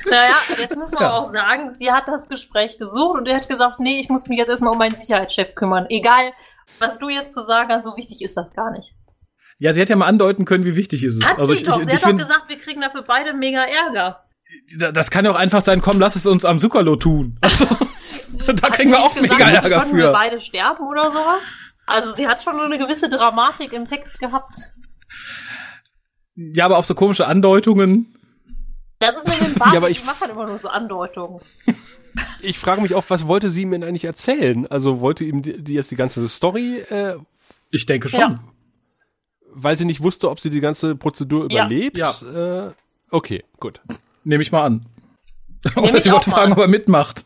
Naja, 0.09 0.35
jetzt 0.59 0.75
muss 0.75 0.91
man 0.91 1.03
Ja. 1.03 1.13
auch 1.13 1.25
sagen, 1.25 1.73
sie 1.73 1.91
hat 1.91 2.07
das 2.07 2.27
Gespräch 2.27 2.77
gesucht 2.77 3.19
und 3.19 3.27
er 3.27 3.37
hat 3.37 3.47
gesagt, 3.49 3.79
nee, 3.79 3.99
ich 3.99 4.09
muss 4.09 4.27
mich 4.27 4.37
jetzt 4.37 4.49
erstmal 4.49 4.73
um 4.73 4.77
meinen 4.79 4.95
Sicherheitschef 4.95 5.55
kümmern. 5.55 5.85
Egal, 5.89 6.31
was 6.79 6.99
du 6.99 7.09
jetzt 7.09 7.33
zu 7.33 7.41
sagen 7.41 7.71
hast, 7.71 7.83
so 7.85 7.95
wichtig 7.97 8.21
ist 8.23 8.37
das 8.37 8.53
gar 8.53 8.71
nicht. 8.71 8.93
Ja, 9.59 9.71
sie 9.73 9.81
hätte 9.81 9.91
ja 9.93 9.95
mal 9.97 10.07
andeuten 10.07 10.45
können, 10.45 10.65
wie 10.65 10.75
wichtig 10.75 11.03
ist 11.03 11.17
es. 11.21 11.29
Hat 11.29 11.39
also 11.39 11.53
sie 11.53 11.59
ich, 11.59 11.63
doch. 11.63 11.79
ich, 11.79 11.85
sie 11.85 11.91
ich 11.91 11.95
hat 11.97 12.03
doch 12.03 12.07
find, 12.09 12.19
gesagt, 12.19 12.49
wir 12.49 12.57
kriegen 12.57 12.81
dafür 12.81 13.03
beide 13.03 13.33
mega 13.33 13.63
Ärger. 13.63 14.25
da- 14.77 14.91
das 14.91 15.09
kann 15.11 15.25
ja 15.25 15.31
auch 15.31 15.35
einfach 15.35 15.61
sein, 15.61 15.81
komm, 15.81 15.99
lass 15.99 16.15
es 16.15 16.25
uns 16.25 16.43
am 16.45 16.59
Zuckerlo 16.59 16.95
tun. 16.95 17.37
Also, 18.35 18.53
da 18.55 18.69
kriegen 18.69 18.89
wir 18.89 18.99
auch 18.99 19.13
nicht 19.13 19.21
mega 19.21 19.37
gesagt, 19.37 19.63
Ärger 19.63 19.79
können 19.81 19.95
wir 19.97 20.07
für. 20.07 20.11
beide 20.11 20.41
sterben 20.41 20.87
oder 20.87 21.11
sowas? 21.11 21.43
Also 21.85 22.13
sie 22.13 22.27
hat 22.27 22.41
schon 22.41 22.55
so 22.55 22.61
eine 22.61 22.79
gewisse 22.79 23.07
Dramatik 23.07 23.73
im 23.73 23.87
Text 23.87 24.17
gehabt. 24.19 24.55
Ja, 26.35 26.65
aber 26.65 26.77
auf 26.79 26.85
so 26.87 26.95
komische 26.95 27.27
Andeutungen. 27.27 28.15
Das 28.99 29.15
ist 29.17 29.27
nämlich 29.27 29.47
ein 29.49 29.53
Bart, 29.55 29.71
Ja, 29.73 29.77
aber 29.77 29.89
ich 29.91 29.99
ich- 29.99 30.05
mache 30.05 30.21
halt 30.21 30.31
immer 30.31 30.47
nur 30.47 30.57
so 30.57 30.69
Andeutungen. 30.69 31.41
Ich 32.41 32.59
frage 32.59 32.79
mich 32.81 32.93
auch, 32.93 33.05
was 33.07 33.27
wollte 33.27 33.49
sie 33.49 33.63
ihm 33.63 33.71
denn 33.71 33.83
eigentlich 33.83 34.05
erzählen? 34.05 34.67
Also 34.67 34.99
wollte 34.99 35.23
ihm 35.23 35.41
die, 35.41 35.63
die 35.63 35.73
jetzt 35.73 35.89
die 35.89 35.95
ganze 35.95 36.27
Story, 36.29 36.77
äh, 36.89 37.15
Ich 37.71 37.85
denke 37.87 38.07
schon. 38.09 38.19
Ja. 38.19 38.39
Weil 39.55 39.77
sie 39.77 39.85
nicht 39.85 40.01
wusste, 40.01 40.29
ob 40.29 40.39
sie 40.39 40.49
die 40.49 40.59
ganze 40.59 40.95
Prozedur 40.95 41.51
Ja. 41.51 41.65
überlebt? 41.65 41.97
Ja. 41.97 42.11
Äh, 42.67 42.71
okay, 43.11 43.43
gut. 43.59 43.79
Nehme 44.23 44.43
ich 44.43 44.51
mal 44.51 44.63
an. 44.63 44.85
Nehm 45.75 45.85
Oder 45.85 45.97
ich 45.97 46.03
sie 46.03 46.11
wollte 46.11 46.29
fragen, 46.29 46.51
an. 46.51 46.57
ob 46.57 46.59
er 46.59 46.67
mitmacht. 46.67 47.25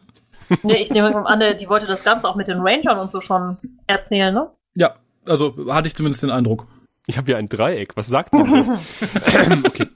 Nee, 0.63 0.77
ich 0.77 0.91
nehme 0.91 1.13
an, 1.25 1.41
die 1.59 1.67
wollte 1.67 1.87
das 1.87 2.03
Ganze 2.03 2.27
auch 2.29 2.35
mit 2.35 2.47
den 2.47 2.59
Rangern 2.61 2.99
und 2.99 3.11
so 3.11 3.19
schon 3.21 3.57
erzählen, 3.85 4.33
ne? 4.33 4.49
Ja, 4.75 4.95
also 5.25 5.53
hatte 5.73 5.87
ich 5.87 5.95
zumindest 5.95 6.23
den 6.23 6.31
Eindruck. 6.31 6.65
Ich 7.07 7.17
habe 7.17 7.25
hier 7.25 7.37
ein 7.37 7.47
Dreieck. 7.47 7.95
Was 7.95 8.07
sagt 8.07 8.33
denn 8.33 8.45
das? 8.53 8.69
okay. 9.65 9.87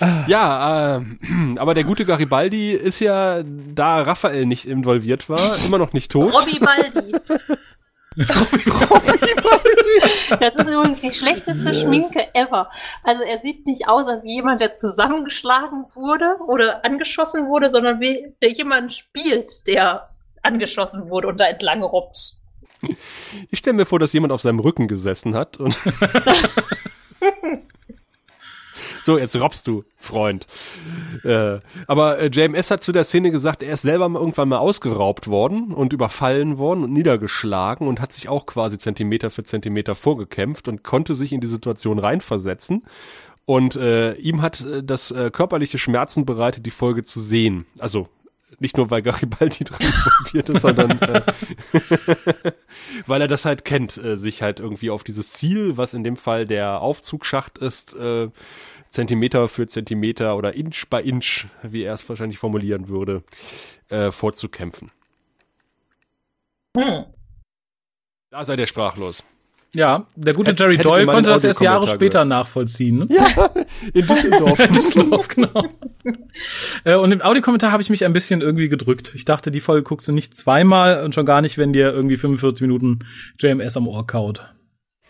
ja, 0.26 0.96
äh, 0.98 1.58
aber 1.58 1.74
der 1.74 1.84
gute 1.84 2.04
Garibaldi 2.04 2.72
ist 2.72 3.00
ja, 3.00 3.42
da 3.44 4.00
Raphael 4.02 4.46
nicht 4.46 4.66
involviert 4.66 5.28
war, 5.28 5.56
immer 5.66 5.78
noch 5.78 5.92
nicht 5.92 6.10
tot. 6.10 6.32
Robbie 6.32 6.58
Baldi. 6.58 7.16
Das 10.38 10.56
ist 10.56 10.70
übrigens 10.70 11.00
die 11.00 11.12
schlechteste 11.12 11.74
Schminke 11.74 12.34
ever. 12.34 12.70
Also 13.02 13.22
er 13.22 13.38
sieht 13.40 13.66
nicht 13.66 13.88
aus 13.88 14.06
als 14.08 14.24
jemand, 14.24 14.60
der 14.60 14.74
zusammengeschlagen 14.74 15.84
wurde 15.94 16.36
oder 16.46 16.84
angeschossen 16.84 17.48
wurde, 17.48 17.70
sondern 17.70 18.00
wie 18.00 18.32
der 18.42 18.50
jemand 18.50 18.92
spielt, 18.92 19.66
der 19.66 20.08
angeschossen 20.42 21.08
wurde 21.10 21.28
und 21.28 21.40
da 21.40 21.46
entlang 21.46 21.82
robbt. 21.82 22.34
Ich 23.50 23.58
stelle 23.60 23.76
mir 23.76 23.86
vor, 23.86 23.98
dass 23.98 24.12
jemand 24.12 24.32
auf 24.32 24.42
seinem 24.42 24.60
Rücken 24.60 24.88
gesessen 24.88 25.34
hat 25.34 25.56
und 25.56 25.74
So, 29.04 29.18
jetzt 29.18 29.38
robbst 29.38 29.68
du, 29.68 29.84
Freund. 29.98 30.46
Äh, 31.24 31.58
aber 31.86 32.18
äh, 32.18 32.30
JMS 32.32 32.70
hat 32.70 32.82
zu 32.82 32.90
der 32.90 33.04
Szene 33.04 33.30
gesagt, 33.30 33.62
er 33.62 33.74
ist 33.74 33.82
selber 33.82 34.08
mal 34.08 34.18
irgendwann 34.18 34.48
mal 34.48 34.56
ausgeraubt 34.56 35.28
worden 35.28 35.74
und 35.74 35.92
überfallen 35.92 36.56
worden 36.56 36.84
und 36.84 36.92
niedergeschlagen 36.94 37.86
und 37.86 38.00
hat 38.00 38.14
sich 38.14 38.30
auch 38.30 38.46
quasi 38.46 38.78
Zentimeter 38.78 39.28
für 39.28 39.44
Zentimeter 39.44 39.94
vorgekämpft 39.94 40.68
und 40.68 40.84
konnte 40.84 41.14
sich 41.14 41.34
in 41.34 41.42
die 41.42 41.46
Situation 41.46 41.98
reinversetzen. 41.98 42.84
Und 43.44 43.76
äh, 43.76 44.14
ihm 44.14 44.40
hat 44.40 44.62
äh, 44.62 44.82
das 44.82 45.10
äh, 45.10 45.30
körperliche 45.30 45.76
Schmerzen 45.76 46.24
bereitet, 46.24 46.64
die 46.64 46.70
Folge 46.70 47.02
zu 47.02 47.20
sehen. 47.20 47.66
Also 47.78 48.08
nicht 48.60 48.76
nur, 48.76 48.90
weil 48.90 49.02
Garibaldi 49.02 49.64
dran 49.64 49.80
involviert 49.80 50.48
ist, 50.48 50.62
sondern 50.62 50.98
äh, 51.00 51.22
weil 53.06 53.20
er 53.20 53.28
das 53.28 53.44
halt 53.44 53.64
kennt, 53.64 53.96
äh, 53.96 54.16
sich 54.16 54.42
halt 54.42 54.60
irgendwie 54.60 54.90
auf 54.90 55.04
dieses 55.04 55.30
Ziel, 55.30 55.76
was 55.76 55.94
in 55.94 56.04
dem 56.04 56.16
Fall 56.16 56.46
der 56.46 56.80
Aufzugsschacht 56.80 57.58
ist, 57.58 57.94
äh, 57.94 58.28
Zentimeter 58.90 59.48
für 59.48 59.66
Zentimeter 59.66 60.36
oder 60.36 60.54
Inch 60.54 60.88
bei 60.88 61.02
Inch, 61.02 61.46
wie 61.62 61.82
er 61.82 61.94
es 61.94 62.08
wahrscheinlich 62.08 62.38
formulieren 62.38 62.88
würde, 62.88 63.24
äh, 63.88 64.10
vorzukämpfen. 64.10 64.90
Hm. 66.76 67.06
Da 68.30 68.44
seid 68.44 68.58
ihr 68.58 68.66
sprachlos. 68.66 69.24
Ja, 69.74 70.06
der 70.14 70.34
gute 70.34 70.52
Hätt- 70.52 70.60
Jerry 70.60 70.76
ihr 70.76 70.82
Doyle 70.82 71.06
konnte 71.06 71.30
das 71.30 71.42
erst 71.44 71.60
Jahre 71.60 71.88
später 71.88 72.24
nachvollziehen. 72.24 72.98
Ne? 73.00 73.06
Ja, 73.10 73.50
in 73.92 74.06
Düsseldorf. 74.06 74.58
In 74.60 74.74
Düsseldorf, 74.74 75.28
genau. 75.28 75.64
Äh, 76.84 76.96
und 76.96 77.12
im 77.12 77.22
Audiokommentar 77.22 77.70
habe 77.72 77.80
ich 77.82 77.88
mich 77.90 78.04
ein 78.04 78.12
bisschen 78.12 78.42
irgendwie 78.42 78.68
gedrückt. 78.68 79.12
Ich 79.14 79.24
dachte, 79.24 79.50
die 79.50 79.60
Folge 79.60 79.84
guckst 79.84 80.06
du 80.08 80.12
nicht 80.12 80.36
zweimal 80.36 81.02
und 81.04 81.14
schon 81.14 81.24
gar 81.24 81.40
nicht, 81.40 81.56
wenn 81.56 81.72
dir 81.72 81.92
irgendwie 81.92 82.16
45 82.18 82.60
Minuten 82.62 83.06
JMS 83.38 83.76
am 83.78 83.86
Ohr 83.88 84.06
kaut. 84.06 84.44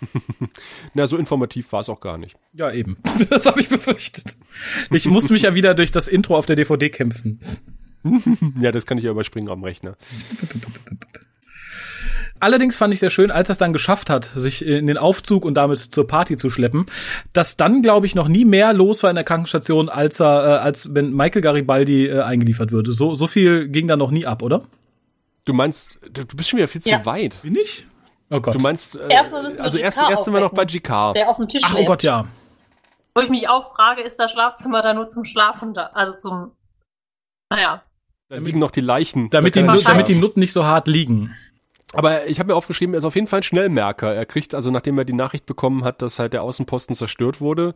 Na, 0.95 1.07
so 1.07 1.17
informativ 1.17 1.73
war 1.73 1.81
es 1.81 1.89
auch 1.89 2.01
gar 2.01 2.19
nicht. 2.19 2.37
Ja, 2.53 2.71
eben. 2.71 2.99
Das 3.31 3.47
habe 3.47 3.61
ich 3.61 3.69
befürchtet. 3.71 4.37
Ich 4.91 5.07
musste 5.09 5.33
mich 5.33 5.43
ja 5.43 5.55
wieder 5.55 5.75
durch 5.75 5.91
das 5.91 6.07
Intro 6.07 6.37
auf 6.37 6.47
der 6.47 6.57
DVD 6.57 6.91
kämpfen. 6.91 7.41
Ja, 8.61 8.71
das 8.71 8.85
kann 8.87 8.99
ich 8.99 9.05
ja 9.05 9.11
überspringen 9.11 9.49
am 9.49 9.65
Rechner. 9.65 9.97
Allerdings 12.45 12.77
fand 12.77 12.93
ich 12.93 13.01
sehr 13.01 13.09
schön, 13.09 13.31
als 13.31 13.49
er 13.49 13.53
es 13.53 13.59
dann 13.59 13.73
geschafft 13.73 14.11
hat, 14.11 14.27
sich 14.35 14.63
in 14.67 14.87
den 14.87 14.99
Aufzug 14.99 15.47
und 15.47 15.55
damit 15.55 15.79
zur 15.79 16.07
Party 16.07 16.37
zu 16.37 16.51
schleppen, 16.51 16.85
dass 17.33 17.57
dann, 17.57 17.81
glaube 17.81 18.05
ich, 18.05 18.15
noch 18.15 18.29
nie 18.29 18.45
mehr 18.45 18.75
los 18.75 19.03
war 19.03 19.09
in 19.09 19.15
der 19.17 19.25
Krankenstation, 19.25 19.89
als 19.89 20.21
er, 20.21 20.45
äh, 20.45 20.59
als 20.59 20.95
wenn 20.95 21.15
Michael 21.15 21.41
Garibaldi 21.41 22.07
äh, 22.07 22.21
eingeliefert 22.21 22.71
würde. 22.71 22.93
So, 22.93 23.15
so 23.15 23.29
viel 23.29 23.69
ging 23.69 23.89
da 23.89 23.97
noch 23.97 24.11
nie 24.11 24.27
ab, 24.27 24.43
oder? 24.43 24.61
Du 25.47 25.55
meinst, 25.55 25.99
du, 26.03 26.23
du 26.27 26.37
bist 26.37 26.51
schon 26.51 26.59
wieder 26.59 26.69
viel 26.69 26.83
Ja. 26.85 27.01
zu 27.01 27.07
weit. 27.07 27.39
Wie 27.43 27.49
nicht? 27.49 27.87
Oh 28.29 28.41
Gott. 28.41 28.55
Du 28.55 28.59
meinst, 28.59 28.97
äh, 28.97 29.09
Erstmal 29.11 29.43
müssen 29.43 29.59
wir 29.59 29.65
also 29.65 29.79
GK 29.79 29.85
erst, 29.85 30.03
erst 30.11 30.25
sind 30.25 30.35
wir 30.35 30.41
noch 30.41 30.53
bei. 30.53 30.67
GK. 30.67 31.15
Der 31.15 31.31
auf 31.31 31.39
dem 31.39 31.49
Tisch 31.49 31.63
Ach, 31.65 31.75
oh. 31.79 31.87
Gott, 31.87 32.03
ja. 32.03 32.27
Wo 33.15 33.23
ich 33.23 33.31
mich 33.31 33.49
auch 33.49 33.75
frage, 33.75 34.03
ist 34.03 34.19
das 34.19 34.31
Schlafzimmer 34.33 34.83
da 34.83 34.93
nur 34.93 35.09
zum 35.09 35.25
Schlafen 35.25 35.73
da? 35.73 35.87
Also 35.95 36.19
zum. 36.19 36.51
Naja. 37.49 37.83
Da 38.29 38.37
liegen 38.37 38.59
noch 38.59 38.71
die 38.71 38.83
Leichen. 38.83 39.31
Damit 39.31 39.57
Da 39.57 39.63
die, 39.63 39.83
damit 39.83 40.09
die 40.09 40.15
Nutten 40.15 40.41
nicht 40.41 40.53
so 40.53 40.65
hart 40.67 40.89
liegen. 40.89 41.35
Aber 41.95 42.27
ich 42.27 42.39
habe 42.39 42.49
mir 42.49 42.57
aufgeschrieben, 42.57 42.95
er 42.95 42.99
ist 42.99 43.05
auf 43.05 43.15
jeden 43.15 43.27
Fall 43.27 43.41
ein 43.41 43.45
Schnellmerker. 43.45 44.15
Er 44.15 44.27
kriegt 44.27 44.55
also, 44.55 44.71
nachdem 44.71 44.99
er 44.99 45.05
die 45.05 45.13
Nachricht 45.13 45.47
bekommen 45.47 45.85
hat, 45.85 46.03
dass 46.03 46.19
halt 46.19 46.33
der 46.33 46.43
Außenposten 46.43 46.97
zerstört 46.97 47.41
wurde, 47.41 47.75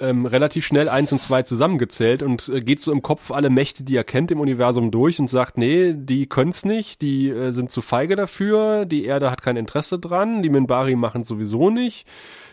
ähm, 0.00 0.26
relativ 0.26 0.64
schnell 0.64 0.88
eins 0.88 1.12
und 1.12 1.20
zwei 1.20 1.42
zusammengezählt 1.42 2.22
und 2.22 2.48
äh, 2.48 2.60
geht 2.60 2.80
so 2.80 2.92
im 2.92 3.02
Kopf 3.02 3.30
alle 3.30 3.50
Mächte, 3.50 3.82
die 3.82 3.96
er 3.96 4.04
kennt 4.04 4.30
im 4.30 4.40
Universum 4.40 4.90
durch 4.90 5.18
und 5.18 5.28
sagt, 5.28 5.58
nee, 5.58 5.92
die 5.92 6.26
können's 6.26 6.64
nicht, 6.64 7.02
die 7.02 7.28
äh, 7.28 7.50
sind 7.50 7.70
zu 7.70 7.80
feige 7.80 8.16
dafür, 8.16 8.84
die 8.86 9.04
Erde 9.04 9.30
hat 9.30 9.42
kein 9.42 9.56
Interesse 9.56 9.98
dran, 9.98 10.42
die 10.42 10.50
Minbari 10.50 10.94
machen 10.94 11.24
sowieso 11.24 11.70
nicht, 11.70 12.06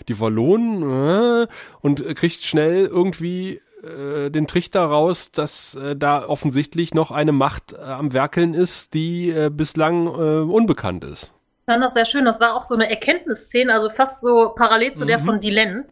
die 0.07 0.19
Wallonen 0.19 1.43
äh, 1.43 1.47
und 1.81 2.05
äh, 2.05 2.13
kriegt 2.15 2.41
schnell 2.43 2.87
irgendwie 2.87 3.61
äh, 3.85 4.29
den 4.29 4.47
Trichter 4.47 4.83
raus, 4.85 5.31
dass 5.31 5.75
äh, 5.75 5.95
da 5.95 6.27
offensichtlich 6.27 6.93
noch 6.93 7.11
eine 7.11 7.31
Macht 7.31 7.73
äh, 7.73 7.77
am 7.77 8.13
Werkeln 8.13 8.53
ist, 8.53 8.93
die 8.93 9.29
äh, 9.29 9.49
bislang 9.49 10.07
äh, 10.07 10.09
unbekannt 10.41 11.03
ist. 11.03 11.33
Ich 11.67 11.71
fand 11.73 11.83
das 11.83 11.93
sehr 11.93 12.05
schön. 12.05 12.25
Das 12.25 12.39
war 12.39 12.55
auch 12.55 12.63
so 12.63 12.75
eine 12.75 12.89
Erkenntnisszene, 12.89 13.73
also 13.73 13.89
fast 13.89 14.21
so 14.21 14.53
parallel 14.55 14.93
zu 14.93 15.05
der 15.05 15.19
Mhm. 15.19 15.25
von 15.25 15.39
Dylan. 15.39 15.85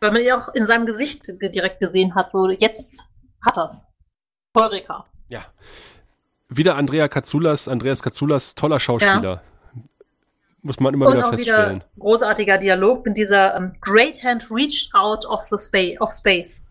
Weil 0.00 0.10
man 0.12 0.22
ja 0.24 0.36
auch 0.42 0.52
in 0.54 0.66
seinem 0.66 0.84
Gesicht 0.86 1.26
ge- 1.38 1.48
direkt 1.50 1.78
gesehen 1.78 2.14
hat, 2.16 2.28
so 2.30 2.48
jetzt 2.50 3.12
hat 3.46 3.56
er's. 3.56 3.86
Heureka. 4.58 5.06
Ja. 5.28 5.44
Wieder 6.48 6.74
Andrea 6.76 7.06
Katsoulas, 7.08 7.68
Andreas 7.68 8.02
Katsoulas, 8.02 8.54
toller 8.56 8.80
Schauspieler. 8.80 9.42
Muss 10.60 10.78
man 10.80 10.94
immer 10.94 11.06
Und 11.06 11.14
wieder 11.14 11.26
auch 11.26 11.30
feststellen. 11.30 11.76
wieder 11.76 11.86
großartiger 11.98 12.58
Dialog 12.58 13.04
mit 13.06 13.16
dieser 13.16 13.54
ähm, 13.56 13.72
Great 13.80 14.22
Hand 14.22 14.48
reached 14.50 14.92
out 14.94 15.24
of 15.26 15.42
the 15.44 15.56
space 15.58 16.00
of 16.00 16.12
space. 16.12 16.68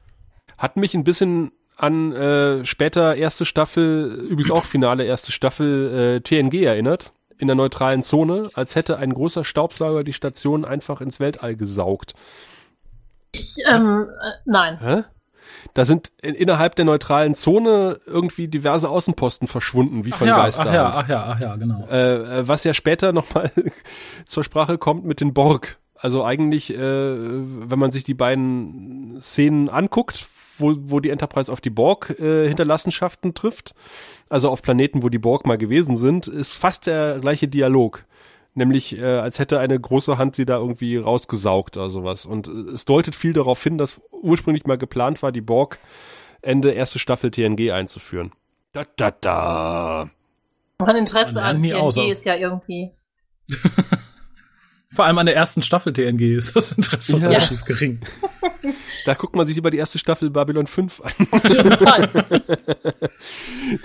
Hat 0.61 0.77
mich 0.77 0.93
ein 0.93 1.03
bisschen 1.03 1.51
an 1.75 2.13
äh, 2.13 2.63
später 2.65 3.15
erste 3.15 3.45
Staffel, 3.45 4.27
übrigens 4.29 4.51
auch 4.51 4.65
Finale 4.65 5.05
erste 5.05 5.31
Staffel 5.31 6.19
äh, 6.19 6.21
TNG 6.21 6.61
erinnert. 6.63 7.13
In 7.39 7.47
der 7.47 7.55
neutralen 7.55 8.03
Zone, 8.03 8.51
als 8.53 8.75
hätte 8.75 8.97
ein 8.97 9.15
großer 9.15 9.43
Staubsauger 9.43 10.03
die 10.03 10.13
Station 10.13 10.63
einfach 10.63 11.01
ins 11.01 11.19
Weltall 11.19 11.55
gesaugt. 11.55 12.13
Ich, 13.33 13.55
ähm, 13.67 14.07
äh, 14.07 14.31
nein. 14.45 14.77
Hä? 14.79 15.03
Da 15.73 15.83
sind 15.85 16.11
in, 16.21 16.35
innerhalb 16.35 16.75
der 16.75 16.85
neutralen 16.85 17.33
Zone 17.33 17.99
irgendwie 18.05 18.47
diverse 18.47 18.88
Außenposten 18.88 19.47
verschwunden, 19.47 20.05
wie 20.05 20.13
Ach 20.13 20.17
von 20.17 20.27
ja, 20.27 20.35
ach 20.35 20.43
Geisterhand. 20.43 20.75
ja, 20.75 20.91
ach 20.93 21.09
ja, 21.09 21.23
ach 21.25 21.39
ja, 21.39 21.55
genau. 21.55 21.88
äh, 21.89 22.39
äh, 22.41 22.47
was 22.47 22.63
ja 22.63 22.75
später 22.75 23.13
nochmal 23.13 23.51
zur 24.25 24.43
Sprache 24.43 24.77
kommt 24.77 25.05
mit 25.05 25.21
den 25.21 25.33
Borg. 25.33 25.79
Also 25.95 26.23
eigentlich, 26.23 26.73
äh, 26.73 26.79
wenn 26.79 27.77
man 27.77 27.91
sich 27.91 28.03
die 28.03 28.15
beiden 28.15 29.21
Szenen 29.21 29.69
anguckt, 29.69 30.17
wo, 30.61 30.73
wo 30.77 30.99
die 30.99 31.09
Enterprise 31.09 31.51
auf 31.51 31.61
die 31.61 31.69
Borg-Hinterlassenschaften 31.69 33.33
trifft, 33.33 33.73
also 34.29 34.49
auf 34.49 34.61
Planeten, 34.61 35.03
wo 35.03 35.09
die 35.09 35.19
Borg 35.19 35.45
mal 35.45 35.57
gewesen 35.57 35.95
sind, 35.95 36.27
ist 36.27 36.53
fast 36.53 36.88
der 36.88 37.19
gleiche 37.19 37.47
Dialog. 37.47 38.05
Nämlich, 38.53 38.97
äh, 38.97 39.03
als 39.05 39.39
hätte 39.39 39.59
eine 39.59 39.79
große 39.79 40.17
Hand 40.17 40.35
sie 40.35 40.45
da 40.45 40.57
irgendwie 40.57 40.97
rausgesaugt 40.97 41.77
oder 41.77 41.89
sowas. 41.89 42.25
Und 42.25 42.47
äh, 42.47 42.73
es 42.73 42.85
deutet 42.85 43.15
viel 43.15 43.33
darauf 43.33 43.63
hin, 43.63 43.77
dass 43.77 44.01
ursprünglich 44.11 44.65
mal 44.65 44.77
geplant 44.77 45.23
war, 45.23 45.31
die 45.31 45.41
Borg 45.41 45.79
Ende 46.41 46.71
erste 46.71 46.99
Staffel 46.99 47.31
TNG 47.31 47.71
einzuführen. 47.71 48.31
Da, 48.73 48.85
da, 48.95 49.11
da. 49.11 50.09
Mein 50.79 50.95
Interesse 50.95 51.35
Man 51.35 51.57
an 51.57 51.61
TNG 51.61 51.75
außer. 51.75 52.07
ist 52.07 52.25
ja 52.25 52.35
irgendwie. 52.35 52.91
Vor 54.93 55.05
allem 55.05 55.18
an 55.18 55.26
der 55.26 55.35
ersten 55.35 55.61
Staffel 55.61 55.93
TNG 55.93 56.35
ist 56.38 56.55
das 56.55 56.73
Interesse 56.73 57.18
Ja. 57.18 57.27
relativ 57.30 57.63
gering. 57.65 57.99
Da 59.05 59.15
guckt 59.15 59.35
man 59.35 59.47
sich 59.47 59.55
lieber 59.55 59.72
die 59.72 59.80
erste 59.80 59.97
Staffel 59.97 60.30
Babylon 60.30 60.68
5 60.68 61.01
an. 61.01 61.11
Auf 61.31 61.43
jeden 61.49 61.72
Fall. 61.77 62.09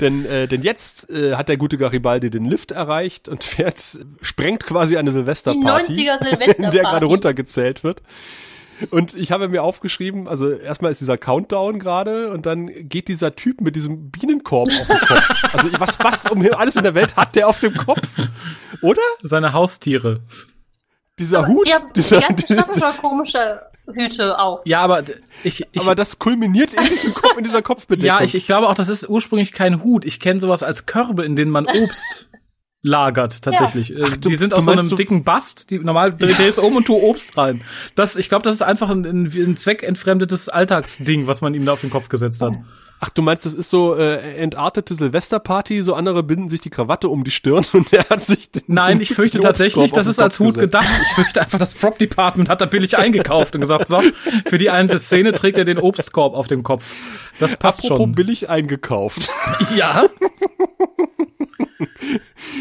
denn, 0.01 0.27
äh, 0.27 0.47
denn 0.47 0.61
jetzt 0.63 1.09
äh, 1.09 1.35
hat 1.37 1.49
der 1.49 1.57
gute 1.57 1.79
Garibaldi 1.79 2.29
den 2.29 2.45
Lift 2.45 2.73
erreicht 2.73 3.27
und 3.29 3.43
fährt, 3.43 3.77
sprengt 4.21 4.65
quasi 4.67 4.99
eine 4.99 5.09
Die 5.11 5.15
Silvesterparty, 5.15 5.93
90er 5.93 5.99
in 5.99 6.07
der 6.07 6.19
Silvesterparty. 6.31 6.79
gerade 6.79 7.07
runtergezählt 7.07 7.83
wird. 7.85 8.03
Und 8.91 9.15
ich 9.15 9.33
habe 9.33 9.49
mir 9.49 9.63
aufgeschrieben, 9.63 10.29
also 10.29 10.51
erstmal 10.51 10.91
ist 10.91 11.01
dieser 11.01 11.17
Countdown 11.17 11.79
gerade 11.79 12.29
und 12.31 12.45
dann 12.45 12.67
geht 12.89 13.09
dieser 13.09 13.35
Typ 13.35 13.63
mit 13.63 13.75
diesem 13.75 14.11
Bienenkorb 14.11 14.69
auf 14.69 14.87
den 14.87 14.99
Kopf. 14.99 15.45
Also 15.55 15.71
was, 15.79 15.99
was 16.01 16.27
um 16.31 16.47
alles 16.53 16.77
in 16.77 16.83
der 16.83 16.95
Welt 16.95 17.17
hat 17.17 17.35
der 17.37 17.49
auf 17.49 17.59
dem 17.61 17.75
Kopf? 17.75 18.07
Oder? 18.83 19.01
Seine 19.23 19.55
Haustiere. 19.55 20.21
Dieser 21.19 21.47
Hut? 21.47 21.67
Die 21.67 21.73
haben 21.73 21.87
die 21.89 22.01
dieser, 22.01 22.21
ganze 22.21 22.47
Stadt 22.55 22.77
voll 22.77 22.93
komische 23.11 23.63
Hüte 23.93 24.39
auf. 24.39 24.61
Ja, 24.65 24.81
aber 24.81 25.03
ich, 25.45 25.65
ich 25.73 25.81
aber 25.81 25.95
das 25.95 26.19
kulminiert 26.19 26.75
in 26.75 26.85
diesem 26.85 27.15
Kopf, 27.15 27.37
in 27.37 27.45
dieser 27.45 27.63
Kopfbedeckung. 27.63 28.07
ja, 28.19 28.23
ich, 28.25 28.35
ich 28.35 28.47
glaube 28.47 28.69
auch, 28.69 28.75
das 28.75 28.89
ist 28.89 29.09
ursprünglich 29.09 29.53
kein 29.53 29.83
Hut. 29.83 30.05
Ich 30.05 30.21
kenne 30.21 30.41
sowas 30.41 30.63
als 30.63 30.87
Körbe, 30.87 31.25
in 31.25 31.37
denen 31.37 31.51
man 31.51 31.67
Obst 31.67 32.29
lagert 32.83 33.43
tatsächlich. 33.43 33.93
Äh, 33.97 34.03
Ach, 34.05 34.17
du- 34.17 34.29
die 34.29 34.35
sind 34.37 34.55
aus 34.55 34.65
so 34.65 34.71
einem 34.73 34.89
dicken 34.95 35.25
Bast, 35.25 35.71
die 35.71 35.79
normal 35.79 36.17
drehst 36.17 36.59
du 36.59 36.63
um 36.63 36.77
und 36.77 36.87
tu 36.87 36.95
Obst 36.95 37.37
rein. 37.37 37.63
Das, 37.95 38.17
ich 38.17 38.29
glaube, 38.29 38.43
das 38.43 38.55
ist 38.55 38.63
einfach 38.63 38.91
ein, 38.91 39.05
ein, 39.05 39.27
ein 39.27 39.57
zweckentfremdetes 39.57 40.49
Alltagsding, 40.49 41.27
was 41.27 41.41
man 41.41 41.55
ihm 41.55 41.65
da 41.65 41.73
auf 41.73 41.81
den 41.81 41.91
Kopf 41.91 42.09
gesetzt 42.09 42.43
hat. 42.43 42.55
Ach, 42.99 43.11
du 43.11 43.21
meinst, 43.21 43.45
das 43.45 43.53
ist 43.53 43.69
so 43.69 43.95
äh, 43.95 44.37
entartete 44.37 44.95
Silvesterparty, 44.95 45.83
so 45.83 45.93
andere 45.95 46.23
binden 46.23 46.49
sich 46.49 46.63
die 46.63 46.71
Krawatte 46.71 47.09
um 47.11 47.25
die 47.25 47.31
Stirn 47.31 47.65
und 47.75 47.93
der 47.93 48.09
hat 48.09 48.25
sich 48.25 48.51
den, 48.51 48.63
Nein, 48.69 48.97
den- 48.97 49.03
ich 49.03 49.15
fürchte 49.15 49.39
tatsächlich, 49.39 49.93
das 49.93 50.07
ist 50.07 50.19
als 50.19 50.39
Hut 50.39 50.55
gesetzt. 50.55 50.61
gedacht. 50.73 51.01
Ich 51.03 51.13
fürchte 51.15 51.43
einfach, 51.43 51.59
das 51.59 51.75
Prop 51.75 51.99
Department 51.99 52.49
hat 52.49 52.63
da 52.63 52.65
billig 52.67 52.97
eingekauft 52.97 53.55
und 53.55 53.61
gesagt, 53.61 53.89
so, 53.89 54.03
für 54.47 54.57
die 54.59 54.71
eine 54.71 54.99
Szene 54.99 55.35
trägt 55.35 55.59
er 55.59 55.65
den 55.65 55.79
Obstkorb 55.79 56.35
auf 56.35 56.47
dem 56.47 56.63
Kopf. 56.63 56.85
Das 57.39 57.57
passt 57.57 57.81
Apropos 57.85 57.99
schon. 58.05 58.13
billig 58.15 58.49
eingekauft. 58.49 59.29
Ja. 59.77 60.05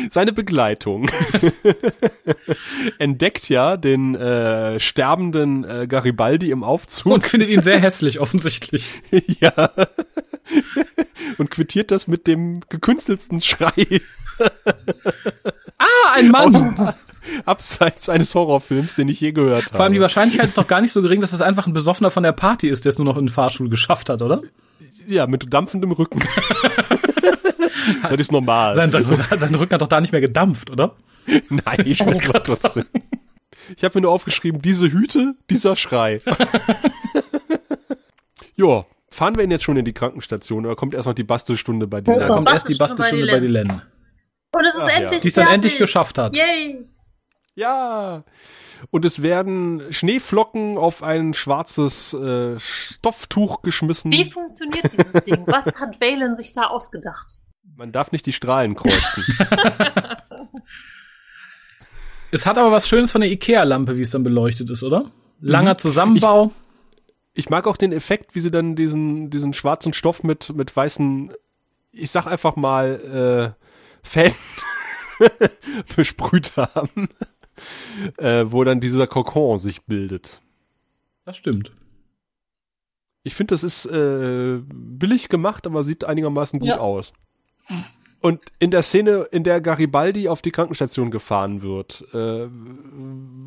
Seine 0.10 0.34
Begleitung 0.34 1.10
entdeckt 2.99 3.49
ja 3.49 3.78
den 3.78 4.16
äh, 4.16 4.80
sterbenden 4.80 5.64
äh, 5.64 5.88
Garibaldi 5.88 6.52
im 6.52 6.64
Aufzug 6.64 7.12
Und 7.14 7.26
findet 7.26 7.49
ihn 7.49 7.62
sehr 7.62 7.80
hässlich, 7.80 8.20
offensichtlich. 8.20 8.95
ja. 9.40 9.72
und 11.38 11.52
quittiert 11.52 11.91
das 11.91 12.07
mit 12.07 12.28
dem 12.28 12.62
gekünstelsten 12.70 13.41
Schrei 13.41 14.02
Ah, 15.78 16.14
ein 16.14 16.30
Mann! 16.30 16.94
abseits 17.45 18.07
eines 18.07 18.36
Horrorfilms, 18.36 18.95
den 18.95 19.10
ich 19.10 19.20
je 19.20 19.32
gehört 19.32 19.66
habe. 19.66 19.76
Vor 19.78 19.84
allem 19.86 19.94
die 19.94 19.99
Wahrscheinlichkeit 19.99 20.48
ist 20.48 20.57
doch 20.57 20.68
gar 20.68 20.82
nicht 20.82 20.91
so 20.91 21.02
gering, 21.02 21.22
dass 21.22 21.34
es 21.34 21.41
einfach 21.41 21.66
ein 21.66 21.74
Besoffener 21.74 22.12
von 22.12 22.22
der 22.22 22.34
Party 22.34 22.70
ist, 22.70 22.86
der 22.86 22.91
es 22.91 22.98
nur 22.98 23.06
noch 23.06 23.18
in 23.18 23.26
den 23.26 23.32
Fahrstuhl 23.32 23.70
geschafft 23.70 24.10
hat, 24.10 24.22
oder? 24.22 24.41
ja, 25.07 25.28
mit 25.28 25.53
dampfendem 25.53 25.91
Rücken. 25.91 26.20
das 28.03 28.20
ist 28.20 28.32
normal. 28.32 28.76
Sein, 28.76 28.91
sein 28.91 29.56
Rücken 29.56 29.74
hat 29.74 29.82
doch 29.82 29.88
da 29.88 30.02
nicht 30.02 30.12
mehr 30.12 30.22
gedampft, 30.22 30.70
oder? 30.70 30.95
Nein, 31.26 31.84
ich 31.86 32.06
wollte 32.06 32.28
wollte 32.28 32.32
grad 32.32 32.45
trotzdem. 32.45 32.86
Ich 33.76 33.84
habe 33.84 33.98
mir 33.98 34.03
nur 34.03 34.12
aufgeschrieben, 34.12 34.62
diese 34.62 34.91
Hüte, 34.91 35.36
dieser 35.49 35.76
Schrei. 35.76 36.22
jo, 38.56 38.86
fahren 39.15 39.35
wir 39.35 39.43
ihn 39.43 39.51
jetzt 39.51 39.63
schon 39.63 39.77
in 39.77 39.85
die 39.85 39.93
Krankenstation 39.93 40.65
oder 40.65 40.75
kommt 40.75 40.93
erst 40.93 41.07
noch 41.07 41.13
die 41.13 41.23
Bastelstunde 41.23 41.87
bei 41.87 42.01
Da 42.01 42.17
doch 42.17 42.27
kommt 42.27 42.49
erst 42.49 42.69
die 42.69 42.75
Bastelstunde 42.75 43.27
bei 43.27 43.39
Len. 43.39 43.81
Und 44.51 44.65
es 44.65 44.75
ist 44.75 44.81
Ach 44.81 44.89
ja. 44.89 44.99
endlich 44.99 45.21
Die 45.21 45.27
es 45.29 45.33
dann 45.33 45.47
endlich 45.47 45.77
geschafft 45.77 46.17
hat. 46.17 46.35
Yay. 46.35 46.85
Ja. 47.55 48.23
Und 48.91 49.05
es 49.05 49.21
werden 49.21 49.81
Schneeflocken 49.91 50.77
auf 50.77 51.01
ein 51.01 51.33
schwarzes 51.33 52.13
äh, 52.13 52.59
Stofftuch 52.59 53.61
geschmissen. 53.61 54.11
Wie 54.11 54.29
funktioniert 54.29 54.91
dieses 54.91 55.23
Ding? 55.23 55.43
Was 55.47 55.79
hat 55.79 55.99
Valen 56.01 56.35
sich 56.35 56.53
da 56.53 56.67
ausgedacht? 56.67 57.39
Man 57.75 57.91
darf 57.91 58.11
nicht 58.11 58.25
die 58.25 58.33
Strahlen 58.33 58.75
kreuzen. 58.75 59.23
Es 62.31 62.45
hat 62.45 62.57
aber 62.57 62.69
was 62.69 62.87
Schönes 62.87 63.13
von 63.13 63.21
der 63.21 63.31
Ikea-Lampe, 63.31 63.95
wie 63.95 64.01
es 64.01 64.11
dann 64.11 64.23
beleuchtet 64.23 64.69
ist, 64.69 64.83
oder? 64.83 65.09
Langer 65.39 65.73
Mhm. 65.73 65.77
Zusammenbau. 65.77 66.47
Ich 66.47 66.64
mag 67.49 67.68
auch 67.68 67.78
den 67.78 67.91
Effekt, 67.91 68.34
wie 68.36 68.40
sie 68.40 68.52
dann 68.52 68.76
diesen, 68.76 69.30
diesen 69.30 69.53
schwarzen 69.53 69.94
Stoff 69.94 70.24
mit, 70.24 70.56
mit 70.56 70.76
weißen, 70.76 71.34
ich 71.91 72.10
sag 72.12 72.26
einfach 72.28 72.56
mal, 72.56 73.56
äh, 73.56 73.66
Fäden 74.07 74.36
besprüht 75.95 76.56
haben, 76.57 77.10
äh, 78.18 78.45
wo 78.48 78.64
dann 78.64 78.80
dieser 78.80 79.07
Kokon 79.07 79.60
sich 79.60 79.84
bildet. 79.84 80.41
das 81.26 81.38
stimmt. 81.38 81.72
Ich 83.24 83.34
finde, 83.34 83.56
das 83.56 83.64
ist 83.64 83.86
äh, 83.88 84.60
billig 84.64 85.30
gemacht, 85.30 85.66
aber 85.66 85.84
sieht 85.84 86.03
einigermaßen 86.03 86.60
gut 86.60 86.70
Ja. 86.70 86.78
aus. 86.78 87.12
Und 88.26 88.41
in 88.57 88.72
der 88.72 88.81
Szene, 88.81 89.27
in 89.30 89.43
der 89.43 89.61
Garibaldi 89.61 90.30
auf 90.30 90.41
die 90.41 90.49
Krankenstation 90.49 91.11
gefahren 91.11 91.61
wird, 91.61 92.03
äh, 92.11 92.47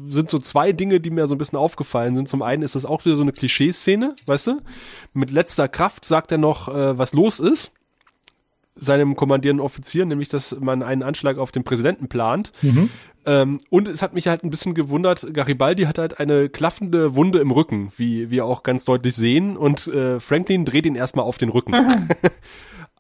sind 0.06 0.30
so 0.30 0.38
zwei 0.38 0.70
Dinge, 0.70 1.00
die 1.00 1.10
mir 1.10 1.26
so 1.26 1.34
ein 1.34 1.38
bisschen 1.38 1.58
aufgefallen 1.58 2.14
sind. 2.14 2.28
Zum 2.28 2.42
einen 2.42 2.62
ist 2.62 2.76
das 2.76 2.86
auch 2.86 3.04
wieder 3.04 3.16
so 3.16 3.22
eine 3.22 3.32
Klischeeszene, 3.32 4.14
weißt 4.26 4.46
du? 4.46 4.60
Mit 5.14 5.32
letzter 5.32 5.66
Kraft 5.66 6.04
sagt 6.04 6.30
er 6.30 6.38
noch, 6.38 6.68
äh, 6.68 6.96
was 6.96 7.12
los 7.12 7.40
ist. 7.40 7.72
Seinem 8.76 9.16
kommandierenden 9.16 9.66
Offizier, 9.66 10.06
nämlich, 10.06 10.28
dass 10.28 10.56
man 10.60 10.84
einen 10.84 11.02
Anschlag 11.02 11.38
auf 11.38 11.50
den 11.50 11.64
Präsidenten 11.64 12.06
plant. 12.06 12.52
Mhm. 12.62 12.88
Ähm, 13.26 13.58
und 13.70 13.88
es 13.88 14.00
hat 14.00 14.14
mich 14.14 14.28
halt 14.28 14.44
ein 14.44 14.50
bisschen 14.50 14.74
gewundert, 14.74 15.34
Garibaldi 15.34 15.86
hat 15.86 15.98
halt 15.98 16.20
eine 16.20 16.48
klaffende 16.48 17.16
Wunde 17.16 17.40
im 17.40 17.50
Rücken, 17.50 17.90
wie 17.96 18.30
wir 18.30 18.44
auch 18.44 18.62
ganz 18.62 18.84
deutlich 18.84 19.16
sehen. 19.16 19.56
Und 19.56 19.88
äh, 19.88 20.20
Franklin 20.20 20.64
dreht 20.64 20.86
ihn 20.86 20.94
erstmal 20.94 21.24
auf 21.24 21.36
den 21.36 21.48
Rücken. 21.48 21.74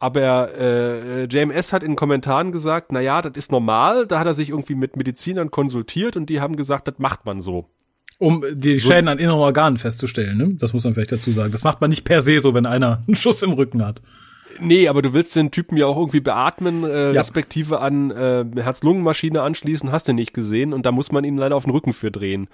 Aber 0.00 0.56
äh, 0.56 1.24
JMS 1.24 1.72
hat 1.72 1.82
in 1.82 1.96
Kommentaren 1.96 2.52
gesagt, 2.52 2.92
na 2.92 3.00
ja, 3.00 3.20
das 3.20 3.32
ist 3.36 3.50
normal. 3.52 4.06
Da 4.06 4.20
hat 4.20 4.26
er 4.26 4.34
sich 4.34 4.50
irgendwie 4.50 4.74
mit 4.76 4.96
Medizinern 4.96 5.50
konsultiert 5.50 6.16
und 6.16 6.30
die 6.30 6.40
haben 6.40 6.56
gesagt, 6.56 6.86
das 6.88 6.94
macht 6.98 7.24
man 7.26 7.40
so. 7.40 7.66
Um 8.18 8.44
die 8.52 8.76
So- 8.78 8.88
Schäden 8.90 9.08
an 9.08 9.18
inneren 9.18 9.40
Organen 9.40 9.78
festzustellen, 9.78 10.36
ne? 10.38 10.54
Das 10.58 10.72
muss 10.72 10.84
man 10.84 10.94
vielleicht 10.94 11.12
dazu 11.12 11.30
sagen. 11.32 11.52
Das 11.52 11.64
macht 11.64 11.80
man 11.80 11.90
nicht 11.90 12.04
per 12.04 12.20
se 12.20 12.38
so, 12.40 12.54
wenn 12.54 12.66
einer 12.66 13.02
einen 13.06 13.14
Schuss 13.16 13.42
im 13.42 13.52
Rücken 13.52 13.84
hat. 13.84 14.02
Nee, 14.60 14.88
aber 14.88 15.02
du 15.02 15.14
willst 15.14 15.36
den 15.36 15.52
Typen 15.52 15.76
ja 15.76 15.86
auch 15.86 15.96
irgendwie 15.96 16.18
beatmen, 16.20 16.82
äh, 16.84 17.06
Ja. 17.12 17.20
respektive 17.20 17.80
an 17.80 18.10
äh, 18.10 18.44
Herz-Lungen-Maschine 18.56 19.42
anschließen, 19.42 19.92
hast 19.92 20.08
du 20.08 20.12
nicht 20.12 20.32
gesehen 20.34 20.72
und 20.72 20.84
da 20.84 20.90
muss 20.90 21.12
man 21.12 21.22
ihn 21.24 21.36
leider 21.36 21.54
auf 21.54 21.64
den 21.64 21.70
Rücken 21.72 21.92
für 21.92 22.10
drehen. 22.10 22.48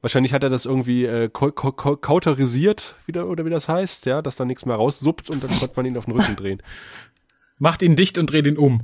Wahrscheinlich 0.00 0.32
hat 0.32 0.44
er 0.44 0.48
das 0.50 0.64
irgendwie 0.64 1.04
äh, 1.04 1.28
kau- 1.28 1.50
kau- 1.50 1.72
kau- 1.72 1.96
kauterisiert, 1.96 2.94
wieder, 3.06 3.26
oder 3.26 3.44
wie 3.44 3.50
das 3.50 3.68
heißt, 3.68 4.06
ja, 4.06 4.22
dass 4.22 4.36
da 4.36 4.44
nichts 4.44 4.64
mehr 4.64 4.76
raussuppt 4.76 5.28
und 5.30 5.42
dann 5.42 5.50
konnte 5.50 5.72
man 5.76 5.86
ihn 5.86 5.96
auf 5.96 6.04
den 6.04 6.14
Rücken 6.18 6.36
drehen. 6.36 6.62
Macht 7.58 7.82
ihn 7.82 7.96
dicht 7.96 8.16
und 8.18 8.30
dreht 8.30 8.46
ihn 8.46 8.56
um. 8.58 8.82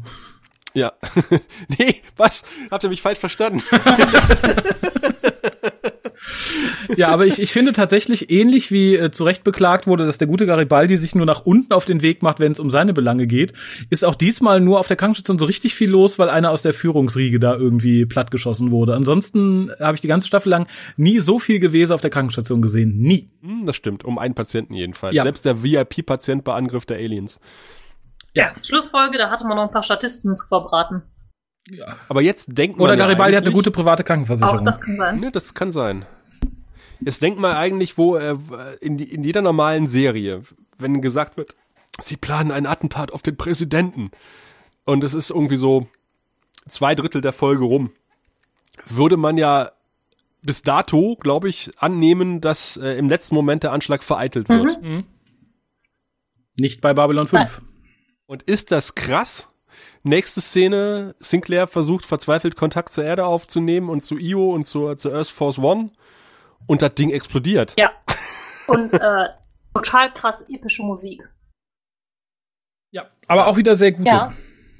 Ja. 0.73 0.93
nee, 1.79 2.03
was? 2.17 2.45
Habt 2.71 2.83
ihr 2.83 2.89
mich 2.91 3.01
falsch 3.03 3.21
verstanden? 3.21 3.63
Ja, 6.97 7.09
aber 7.09 7.27
ich, 7.27 7.41
ich 7.41 7.53
finde 7.53 7.73
tatsächlich 7.73 8.31
ähnlich 8.31 8.71
wie 8.71 8.97
äh, 8.97 9.11
zu 9.11 9.25
Recht 9.25 9.45
beklagt 9.45 9.87
wurde, 9.87 10.07
dass 10.07 10.19
der 10.19 10.29
gute 10.29 10.47
Garibaldi 10.47 10.97
sich 10.97 11.15
nur 11.15 11.27
nach 11.27 11.45
unten 11.45 11.73
auf 11.73 11.85
den 11.85 12.03
Weg 12.03 12.23
macht, 12.23 12.41
wenn 12.41 12.53
es 12.53 12.61
um 12.61 12.71
seine 12.71 12.93
Belange 12.93 13.27
geht, 13.27 13.53
ist 13.91 14.05
auch 14.05 14.15
diesmal 14.15 14.61
nur 14.61 14.79
auf 14.81 14.87
der 14.87 14.97
Krankenstation 14.97 15.39
so 15.39 15.45
richtig 15.45 15.75
viel 15.75 15.91
los, 15.91 16.19
weil 16.19 16.31
einer 16.31 16.51
aus 16.51 16.63
der 16.63 16.75
Führungsriege 16.75 17.39
da 17.39 17.55
irgendwie 17.55 18.07
plattgeschossen 18.07 18.71
wurde. 18.71 18.95
Ansonsten 18.95 19.71
habe 19.81 19.95
ich 19.95 20.01
die 20.01 20.09
ganze 20.09 20.27
Staffel 20.27 20.51
lang 20.51 20.67
nie 20.97 21.19
so 21.19 21.39
viel 21.39 21.61
Gewesen 21.61 21.93
auf 21.93 22.01
der 22.01 22.11
Krankenstation 22.11 22.63
gesehen. 22.63 22.97
Nie. 22.99 23.31
Hm, 23.43 23.67
das 23.67 23.77
stimmt, 23.77 24.05
um 24.05 24.19
einen 24.19 24.35
Patienten 24.35 24.75
jedenfalls. 24.75 25.15
Ja. 25.15 25.23
Selbst 25.23 25.45
der 25.45 25.63
VIP-Patient 25.63 26.45
bei 26.45 26.55
Angriff 26.55 26.87
der 26.87 26.99
Aliens. 26.99 27.41
Ja, 28.35 28.53
Schlussfolge, 28.63 29.17
da 29.19 29.31
hatte 29.31 29.47
man 29.47 29.57
noch 29.57 29.65
ein 29.65 29.71
paar 29.71 29.85
Statisten 29.85 30.35
zu 30.35 30.47
verbraten. 30.49 31.03
Ja. 31.71 31.97
Aber 32.09 32.21
jetzt 32.21 32.49
denkt 32.59 32.77
man 32.77 32.85
Oder 32.85 32.95
ja 32.95 32.99
Garibaldi 32.99 33.37
hat 33.37 33.45
eine 33.45 33.53
gute 33.53 33.71
private 33.71 34.03
Auch 34.03 34.07
Krankenversicherung. 34.07 34.65
das 34.65 34.81
kann 34.81 34.97
sein. 34.97 35.21
Ne, 35.21 35.31
das 35.31 35.55
kann 35.55 35.73
sein. 35.73 36.05
Jetzt 37.05 37.23
denkt 37.23 37.39
mal 37.39 37.55
eigentlich, 37.55 37.99
wo 37.99 38.17
äh, 38.17 38.37
in, 38.81 38.97
die, 38.97 39.13
in 39.13 39.25
jeder 39.25 39.43
normalen 39.43 39.87
Serie, 39.87 40.43
wenn 40.79 41.03
gesagt 41.03 41.37
wird, 41.37 41.55
sie 42.01 42.17
planen 42.17 42.51
ein 42.51 42.67
Attentat 42.67 43.13
auf 43.13 43.23
den 43.23 43.37
Präsidenten 43.37 44.11
und 44.85 45.05
es 45.05 45.15
ist 45.15 45.31
irgendwie 45.31 45.57
so 45.57 45.87
zwei 46.67 46.95
Drittel 46.95 47.21
der 47.21 47.33
Folge 47.33 47.65
rum, 47.65 47.91
würde 48.87 49.17
man 49.17 49.37
ja 49.37 49.73
bis 50.43 50.63
dato, 50.63 51.17
glaube 51.17 51.49
ich, 51.49 51.71
annehmen, 51.79 52.41
dass 52.41 52.77
äh, 52.77 52.95
im 52.97 53.09
letzten 53.09 53.35
Moment 53.35 53.63
der 53.63 53.73
Anschlag 53.73 54.03
vereitelt 54.03 54.49
wird. 54.49 54.83
Mhm. 54.83 55.05
Nicht 56.57 56.81
bei 56.81 56.95
Babylon 56.95 57.27
5. 57.27 57.63
Und 58.27 58.43
ist 58.45 58.71
das 58.71 58.95
krass? 58.95 59.49
Nächste 60.03 60.41
Szene, 60.41 61.15
Sinclair 61.19 61.67
versucht 61.67 62.05
verzweifelt 62.05 62.57
Kontakt 62.57 62.93
zur 62.93 63.05
Erde 63.05 63.27
aufzunehmen 63.27 63.89
und 63.89 64.03
zu 64.03 64.19
Io 64.19 64.53
und 64.53 64.65
zur, 64.65 64.99
zur 64.99 65.15
Earth 65.15 65.29
Force 65.29 65.59
One 65.59 65.91
und 66.67 66.83
das 66.83 66.95
Ding 66.95 67.11
explodiert. 67.11 67.75
Ja. 67.79 67.93
Und 68.67 68.93
äh, 68.93 69.29
total 69.75 70.13
krass 70.15 70.45
epische 70.49 70.83
Musik. 70.83 71.29
Ja, 72.93 73.11
aber 73.27 73.47
auch 73.49 73.57
wieder 73.57 73.75
sehr 73.75 73.93
gute. 73.93 74.09
Ja, 74.09 74.33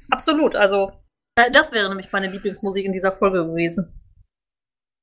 absolut. 0.09 0.55
Also, 0.55 0.91
äh, 1.35 1.51
das 1.51 1.71
wäre 1.71 1.89
nämlich 1.89 2.11
meine 2.11 2.31
Lieblingsmusik 2.31 2.85
in 2.85 2.93
dieser 2.93 3.11
Folge 3.11 3.45
gewesen. 3.45 3.93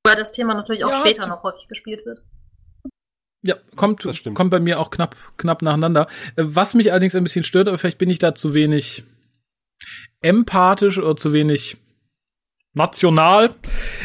Weil 0.05 0.15
das 0.17 0.31
Thema 0.31 0.53
natürlich 0.53 0.83
auch 0.83 0.89
Ja, 0.89 0.95
später 0.95 1.27
noch 1.27 1.43
häufig 1.43 1.67
gespielt 1.69 2.05
wird. 2.05 2.21
Ja, 3.45 3.55
kommt, 3.75 4.03
Das 4.05 4.17
stimmt. 4.17 4.35
kommt 4.35 4.51
bei 4.51 4.59
mir 4.59 4.79
auch 4.79 4.89
knapp, 4.89 5.15
knapp 5.37 5.61
nacheinander. 5.61 6.07
Äh, 6.35 6.43
Was 6.45 6.73
mich 6.73 6.91
allerdings 6.91 7.15
ein 7.15 7.23
bisschen 7.23 7.43
stört, 7.43 7.67
aber 7.67 7.77
vielleicht 7.77 7.97
bin 7.97 8.09
ich 8.09 8.19
da 8.19 8.35
zu 8.35 8.53
wenig 8.53 9.03
empathisch 10.21 10.97
oder 10.97 11.15
zu 11.15 11.33
wenig 11.33 11.77
national, 12.73 13.51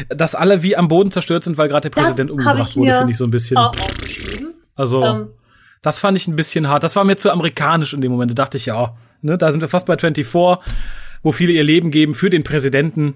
dass 0.09 0.35
alle 0.35 0.61
wie 0.63 0.75
am 0.75 0.87
Boden 0.87 1.11
zerstört 1.11 1.43
sind, 1.43 1.57
weil 1.57 1.67
gerade 1.67 1.89
der 1.89 1.91
Das 1.91 2.03
Präsident 2.03 2.31
umgebracht 2.31 2.69
ich 2.69 2.77
wurde, 2.77 2.97
finde 2.97 3.11
ich 3.11 3.17
so 3.17 3.25
ein 3.25 3.31
bisschen. 3.31 3.57
Auch 3.57 3.71
aufgeschrieben. 3.79 4.53
Also, 4.75 5.03
Ähm, 5.03 5.29
das 5.81 5.99
fand 5.99 6.17
ich 6.17 6.27
ein 6.27 6.35
bisschen 6.35 6.67
hart. 6.67 6.83
Das 6.83 6.95
war 6.95 7.03
mir 7.05 7.15
zu 7.15 7.31
amerikanisch 7.31 7.93
in 7.93 8.01
dem 8.01 8.11
Moment. 8.11 8.31
Da 8.31 8.35
dachte 8.35 8.57
ich, 8.57 8.65
ja, 8.65 8.97
ne, 9.21 9.37
da 9.37 9.51
sind 9.51 9.61
wir 9.61 9.69
fast 9.69 9.87
bei 9.87 9.97
24, 9.97 10.33
wo 11.21 11.31
viele 11.31 11.53
ihr 11.53 11.63
Leben 11.63 11.91
geben 11.91 12.13
für 12.15 12.29
den 12.29 12.43
Präsidenten 12.43 13.13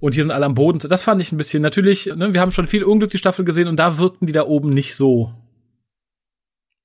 und 0.00 0.12
hier 0.12 0.22
sind 0.22 0.32
alle 0.32 0.46
am 0.46 0.54
Boden. 0.54 0.78
Das 0.78 1.02
fand 1.02 1.20
ich 1.20 1.32
ein 1.32 1.36
bisschen. 1.36 1.62
Natürlich, 1.62 2.06
ne, 2.06 2.32
wir 2.32 2.40
haben 2.40 2.52
schon 2.52 2.66
viel 2.66 2.84
Unglück 2.84 3.10
die 3.10 3.18
Staffel 3.18 3.44
gesehen 3.44 3.68
und 3.68 3.76
da 3.76 3.98
wirkten 3.98 4.26
die 4.26 4.32
da 4.32 4.44
oben 4.44 4.70
nicht 4.70 4.94
so 4.96 5.32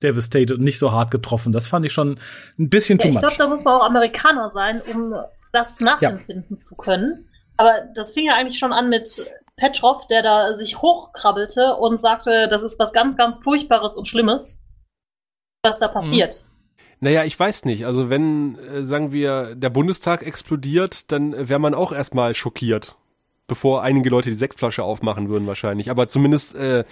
devastated 0.04 0.52
und 0.52 0.62
nicht 0.62 0.80
so 0.80 0.92
hart 0.92 1.12
getroffen. 1.12 1.52
Das 1.52 1.68
fand 1.68 1.86
ich 1.86 1.94
schon 1.94 2.20
ein 2.60 2.70
bisschen 2.70 2.98
ja, 3.00 3.04
too 3.04 3.10
ich 3.10 3.14
much. 3.16 3.22
glaube, 3.22 3.36
da 3.38 3.48
muss 3.48 3.64
man 3.64 3.76
auch 3.76 3.86
Amerikaner 3.86 4.50
sein, 4.50 4.82
um 4.92 5.14
das 5.52 5.80
nachempfinden 5.80 6.58
zu 6.58 6.76
können. 6.76 7.28
Aber 7.58 7.82
das 7.96 8.12
fing 8.12 8.26
ja 8.26 8.34
eigentlich 8.36 8.58
schon 8.58 8.74
an 8.74 8.90
mit 8.90 9.26
Petrov, 9.58 10.08
der 10.08 10.22
da 10.22 10.54
sich 10.56 10.82
hochkrabbelte 10.82 11.76
und 11.76 11.98
sagte, 11.98 12.48
das 12.50 12.64
ist 12.64 12.80
was 12.80 12.94
ganz, 12.94 13.18
ganz 13.18 13.38
Furchtbares 13.44 13.96
und 13.98 14.08
Schlimmes, 14.08 14.66
was 15.64 15.80
da 15.80 15.88
passiert. 15.88 16.46
Naja, 17.00 17.24
ich 17.24 17.40
weiß 17.40 17.66
nicht. 17.66 17.86
Also 17.86 18.10
wenn, 18.10 18.58
äh, 18.60 18.84
sagen 18.84 19.12
wir, 19.12 19.56
der 19.56 19.70
Bundestag 19.70 20.24
explodiert, 20.26 21.12
dann 21.12 21.50
wäre 21.50 21.60
man 21.60 21.74
auch 21.74 21.92
erstmal 21.92 22.34
schockiert, 22.36 22.96
bevor 23.48 23.82
einige 23.84 24.10
Leute 24.10 24.30
die 24.30 24.36
Sektflasche 24.36 24.84
aufmachen 24.84 25.28
würden 25.30 25.48
wahrscheinlich. 25.48 25.90
Aber 25.90 26.08
zumindest, 26.08 26.56
äh, 26.56 26.84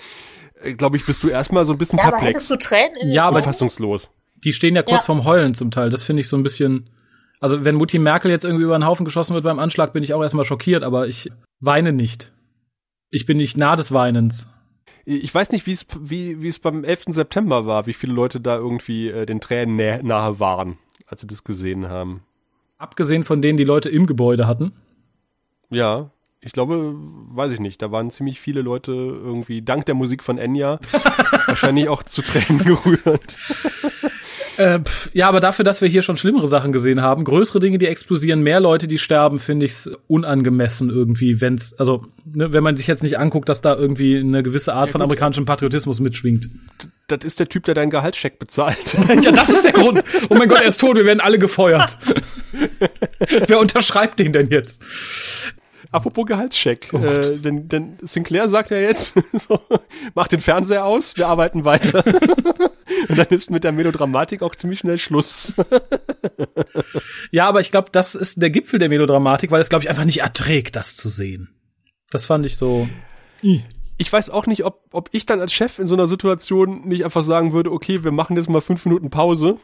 glaube 0.77 0.97
ich, 0.97 1.05
bist 1.05 1.23
du 1.23 1.29
erstmal 1.29 1.65
so 1.65 1.73
ein 1.73 1.77
bisschen 1.77 1.97
Ja, 1.99 2.05
aber 2.05 2.17
perplex. 2.17 2.35
hättest 2.35 2.49
du 2.51 2.55
Tränen 2.57 3.11
Ja, 3.11 3.27
aber 3.27 3.41
fassungslos. 3.43 4.09
Die 4.43 4.53
stehen 4.53 4.75
ja 4.75 4.83
kurz 4.83 5.01
Ja. 5.01 5.05
vorm 5.05 5.25
Heulen 5.25 5.53
zum 5.53 5.69
Teil. 5.71 5.89
Das 5.89 6.03
finde 6.03 6.21
ich 6.21 6.27
so 6.29 6.37
ein 6.37 6.43
bisschen. 6.43 6.89
Also 7.39 7.63
wenn 7.63 7.75
Mutti 7.75 7.99
Merkel 7.99 8.31
jetzt 8.31 8.43
irgendwie 8.43 8.65
über 8.65 8.77
den 8.77 8.85
Haufen 8.85 9.05
geschossen 9.05 9.33
wird 9.33 9.45
beim 9.45 9.59
Anschlag, 9.59 9.93
bin 9.93 10.03
ich 10.03 10.13
auch 10.13 10.21
erstmal 10.21 10.45
schockiert, 10.45 10.83
aber 10.83 11.07
ich 11.07 11.31
weine 11.59 11.93
nicht. 11.93 12.33
Ich 13.09 13.25
bin 13.25 13.37
nicht 13.37 13.57
nah 13.57 13.75
des 13.75 13.91
Weinens. 13.91 14.49
Ich 15.05 15.33
weiß 15.33 15.51
nicht, 15.51 15.65
wie 15.65 15.71
es 15.71 15.87
wie 15.99 16.41
wie 16.41 16.47
es 16.47 16.59
beim 16.59 16.83
11. 16.83 17.05
September 17.07 17.65
war, 17.65 17.87
wie 17.87 17.93
viele 17.93 18.13
Leute 18.13 18.39
da 18.39 18.57
irgendwie 18.57 19.07
äh, 19.09 19.25
den 19.25 19.39
Tränen 19.39 19.75
nä 19.75 20.01
nahe 20.03 20.39
waren, 20.39 20.77
als 21.07 21.21
sie 21.21 21.27
das 21.27 21.43
gesehen 21.43 21.87
haben. 21.89 22.23
Abgesehen 22.77 23.23
von 23.23 23.41
denen, 23.41 23.57
die 23.57 23.63
Leute 23.63 23.89
im 23.89 24.05
Gebäude 24.05 24.45
hatten. 24.45 24.73
Ja, 25.69 26.11
ich 26.41 26.53
glaube, 26.53 26.93
weiß 26.95 27.51
ich 27.51 27.59
nicht, 27.59 27.81
da 27.81 27.91
waren 27.91 28.11
ziemlich 28.11 28.39
viele 28.39 28.61
Leute 28.61 28.91
irgendwie 28.91 29.61
dank 29.61 29.85
der 29.85 29.95
Musik 29.95 30.23
von 30.23 30.37
Enya 30.37 30.79
wahrscheinlich 31.47 31.89
auch 31.89 32.03
zu 32.03 32.21
Tränen 32.21 32.63
gerührt. 32.63 33.37
Äh, 34.59 34.81
pf, 34.81 35.09
ja, 35.13 35.29
aber 35.29 35.39
dafür, 35.39 35.63
dass 35.63 35.79
wir 35.79 35.87
hier 35.87 36.01
schon 36.01 36.17
schlimmere 36.17 36.49
Sachen 36.49 36.73
gesehen 36.73 37.01
haben, 37.01 37.23
größere 37.23 37.61
Dinge, 37.61 37.77
die 37.77 37.87
explosieren, 37.87 38.41
mehr 38.41 38.59
Leute, 38.59 38.89
die 38.89 38.97
sterben, 38.97 39.39
finde 39.39 39.65
ich's 39.65 39.89
unangemessen 40.07 40.89
irgendwie, 40.89 41.39
wenn's, 41.39 41.73
also, 41.79 42.03
ne, 42.25 42.51
wenn 42.51 42.61
man 42.61 42.75
sich 42.75 42.85
jetzt 42.85 43.01
nicht 43.01 43.17
anguckt, 43.17 43.47
dass 43.47 43.61
da 43.61 43.73
irgendwie 43.73 44.19
eine 44.19 44.43
gewisse 44.43 44.73
Art 44.73 44.89
Ja, 44.89 44.91
von 44.91 45.01
amerikanischem 45.01 45.45
Patriotismus 45.45 46.01
mitschwingt. 46.01 46.49
Das 47.07 47.19
ist 47.23 47.39
der 47.39 47.47
Typ, 47.47 47.63
der 47.63 47.73
deinen 47.73 47.89
Gehaltscheck 47.89 48.37
bezahlt. 48.37 48.97
ja, 49.23 49.31
das 49.31 49.49
ist 49.49 49.63
der 49.63 49.71
Grund. 49.71 50.03
Oh 50.27 50.35
mein 50.35 50.49
Gott, 50.49 50.59
er 50.59 50.67
ist 50.67 50.81
tot, 50.81 50.97
wir 50.97 51.05
werden 51.05 51.21
alle 51.21 51.39
gefeuert. 51.39 51.97
Wer 53.47 53.59
unterschreibt 53.59 54.19
den 54.19 54.33
denn 54.33 54.49
jetzt? 54.49 54.81
Apropos 55.91 56.25
Gehaltscheck, 56.27 56.89
Oh 56.93 56.97
äh, 56.97 57.37
denn, 57.39 57.67
denn 57.67 57.97
Sinclair 58.01 58.47
sagt 58.47 58.69
ja 58.69 58.77
jetzt, 58.77 59.13
so, 59.33 59.59
mach 60.13 60.27
den 60.27 60.39
Fernseher 60.39 60.85
aus, 60.85 61.17
wir 61.17 61.27
arbeiten 61.27 61.65
weiter. 61.65 62.05
Und 63.09 63.17
dann 63.17 63.27
ist 63.29 63.49
mit 63.49 63.63
der 63.63 63.71
Melodramatik 63.71 64.41
auch 64.41 64.55
ziemlich 64.55 64.79
schnell 64.79 64.97
Schluss. 64.97 65.55
Ja, 67.31 67.47
aber 67.47 67.61
ich 67.61 67.71
glaube, 67.71 67.89
das 67.91 68.15
ist 68.15 68.41
der 68.41 68.49
Gipfel 68.49 68.79
der 68.79 68.89
Melodramatik, 68.89 69.51
weil 69.51 69.61
es, 69.61 69.69
glaube 69.69 69.83
ich, 69.83 69.89
einfach 69.89 70.05
nicht 70.05 70.21
erträgt, 70.21 70.75
das 70.75 70.95
zu 70.95 71.09
sehen. 71.09 71.49
Das 72.09 72.25
fand 72.25 72.45
ich 72.45 72.57
so. 72.57 72.87
Ich 73.97 74.11
weiß 74.11 74.29
auch 74.29 74.47
nicht, 74.47 74.65
ob, 74.65 74.83
ob 74.91 75.09
ich 75.11 75.25
dann 75.25 75.41
als 75.41 75.53
Chef 75.53 75.79
in 75.79 75.87
so 75.87 75.95
einer 75.95 76.07
Situation 76.07 76.87
nicht 76.87 77.03
einfach 77.03 77.21
sagen 77.21 77.53
würde, 77.53 77.71
okay, 77.71 78.03
wir 78.03 78.11
machen 78.11 78.35
jetzt 78.37 78.49
mal 78.49 78.61
fünf 78.61 78.85
Minuten 78.85 79.09
Pause. 79.09 79.57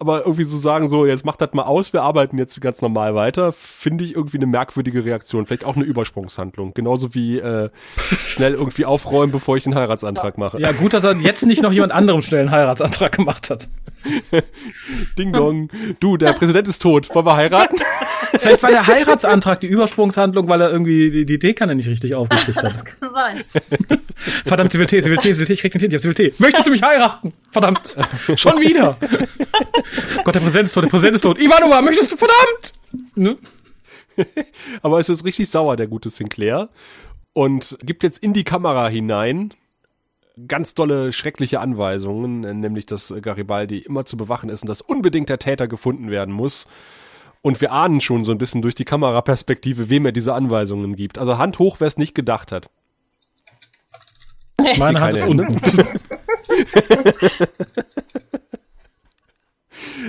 Aber 0.00 0.20
irgendwie 0.20 0.44
so 0.44 0.56
sagen, 0.56 0.88
so, 0.88 1.04
jetzt 1.04 1.26
macht 1.26 1.42
das 1.42 1.52
mal 1.52 1.64
aus, 1.64 1.92
wir 1.92 2.02
arbeiten 2.02 2.38
jetzt 2.38 2.58
ganz 2.62 2.80
normal 2.80 3.14
weiter, 3.14 3.52
finde 3.52 4.04
ich 4.04 4.16
irgendwie 4.16 4.38
eine 4.38 4.46
merkwürdige 4.46 5.04
Reaktion. 5.04 5.44
Vielleicht 5.44 5.66
auch 5.66 5.76
eine 5.76 5.84
Übersprungshandlung. 5.84 6.72
Genauso 6.72 7.14
wie 7.14 7.38
äh, 7.38 7.68
schnell 8.24 8.54
irgendwie 8.54 8.86
aufräumen, 8.86 9.30
bevor 9.30 9.58
ich 9.58 9.64
den 9.64 9.74
Heiratsantrag 9.74 10.38
mache. 10.38 10.58
Ja, 10.58 10.72
gut, 10.72 10.94
dass 10.94 11.04
er 11.04 11.16
jetzt 11.16 11.44
nicht 11.44 11.62
noch 11.62 11.70
jemand 11.70 11.92
anderem 11.92 12.22
schnell 12.22 12.40
einen 12.40 12.50
Heiratsantrag 12.50 13.12
gemacht 13.12 13.50
hat. 13.50 13.68
Ding 15.18 15.34
dong. 15.34 15.68
Du, 16.00 16.16
der 16.16 16.32
Präsident 16.32 16.66
ist 16.66 16.80
tot. 16.80 17.14
Wollen 17.14 17.26
wir 17.26 17.36
heiraten? 17.36 17.76
Vielleicht 18.40 18.62
war 18.62 18.70
der 18.70 18.86
Heiratsantrag 18.86 19.60
die 19.60 19.66
Übersprungshandlung, 19.66 20.48
weil 20.48 20.60
er 20.60 20.70
irgendwie 20.70 21.10
die, 21.10 21.24
die 21.24 21.38
Teekanne 21.38 21.74
nicht 21.74 21.88
richtig 21.88 22.14
aufgekriegt 22.14 22.58
hat. 22.58 22.70
Das 22.70 22.84
kann 22.84 23.12
sein. 23.12 23.44
Verdammt, 24.44 24.72
sie 24.72 24.78
will 24.78 24.86
Tee, 24.86 25.00
sie 25.00 25.10
will 25.10 25.18
Tee, 25.18 25.34
sie 25.34 25.40
will 25.40 25.46
Tee, 25.46 25.54
ich 25.54 25.60
krieg 25.60 25.72
den 25.72 25.80
Tee, 25.80 25.88
nicht 25.88 25.96
auf, 25.96 26.02
sie 26.02 26.08
will 26.08 26.14
Tee. 26.14 26.32
Möchtest 26.38 26.66
du 26.66 26.70
mich 26.70 26.82
heiraten? 26.82 27.32
Verdammt. 27.50 27.96
Schon 28.36 28.60
wieder. 28.60 28.96
Gott, 30.24 30.34
der 30.34 30.40
Präsident 30.40 30.66
ist 30.66 30.74
tot, 30.74 30.84
der 30.84 30.88
Präsident 30.88 31.16
ist 31.16 31.22
tot. 31.22 31.38
Ivanova, 31.38 31.82
möchtest 31.82 32.12
du, 32.12 32.16
verdammt? 32.16 32.72
Ne? 33.16 33.36
Aber 34.82 35.00
es 35.00 35.08
ist 35.08 35.24
richtig 35.24 35.50
sauer, 35.50 35.76
der 35.76 35.88
gute 35.88 36.10
Sinclair. 36.10 36.68
Und 37.32 37.76
gibt 37.82 38.02
jetzt 38.02 38.18
in 38.18 38.32
die 38.32 38.44
Kamera 38.44 38.88
hinein 38.88 39.54
ganz 40.48 40.74
dolle, 40.74 41.12
schreckliche 41.12 41.60
Anweisungen, 41.60 42.40
nämlich, 42.60 42.86
dass 42.86 43.12
Garibaldi 43.20 43.78
immer 43.78 44.04
zu 44.04 44.16
bewachen 44.16 44.48
ist 44.48 44.62
und 44.62 44.68
dass 44.68 44.80
unbedingt 44.80 45.28
der 45.28 45.38
Täter 45.38 45.68
gefunden 45.68 46.10
werden 46.10 46.34
muss. 46.34 46.66
Und 47.42 47.60
wir 47.60 47.72
ahnen 47.72 48.00
schon 48.00 48.24
so 48.24 48.32
ein 48.32 48.38
bisschen 48.38 48.60
durch 48.60 48.74
die 48.74 48.84
Kameraperspektive, 48.84 49.88
wem 49.88 50.04
er 50.04 50.12
diese 50.12 50.34
Anweisungen 50.34 50.94
gibt. 50.94 51.18
Also 51.18 51.38
Hand 51.38 51.58
hoch, 51.58 51.76
wer 51.80 51.86
es 51.86 51.96
nicht 51.96 52.14
gedacht 52.14 52.52
hat. 52.52 52.68
Meine 54.78 55.00
Hand 55.00 55.16
ist 55.16 55.24
unten. 55.24 55.58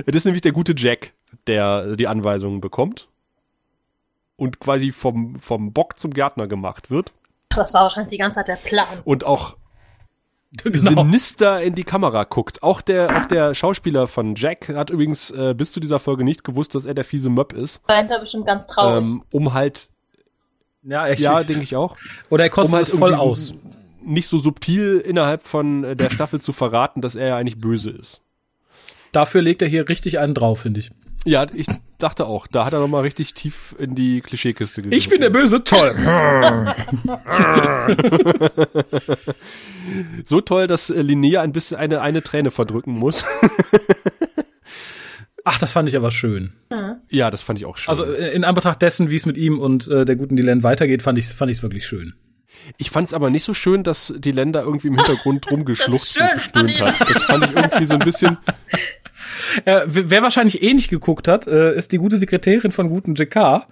Das 0.06 0.16
ist 0.16 0.26
nämlich 0.26 0.42
der 0.42 0.52
gute 0.52 0.74
Jack, 0.76 1.14
der 1.48 1.96
die 1.96 2.08
Anweisungen 2.08 2.60
bekommt 2.60 3.08
und 4.36 4.60
quasi 4.60 4.92
vom, 4.92 5.36
vom 5.36 5.72
Bock 5.72 6.00
zum 6.00 6.14
Gärtner 6.14 6.48
gemacht 6.48 6.90
wird 6.90 7.14
Das 7.50 7.74
war 7.74 7.84
wahrscheinlich 7.84 8.10
die 8.10 8.18
ganze 8.18 8.36
Zeit 8.38 8.48
der 8.48 8.56
Plan. 8.56 8.88
und 9.06 9.24
auch 9.24 9.56
Genau. 10.64 11.04
sinister 11.04 11.62
in 11.62 11.76
die 11.76 11.86
Kamera 11.86 12.26
guckt. 12.26 12.62
Auch 12.62 12.82
der, 12.82 13.22
auch 13.22 13.26
der 13.26 13.54
Schauspieler 13.56 14.08
von 14.08 14.36
Jack 14.36 14.68
hat 14.70 14.90
übrigens 14.90 15.32
äh, 15.32 15.54
bis 15.58 15.72
zu 15.72 15.80
dieser 15.80 16.00
Folge 16.00 16.26
nicht 16.26 16.44
gewusst, 16.44 16.76
dass 16.76 16.86
er 16.86 16.94
der 16.94 17.06
fiese 17.06 17.30
Möb 17.30 17.54
ist. 17.54 17.82
Dahinter 17.88 18.20
bestimmt 18.20 18.46
ganz 18.46 18.68
traurig. 18.68 19.02
Ähm, 19.02 19.24
um 19.32 19.54
halt, 19.54 19.90
Ja, 20.84 21.08
echt. 21.08 21.22
ja, 21.22 21.44
denke 21.44 21.64
ich 21.64 21.76
auch. 21.78 21.96
Oder 22.30 22.44
er 22.44 22.50
Um 22.50 22.56
kostet 22.56 22.76
halt 22.76 22.88
es 22.88 22.92
voll 22.92 23.16
aus. 23.16 23.54
Nicht 24.04 24.28
so 24.28 24.40
subtil 24.40 24.98
innerhalb 25.00 25.44
von 25.44 25.84
äh, 25.86 25.96
der 25.96 26.10
Staffel 26.10 26.42
zu 26.42 26.52
verraten, 26.52 27.00
dass 27.02 27.16
er 27.16 27.28
ja 27.30 27.38
eigentlich 27.38 27.60
böse 27.60 27.92
ist. 27.92 28.22
Dafür 29.14 29.42
legt 29.42 29.62
er 29.62 29.70
hier 29.70 29.88
richtig 29.88 30.20
einen 30.20 30.34
drauf, 30.34 30.60
finde 30.60 30.82
ich. 30.82 30.92
Ja, 31.24 31.46
ich 31.54 31.68
dachte 32.04 32.26
auch, 32.26 32.48
da 32.48 32.66
hat 32.66 32.74
er 32.74 32.80
nochmal 32.80 33.02
richtig 33.02 33.34
tief 33.34 33.76
in 33.78 33.96
die 33.96 34.22
Klischeekiste 34.22 34.82
gegriffen. 34.82 34.98
Ich 34.98 35.10
bin 35.10 35.22
der 35.22 35.30
Böse, 35.30 35.64
toll. 35.64 35.96
So 40.26 40.42
toll, 40.42 40.68
dass 40.68 40.90
äh, 40.90 41.02
Linnea 41.02 41.42
ein 41.42 41.54
bisschen 41.54 41.78
eine, 41.78 42.02
eine 42.02 42.22
Träne 42.22 42.52
verdrücken 42.52 42.94
muss. 42.94 43.26
Ach, 45.44 45.58
das 45.58 45.72
fand 45.72 45.90
ich 45.90 45.96
aber 45.96 46.12
schön. 46.12 46.54
ja, 47.10 47.32
das 47.32 47.42
fand 47.42 47.60
ich 47.60 47.66
auch 47.66 47.78
schön. 47.78 47.90
Also 47.90 48.06
äh, 48.06 48.32
in 48.32 48.44
Anbetracht 48.44 48.82
dessen, 48.82 49.10
wie 49.10 49.16
es 49.16 49.26
mit 49.26 49.38
ihm 49.38 49.60
und 49.60 49.88
äh, 49.88 50.06
der 50.06 50.16
guten 50.16 50.36
Dylan 50.36 50.62
weitergeht, 50.62 51.02
fand 51.02 51.18
ich 51.18 51.26
es 51.26 51.34
fand 51.34 51.52
ich's 51.52 51.64
wirklich 51.64 51.88
schön. 51.88 52.14
Ich 52.78 52.92
fand 52.92 53.08
es 53.08 53.14
aber 53.14 53.30
nicht 53.30 53.44
so 53.44 53.54
schön, 53.54 53.84
dass 53.84 54.14
die 54.18 54.32
Länder 54.32 54.64
irgendwie 54.64 54.88
im 54.88 54.96
Hintergrund 54.96 55.48
rumgeschluchzt 55.52 56.20
und 56.20 56.32
gestöhnt 56.34 56.82
hat. 56.82 57.10
Das 57.10 57.24
fand 57.24 57.46
ich 57.46 57.56
irgendwie 57.56 57.86
so 57.86 57.94
ein 57.94 58.00
bisschen. 58.00 58.38
Äh, 59.66 59.82
wer 59.86 60.22
wahrscheinlich 60.22 60.62
eh 60.62 60.74
nicht 60.74 60.90
geguckt 60.90 61.28
hat, 61.28 61.48
äh, 61.48 61.76
ist 61.76 61.92
die 61.92 61.98
gute 61.98 62.18
Sekretärin 62.18 62.72
von 62.72 62.90
guten 62.90 63.16
JK, 63.16 63.66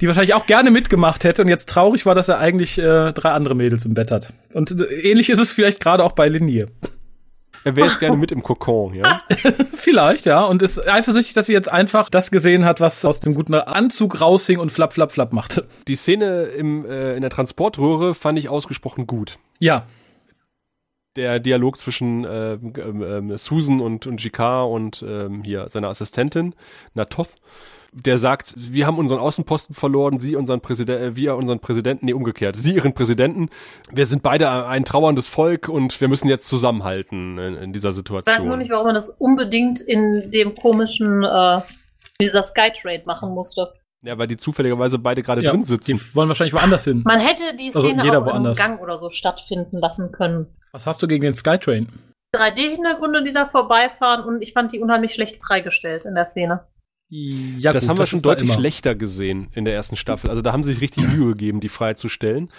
die 0.00 0.06
wahrscheinlich 0.06 0.34
auch 0.34 0.46
gerne 0.46 0.70
mitgemacht 0.70 1.24
hätte 1.24 1.42
und 1.42 1.48
jetzt 1.48 1.68
traurig 1.68 2.06
war, 2.06 2.14
dass 2.14 2.28
er 2.28 2.38
eigentlich 2.38 2.78
äh, 2.78 3.12
drei 3.12 3.30
andere 3.30 3.54
Mädels 3.54 3.84
im 3.84 3.94
Bett 3.94 4.10
hat. 4.10 4.32
Und 4.52 4.80
äh, 4.80 4.84
ähnlich 4.84 5.30
ist 5.30 5.38
es 5.38 5.52
vielleicht 5.52 5.80
gerade 5.80 6.04
auch 6.04 6.12
bei 6.12 6.28
Linie. 6.28 6.68
Er 7.62 7.76
wäre 7.76 7.88
jetzt 7.88 8.00
gerne 8.00 8.16
mit 8.16 8.32
im 8.32 8.42
Kokon, 8.42 8.94
ja. 8.94 9.20
Vielleicht, 9.74 10.24
ja. 10.24 10.44
Und 10.44 10.62
ist 10.62 10.88
eifersüchtig, 10.88 11.34
dass 11.34 11.46
sie 11.46 11.52
jetzt 11.52 11.70
einfach 11.70 12.08
das 12.08 12.30
gesehen 12.30 12.64
hat, 12.64 12.80
was 12.80 13.04
aus 13.04 13.20
dem 13.20 13.34
guten 13.34 13.54
Anzug 13.54 14.20
raushing 14.20 14.58
und 14.58 14.72
flapp, 14.72 14.94
flapp, 14.94 15.12
flapp 15.12 15.32
machte. 15.34 15.66
Die 15.86 15.96
Szene 15.96 16.44
im, 16.44 16.86
äh, 16.86 17.14
in 17.16 17.20
der 17.20 17.30
Transportröhre 17.30 18.14
fand 18.14 18.38
ich 18.38 18.48
ausgesprochen 18.48 19.06
gut. 19.06 19.38
Ja, 19.58 19.84
Der 21.16 21.40
Dialog 21.40 21.78
zwischen 21.78 22.24
ähm, 22.24 22.72
ähm, 22.76 23.36
Susan 23.36 23.80
und, 23.80 24.06
und 24.06 24.22
JK 24.22 24.64
und 24.64 25.04
ähm, 25.06 25.42
hier 25.42 25.68
seiner 25.68 25.88
Assistentin, 25.88 26.54
Natoth, 26.94 27.34
der 27.92 28.18
sagt, 28.18 28.54
wir 28.56 28.86
haben 28.86 28.98
unseren 28.98 29.18
Außenposten 29.18 29.74
verloren, 29.74 30.18
sie 30.18 30.36
unseren 30.36 30.60
Präsidenten, 30.60 31.02
äh, 31.02 31.16
wir 31.16 31.34
unseren 31.36 31.58
Präsidenten, 31.58 32.06
nee, 32.06 32.12
umgekehrt, 32.12 32.56
sie 32.56 32.74
ihren 32.74 32.94
Präsidenten. 32.94 33.48
Wir 33.90 34.06
sind 34.06 34.22
beide 34.22 34.66
ein 34.66 34.84
trauerndes 34.84 35.26
Volk 35.26 35.68
und 35.68 36.00
wir 36.00 36.08
müssen 36.08 36.28
jetzt 36.28 36.48
zusammenhalten 36.48 37.38
in, 37.38 37.56
in 37.56 37.72
dieser 37.72 37.88
ich 37.88 37.96
Situation. 37.96 38.36
weiß 38.36 38.44
nur 38.44 38.56
nicht, 38.56 38.70
warum 38.70 38.86
man 38.86 38.94
das 38.94 39.10
unbedingt 39.10 39.80
in 39.80 40.30
dem 40.30 40.54
komischen, 40.54 41.24
äh, 41.24 41.60
dieser 42.20 42.42
Skytrade 42.42 43.02
machen 43.06 43.30
musste. 43.30 43.72
Ja, 44.02 44.16
weil 44.18 44.26
die 44.28 44.36
zufälligerweise 44.38 44.98
beide 44.98 45.22
gerade 45.22 45.42
ja 45.42 45.50
drin 45.50 45.62
sitzen. 45.64 45.98
die 45.98 46.14
wollen 46.14 46.28
wahrscheinlich 46.28 46.54
woanders 46.54 46.84
hin. 46.84 47.02
Man 47.04 47.20
hätte 47.20 47.54
die 47.58 47.66
Also 47.66 47.80
Szene 47.80 48.02
jeder 48.02 48.20
auch 48.22 48.26
woanders. 48.26 48.58
im 48.58 48.64
Gang 48.64 48.80
oder 48.80 48.96
so 48.96 49.10
stattfinden 49.10 49.76
lassen 49.78 50.10
können. 50.12 50.46
Was 50.72 50.86
hast 50.86 51.02
du 51.02 51.06
gegen 51.06 51.22
den 51.22 51.34
Skytrain? 51.34 51.88
3D-Hintergründe, 52.34 53.24
die 53.24 53.32
da 53.32 53.46
vorbeifahren 53.46 54.24
und 54.24 54.40
ich 54.40 54.52
fand 54.52 54.72
die 54.72 54.80
unheimlich 54.80 55.12
schlecht 55.14 55.42
freigestellt 55.44 56.04
in 56.04 56.14
der 56.14 56.26
Szene. 56.26 56.64
Ja, 57.08 57.72
das 57.72 57.82
gut, 57.84 57.90
haben 57.90 57.98
wir 57.98 58.06
schon 58.06 58.18
ist 58.18 58.26
da 58.26 58.30
deutlich 58.36 58.52
schlechter 58.52 58.94
gesehen 58.94 59.48
in 59.54 59.64
der 59.64 59.74
ersten 59.74 59.96
Staffel. 59.96 60.30
Also 60.30 60.42
da 60.42 60.52
haben 60.52 60.62
sie 60.62 60.72
sich 60.72 60.80
richtig 60.80 61.08
Mühe 61.08 61.30
gegeben, 61.30 61.58
die 61.60 61.68
freizustellen. 61.68 62.50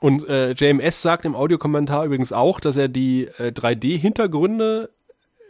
Und 0.00 0.26
äh, 0.26 0.52
JMS 0.52 1.02
sagt 1.02 1.26
im 1.26 1.36
Audiokommentar 1.36 2.06
übrigens 2.06 2.32
auch, 2.32 2.60
dass 2.60 2.78
er 2.78 2.88
die 2.88 3.24
äh, 3.38 3.48
3D-Hintergründe 3.52 4.88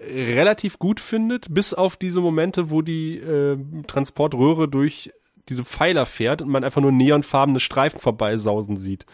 relativ 0.01 0.79
gut 0.81 0.99
findet, 0.99 1.47
bis 1.55 1.75
auf 1.75 1.97
diese 1.97 2.21
Momente, 2.21 2.71
wo 2.71 2.83
die 2.83 3.19
äh, 3.19 3.57
Transportröhre 3.87 4.67
durch 4.67 5.13
diese 5.51 5.65
Pfeiler 5.65 6.07
fährt 6.07 6.41
und 6.41 6.49
man 6.49 6.65
einfach 6.65 6.81
nur 6.81 6.93
neonfarbene 6.93 7.61
Streifen 7.61 8.01
vorbeisausen 8.01 8.77
sieht. 8.77 9.05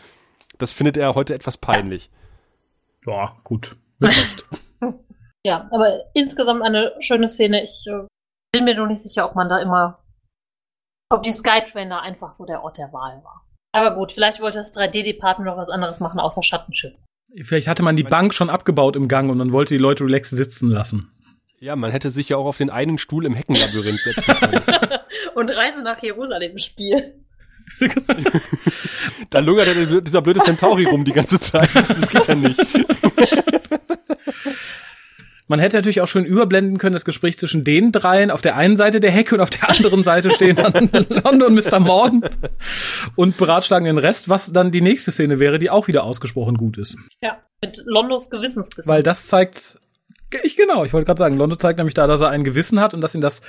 Das 0.58 0.72
findet 0.72 0.96
er 0.96 1.14
heute 1.14 1.34
etwas 1.34 1.56
peinlich. 1.56 2.10
Ja, 3.04 3.36
gut. 3.42 3.76
Ja, 5.46 5.68
aber 5.70 6.00
insgesamt 6.12 6.60
eine 6.64 6.92
schöne 6.98 7.28
Szene. 7.28 7.62
Ich 7.62 7.84
äh, 7.86 8.04
bin 8.50 8.64
mir 8.64 8.74
noch 8.74 8.88
nicht 8.88 9.00
sicher, 9.00 9.24
ob 9.30 9.36
man 9.36 9.48
da 9.48 9.60
immer, 9.60 10.02
ob 11.08 11.22
die 11.22 11.30
Skytrain 11.30 11.88
da 11.88 12.00
einfach 12.00 12.34
so 12.34 12.44
der 12.46 12.64
Ort 12.64 12.78
der 12.78 12.92
Wahl 12.92 13.22
war. 13.22 13.46
Aber 13.72 13.94
gut, 13.94 14.10
vielleicht 14.10 14.40
wollte 14.40 14.58
das 14.58 14.76
3D-Department 14.76 15.48
noch 15.48 15.56
was 15.56 15.68
anderes 15.68 16.00
machen, 16.00 16.18
außer 16.18 16.42
Schattenschiff. 16.42 16.94
Vielleicht 17.44 17.68
hatte 17.68 17.84
man 17.84 17.94
die 17.94 18.02
Bank 18.02 18.34
schon 18.34 18.50
abgebaut 18.50 18.96
im 18.96 19.06
Gang 19.06 19.30
und 19.30 19.38
man 19.38 19.52
wollte 19.52 19.74
die 19.74 19.80
Leute 19.80 20.02
relax 20.02 20.30
sitzen 20.30 20.68
lassen. 20.68 21.12
Ja, 21.58 21.74
man 21.74 21.90
hätte 21.90 22.10
sich 22.10 22.28
ja 22.28 22.36
auch 22.36 22.44
auf 22.44 22.58
den 22.58 22.70
einen 22.70 22.98
Stuhl 22.98 23.24
im 23.24 23.34
Heckenlabyrinth 23.34 24.00
setzen 24.00 24.34
können. 24.34 24.62
Und 25.34 25.50
Reise 25.50 25.82
nach 25.82 26.02
Jerusalem 26.02 26.58
Spiel. 26.58 27.14
da 29.30 29.38
lungert 29.40 29.66
ja 29.66 30.00
dieser 30.00 30.22
blöde 30.22 30.40
Centauri 30.40 30.84
rum 30.84 31.04
die 31.04 31.12
ganze 31.12 31.40
Zeit. 31.40 31.68
Das 31.74 32.10
geht 32.10 32.26
ja 32.26 32.34
nicht. 32.34 32.60
Man 35.48 35.60
hätte 35.60 35.76
natürlich 35.76 36.00
auch 36.00 36.08
schön 36.08 36.24
überblenden 36.24 36.78
können, 36.78 36.94
das 36.94 37.04
Gespräch 37.04 37.38
zwischen 37.38 37.62
den 37.62 37.92
dreien. 37.92 38.32
Auf 38.32 38.42
der 38.42 38.56
einen 38.56 38.76
Seite 38.76 38.98
der 38.98 39.12
Hecke 39.12 39.36
und 39.36 39.40
auf 39.40 39.50
der 39.50 39.70
anderen 39.70 40.02
Seite 40.02 40.32
stehen 40.32 40.56
dann 40.56 40.90
London 41.08 41.42
und 41.42 41.54
Mr. 41.54 41.78
Morden 41.78 42.24
und 43.14 43.36
beratschlagen 43.36 43.86
den 43.86 43.98
Rest, 43.98 44.28
was 44.28 44.52
dann 44.52 44.72
die 44.72 44.80
nächste 44.80 45.12
Szene 45.12 45.38
wäre, 45.38 45.60
die 45.60 45.70
auch 45.70 45.86
wieder 45.86 46.02
ausgesprochen 46.02 46.56
gut 46.56 46.78
ist. 46.78 46.96
Ja, 47.22 47.38
mit 47.62 47.80
Londos 47.86 48.28
Gewissensbissen. 48.28 48.92
Weil 48.92 49.04
das 49.04 49.28
zeigt, 49.28 49.78
ich 50.42 50.56
genau, 50.56 50.84
ich 50.84 50.92
wollte 50.92 51.06
gerade 51.06 51.18
sagen, 51.18 51.36
Londo 51.36 51.56
zeigt 51.56 51.78
nämlich 51.78 51.94
da, 51.94 52.06
dass 52.06 52.20
er 52.20 52.30
ein 52.30 52.44
Gewissen 52.44 52.80
hat 52.80 52.94
und 52.94 53.00
dass 53.00 53.14
ihn 53.14 53.20
das 53.20 53.42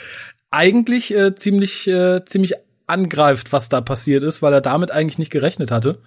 eigentlich 0.52 1.14
äh, 1.14 1.36
ziemlich, 1.36 1.88
äh, 1.88 2.24
ziemlich 2.26 2.54
angreift, 2.86 3.52
was 3.52 3.70
da 3.70 3.82
passiert 3.82 4.24
ist, 4.24 4.42
weil 4.42 4.54
er 4.54 4.62
damit 4.62 4.92
eigentlich 4.92 5.20
nicht 5.20 5.32
gerechnet 5.32 5.72
hatte. 5.72 6.00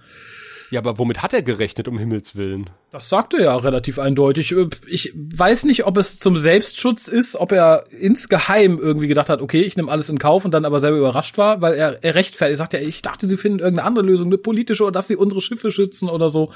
Ja, 0.70 0.78
aber 0.78 0.98
womit 0.98 1.20
hat 1.20 1.34
er 1.34 1.42
gerechnet, 1.42 1.88
um 1.88 1.98
Himmels 1.98 2.36
Willen? 2.36 2.70
Das 2.92 3.08
sagt 3.08 3.34
er 3.34 3.40
ja 3.40 3.56
relativ 3.56 3.98
eindeutig. 3.98 4.54
Ich 4.86 5.12
weiß 5.14 5.64
nicht, 5.64 5.84
ob 5.84 5.96
es 5.96 6.20
zum 6.20 6.36
Selbstschutz 6.36 7.08
ist, 7.08 7.34
ob 7.34 7.50
er 7.50 7.86
insgeheim 7.90 8.78
irgendwie 8.78 9.08
gedacht 9.08 9.28
hat, 9.28 9.40
okay, 9.42 9.62
ich 9.62 9.76
nehme 9.76 9.90
alles 9.90 10.08
in 10.08 10.20
Kauf 10.20 10.44
und 10.44 10.54
dann 10.54 10.64
aber 10.64 10.78
selber 10.78 10.98
überrascht 10.98 11.38
war, 11.38 11.60
weil 11.60 11.74
er, 11.74 12.04
er 12.04 12.14
rechtfertigt. 12.14 12.54
Er 12.54 12.56
sagt 12.56 12.72
ja, 12.72 12.78
ich 12.78 13.02
dachte, 13.02 13.26
sie 13.26 13.36
finden 13.36 13.58
irgendeine 13.58 13.86
andere 13.86 14.06
Lösung, 14.06 14.28
eine 14.28 14.38
politische 14.38 14.84
oder 14.84 14.92
dass 14.92 15.08
sie 15.08 15.16
unsere 15.16 15.40
Schiffe 15.40 15.72
schützen 15.72 16.08
oder 16.08 16.28
so. 16.28 16.52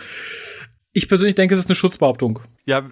Ich 0.97 1.09
persönlich 1.09 1.35
denke, 1.35 1.55
es 1.55 1.61
ist 1.61 1.69
eine 1.69 1.75
Schutzbehauptung. 1.75 2.39
Ja, 2.67 2.83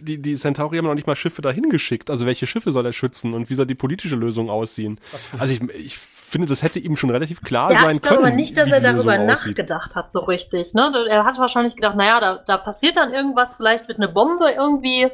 die, 0.00 0.18
die 0.20 0.34
Centauri 0.34 0.76
haben 0.76 0.84
noch 0.84 0.94
nicht 0.94 1.06
mal 1.06 1.16
Schiffe 1.16 1.40
dahin 1.40 1.70
geschickt. 1.70 2.10
Also 2.10 2.26
welche 2.26 2.46
Schiffe 2.46 2.70
soll 2.70 2.84
er 2.84 2.92
schützen 2.92 3.32
und 3.32 3.48
wie 3.48 3.54
soll 3.54 3.66
die 3.66 3.74
politische 3.74 4.14
Lösung 4.14 4.50
aussehen? 4.50 5.00
Also 5.38 5.54
ich, 5.54 5.62
ich 5.74 5.96
finde, 5.96 6.48
das 6.48 6.62
hätte 6.62 6.80
ihm 6.80 6.96
schon 6.96 7.08
relativ 7.08 7.40
klar 7.40 7.72
ja, 7.72 7.80
sein 7.80 7.96
ich 7.96 8.02
glaube 8.02 8.16
können. 8.16 8.26
aber 8.28 8.36
nicht, 8.36 8.58
dass 8.58 8.70
er 8.70 8.82
darüber 8.82 9.16
nachgedacht 9.16 9.96
hat 9.96 10.12
so 10.12 10.20
richtig. 10.20 10.74
Ne? 10.74 10.92
Er 11.08 11.24
hat 11.24 11.38
wahrscheinlich 11.38 11.76
gedacht, 11.76 11.96
naja, 11.96 12.20
da, 12.20 12.44
da 12.46 12.58
passiert 12.58 12.98
dann 12.98 13.14
irgendwas, 13.14 13.56
vielleicht 13.56 13.88
wird 13.88 13.98
eine 13.98 14.08
Bombe 14.08 14.50
irgendwie 14.50 15.08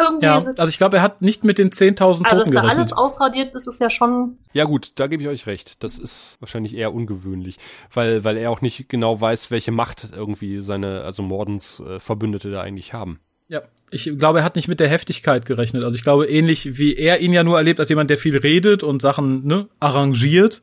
irgendwie 0.00 0.26
ja, 0.26 0.44
also 0.56 0.70
ich 0.70 0.78
glaube, 0.78 0.98
er 0.98 1.02
hat 1.02 1.22
nicht 1.22 1.44
mit 1.44 1.58
den 1.58 1.70
10.000 1.70 1.94
Toten 1.96 2.26
Also, 2.26 2.42
dass 2.42 2.50
da 2.50 2.60
alles 2.62 2.92
ausradiert 2.92 3.54
ist, 3.54 3.66
ist 3.66 3.80
ja 3.80 3.90
schon. 3.90 4.38
Ja, 4.52 4.64
gut, 4.64 4.92
da 4.96 5.06
gebe 5.06 5.22
ich 5.22 5.28
euch 5.28 5.46
recht. 5.46 5.82
Das 5.82 5.98
ist 5.98 6.36
wahrscheinlich 6.40 6.74
eher 6.74 6.94
ungewöhnlich, 6.94 7.58
weil, 7.92 8.24
weil 8.24 8.36
er 8.36 8.50
auch 8.50 8.60
nicht 8.60 8.88
genau 8.88 9.20
weiß, 9.20 9.50
welche 9.50 9.72
Macht 9.72 10.08
irgendwie 10.14 10.60
seine, 10.60 11.02
also 11.02 11.22
Mordens 11.22 11.80
äh, 11.80 12.00
Verbündete 12.00 12.50
da 12.50 12.62
eigentlich 12.62 12.92
haben. 12.92 13.20
Ja, 13.48 13.62
ich 13.90 14.10
glaube, 14.18 14.38
er 14.38 14.44
hat 14.44 14.56
nicht 14.56 14.68
mit 14.68 14.78
der 14.78 14.88
Heftigkeit 14.88 15.44
gerechnet. 15.44 15.82
Also 15.82 15.96
ich 15.96 16.02
glaube, 16.02 16.26
ähnlich 16.28 16.78
wie 16.78 16.94
er 16.94 17.18
ihn 17.20 17.32
ja 17.32 17.42
nur 17.42 17.58
erlebt 17.58 17.80
als 17.80 17.88
jemand, 17.88 18.08
der 18.08 18.18
viel 18.18 18.36
redet 18.36 18.82
und 18.82 19.02
Sachen 19.02 19.44
ne, 19.46 19.68
arrangiert, 19.80 20.62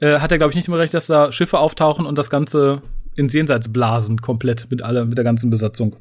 äh, 0.00 0.20
hat 0.20 0.32
er, 0.32 0.38
glaube 0.38 0.52
ich, 0.52 0.56
nicht 0.56 0.68
mehr 0.68 0.78
recht, 0.78 0.94
dass 0.94 1.06
da 1.06 1.30
Schiffe 1.30 1.58
auftauchen 1.58 2.06
und 2.06 2.16
das 2.16 2.30
Ganze 2.30 2.82
ins 3.16 3.34
Jenseits 3.34 3.72
blasen, 3.72 4.20
komplett 4.20 4.66
mit 4.70 4.82
aller, 4.82 5.04
mit 5.04 5.18
der 5.18 5.24
ganzen 5.24 5.50
Besatzung. 5.50 5.96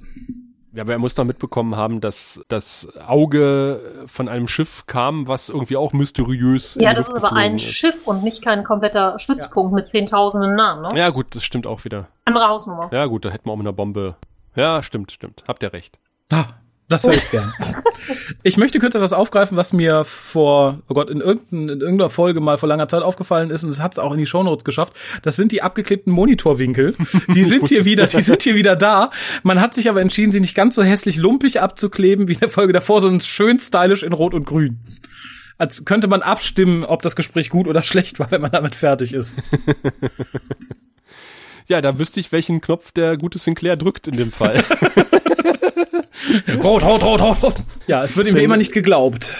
Ja, 0.73 0.81
aber 0.81 0.93
er 0.93 0.99
muss 0.99 1.13
doch 1.13 1.23
mitbekommen 1.23 1.75
haben, 1.75 2.01
dass 2.01 2.41
das 2.47 2.87
Auge 2.97 4.05
von 4.07 4.27
einem 4.27 4.47
Schiff 4.47 4.87
kam, 4.87 5.27
was 5.27 5.49
irgendwie 5.49 5.77
auch 5.77 5.93
mysteriös. 5.93 6.77
Ja, 6.81 6.93
das 6.93 7.09
ist 7.09 7.15
aber 7.15 7.33
ein 7.33 7.55
ist. 7.55 7.63
Schiff 7.63 8.07
und 8.07 8.23
nicht 8.23 8.43
kein 8.43 8.63
kompletter 8.63 9.19
Stützpunkt 9.19 9.71
ja. 9.71 9.75
mit 9.75 9.87
zehntausenden 9.87 10.55
Namen, 10.55 10.81
ne? 10.81 10.89
Ja, 10.97 11.11
gut, 11.11 11.35
das 11.35 11.43
stimmt 11.43 11.67
auch 11.67 11.85
wieder. 11.85 12.07
Andere 12.25 12.47
Hausnummer. 12.47 12.89
Ja, 12.91 13.05
gut, 13.05 13.23
da 13.23 13.29
hätten 13.29 13.45
wir 13.45 13.51
auch 13.51 13.57
mit 13.57 13.67
einer 13.67 13.73
Bombe. 13.73 14.15
Ja, 14.55 14.81
stimmt, 14.81 15.11
stimmt. 15.11 15.43
Habt 15.47 15.61
ihr 15.61 15.73
recht. 15.73 15.99
Ah, 16.31 16.45
das 16.89 17.03
höre 17.03 17.13
ich 17.13 17.29
gern. 17.31 17.51
ich 18.43 18.57
möchte 18.57 18.79
kurz 18.79 18.93
etwas 18.93 19.13
aufgreifen, 19.13 19.57
was 19.57 19.73
mir 19.73 20.05
vor, 20.05 20.79
oh 20.89 20.93
Gott, 20.93 21.09
in, 21.09 21.21
irgendein, 21.21 21.69
in 21.69 21.81
irgendeiner 21.81 22.09
Folge 22.09 22.41
mal 22.41 22.57
vor 22.57 22.67
langer 22.67 22.87
Zeit 22.87 23.03
aufgefallen 23.03 23.51
ist 23.51 23.63
und 23.63 23.69
es 23.69 23.81
hat 23.81 23.93
es 23.93 23.99
auch 23.99 24.11
in 24.11 24.17
die 24.17 24.25
Shownotes 24.25 24.65
geschafft. 24.65 24.93
Das 25.21 25.35
sind 25.35 25.51
die 25.51 25.61
abgeklebten 25.61 26.11
Monitorwinkel. 26.11 26.95
Die 27.33 27.43
sind 27.45 27.69
hier 27.69 27.85
wieder, 27.85 28.07
die 28.07 28.21
sind 28.21 28.43
hier 28.43 28.55
wieder 28.55 28.75
da. 28.75 29.11
Man 29.43 29.61
hat 29.61 29.73
sich 29.73 29.89
aber 29.89 30.01
entschieden, 30.01 30.31
sie 30.31 30.41
nicht 30.41 30.55
ganz 30.55 30.75
so 30.75 30.83
hässlich 30.83 31.15
lumpig 31.17 31.61
abzukleben 31.61 32.27
wie 32.27 32.33
in 32.33 32.39
der 32.39 32.49
Folge 32.49 32.73
davor, 32.73 33.01
sondern 33.01 33.21
schön 33.21 33.59
stylisch 33.59 34.03
in 34.03 34.13
Rot 34.13 34.33
und 34.33 34.45
Grün. 34.45 34.79
Als 35.57 35.85
könnte 35.85 36.07
man 36.07 36.21
abstimmen, 36.21 36.83
ob 36.83 37.01
das 37.01 37.15
Gespräch 37.15 37.49
gut 37.49 37.67
oder 37.67 37.81
schlecht 37.81 38.19
war, 38.19 38.29
wenn 38.31 38.41
man 38.41 38.51
damit 38.51 38.75
fertig 38.75 39.13
ist. 39.13 39.37
ja, 41.69 41.79
da 41.79 41.97
wüsste 41.97 42.19
ich, 42.19 42.31
welchen 42.31 42.59
Knopf 42.59 42.91
der 42.91 43.17
gute 43.17 43.37
Sinclair 43.37 43.77
drückt 43.77 44.07
in 44.07 44.15
dem 44.15 44.31
Fall. 44.31 44.63
Rot, 46.63 46.83
rot, 46.83 47.03
rot, 47.03 47.21
rot, 47.21 47.43
rot. 47.43 47.55
Ja, 47.87 48.03
es 48.03 48.15
wird 48.17 48.27
ihm 48.27 48.37
immer 48.37 48.57
nicht 48.57 48.73
geglaubt. 48.73 49.35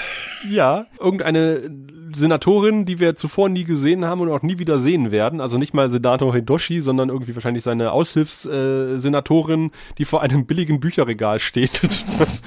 Ja, 0.49 0.87
irgendeine 0.99 1.71
Senatorin, 2.15 2.85
die 2.85 2.99
wir 2.99 3.15
zuvor 3.15 3.49
nie 3.49 3.63
gesehen 3.63 4.05
haben 4.05 4.21
und 4.21 4.29
auch 4.31 4.41
nie 4.41 4.59
wieder 4.59 4.77
sehen 4.77 5.11
werden. 5.11 5.41
Also 5.41 5.57
nicht 5.57 5.73
mal 5.73 5.89
Senator 5.89 6.33
Hidoshi, 6.33 6.81
sondern 6.81 7.09
irgendwie 7.09 7.35
wahrscheinlich 7.35 7.63
seine 7.63 7.91
Aushilfssenatorin, 7.91 9.67
äh, 9.67 9.71
die 9.97 10.05
vor 10.05 10.21
einem 10.21 10.45
billigen 10.45 10.79
Bücherregal 10.79 11.39
steht. 11.39 11.83
das 12.19 12.43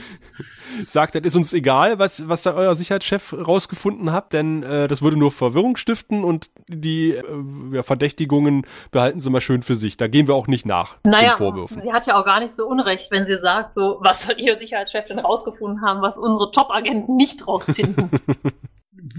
sagt, 0.87 1.15
das 1.15 1.23
ist 1.23 1.37
uns 1.37 1.53
egal, 1.53 1.99
was, 1.99 2.29
was 2.29 2.43
da 2.43 2.55
euer 2.55 2.75
Sicherheitschef 2.75 3.33
rausgefunden 3.33 4.13
hat, 4.13 4.33
denn 4.33 4.63
äh, 4.63 4.89
das 4.89 5.03
würde 5.03 5.17
nur 5.17 5.31
Verwirrung 5.31 5.77
stiften 5.77 6.25
und 6.25 6.51
die 6.69 7.13
äh, 7.13 7.25
ja, 7.73 7.83
Verdächtigungen 7.83 8.67
behalten 8.91 9.21
sie 9.21 9.31
mal 9.31 9.41
schön 9.41 9.63
für 9.63 9.77
sich. 9.77 9.97
Da 9.97 10.09
gehen 10.09 10.27
wir 10.27 10.35
auch 10.35 10.47
nicht 10.47 10.67
nach 10.67 10.97
naja, 11.05 11.31
den 11.31 11.39
Vorwürfen. 11.39 11.81
Sie 11.81 11.93
hat 11.93 12.07
ja 12.07 12.21
auch 12.21 12.25
gar 12.25 12.41
nicht 12.41 12.55
so 12.55 12.67
unrecht, 12.67 13.11
wenn 13.11 13.27
sie 13.27 13.39
sagt, 13.39 13.75
so, 13.75 13.99
was 14.01 14.23
soll 14.23 14.37
ihr 14.39 14.57
Sicherheitschef 14.57 15.05
denn 15.07 15.19
rausgefunden 15.19 15.83
haben, 15.83 16.03
was 16.03 16.19
unsere 16.19 16.51
Top-Agenten 16.51 17.17
nicht 17.17 17.47
rausfinden? 17.47 18.11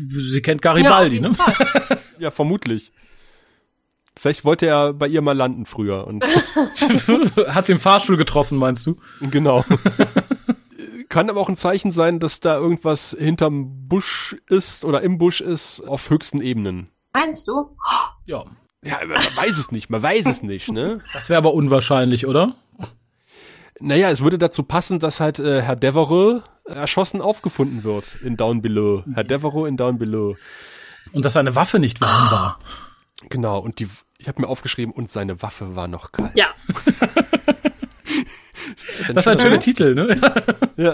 sie 0.09 0.41
kennt 0.41 0.61
Garibaldi, 0.61 1.17
ja, 1.17 1.29
ne? 1.29 1.37
ja, 2.19 2.31
vermutlich. 2.31 2.91
Vielleicht 4.17 4.45
wollte 4.45 4.65
er 4.65 4.93
bei 4.93 5.07
ihr 5.07 5.21
mal 5.21 5.37
landen 5.37 5.65
früher 5.65 6.07
und 6.07 6.25
hat 7.47 7.69
den 7.69 7.79
Fahrstuhl 7.79 8.17
getroffen, 8.17 8.57
meinst 8.57 8.87
du? 8.87 8.97
Genau. 9.21 9.63
Kann 11.17 11.31
aber 11.31 11.41
auch 11.41 11.49
ein 11.49 11.55
Zeichen 11.55 11.91
sein, 11.91 12.19
dass 12.19 12.41
da 12.41 12.57
irgendwas 12.57 13.17
hinterm 13.17 13.87
Busch 13.87 14.35
ist 14.49 14.85
oder 14.85 15.01
im 15.01 15.17
Busch 15.17 15.41
ist 15.41 15.81
auf 15.81 16.11
höchsten 16.11 16.41
Ebenen. 16.41 16.91
Meinst 17.11 17.47
du? 17.47 17.75
Ja. 18.27 18.45
Ja, 18.83 18.99
man 19.03 19.17
weiß 19.17 19.57
es 19.57 19.71
nicht, 19.71 19.89
man 19.89 20.03
weiß 20.03 20.27
es 20.27 20.43
nicht, 20.43 20.71
ne? 20.71 21.01
Das 21.13 21.27
wäre 21.29 21.39
aber 21.39 21.55
unwahrscheinlich, 21.55 22.27
oder? 22.27 22.53
Naja, 23.79 24.11
es 24.11 24.21
würde 24.21 24.37
dazu 24.37 24.61
passen, 24.61 24.99
dass 24.99 25.19
halt 25.19 25.39
äh, 25.39 25.63
Herr 25.63 25.75
Devereux 25.75 26.43
erschossen 26.65 27.19
aufgefunden 27.19 27.83
wird 27.83 28.21
in 28.21 28.37
Down 28.37 28.61
Below. 28.61 29.03
Herr 29.11 29.23
Devereux 29.23 29.67
in 29.67 29.75
Down 29.75 29.97
Below. 29.97 30.35
Und 31.13 31.25
dass 31.25 31.33
seine 31.33 31.55
Waffe 31.55 31.79
nicht 31.79 31.99
warm 31.99 32.29
war. 32.29 32.59
Genau, 33.29 33.57
und 33.57 33.79
die, 33.79 33.87
ich 34.19 34.27
habe 34.27 34.39
mir 34.39 34.47
aufgeschrieben, 34.49 34.93
und 34.93 35.09
seine 35.09 35.41
Waffe 35.41 35.75
war 35.75 35.87
noch 35.87 36.11
kalt. 36.11 36.37
Ja. 36.37 36.45
Das 39.13 39.25
ist 39.25 39.27
ein 39.27 39.39
schöner 39.39 39.59
Titel, 39.59 39.93
ne? 39.93 40.19
ja. 40.77 40.93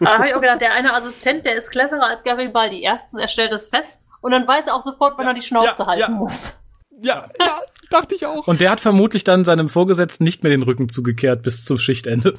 Da 0.00 0.18
habe 0.18 0.28
ich 0.28 0.34
auch 0.34 0.40
gedacht, 0.40 0.60
der 0.60 0.74
eine 0.74 0.94
Assistent, 0.94 1.44
der 1.44 1.56
ist 1.56 1.70
cleverer 1.70 2.06
als 2.06 2.24
Garibaldi. 2.24 2.82
Erstens, 2.82 3.20
er 3.20 3.28
stellt 3.28 3.52
es 3.52 3.68
fest 3.68 4.02
und 4.20 4.32
dann 4.32 4.46
weiß 4.46 4.68
er 4.68 4.74
auch 4.74 4.82
sofort, 4.82 5.14
wann 5.16 5.26
ja, 5.26 5.32
er 5.32 5.34
die 5.34 5.42
Schnauze 5.42 5.82
ja, 5.82 5.86
halten 5.86 6.00
ja. 6.00 6.08
muss. 6.08 6.62
Ja, 7.00 7.28
ja, 7.40 7.60
dachte 7.90 8.14
ich 8.14 8.26
auch. 8.26 8.46
Und 8.46 8.60
der 8.60 8.70
hat 8.70 8.80
vermutlich 8.80 9.24
dann 9.24 9.44
seinem 9.44 9.68
Vorgesetzten 9.68 10.24
nicht 10.24 10.42
mehr 10.42 10.50
den 10.50 10.62
Rücken 10.62 10.88
zugekehrt 10.88 11.42
bis 11.42 11.64
zum 11.64 11.78
Schichtende. 11.78 12.38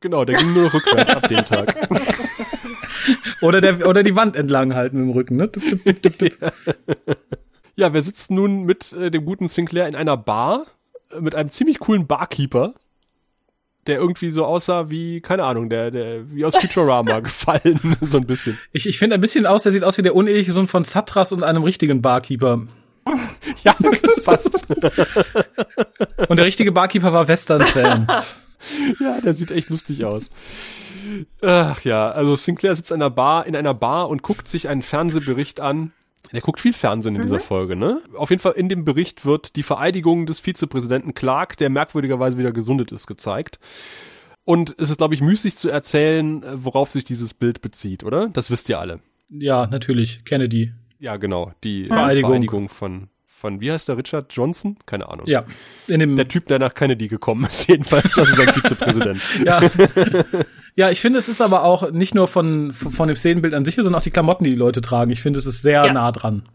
Genau, 0.00 0.24
der 0.24 0.36
ging 0.36 0.52
nur 0.52 0.72
rückwärts 0.72 1.10
ab 1.10 1.26
dem 1.26 1.44
Tag. 1.44 1.74
oder, 3.40 3.60
der, 3.60 3.86
oder 3.88 4.02
die 4.02 4.14
Wand 4.14 4.36
entlang 4.36 4.74
halten 4.74 4.98
mit 4.98 5.06
dem 5.06 5.12
Rücken, 5.12 5.36
ne? 5.36 5.50
ja, 7.76 7.92
wir 7.94 8.02
sitzen 8.02 8.34
nun 8.34 8.62
mit 8.62 8.92
äh, 8.92 9.10
dem 9.10 9.24
guten 9.24 9.48
Sinclair 9.48 9.88
in 9.88 9.96
einer 9.96 10.16
Bar 10.16 10.66
äh, 11.10 11.20
mit 11.20 11.34
einem 11.34 11.50
ziemlich 11.50 11.78
coolen 11.78 12.06
Barkeeper, 12.06 12.74
der 13.88 13.96
irgendwie 13.96 14.30
so 14.30 14.44
aussah 14.44 14.90
wie, 14.90 15.20
keine 15.20 15.44
Ahnung, 15.44 15.68
der, 15.68 15.90
der 15.90 16.30
wie 16.30 16.44
aus 16.44 16.56
Futurama 16.56 17.20
gefallen, 17.20 17.96
so 18.00 18.18
ein 18.18 18.26
bisschen. 18.26 18.58
Ich, 18.72 18.86
ich 18.86 18.98
finde 18.98 19.14
ein 19.14 19.20
bisschen 19.20 19.46
aus, 19.46 19.62
der 19.62 19.72
sieht 19.72 19.84
aus 19.84 19.98
wie 19.98 20.02
der 20.02 20.14
uneheliche 20.14 20.52
Sohn 20.52 20.68
von 20.68 20.84
Satras 20.84 21.32
und 21.32 21.42
einem 21.42 21.62
richtigen 21.62 22.02
Barkeeper. 22.02 22.62
ja, 23.64 23.76
das 24.02 24.24
passt. 24.24 24.66
und 26.28 26.36
der 26.36 26.44
richtige 26.44 26.72
Barkeeper 26.72 27.12
war 27.12 27.28
Western-Fan. 27.28 28.08
ja, 29.00 29.20
der 29.20 29.32
sieht 29.32 29.52
echt 29.52 29.70
lustig 29.70 30.04
aus. 30.04 30.30
Ach 31.40 31.80
ja, 31.82 32.10
also 32.10 32.34
Sinclair 32.34 32.74
sitzt 32.74 32.90
in 32.90 32.96
einer 32.96 33.10
Bar, 33.10 33.46
in 33.46 33.54
einer 33.54 33.74
Bar 33.74 34.08
und 34.08 34.22
guckt 34.22 34.48
sich 34.48 34.68
einen 34.68 34.82
Fernsehbericht 34.82 35.60
an, 35.60 35.92
Der 36.32 36.40
guckt 36.40 36.60
viel 36.60 36.72
Fernsehen 36.72 37.16
in 37.16 37.22
dieser 37.22 37.40
Folge, 37.40 37.76
ne? 37.76 38.00
Auf 38.14 38.30
jeden 38.30 38.42
Fall 38.42 38.52
in 38.52 38.68
dem 38.68 38.84
Bericht 38.84 39.24
wird 39.24 39.56
die 39.56 39.62
Vereidigung 39.62 40.26
des 40.26 40.40
Vizepräsidenten 40.40 41.14
Clark, 41.14 41.56
der 41.56 41.70
merkwürdigerweise 41.70 42.38
wieder 42.38 42.52
gesundet 42.52 42.92
ist, 42.92 43.06
gezeigt. 43.06 43.58
Und 44.44 44.74
es 44.78 44.90
ist, 44.90 44.98
glaube 44.98 45.14
ich, 45.14 45.20
müßig 45.20 45.56
zu 45.56 45.68
erzählen, 45.68 46.42
äh, 46.42 46.64
worauf 46.64 46.90
sich 46.90 47.04
dieses 47.04 47.34
Bild 47.34 47.62
bezieht, 47.62 48.04
oder? 48.04 48.28
Das 48.28 48.50
wisst 48.50 48.68
ihr 48.68 48.78
alle. 48.78 49.00
Ja, 49.28 49.66
natürlich. 49.66 50.24
Kennedy. 50.24 50.72
Ja, 50.98 51.16
genau. 51.16 51.52
Die 51.64 51.86
Vereidigung. 51.86 52.30
Vereidigung 52.30 52.68
von, 52.68 53.08
von, 53.36 53.60
wie 53.60 53.70
heißt 53.70 53.88
der, 53.88 53.96
Richard 53.98 54.32
Johnson? 54.32 54.76
Keine 54.86 55.08
Ahnung. 55.08 55.26
Ja. 55.26 55.44
In 55.86 56.00
dem, 56.00 56.16
Der 56.16 56.26
Typ, 56.28 56.46
der 56.48 56.58
nach 56.58 56.74
Kennedy 56.74 57.08
gekommen 57.08 57.44
ist, 57.44 57.68
jedenfalls, 57.68 58.18
also 58.18 58.34
sein 58.34 58.48
Vizepräsident. 58.48 59.20
ja. 59.44 59.60
ja, 60.74 60.90
ich 60.90 61.00
finde, 61.00 61.18
es 61.18 61.28
ist 61.28 61.40
aber 61.40 61.62
auch 61.64 61.90
nicht 61.90 62.14
nur 62.14 62.28
von, 62.28 62.72
von 62.72 63.08
dem 63.08 63.16
Szenenbild 63.16 63.54
an 63.54 63.64
sich, 63.64 63.74
sondern 63.76 63.94
auch 63.96 64.02
die 64.02 64.10
Klamotten, 64.10 64.44
die 64.44 64.50
die 64.50 64.56
Leute 64.56 64.80
tragen. 64.80 65.10
Ich 65.10 65.22
finde, 65.22 65.38
es 65.38 65.46
ist 65.46 65.62
sehr 65.62 65.84
Ja. 65.84 65.92
nah 65.92 66.10
dran. 66.12 66.48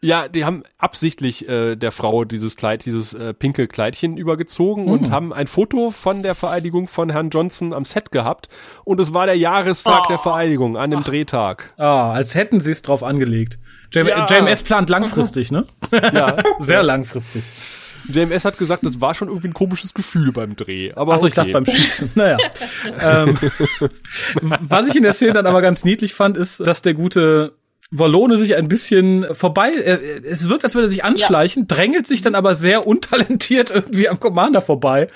Ja, 0.00 0.28
die 0.28 0.44
haben 0.44 0.64
absichtlich 0.76 1.48
äh, 1.48 1.76
der 1.76 1.90
Frau 1.90 2.26
dieses 2.26 2.56
Kleid, 2.56 2.84
dieses 2.84 3.14
äh, 3.14 3.32
pinke 3.32 3.66
Kleidchen 3.66 4.18
übergezogen 4.18 4.86
und 4.86 5.10
haben 5.10 5.32
ein 5.32 5.46
Foto 5.46 5.92
von 5.92 6.22
der 6.22 6.34
Vereidigung 6.34 6.88
von 6.88 7.08
Herrn 7.08 7.30
Johnson 7.30 7.72
am 7.72 7.86
Set 7.86 8.10
gehabt. 8.12 8.50
Und 8.84 9.00
es 9.00 9.14
war 9.14 9.24
der 9.24 9.38
Jahrestag 9.38 10.02
Oh. 10.04 10.08
der 10.10 10.18
Vereidigung 10.18 10.76
an 10.76 10.90
dem 10.90 11.04
Drehtag. 11.04 11.72
Ah, 11.78 12.10
als 12.10 12.34
hätten 12.34 12.60
sie 12.60 12.72
es 12.72 12.82
drauf 12.82 13.02
angelegt. 13.02 13.58
Jam 13.94 14.08
Ja. 14.08 14.26
JMS 14.26 14.62
plant 14.62 14.90
langfristig, 14.90 15.52
ne? 15.52 15.64
Ja, 15.92 16.36
Sehr 16.58 16.82
langfristig. 16.82 17.44
JMS 18.08 18.44
hat 18.44 18.58
gesagt, 18.58 18.84
das 18.84 19.00
war 19.00 19.14
schon 19.14 19.28
irgendwie 19.28 19.48
ein 19.48 19.54
komisches 19.54 19.94
Gefühl 19.94 20.32
beim 20.32 20.56
Dreh. 20.56 20.92
Aber 20.94 21.14
Achso, 21.14 21.26
ich 21.26 21.32
okay. 21.32 21.52
dachte 21.52 21.52
beim 21.52 21.66
Schießen. 21.66 22.10
Naja. 22.14 22.36
ähm, 23.00 23.38
was 24.42 24.88
ich 24.88 24.96
in 24.96 25.02
der 25.04 25.14
Szene 25.14 25.32
dann 25.32 25.46
aber 25.46 25.62
ganz 25.62 25.84
niedlich 25.84 26.12
fand, 26.12 26.36
ist, 26.36 26.60
dass 26.60 26.82
der 26.82 26.94
gute 26.94 27.54
Wallone 27.90 28.36
sich 28.36 28.56
ein 28.56 28.68
bisschen 28.68 29.26
vorbei, 29.34 29.70
äh, 29.72 30.20
es 30.26 30.48
wirkt, 30.48 30.64
als 30.64 30.74
würde 30.74 30.86
er 30.86 30.90
sich 30.90 31.04
anschleichen, 31.04 31.68
drängelt 31.68 32.06
sich 32.06 32.22
dann 32.22 32.34
aber 32.34 32.54
sehr 32.54 32.86
untalentiert 32.86 33.70
irgendwie 33.74 34.08
am 34.08 34.18
Commander 34.18 34.62
vorbei. 34.62 35.08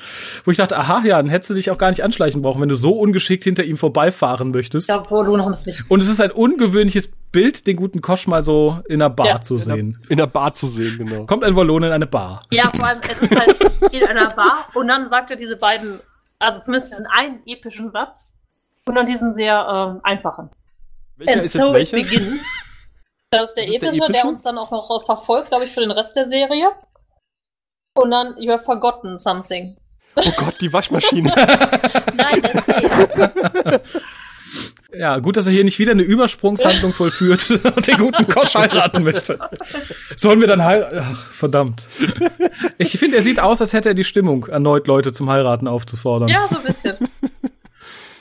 Wo 0.45 0.51
ich 0.51 0.57
dachte, 0.59 0.77
aha, 0.77 1.03
ja, 1.05 1.17
dann 1.17 1.29
hättest 1.29 1.51
du 1.51 1.55
dich 1.55 1.71
auch 1.71 1.79
gar 1.79 1.91
nicht 1.91 2.05
anschleichen 2.05 2.43
brauchen, 2.43 2.61
wenn 2.61 2.69
du 2.69 2.77
so 2.77 2.93
ungeschickt 2.99 3.45
hinter 3.45 3.65
ihm 3.65 3.77
vorbeifahren 3.79 4.51
möchtest. 4.51 4.89
Ja, 4.89 4.99
du 4.99 5.37
noch 5.37 5.49
das 5.49 5.67
nicht. 5.67 5.91
Und 5.91 6.01
es 6.01 6.09
ist 6.09 6.21
ein 6.21 6.31
ungewöhnliches 6.31 7.11
Bild, 7.33 7.67
den 7.67 7.77
guten 7.77 8.01
Kosch 8.01 8.27
mal 8.27 8.43
so 8.43 8.79
in 8.89 9.03
einer 9.03 9.11
Bar 9.11 9.27
Ja. 9.27 9.41
zu 9.41 9.57
sehen. 9.57 9.99
in 10.09 10.19
der 10.19 10.27
Bar 10.27 10.53
zu 10.53 10.67
sehen, 10.67 10.99
genau. 10.99 11.27
Kommt 11.27 11.45
ein 11.45 11.57
Wallone 11.57 11.89
in 11.89 11.93
eine 11.93 12.07
Bar. 12.07 12.45
Ja, 12.53 12.71
vor 12.75 12.87
allem, 12.87 13.01
es 13.11 13.23
ist 13.23 13.37
halt 13.37 13.57
in 13.93 14.05
einer 14.05 14.31
Bar 14.35 14.69
und 14.75 14.89
dann 14.89 15.07
sagt 15.07 15.31
er 15.31 15.37
diese 15.37 15.57
beiden, 15.57 16.01
also 16.39 16.61
zumindest 16.61 16.93
diesen 16.93 17.07
einen 17.07 17.41
epischen 17.47 17.91
Satz 17.91 18.37
und 18.87 18.95
dann 18.95 19.07
diesen 19.07 19.35
sehr 19.35 19.67
ähm, 19.95 20.01
einfachen. 20.05 20.51
Welcher 21.19 21.33
And 21.35 21.43
ist 21.43 21.53
so 21.53 21.77
jetzt 21.77 21.93
it 21.93 21.93
welcher? 21.93 22.11
begins. 22.19 22.59
Das 23.31 23.51
ist 23.51 23.55
der 23.57 23.67
Das 23.67 23.75
ist 23.75 23.83
der 23.83 23.89
epische, 23.91 24.01
der 24.01 24.09
epische? 24.09 24.27
uns 24.27 24.43
dann 24.43 24.57
auch 24.57 24.71
noch 24.71 25.05
verfolgt, 25.05 25.49
glaube 25.49 25.65
ich, 25.65 25.71
für 25.71 25.81
den 25.81 25.91
Rest 25.91 26.17
der 26.17 26.29
Serie. 26.29 26.71
Und 27.95 28.11
dann 28.11 28.35
You 28.39 28.53
have 28.53 28.65
forgotten 28.65 29.19
something. 29.19 29.77
Oh 30.17 30.33
Gott, 30.39 30.59
die 30.63 30.73
Waschmaschine. 30.73 31.31
Nein, 32.15 32.43
der 32.43 32.63
Tee. 32.63 33.81
Ja, 34.99 35.19
gut, 35.19 35.37
dass 35.37 35.45
er 35.47 35.53
hier 35.53 35.65
nicht 35.65 35.79
wieder 35.79 35.93
eine 35.93 36.03
Übersprungshandlung 36.03 36.95
vollführt 36.95 37.51
und 37.51 37.87
den 37.87 37.99
guten 37.99 38.27
Kosch 38.27 38.55
heiraten 38.55 39.03
möchte. 39.03 39.39
Sollen 40.17 40.41
wir 40.41 40.47
dann 40.47 40.65
heiraten? 40.65 41.01
Ach, 41.03 41.27
verdammt. 41.33 41.87
Ich 42.79 42.99
finde, 42.99 43.19
er 43.19 43.23
sieht 43.23 43.39
aus, 43.41 43.61
als 43.61 43.75
hätte 43.75 43.91
er 43.91 43.95
die 43.95 44.05
Stimmung, 44.05 44.47
erneut 44.47 44.87
Leute 44.87 45.13
zum 45.13 45.29
Heiraten 45.29 45.69
aufzufordern. 45.69 46.31
Ja, 46.31 46.49
so 46.49 46.57
ein 46.57 46.65
bisschen. 46.65 46.97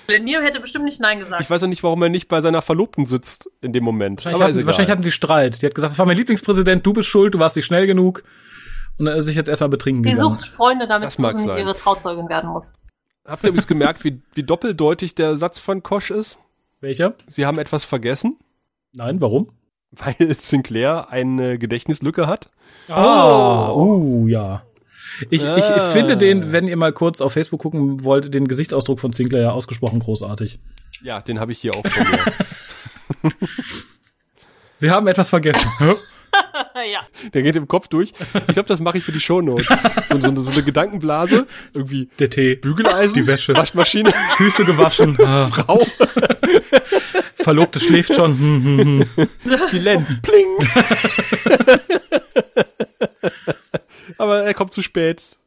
Lenier 0.07 0.41
hätte 0.41 0.59
bestimmt 0.59 0.85
nicht 0.85 1.01
Nein 1.01 1.19
gesagt. 1.19 1.41
Ich 1.41 1.49
weiß 1.49 1.63
auch 1.63 1.67
nicht, 1.67 1.84
warum 1.84 2.01
er 2.03 2.09
nicht 2.09 2.27
bei 2.27 2.41
seiner 2.41 2.61
Verlobten 2.61 3.05
sitzt 3.05 3.49
in 3.61 3.73
dem 3.73 3.84
Moment. 3.84 4.25
Wahrscheinlich, 4.25 4.57
hatten, 4.57 4.65
wahrscheinlich 4.65 4.91
hatten 4.91 5.03
sie 5.03 5.11
Streit. 5.11 5.61
Die 5.61 5.65
hat 5.65 5.75
gesagt, 5.75 5.91
das 5.91 5.99
war 5.99 6.05
mein 6.05 6.17
Lieblingspräsident, 6.17 6.85
du 6.85 6.93
bist 6.93 7.09
schuld, 7.09 7.34
du 7.34 7.39
warst 7.39 7.55
nicht 7.55 7.65
schnell 7.65 7.88
genug. 7.88 8.23
Und 8.97 9.07
er 9.07 9.15
ist 9.15 9.25
sich 9.25 9.35
jetzt 9.35 9.47
erstmal 9.47 9.69
betrinken 9.69 10.03
Die 10.03 10.11
gegangen. 10.11 10.34
sucht 10.34 10.49
Freunde, 10.49 10.88
damit 10.88 11.11
Susan 11.11 11.39
sein. 11.39 11.59
ihre 11.59 11.75
Trauzeugin 11.75 12.29
werden 12.29 12.49
muss. 12.49 12.75
Habt 13.25 13.43
ihr 13.43 13.49
übrigens 13.49 13.67
gemerkt, 13.67 14.03
wie, 14.03 14.21
wie 14.34 14.43
doppeldeutig 14.43 15.13
der 15.13 15.35
Satz 15.35 15.59
von 15.59 15.84
Kosch 15.84 16.11
ist? 16.11 16.39
Welcher? 16.79 17.13
Sie 17.27 17.45
haben 17.45 17.59
etwas 17.59 17.84
vergessen, 17.84 18.38
Nein, 18.93 19.19
warum? 19.21 19.51
weil 19.91 20.35
Sinclair 20.39 21.09
eine 21.09 21.57
Gedächtnislücke 21.57 22.27
hat. 22.27 22.49
Ah, 22.88 23.71
uh, 23.71 24.27
ja. 24.27 24.63
Ich, 25.30 25.44
ich 25.44 25.45
Ah. 25.45 25.91
finde 25.91 26.18
den, 26.18 26.52
wenn 26.52 26.68
ihr 26.68 26.77
mal 26.77 26.94
kurz 26.94 27.22
auf 27.22 27.34
Facebook 27.34 27.61
gucken 27.61 28.03
wollt, 28.03 28.34
den 28.34 28.48
Gesichtsausdruck 28.48 28.99
von 28.99 29.14
Sinclair 29.14 29.41
ja 29.41 29.52
ausgesprochen 29.52 29.99
großartig. 29.99 30.60
Ja, 31.03 31.22
den 31.22 31.39
habe 31.39 31.52
ich 31.52 31.60
hier 31.60 31.73
auch. 31.76 31.84
Sie 34.77 34.91
haben 34.91 35.07
etwas 35.07 35.30
vergessen. 35.30 35.69
ja. 35.81 36.99
Der 37.34 37.41
geht 37.41 37.56
im 37.56 37.68
Kopf 37.68 37.88
durch. 37.88 38.14
Ich 38.48 38.53
glaube, 38.53 38.68
das 38.68 38.80
mache 38.80 38.98
ich 38.99 39.03
für 39.03 39.11
die 39.11 39.19
Shownotes. 39.19 39.68
So, 40.10 40.18
so, 40.19 40.27
eine, 40.27 40.39
so 40.41 40.52
eine 40.52 40.61
Gedankenblase, 40.64 41.48
irgendwie 41.73 42.10
Der 42.19 42.30
Tee. 42.30 42.56
Bügeleisen, 42.56 43.14
Die 43.15 43.26
Wäsche. 43.26 43.56
Waschmaschine, 43.56 44.14
Füße 44.35 44.65
gewaschen. 44.65 45.18
Ah, 45.23 45.48
Frau, 45.48 45.81
Verlobte 47.35 47.80
schläft 47.80 48.14
schon. 48.14 48.38
Hm, 48.38 48.64
hm, 48.64 49.06
hm. 49.15 49.27
die 49.72 49.80
Len, 49.80 50.06
pling. 50.22 50.48
Aber 54.17 54.43
er 54.43 54.53
kommt 54.53 54.73
zu 54.73 54.81
spät. 54.81 55.38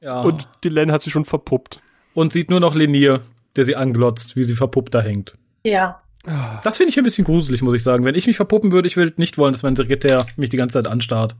Ja. 0.00 0.20
Und 0.22 0.46
Len 0.64 0.92
hat 0.92 1.02
sich 1.02 1.12
schon 1.12 1.24
verpuppt. 1.24 1.80
und 2.14 2.32
sieht 2.32 2.50
nur 2.50 2.60
noch 2.60 2.74
Lenier, 2.74 3.22
der 3.56 3.64
sie 3.64 3.76
anglotzt, 3.76 4.36
wie 4.36 4.44
sie 4.44 4.54
verpuppt 4.54 4.94
da 4.94 5.00
hängt. 5.00 5.34
Ja. 5.64 6.00
Das 6.64 6.76
finde 6.76 6.90
ich 6.90 6.98
ein 6.98 7.04
bisschen 7.04 7.24
gruselig, 7.24 7.62
muss 7.62 7.74
ich 7.74 7.84
sagen. 7.84 8.04
Wenn 8.04 8.16
ich 8.16 8.26
mich 8.26 8.34
verpuppen 8.36 8.72
würde, 8.72 8.88
ich 8.88 8.96
würde 8.96 9.12
nicht 9.16 9.38
wollen, 9.38 9.52
dass 9.52 9.62
mein 9.62 9.76
Sekretär 9.76 10.26
mich 10.36 10.50
die 10.50 10.56
ganze 10.56 10.74
Zeit 10.74 10.88
anstarrt. 10.90 11.36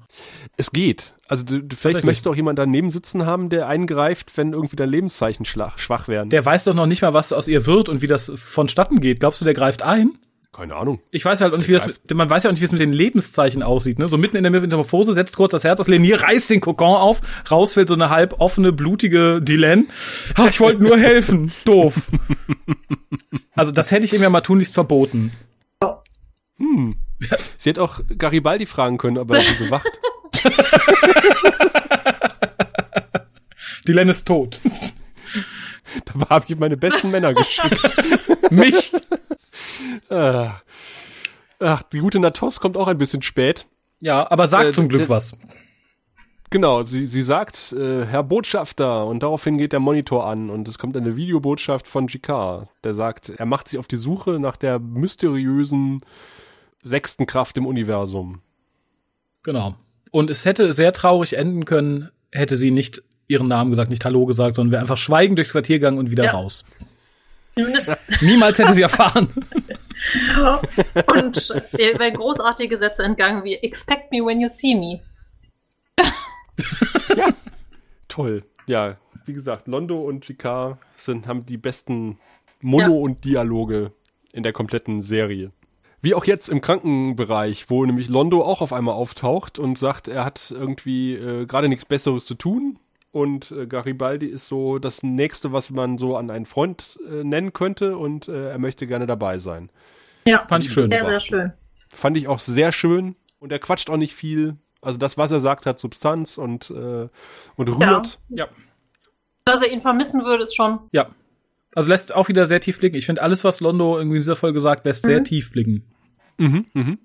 Es 0.56 0.70
geht. 0.70 1.12
Also 1.26 1.44
du, 1.44 1.60
du, 1.60 1.74
vielleicht 1.74 2.05
möchtest 2.05 2.26
du 2.26 2.30
auch 2.30 2.36
jemanden 2.36 2.56
daneben 2.56 2.90
sitzen 2.90 3.26
haben, 3.26 3.48
der 3.48 3.66
eingreift, 3.66 4.36
wenn 4.36 4.52
irgendwie 4.52 4.76
deine 4.76 4.93
Lebenszeichen 4.93 5.44
schwach 5.44 6.06
werden. 6.06 6.30
Der 6.30 6.44
weiß 6.44 6.64
doch 6.64 6.74
noch 6.74 6.86
nicht 6.86 7.02
mal, 7.02 7.14
was 7.14 7.32
aus 7.32 7.48
ihr 7.48 7.66
wird 7.66 7.88
und 7.88 8.01
wie 8.01 8.06
das 8.06 8.32
vonstatten 8.36 9.01
geht. 9.01 9.18
Glaubst 9.18 9.40
du, 9.40 9.44
der 9.44 9.55
greift 9.55 9.82
ein? 9.82 10.12
Keine 10.57 10.74
Ahnung. 10.74 11.01
Ich 11.11 11.23
weiß 11.24 11.41
halt 11.43 11.53
auch 11.53 11.59
nicht, 11.59 11.69
wie 11.69 11.73
das, 11.74 11.87
mit- 11.87 12.15
man 12.15 12.31
weiß 12.31 12.45
ja 12.45 12.49
auch 12.49 12.53
nicht, 12.53 12.61
wie 12.62 12.65
es 12.65 12.73
mit 12.73 12.81
den 12.81 12.93
Lebenszeichen 12.95 13.62
aussieht, 13.62 13.99
ne? 13.99 14.09
So 14.09 14.16
mitten 14.16 14.37
in 14.39 14.43
der 14.43 14.51
Metamorphose 14.53 15.12
setzt 15.12 15.37
kurz 15.37 15.53
das 15.53 15.65
Herz 15.65 15.78
aus, 15.81 15.87
Lenier 15.89 16.23
reißt 16.23 16.49
den 16.49 16.61
Kokon 16.62 16.97
auf, 16.97 17.20
rausfällt 17.51 17.89
so 17.89 17.95
eine 17.95 18.09
halb 18.09 18.41
offene, 18.41 18.73
blutige 18.73 19.41
Dylan. 19.43 19.89
Ich 20.49 20.59
wollte 20.61 20.83
nur 20.83 20.97
helfen. 20.99 21.53
Doof. 21.66 21.95
Also, 23.55 23.70
das 23.73 23.91
hätte 23.91 24.07
ich 24.07 24.15
ihm 24.15 24.23
ja 24.23 24.31
mal 24.31 24.41
tunlichst 24.41 24.73
verboten. 24.74 25.33
Hm. 26.59 26.97
Sie 27.59 27.69
hätte 27.70 27.83
auch 27.83 28.01
Garibaldi 28.16 28.65
fragen 28.65 28.97
können, 28.97 29.19
ob 29.19 29.31
er 29.35 29.41
sie 29.41 29.62
bewacht. 29.65 29.87
Dylan 33.87 34.09
ist 34.09 34.27
tot. 34.27 34.61
Da 36.05 36.28
habe 36.31 36.45
ich 36.49 36.57
meine 36.59 36.77
besten 36.77 37.11
Männer 37.11 37.33
geschickt. 37.35 37.81
Mich. 38.51 38.93
Äh. 40.09 40.48
Ach, 41.59 41.82
die 41.85 41.98
gute 42.01 42.19
Natos 42.20 42.61
kommt 42.61 42.77
auch 42.77 42.86
ein 42.89 42.98
bisschen 42.98 43.23
spät. 43.23 43.66
Ja, 44.01 44.31
aber 44.31 44.47
sagt 44.47 44.66
Äh, 44.66 44.73
zum 44.73 44.89
Glück 44.89 45.09
was. 45.09 45.36
Genau, 46.51 46.85
sie, 46.85 47.07
sie 47.07 47.23
sagt, 47.23 47.73
äh, 47.73 48.05
Herr 48.05 48.23
Botschafter, 48.23 49.07
und 49.07 49.23
daraufhin 49.23 49.59
geht 49.59 49.73
der 49.73 49.81
Monitor 49.81 50.27
an 50.27 50.48
und 50.48 50.69
es 50.69 50.78
kommt 50.78 50.97
eine 50.97 51.16
Videobotschaft 51.16 51.89
von 51.89 52.07
Jikar, 52.07 52.69
der 52.85 52.94
sagt, 52.94 53.31
er 53.31 53.47
macht 53.47 53.66
sich 53.69 53.78
auf 53.81 53.89
die 53.89 53.97
Suche 53.97 54.39
nach 54.39 54.57
der 54.57 54.78
mysteriösen 54.78 56.03
sechsten 56.85 57.27
Kraft 57.27 57.57
im 57.59 57.66
Universum. 57.66 58.43
Genau. 59.43 59.74
Und 60.12 60.31
es 60.31 60.44
hätte 60.44 60.73
sehr 60.73 60.93
traurig 60.93 61.36
enden 61.36 61.65
können, 61.65 62.11
hätte 62.31 62.57
sie 62.57 62.70
nicht 62.70 63.03
ihren 63.27 63.48
Namen 63.48 63.70
gesagt, 63.70 63.90
nicht 63.90 64.05
Hallo 64.05 64.24
gesagt, 64.24 64.55
sondern 64.55 64.70
wäre 64.73 64.82
einfach 64.82 64.98
schweigend 64.98 65.39
durchs 65.39 65.51
Quartier 65.51 65.78
gegangen 65.81 65.98
und 65.98 66.11
wieder 66.12 66.24
Ja. 66.27 66.32
raus. 66.32 66.65
Zumindest. 67.57 67.97
Niemals 68.20 68.59
hätte 68.59 68.74
sie 68.74 68.83
erfahren. 68.83 69.28
Und 71.12 71.55
ihr 71.78 71.99
werden 71.99 72.15
großartige 72.15 72.78
Sätze 72.78 73.03
entgangen 73.03 73.45
wie 73.45 73.55
Expect 73.55 74.12
me 74.12 74.19
when 74.19 74.41
you 74.41 74.49
see 74.49 74.74
me. 74.74 75.01
Toll. 78.09 78.45
Ja, 78.66 78.97
wie 79.24 79.33
gesagt, 79.33 79.69
Londo 79.69 80.01
und 80.01 80.27
Jikar 80.28 80.78
sind, 80.97 81.27
haben 81.27 81.47
die 81.47 81.57
besten 81.57 82.19
Mono- 82.61 83.01
und 83.01 83.24
Dialoge 83.24 83.93
in 84.33 84.43
der 84.43 84.53
kompletten 84.53 85.03
Serie. 85.03 85.53
Wie 86.03 86.15
auch 86.15 86.24
jetzt 86.24 86.49
im 86.49 86.61
Krankenbereich, 86.61 87.70
wo 87.70 87.85
nämlich 87.85 88.09
Londo 88.09 88.43
auch 88.43 88.61
auf 88.61 88.73
einmal 88.73 88.95
auftaucht 88.95 89.59
und 89.59 89.78
sagt, 89.78 90.09
er 90.09 90.24
hat 90.24 90.51
irgendwie 90.51 91.15
äh, 91.15 91.47
gerade 91.47 91.69
nichts 91.69 91.85
Besseres 91.85 92.27
zu 92.27 92.35
tun. 92.35 92.78
Und 93.16 93.51
äh, 93.51 93.66
Garibaldi 93.66 94.26
ist 94.26 94.47
so 94.47 94.78
das 94.78 95.02
Nächste, 95.02 95.51
was 95.51 95.70
man 95.70 95.97
so 95.97 96.18
an 96.18 96.30
einen 96.30 96.44
Freund 96.44 96.98
äh, 97.10 97.24
nennen 97.24 97.55
könnte 97.55 97.97
und 97.97 98.28
äh, 98.28 98.51
er 98.51 98.59
möchte 98.59 98.86
gerne 98.86 99.06
dabei 99.06 99.38
sein. 99.38 99.70
Ja. 100.26 100.44
Fand 100.47 100.66
ich 100.66 100.70
schön. 100.70 100.90
Sehr, 100.90 101.02
sehr 101.06 101.20
schön. 101.20 101.52
Fand 101.88 102.18
ich 102.18 102.28
auch 102.28 102.40
sehr 102.40 102.72
schön 102.72 103.16
und 103.38 103.52
er 103.52 103.59
quatscht 103.59 103.88
auch 103.88 103.97
nicht 103.97 104.14
viel. 104.14 104.56
Also 104.82 104.98
das, 104.98 105.16
was 105.16 105.32
er 105.32 105.40
sagt, 105.40 105.64
hat 105.64 105.78
Substanz 105.78 106.36
und, 106.36 106.68
äh, 106.70 107.09
und 107.56 107.68
rührt. 107.70 108.18
Ja. 108.28 108.48
Dass 109.47 109.62
er 109.62 109.72
ihn 109.72 109.80
vermissen 109.80 110.22
würde, 110.22 110.43
ist 110.43 110.55
schon. 110.55 110.80
Ja. 110.93 111.09
Also 111.74 111.88
lässt 111.88 112.14
auch 112.14 112.28
wieder 112.28 112.44
sehr 112.44 112.60
tief 112.60 112.78
blicken. 112.78 112.97
Ich 112.97 113.06
finde, 113.06 113.22
alles, 113.22 113.44
was 113.44 113.60
Londo 113.60 113.97
irgendwie 113.97 114.16
in 114.18 114.20
dieser 114.24 114.36
Folge 114.36 114.60
sagt, 114.60 114.84
lässt 114.84 115.06
sehr 115.06 115.20
Mhm. 115.20 115.24
tief 115.24 115.52
blicken. 115.52 115.86
Mhm, 116.36 116.66
mhm. 116.74 116.98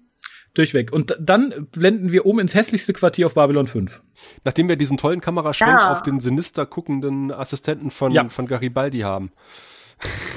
Durchweg. 0.54 0.92
Und 0.92 1.16
dann 1.20 1.68
blenden 1.72 2.12
wir 2.12 2.26
um 2.26 2.38
ins 2.40 2.54
hässlichste 2.54 2.92
Quartier 2.94 3.26
auf 3.26 3.36
Babylon 3.36 3.68
5. 3.68 4.02
Nachdem 4.44 4.68
wir 4.68 4.76
diesen 4.76 4.98
tollen 4.98 5.22
Kameraschwenk 5.22 5.72
Ja. 5.72 5.92
auf 5.92 6.02
den 6.04 6.20
sinister 6.20 6.66
guckenden 6.66 7.32
Assistenten 7.32 7.90
von, 7.90 8.12
Ja. 8.12 8.28
von 8.30 8.48
Garibaldi 8.48 9.00
haben. 9.00 9.32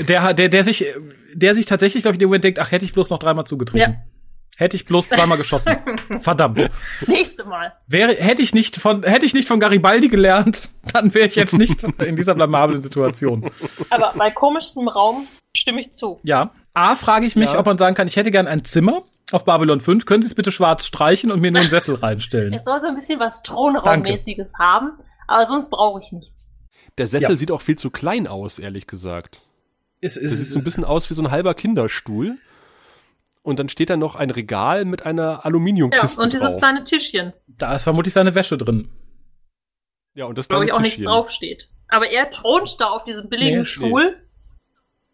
Der, 0.08 0.34
der, 0.34 0.48
der 0.48 0.62
sich, 0.64 0.84
der 1.32 1.54
sich 1.54 1.66
tatsächlich, 1.66 2.02
glaube 2.02 2.12
ich, 2.14 2.16
in 2.16 2.20
dem 2.20 2.28
Moment 2.28 2.44
denkt, 2.44 2.58
ach, 2.60 2.70
hätte 2.70 2.84
ich 2.84 2.92
bloß 2.92 3.10
noch 3.10 3.18
dreimal 3.18 3.44
zugetreten. 3.46 3.92
Ja. 3.92 3.96
Hätte 4.56 4.76
ich 4.76 4.84
bloß 4.84 5.08
zweimal 5.08 5.36
geschossen. 5.36 5.74
Verdammt. 6.20 6.70
Nächste 7.08 7.44
Mal. 7.44 7.72
Wäre, 7.88 8.14
hätte 8.14 8.40
ich 8.42 8.54
nicht 8.54 8.76
von, 8.76 9.02
hätte 9.02 9.26
ich 9.26 9.34
nicht 9.34 9.48
von 9.48 9.58
Garibaldi 9.58 10.08
gelernt, 10.08 10.68
dann 10.92 11.12
wäre 11.12 11.26
ich 11.26 11.34
jetzt 11.34 11.54
nicht 11.54 11.82
in 11.82 12.14
dieser 12.14 12.36
blamablen 12.36 12.82
Situation. 12.82 13.50
Aber 13.90 14.12
bei 14.16 14.30
komischstem 14.30 14.86
Raum 14.86 15.26
stimme 15.56 15.80
ich 15.80 15.94
zu. 15.94 16.20
Ja. 16.22 16.52
A, 16.72 16.94
frage 16.94 17.26
ich 17.26 17.34
mich, 17.34 17.52
Ja. 17.52 17.58
ob 17.58 17.66
man 17.66 17.78
sagen 17.78 17.96
kann, 17.96 18.06
ich 18.06 18.14
hätte 18.16 18.30
gern 18.30 18.46
ein 18.46 18.64
Zimmer 18.64 19.02
auf 19.32 19.44
Babylon 19.44 19.80
5. 19.80 20.04
Können 20.06 20.22
Sie 20.22 20.28
es 20.28 20.34
bitte 20.34 20.52
schwarz 20.52 20.84
streichen 20.86 21.30
und 21.32 21.40
mir 21.40 21.50
nur 21.50 21.60
einen 21.60 21.70
Sessel 21.70 21.94
reinstellen? 21.96 22.52
Es 22.52 22.64
soll 22.64 22.80
so 22.80 22.86
ein 22.86 22.94
bisschen 22.94 23.18
was 23.20 23.42
Thronraummäßiges 23.42 24.52
haben, 24.58 24.92
aber 25.26 25.46
sonst 25.46 25.70
brauche 25.70 26.00
ich 26.00 26.12
nichts. 26.12 26.52
Der 26.98 27.06
Sessel 27.06 27.32
Ja. 27.32 27.36
sieht 27.36 27.50
auch 27.50 27.60
viel 27.60 27.76
zu 27.76 27.90
klein 27.90 28.26
aus, 28.26 28.58
ehrlich 28.58 28.86
gesagt. 28.86 29.42
Es, 30.00 30.14
Das 30.14 30.22
sieht 30.30 30.48
so 30.48 30.58
ein 30.58 30.64
bisschen 30.64 30.84
aus 30.84 31.08
wie 31.10 31.14
so 31.14 31.22
ein 31.22 31.30
halber 31.30 31.54
Kinderstuhl. 31.54 32.36
Und 33.42 33.58
dann 33.58 33.68
steht 33.68 33.90
da 33.90 33.96
noch 33.96 34.14
ein 34.16 34.30
Regal 34.30 34.84
mit 34.86 35.04
einer 35.04 35.22
Ja, 35.22 35.38
Aluminiumkiste 35.40 36.20
und 36.22 36.32
dieses 36.32 36.52
drauf. 36.52 36.60
kleine 36.62 36.84
Tischchen, 36.84 37.32
da 37.46 37.74
ist 37.74 37.82
vermutlich 37.82 38.14
seine 38.14 38.34
Wäsche 38.34 38.56
drin. 38.56 38.90
ja, 40.14 40.24
und 40.26 40.38
das 40.38 40.48
glaube 40.48 40.64
ich 40.64 40.72
auch 40.72 40.80
nichts 40.80 40.96
Tischchen. 41.00 41.12
draufsteht. 41.12 41.68
Aber 41.88 42.08
er 42.08 42.30
thront 42.30 42.80
da 42.80 42.86
auf 42.88 43.04
diesem 43.04 43.28
billigen 43.28 43.58
Nee, 43.58 43.64
Stuhl, 43.66 44.16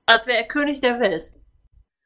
als 0.06 0.26
wäre 0.28 0.38
er 0.38 0.44
König 0.46 0.80
der 0.80 1.00
Welt. 1.00 1.32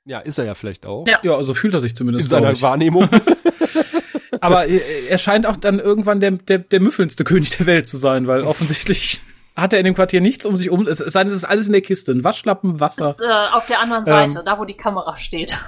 Ja, 0.06 0.18
ist 0.20 0.38
er 0.38 0.44
ja 0.44 0.54
vielleicht 0.54 0.84
auch. 0.86 1.06
Ja. 1.06 1.18
Ja, 1.22 1.42
so 1.44 1.54
fühlt 1.54 1.72
er 1.74 1.80
sich 1.80 1.92
In 1.92 1.96
zumindest. 1.96 2.28
glaub 2.28 2.40
seiner 2.40 2.52
ich. 2.52 2.60
Wahrnehmung. 2.62 3.08
Aber 4.40 4.66
äh, 4.68 4.80
er 5.08 5.18
scheint 5.18 5.46
auch 5.46 5.56
dann 5.56 5.78
irgendwann 5.78 6.20
der, 6.20 6.32
der, 6.32 6.58
der 6.58 6.80
müffelndste 6.80 7.24
König 7.24 7.50
der 7.56 7.66
Welt 7.66 7.86
zu 7.86 7.96
sein, 7.96 8.26
weil 8.26 8.42
offensichtlich 8.42 9.22
hat 9.56 9.72
er 9.72 9.78
in 9.78 9.84
dem 9.86 9.94
Quartier 9.94 10.20
nichts 10.20 10.44
um 10.44 10.56
sich 10.56 10.68
um. 10.70 10.86
Es, 10.86 11.00
es 11.00 11.12
sei 11.14 11.20
denn, 11.24 11.30
es 11.30 11.36
ist 11.36 11.44
alles 11.44 11.66
in 11.66 11.72
der 11.72 11.80
Kiste. 11.82 12.12
Ein 12.12 12.22
Waschlappen, 12.24 12.72
Das 12.78 12.98
Wasser. 12.98 13.10
ist 13.10 13.20
äh, 13.20 13.56
auf 13.56 13.66
der 13.66 13.80
anderen 13.80 14.04
Ähm. 14.06 14.30
Seite, 14.30 14.42
da 14.44 14.58
wo 14.58 14.64
die 14.64 14.76
Kamera 14.76 15.16
steht. 15.16 15.58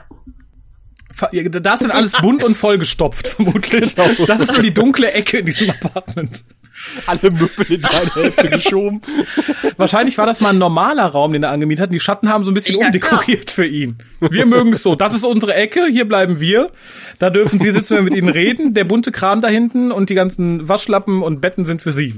Das 1.62 1.78
sind 1.80 1.92
alles 1.92 2.12
bunt 2.20 2.44
und 2.44 2.56
vollgestopft, 2.58 3.28
vermutlich. 3.36 3.94
Das 3.94 4.40
ist 4.40 4.52
nur 4.52 4.62
die 4.62 4.74
dunkle 4.74 5.12
Ecke 5.12 5.38
in 5.38 5.46
diesem 5.46 5.70
Apartment. 5.70 6.44
Alle 7.07 7.31
Möbel 7.31 7.66
in 7.69 7.85
eine 7.85 8.15
Hälfte 8.15 8.48
geschoben. 8.48 9.01
Wahrscheinlich 9.77 10.19
war 10.19 10.27
das 10.27 10.40
mal 10.40 10.51
ein 10.51 10.59
normaler 10.59 11.07
Raum, 11.07 11.32
den 11.32 11.43
er 11.43 11.51
angemietet 11.51 11.85
hat. 11.85 11.93
Die 11.93 12.01
Schatten 12.01 12.28
haben 12.28 12.44
so 12.44 12.51
ein 12.51 12.55
bisschen 12.55 12.78
Ja, 12.78 12.86
umdekoriert 12.86 13.51
für 13.51 13.66
ihn. 13.66 13.98
Wir 14.20 14.47
mögen 14.47 14.73
es 14.73 14.82
so. 14.82 14.94
Das 14.94 15.15
ist 15.15 15.24
unsere 15.24 15.55
Ecke, 15.55 15.86
hier 15.90 16.07
bleiben 16.07 16.40
wir. 16.40 16.70
Da 17.19 17.31
dürfen 17.31 17.61
Sie 17.61 17.70
sitzen, 17.70 17.97
wir 17.97 18.03
mit 18.03 18.15
Ihnen 18.15 18.28
reden. 18.28 18.74
Der 18.74 18.85
bunte 18.85 19.12
Kram 19.12 19.40
da 19.40 19.48
hinten 19.48 19.93
und 19.93 20.11
die 20.11 20.15
ganzen 20.15 20.69
Waschlappen 20.69 21.23
und 21.23 21.40
Betten 21.40 21.66
sind 21.66 21.82
für 21.82 21.93
Sie. 21.93 22.15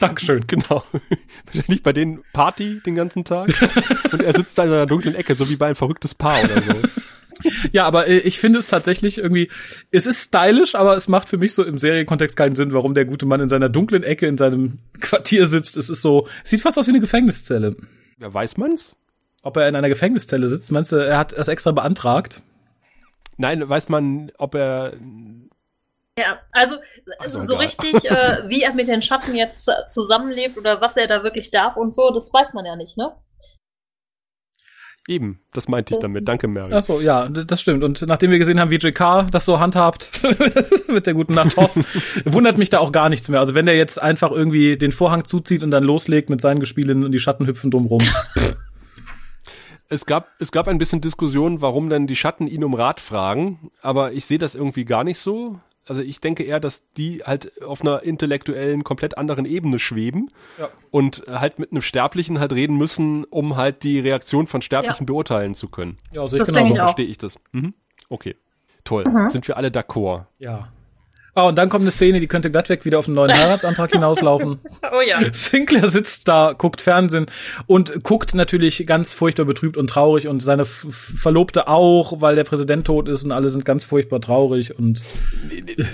Dankeschön. 0.00 0.46
Genau. 0.46 0.82
Wahrscheinlich 1.52 1.82
bei 1.82 1.92
denen 1.92 2.22
Party 2.32 2.80
den 2.84 2.94
ganzen 2.94 3.24
Tag. 3.24 3.50
Und 4.12 4.22
er 4.22 4.32
sitzt 4.32 4.58
da 4.58 4.64
in 4.64 4.70
einer 4.70 4.86
dunklen 4.86 5.14
Ecke, 5.14 5.34
so 5.34 5.48
wie 5.50 5.56
bei 5.56 5.68
ein 5.68 5.74
verrücktes 5.74 6.14
Paar 6.14 6.42
oder 6.44 6.62
so. 6.62 6.72
Ja, 7.72 7.84
aber 7.84 8.06
äh, 8.06 8.18
ich 8.18 8.38
finde 8.38 8.58
es 8.58 8.68
tatsächlich 8.68 9.18
irgendwie, 9.18 9.50
es 9.90 10.06
ist 10.06 10.22
stylisch, 10.28 10.74
aber 10.74 10.96
es 10.96 11.08
macht 11.08 11.28
für 11.28 11.38
mich 11.38 11.54
so 11.54 11.64
im 11.64 11.78
Serienkontext 11.78 12.36
keinen 12.36 12.56
Sinn, 12.56 12.72
warum 12.72 12.94
der 12.94 13.04
gute 13.04 13.26
Mann 13.26 13.40
in 13.40 13.48
seiner 13.48 13.68
dunklen 13.68 14.02
Ecke 14.02 14.26
in 14.26 14.38
seinem 14.38 14.78
Quartier 15.00 15.46
sitzt. 15.46 15.76
Es 15.76 15.88
ist 15.88 16.02
so, 16.02 16.28
es 16.44 16.50
sieht 16.50 16.62
fast 16.62 16.78
aus 16.78 16.86
wie 16.86 16.90
eine 16.90 17.00
Gefängniszelle. 17.00 17.76
Ja, 18.18 18.32
weiß 18.32 18.56
man's? 18.56 18.96
Ob 19.42 19.56
er 19.56 19.68
in 19.68 19.76
einer 19.76 19.88
Gefängniszelle 19.88 20.48
sitzt, 20.48 20.70
meinst 20.70 20.92
du, 20.92 20.96
er 20.96 21.18
hat 21.18 21.32
das 21.36 21.48
extra 21.48 21.72
beantragt? 21.72 22.42
Nein, 23.38 23.66
weiß 23.66 23.88
man, 23.88 24.30
ob 24.36 24.54
er. 24.54 24.92
Ja, 26.18 26.38
also 26.52 26.76
Ach 27.20 27.28
so, 27.28 27.54
egal. 27.54 27.56
richtig, 27.56 28.10
äh, 28.10 28.48
wie 28.48 28.62
er 28.62 28.74
mit 28.74 28.88
den 28.88 29.00
Schatten 29.00 29.34
jetzt 29.34 29.70
zusammenlebt 29.86 30.58
oder 30.58 30.82
was 30.82 30.98
er 30.98 31.06
da 31.06 31.22
wirklich 31.22 31.50
darf 31.50 31.76
und 31.76 31.94
so, 31.94 32.10
das 32.10 32.30
weiß 32.34 32.52
man 32.52 32.66
ja 32.66 32.76
nicht, 32.76 32.98
ne? 32.98 33.14
Eben, 35.08 35.40
das 35.52 35.66
meinte 35.66 35.94
ich 35.94 36.00
damit. 36.00 36.28
Danke, 36.28 36.46
Mary. 36.46 36.72
Ach 36.72 36.82
so, 36.82 37.00
ja, 37.00 37.28
das 37.28 37.60
stimmt. 37.60 37.82
Und 37.82 38.02
nachdem 38.02 38.30
wir 38.30 38.38
gesehen 38.38 38.60
haben, 38.60 38.70
wie 38.70 38.76
JK 38.76 39.30
das 39.30 39.44
so 39.44 39.58
handhabt 39.58 40.10
mit 40.88 41.06
der 41.06 41.14
guten 41.14 41.34
Nacht 41.34 41.56
Hoff, 41.56 41.74
wundert 42.24 42.58
mich 42.58 42.70
da 42.70 42.78
auch 42.78 42.92
gar 42.92 43.08
nichts 43.08 43.28
mehr. 43.28 43.40
Also 43.40 43.54
wenn 43.54 43.66
der 43.66 43.76
jetzt 43.76 44.00
einfach 44.00 44.30
irgendwie 44.30 44.76
den 44.76 44.92
Vorhang 44.92 45.24
zuzieht 45.24 45.62
und 45.62 45.70
dann 45.70 45.84
loslegt 45.84 46.30
mit 46.30 46.40
seinen 46.40 46.60
Gespielinnen 46.60 47.04
und 47.04 47.12
die 47.12 47.18
Schatten 47.18 47.46
hüpfen 47.46 47.70
drumrum. 47.70 48.00
Es 49.92 50.06
gab, 50.06 50.28
es 50.38 50.52
gab 50.52 50.68
ein 50.68 50.78
bisschen 50.78 51.00
Diskussion, 51.00 51.62
warum 51.62 51.90
denn 51.90 52.06
die 52.06 52.14
Schatten 52.14 52.46
ihn 52.46 52.62
um 52.62 52.74
Rat 52.74 53.00
fragen, 53.00 53.72
aber 53.82 54.12
ich 54.12 54.24
sehe 54.24 54.38
das 54.38 54.54
irgendwie 54.54 54.84
gar 54.84 55.02
nicht 55.02 55.18
so. 55.18 55.58
Also 55.90 56.02
ich 56.02 56.20
denke 56.20 56.44
eher, 56.44 56.60
dass 56.60 56.84
die 56.96 57.24
halt 57.24 57.60
auf 57.64 57.80
einer 57.82 58.04
intellektuellen, 58.04 58.84
komplett 58.84 59.18
anderen 59.18 59.44
Ebene 59.44 59.80
schweben 59.80 60.30
Ja. 60.56 60.68
und 60.92 61.24
halt 61.28 61.58
mit 61.58 61.72
einem 61.72 61.82
Sterblichen 61.82 62.38
halt 62.38 62.52
reden 62.52 62.76
müssen, 62.76 63.24
um 63.24 63.56
halt 63.56 63.82
die 63.82 63.98
Reaktion 63.98 64.46
von 64.46 64.62
Sterblichen 64.62 65.04
beurteilen 65.04 65.52
zu 65.54 65.66
können. 65.68 65.98
Ja, 66.12 66.22
also 66.22 66.36
ich 66.36 66.42
Das 66.42 66.52
denke 66.52 66.68
So 66.68 66.74
ich 66.76 66.80
auch. 66.80 66.84
verstehe 66.84 67.06
ich 67.06 67.18
das. 67.18 67.40
Mhm. 67.50 67.74
Okay. 68.08 68.36
Toll. 68.84 69.02
Sind 69.32 69.48
wir 69.48 69.56
alle 69.56 69.68
d'accord? 69.70 70.26
Ja. 70.38 70.68
Ah, 71.34 71.42
und 71.44 71.56
dann 71.56 71.68
kommt 71.68 71.82
eine 71.82 71.90
Szene, 71.92 72.18
die 72.20 72.26
könnte 72.26 72.50
glattweg 72.50 72.84
wieder 72.84 72.98
auf 72.98 73.06
einen 73.06 73.14
neuen 73.14 73.32
Heiratsantrag 73.32 73.92
hinauslaufen. 73.92 74.58
Oh 74.92 75.00
ja. 75.06 75.20
Sinclair 75.32 75.86
sitzt 75.86 76.26
da, 76.26 76.52
guckt 76.56 76.80
Fernsehen 76.80 77.26
und 77.66 78.02
guckt 78.02 78.34
natürlich 78.34 78.84
ganz 78.86 79.12
furchtbar 79.12 79.44
betrübt 79.44 79.76
und 79.76 79.88
traurig 79.88 80.26
und 80.26 80.40
seine 80.42 80.62
F 80.62 80.86
Verlobte 81.16 81.68
auch, 81.68 82.20
weil 82.20 82.34
der 82.34 82.42
Präsident 82.44 82.86
tot 82.86 83.08
ist 83.08 83.24
und 83.24 83.30
alle 83.32 83.50
sind 83.50 83.64
ganz 83.64 83.84
furchtbar 83.84 84.20
traurig 84.20 84.76
und 84.78 85.02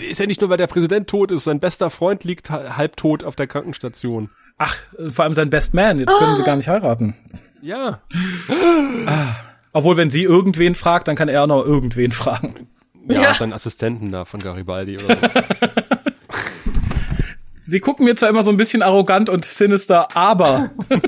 Ist 0.08 0.18
ja 0.20 0.26
nicht 0.26 0.40
nur, 0.40 0.48
weil 0.48 0.56
der 0.56 0.66
Präsident 0.66 1.08
tot 1.08 1.30
ist, 1.30 1.44
sein 1.44 1.60
bester 1.60 1.90
Freund 1.90 2.24
liegt 2.24 2.50
ha- 2.50 2.76
halbtot 2.78 3.22
auf 3.22 3.36
der 3.36 3.46
Krankenstation. 3.46 4.30
ach, 4.56 4.76
äh, 4.98 5.10
vor 5.10 5.24
allem 5.26 5.34
sein 5.34 5.50
Best 5.50 5.74
Man, 5.74 5.98
jetzt 5.98 6.16
können 6.16 6.36
sie 6.36 6.42
gar 6.42 6.56
nicht 6.56 6.68
heiraten. 6.68 7.14
Ja. 7.60 8.00
Obwohl, 9.72 9.96
wenn 9.98 10.10
sie 10.10 10.22
irgendwen 10.22 10.74
fragt, 10.74 11.08
dann 11.08 11.16
kann 11.16 11.28
er 11.28 11.42
auch 11.42 11.46
noch 11.46 11.64
irgendwen 11.64 12.12
fragen. 12.12 12.68
Ja, 13.08 13.22
Ja. 13.22 13.34
sein 13.34 13.52
Assistenten 13.52 14.10
da 14.10 14.24
von 14.24 14.40
Garibaldi 14.40 14.96
oder 15.02 15.16
so. 15.16 15.20
Sie 17.68 17.80
gucken 17.80 18.04
mir 18.06 18.14
zwar 18.14 18.28
immer 18.28 18.44
so 18.44 18.50
ein 18.50 18.56
bisschen 18.56 18.80
arrogant 18.80 19.28
und 19.28 19.44
sinister, 19.44 20.16
aber 20.16 20.70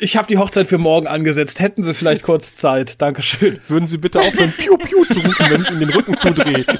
ich 0.00 0.16
habe 0.16 0.26
die 0.26 0.36
Hochzeit 0.36 0.66
für 0.66 0.78
morgen 0.78 1.06
angesetzt. 1.06 1.60
Hätten 1.60 1.84
Sie 1.84 1.94
vielleicht 1.94 2.24
kurz 2.24 2.56
Zeit? 2.56 3.00
Dankeschön. 3.00 3.60
Würden 3.68 3.86
Sie 3.86 3.98
bitte 3.98 4.18
aufhören, 4.18 4.52
Piu 4.58 4.76
Piu 4.76 5.04
zu 5.04 5.20
rufen, 5.20 5.46
wenn 5.48 5.60
ich 5.62 5.70
Ihnen 5.70 5.78
den 5.80 5.90
Rücken 5.90 6.16
zudrehe? 6.16 6.66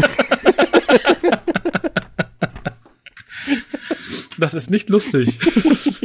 Das 4.38 4.54
ist 4.54 4.70
nicht 4.70 4.88
lustig. 4.88 5.38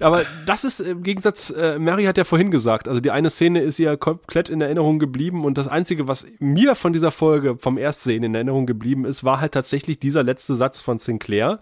Aber 0.00 0.24
das 0.46 0.64
ist 0.64 0.80
im 0.80 1.02
Gegensatz, 1.02 1.50
äh, 1.50 1.78
Mary 1.78 2.04
hat 2.04 2.18
ja 2.18 2.24
vorhin 2.24 2.50
gesagt, 2.50 2.88
also 2.88 3.00
die 3.00 3.10
eine 3.10 3.30
Szene 3.30 3.60
ist 3.60 3.78
ihr 3.78 3.96
komplett 3.96 4.48
in 4.48 4.60
Erinnerung 4.60 4.98
geblieben 4.98 5.44
und 5.44 5.58
das 5.58 5.68
Einzige, 5.68 6.08
was 6.08 6.26
mir 6.38 6.74
von 6.74 6.92
dieser 6.92 7.10
Folge 7.10 7.56
vom 7.58 7.78
Erstsehen 7.78 8.24
in 8.24 8.34
Erinnerung 8.34 8.66
geblieben 8.66 9.04
ist, 9.04 9.24
war 9.24 9.40
halt 9.40 9.52
tatsächlich 9.52 10.00
dieser 10.00 10.22
letzte 10.22 10.54
Satz 10.56 10.80
von 10.80 10.98
Sinclair, 10.98 11.58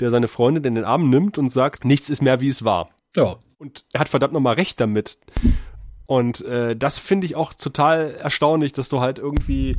der 0.00 0.10
seine 0.10 0.28
Freundin 0.28 0.64
in 0.64 0.74
den 0.74 0.84
Arm 0.84 1.08
nimmt 1.10 1.38
und 1.38 1.50
sagt, 1.50 1.84
nichts 1.84 2.10
ist 2.10 2.22
mehr 2.22 2.40
wie 2.40 2.48
es 2.48 2.64
war. 2.64 2.90
Ja. 3.16 3.36
Und 3.58 3.84
er 3.92 4.00
hat 4.00 4.08
verdammt 4.08 4.32
nochmal 4.32 4.54
recht 4.54 4.80
damit. 4.80 5.18
Und 6.06 6.42
äh, 6.42 6.76
das 6.76 6.98
finde 6.98 7.26
ich 7.26 7.36
auch 7.36 7.54
total 7.54 8.10
erstaunlich, 8.20 8.72
dass 8.72 8.88
du 8.88 9.00
halt 9.00 9.18
irgendwie 9.18 9.76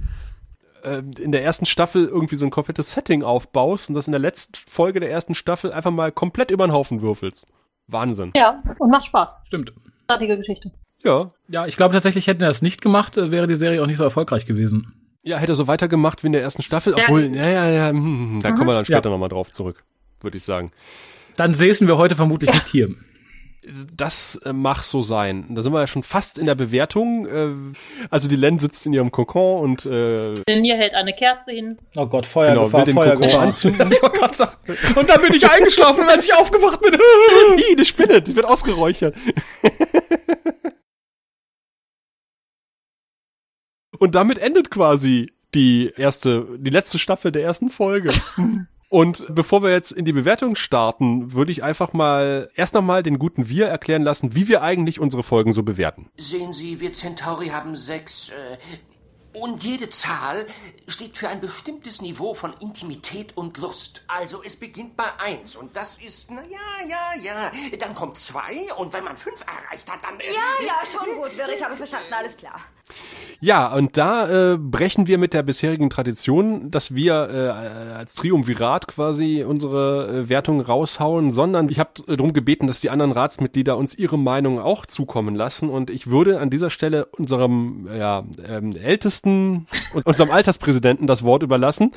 äh, 0.85 1.03
in 1.21 1.31
der 1.31 1.43
ersten 1.43 1.65
Staffel 1.65 2.05
irgendwie 2.07 2.35
so 2.35 2.45
ein 2.45 2.51
komplettes 2.51 2.93
Setting 2.93 3.23
aufbaust 3.23 3.89
und 3.89 3.95
das 3.95 4.07
in 4.07 4.11
der 4.11 4.19
letzten 4.19 4.53
Folge 4.67 4.99
der 4.99 5.11
ersten 5.11 5.35
Staffel 5.35 5.71
einfach 5.73 5.91
mal 5.91 6.11
komplett 6.11 6.51
über 6.51 6.65
den 6.67 6.71
Haufen 6.73 7.01
würfelst. 7.01 7.47
Wahnsinn. 7.87 8.31
Ja, 8.35 8.63
und 8.79 8.89
macht 8.89 9.05
Spaß. 9.05 9.43
Stimmt. 9.47 9.73
Großartige 10.07 10.37
Geschichte. 10.37 10.71
Ja. 11.03 11.29
Ja, 11.47 11.67
ich 11.67 11.77
glaube 11.77 11.93
tatsächlich, 11.93 12.27
hätten 12.27 12.41
wir 12.41 12.47
das 12.47 12.61
nicht 12.61 12.81
gemacht, 12.81 13.17
äh, 13.17 13.29
wäre 13.31 13.47
die 13.47 13.55
Serie 13.55 13.81
auch 13.81 13.87
nicht 13.87 13.97
so 13.97 14.03
erfolgreich 14.03 14.45
gewesen. 14.45 14.93
Ja, 15.23 15.37
hätte 15.37 15.55
so 15.55 15.67
weitergemacht 15.67 16.23
wie 16.23 16.27
in 16.27 16.33
der 16.33 16.41
ersten 16.43 16.61
Staffel, 16.61 16.93
obwohl, 16.93 17.23
ja, 17.35 17.47
ja, 17.49 17.69
ja, 17.69 17.89
hm, 17.89 18.03
hm, 18.35 18.41
da 18.43 18.51
kommen 18.51 18.67
wir 18.67 18.73
dann 18.75 18.85
später 18.85 19.09
Ja. 19.09 19.11
nochmal 19.11 19.29
drauf 19.29 19.51
zurück, 19.51 19.83
würde 20.21 20.37
ich 20.37 20.43
sagen. 20.43 20.71
Dann 21.35 21.53
säßen 21.53 21.87
wir 21.87 21.97
heute 21.97 22.15
vermutlich 22.15 22.51
nicht 22.53 22.67
hier. 22.67 22.89
Das 23.95 24.35
äh, 24.43 24.53
mag 24.53 24.83
so 24.83 25.01
sein. 25.01 25.45
Da 25.49 25.61
sind 25.61 25.73
wir 25.73 25.79
ja 25.79 25.87
schon 25.87 26.03
fast 26.03 26.37
in 26.37 26.45
der 26.45 26.55
Bewertung. 26.55 27.25
Äh, 27.25 27.75
also 28.09 28.27
die 28.27 28.35
Len 28.35 28.59
sitzt 28.59 28.85
in 28.85 28.93
ihrem 28.93 29.11
Kokon 29.11 29.61
und 29.61 29.85
äh, 29.85 30.35
Denn 30.47 30.61
mir 30.61 30.75
hält 30.77 30.93
eine 30.93 31.13
Kerze 31.13 31.51
hin. 31.51 31.77
Oh 31.95 32.05
Gott, 32.05 32.25
Genau, 32.25 32.69
Feuergefahr, 32.69 32.79
will 32.79 32.85
den 32.85 32.95
Feuergefahr. 32.95 33.29
Kokon 33.29 33.47
anzünden. 33.47 33.91
Ich 33.95 34.01
wollte 34.01 34.19
gerade 34.19 34.33
sagen. 34.35 34.55
Und 34.95 35.09
dann 35.09 35.21
bin 35.21 35.33
ich 35.33 35.49
eingeschlafen 35.49 36.03
und 36.03 36.09
als 36.09 36.25
ich 36.25 36.33
aufgewacht 36.33 36.79
bin. 36.81 36.93
Ih, 37.57 37.73
eine 37.73 37.85
Spinne, 37.85 38.21
die 38.21 38.35
wird 38.35 38.45
ausgeräuchert. 38.45 39.15
Und 43.97 44.15
damit 44.15 44.39
endet 44.39 44.71
quasi 44.71 45.31
die 45.53 45.91
erste, 45.95 46.45
die 46.57 46.69
letzte 46.69 46.99
Staffel 46.99 47.31
der 47.31 47.43
ersten 47.43 47.69
Folge. 47.69 48.11
Und 48.95 49.25
bevor 49.27 49.61
wir 49.61 49.71
jetzt 49.71 49.91
in 49.91 50.05
die 50.05 50.13
Bewertung 50.13 50.55
starten, 50.55 51.33
würde 51.33 51.51
ich 51.51 51.65
einfach 51.65 51.91
mal 51.91 52.49
erst 52.55 52.75
nochmal 52.75 53.03
den 53.03 53.19
guten 53.19 53.49
Wir 53.49 53.67
erklären 53.67 54.03
lassen, 54.03 54.35
wie 54.35 54.47
wir 54.47 54.61
eigentlich 54.61 55.01
unsere 55.01 55.21
Folgen 55.21 55.51
so 55.51 55.63
bewerten. 55.63 56.09
Sehen 56.15 56.53
Sie, 56.53 56.79
wir 56.79 56.93
Centauri 56.93 57.49
haben 57.49 57.75
sechs 57.75 58.29
äh, 58.29 58.57
und 59.37 59.65
jede 59.65 59.89
Zahl 59.89 60.47
steht 60.87 61.17
für 61.17 61.27
ein 61.27 61.41
bestimmtes 61.41 62.01
Niveau 62.01 62.33
von 62.33 62.53
Intimität 62.61 63.35
und 63.35 63.57
Lust. 63.57 64.05
Also 64.07 64.41
es 64.45 64.55
beginnt 64.55 64.95
bei 64.95 65.07
eins 65.19 65.57
und 65.57 65.75
das 65.75 65.97
ist, 65.97 66.31
na 66.31 66.41
ja, 66.43 66.87
ja, 66.87 67.21
ja. 67.21 67.51
Dann 67.77 67.95
kommt 67.95 68.15
zwei 68.15 68.73
und 68.77 68.93
wenn 68.93 69.03
man 69.03 69.17
fünf 69.17 69.41
erreicht 69.41 69.91
hat, 69.91 70.05
dann... 70.05 70.17
Äh, 70.21 70.27
ja, 70.27 70.65
ja, 70.65 70.75
schon 70.89 71.15
gut, 71.21 71.37
Wirr, 71.37 71.49
ich 71.53 71.61
habe 71.61 71.75
verstanden, 71.75 72.13
alles 72.13 72.37
klar. 72.37 72.61
Ja, 73.41 73.73
und 73.73 73.97
da 73.97 74.53
äh, 74.53 74.57
brechen 74.57 75.07
wir 75.07 75.17
mit 75.17 75.33
der 75.33 75.43
bisherigen 75.43 75.89
Tradition, 75.89 76.71
dass 76.71 76.95
wir 76.95 77.29
äh, 77.29 77.93
als 77.93 78.15
Triumvirat 78.15 78.87
quasi 78.87 79.43
unsere 79.43 80.07
äh, 80.07 80.29
Wertung 80.29 80.61
raushauen, 80.61 81.33
sondern 81.33 81.69
ich 81.69 81.79
habe 81.79 81.91
darum 82.07 82.33
gebeten, 82.33 82.67
dass 82.67 82.79
die 82.79 82.89
anderen 82.89 83.11
Ratsmitglieder 83.11 83.77
uns 83.77 83.93
ihre 83.93 84.17
Meinung 84.17 84.59
auch 84.59 84.85
zukommen 84.85 85.35
lassen. 85.35 85.69
Und 85.69 85.89
ich 85.89 86.07
würde 86.07 86.39
an 86.39 86.49
dieser 86.49 86.69
Stelle 86.69 87.05
unserem 87.05 87.87
ja, 87.95 88.23
ähm, 88.47 88.73
ältesten 88.75 89.67
und 89.93 90.05
unserem 90.05 90.31
Alterspräsidenten 90.31 91.07
das 91.07 91.23
Wort 91.23 91.43
überlassen, 91.43 91.91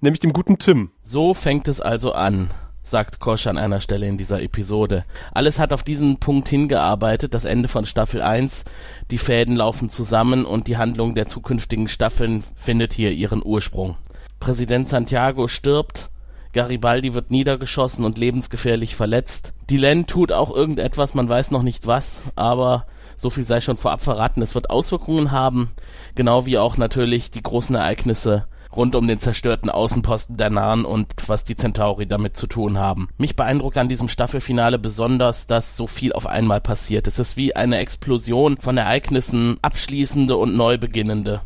nämlich 0.00 0.20
dem 0.20 0.32
guten 0.32 0.58
Tim. 0.58 0.90
So 1.04 1.34
fängt 1.34 1.68
es 1.68 1.80
also 1.80 2.12
an 2.12 2.50
sagt 2.90 3.20
Kosch 3.20 3.46
an 3.46 3.56
einer 3.56 3.80
Stelle 3.80 4.06
in 4.06 4.18
dieser 4.18 4.42
Episode. 4.42 5.04
Alles 5.32 5.58
hat 5.58 5.72
auf 5.72 5.82
diesen 5.82 6.18
Punkt 6.18 6.48
hingearbeitet, 6.48 7.32
das 7.32 7.44
Ende 7.44 7.68
von 7.68 7.86
Staffel 7.86 8.20
1, 8.20 8.64
die 9.10 9.18
Fäden 9.18 9.56
laufen 9.56 9.90
zusammen 9.90 10.44
und 10.44 10.66
die 10.66 10.76
Handlung 10.76 11.14
der 11.14 11.26
zukünftigen 11.26 11.88
Staffeln 11.88 12.44
findet 12.56 12.92
hier 12.92 13.12
ihren 13.12 13.42
Ursprung. 13.44 13.96
Präsident 14.40 14.88
Santiago 14.88 15.48
stirbt, 15.48 16.10
Garibaldi 16.52 17.14
wird 17.14 17.30
niedergeschossen 17.30 18.04
und 18.04 18.18
lebensgefährlich 18.18 18.96
verletzt. 18.96 19.52
Dylan 19.70 20.06
tut 20.06 20.32
auch 20.32 20.54
irgendetwas, 20.54 21.14
man 21.14 21.28
weiß 21.28 21.52
noch 21.52 21.62
nicht 21.62 21.86
was, 21.86 22.20
aber 22.34 22.86
so 23.16 23.30
viel 23.30 23.44
sei 23.44 23.60
schon 23.60 23.76
vorab 23.76 24.02
verraten, 24.02 24.42
es 24.42 24.54
wird 24.54 24.70
Auswirkungen 24.70 25.30
haben, 25.30 25.70
genau 26.14 26.46
wie 26.46 26.58
auch 26.58 26.76
natürlich 26.76 27.30
die 27.30 27.42
großen 27.42 27.76
Ereignisse 27.76 28.46
rund 28.74 28.94
um 28.94 29.06
den 29.06 29.18
zerstörten 29.18 29.70
Außenposten 29.70 30.36
der 30.36 30.50
Nahen 30.50 30.84
und 30.84 31.12
was 31.26 31.44
die 31.44 31.56
Centauri 31.56 32.06
damit 32.06 32.36
zu 32.36 32.46
tun 32.46 32.78
haben. 32.78 33.08
Mich 33.18 33.36
beeindruckt 33.36 33.78
an 33.78 33.88
diesem 33.88 34.08
Staffelfinale 34.08 34.78
besonders, 34.78 35.46
dass 35.46 35.76
so 35.76 35.86
viel 35.86 36.12
auf 36.12 36.26
einmal 36.26 36.60
passiert. 36.60 37.06
Es 37.06 37.18
ist 37.18 37.36
wie 37.36 37.56
eine 37.56 37.78
Explosion 37.78 38.56
von 38.58 38.76
Ereignissen, 38.76 39.58
abschließende 39.62 40.36
und 40.36 40.56
neu 40.56 40.78
beginnende. 40.78 41.42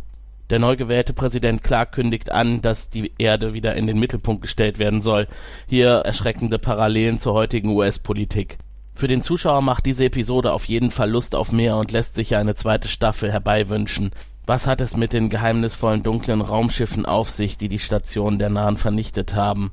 Der 0.51 0.59
neu 0.59 0.77
gewählte 0.77 1.15
Präsident 1.15 1.63
Clark 1.63 1.93
kündigt 1.93 2.31
an, 2.31 2.61
dass 2.61 2.91
die 2.91 3.13
Erde 3.17 3.55
wieder 3.55 3.75
in 3.77 3.87
den 3.87 3.99
Mittelpunkt 3.99 4.43
gestellt 4.43 4.79
werden 4.79 5.01
soll. 5.01 5.27
Hier 5.67 5.89
erschreckende 5.89 6.59
Parallelen 6.59 7.19
zur 7.19 7.33
heutigen 7.33 7.71
US-Politik. 7.71 8.59
Für 8.95 9.09
den 9.09 9.23
Zuschauer 9.23 9.63
macht 9.63 9.87
diese 9.87 10.05
Episode 10.05 10.53
auf 10.53 10.67
jeden 10.67 10.91
Fall 10.91 11.11
Lust 11.11 11.35
auf 11.35 11.51
mehr 11.51 11.77
und 11.77 11.91
lässt 11.91 12.15
sich 12.15 12.37
eine 12.37 12.55
zweite 12.55 12.89
Staffel 12.89 13.33
herbeiwünschen. 13.33 14.13
Was 14.47 14.67
hat 14.67 14.83
es 14.83 14.95
mit 14.95 15.15
den 15.15 15.31
geheimnisvollen 15.31 16.03
dunklen 16.03 16.43
Raumschiffen 16.43 17.07
auf 17.07 17.31
sich, 17.31 17.57
die 17.57 17.71
die 17.71 17.79
Station 17.79 18.39
der 18.39 18.51
Nahen 18.51 18.77
vernichtet 18.77 19.35
haben? 19.35 19.73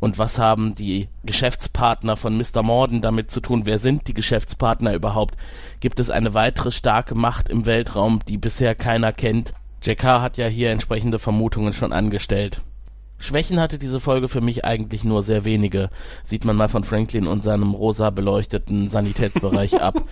Und 0.00 0.18
was 0.18 0.38
haben 0.38 0.74
die 0.74 1.08
Geschäftspartner 1.24 2.16
von 2.16 2.36
Mr. 2.36 2.62
Morden 2.62 3.02
damit 3.02 3.30
zu 3.30 3.40
tun? 3.40 3.66
Wer 3.66 3.78
sind 3.78 4.08
die 4.08 4.14
Geschäftspartner 4.14 4.94
überhaupt? 4.94 5.36
Gibt 5.80 6.00
es 6.00 6.10
eine 6.10 6.32
weitere 6.32 6.72
starke 6.72 7.14
Macht 7.14 7.50
im 7.50 7.66
Weltraum, 7.66 8.20
die 8.26 8.38
bisher 8.38 8.74
keiner 8.74 9.12
kennt? 9.12 9.52
JK 9.82 10.04
hat 10.04 10.38
ja 10.38 10.46
hier 10.46 10.70
entsprechende 10.70 11.18
Vermutungen 11.18 11.74
schon 11.74 11.92
angestellt. 11.92 12.62
Schwächen 13.18 13.60
hatte 13.60 13.78
diese 13.78 14.00
Folge 14.00 14.28
für 14.28 14.40
mich 14.40 14.64
eigentlich 14.64 15.04
nur 15.04 15.22
sehr 15.22 15.44
wenige. 15.44 15.90
Sieht 16.22 16.44
man 16.44 16.56
mal 16.56 16.68
von 16.68 16.84
Franklin 16.84 17.26
und 17.26 17.42
seinem 17.42 17.72
rosa 17.72 18.10
beleuchteten 18.10 18.88
Sanitätsbereich 18.88 19.80
ab. 19.80 20.02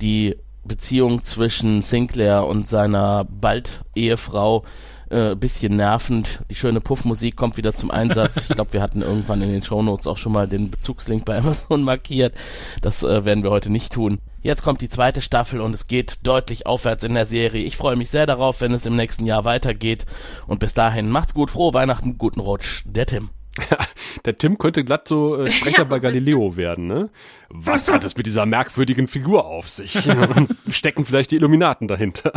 Die 0.00 0.36
Beziehung 0.64 1.22
zwischen 1.24 1.82
Sinclair 1.82 2.46
und 2.46 2.68
seiner 2.68 3.24
bald 3.24 3.84
Ehefrau 3.94 4.64
äh, 5.10 5.36
bisschen 5.36 5.76
nervend. 5.76 6.40
Die 6.50 6.54
schöne 6.54 6.80
Puffmusik 6.80 7.36
kommt 7.36 7.56
wieder 7.56 7.74
zum 7.74 7.90
Einsatz. 7.90 8.48
Ich 8.48 8.48
glaube, 8.48 8.72
wir 8.72 8.82
hatten 8.82 9.02
irgendwann 9.02 9.42
in 9.42 9.50
den 9.50 9.62
Shownotes 9.62 10.06
auch 10.06 10.16
schon 10.16 10.32
mal 10.32 10.48
den 10.48 10.70
Bezugslink 10.70 11.24
bei 11.24 11.38
Amazon 11.38 11.82
markiert. 11.84 12.34
Das 12.82 13.02
äh, 13.02 13.24
werden 13.24 13.42
wir 13.42 13.50
heute 13.50 13.70
nicht 13.70 13.92
tun. 13.92 14.18
Jetzt 14.42 14.62
kommt 14.62 14.80
die 14.80 14.88
zweite 14.88 15.22
Staffel 15.22 15.60
und 15.60 15.72
es 15.72 15.86
geht 15.86 16.18
deutlich 16.22 16.66
aufwärts 16.66 17.04
in 17.04 17.14
der 17.14 17.26
Serie. 17.26 17.64
Ich 17.64 17.76
freue 17.76 17.96
mich 17.96 18.10
sehr 18.10 18.26
darauf, 18.26 18.60
wenn 18.60 18.72
es 18.72 18.86
im 18.86 18.96
nächsten 18.96 19.24
Jahr 19.24 19.44
weitergeht. 19.44 20.04
Und 20.46 20.60
bis 20.60 20.74
dahin 20.74 21.10
macht's 21.10 21.34
gut, 21.34 21.50
frohe 21.50 21.72
Weihnachten, 21.72 22.18
guten 22.18 22.40
Rutsch. 22.40 22.82
Der 22.86 23.06
Tim. 23.06 23.30
Der 24.24 24.38
Tim 24.38 24.58
könnte 24.58 24.84
glatt 24.84 25.08
so 25.08 25.36
äh, 25.36 25.50
Sprecher 25.50 25.78
ja, 25.78 25.84
so 25.84 25.90
bei 25.94 26.00
Galileo 26.00 26.56
werden, 26.56 26.86
ne? 26.86 27.10
Was 27.48 27.90
hat 27.90 28.04
es 28.04 28.16
mit 28.16 28.26
dieser 28.26 28.46
merkwürdigen 28.46 29.08
Figur 29.08 29.46
auf 29.46 29.68
sich? 29.68 29.96
Stecken 30.68 31.04
vielleicht 31.04 31.30
die 31.30 31.36
Illuminaten 31.36 31.88
dahinter? 31.88 32.32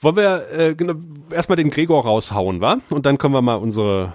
Wollen 0.00 0.16
wir 0.16 0.50
äh, 0.52 0.74
genau, 0.74 0.94
erstmal 1.30 1.56
den 1.56 1.70
Gregor 1.70 2.04
raushauen, 2.04 2.60
wa? 2.60 2.78
Und 2.90 3.06
dann 3.06 3.16
können 3.18 3.34
wir 3.34 3.42
mal 3.42 3.54
unsere 3.54 4.12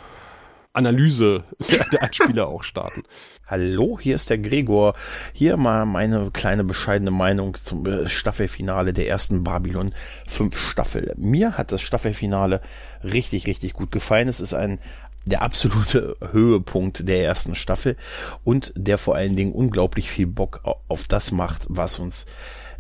Analyse 0.74 1.46
der, 1.91 2.04
Einspieler 2.04 2.48
auch 2.48 2.64
starten. 2.64 3.04
Hallo, 3.48 3.98
hier 4.00 4.16
ist 4.16 4.30
der 4.30 4.38
Gregor. 4.38 4.94
Hier 5.34 5.58
mal 5.58 5.86
meine 5.86 6.30
kleine 6.32 6.64
bescheidene 6.64 7.10
Meinung 7.10 7.58
zum 7.64 7.86
äh, 7.88 8.08
Staffelfinale 8.08 8.94
der 8.94 9.08
ersten 9.08 9.44
Babylon 9.44 9.94
5 10.28 10.56
Staffel. 10.58 11.14
Mir 11.18 11.58
hat 11.58 11.72
das 11.72 11.82
Staffelfinale 11.82 12.62
richtig, 13.04 13.48
richtig 13.48 13.74
gut 13.74 13.91
gefallen. 13.91 14.28
Es 14.28 14.40
ist 14.40 14.54
ein 14.54 14.80
der 15.26 15.41
absolute 15.41 16.16
Höhepunkt 16.32 17.08
der 17.08 17.24
ersten 17.24 17.56
Staffel 17.56 17.98
und 18.44 18.74
der 18.76 18.98
vor 18.98 19.16
allen 19.16 19.36
Dingen 19.36 19.54
unglaublich 19.54 20.10
viel 20.10 20.28
Bock 20.28 20.62
auf 20.88 21.08
das 21.08 21.32
macht, 21.32 21.66
was 21.70 22.00
uns 22.00 22.26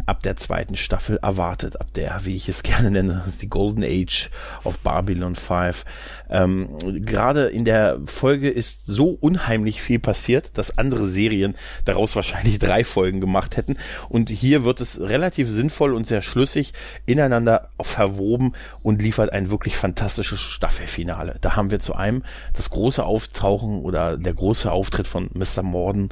ab 0.05 0.23
der 0.23 0.35
zweiten 0.35 0.75
Staffel 0.75 1.17
erwartet, 1.21 1.79
ab 1.79 1.93
der, 1.93 2.21
wie 2.25 2.35
ich 2.35 2.49
es 2.49 2.63
gerne 2.69 2.91
nenne, 2.91 3.23
die 3.41 3.49
Golden 3.49 3.83
Age 3.83 4.29
of 4.63 4.79
Babylon 4.79 5.35
5. 5.35 5.85
Ähm, 6.29 6.77
Gerade 7.05 7.47
in 7.47 7.65
der 7.65 7.99
Folge 8.05 8.49
ist 8.49 8.85
so 8.85 9.09
unheimlich 9.09 9.81
viel 9.81 9.99
passiert, 9.99 10.57
dass 10.57 10.77
andere 10.77 11.07
Serien 11.07 11.55
daraus 11.85 12.15
wahrscheinlich 12.15 12.59
drei 12.59 12.83
Folgen 12.83 13.21
gemacht 13.21 13.57
hätten. 13.57 13.77
Und 14.09 14.29
hier 14.29 14.63
wird 14.63 14.81
es 14.81 14.99
relativ 14.99 15.49
sinnvoll 15.49 15.93
und 15.93 16.07
sehr 16.07 16.21
schlüssig 16.21 16.73
ineinander 17.05 17.69
verwoben 17.81 18.53
und 18.81 19.01
liefert 19.01 19.31
ein 19.31 19.49
wirklich 19.49 19.77
fantastisches 19.77 20.39
Staffelfinale. 20.39 21.37
Da 21.41 21.55
haben 21.55 21.71
wir 21.71 21.79
zu 21.79 21.95
einem 21.95 22.23
das 22.53 22.69
große 22.69 23.03
Auftauchen 23.03 23.81
oder 23.81 24.17
der 24.17 24.33
große 24.33 24.71
Auftritt 24.71 25.07
von 25.07 25.29
Mr. 25.33 25.63
Morden, 25.63 26.09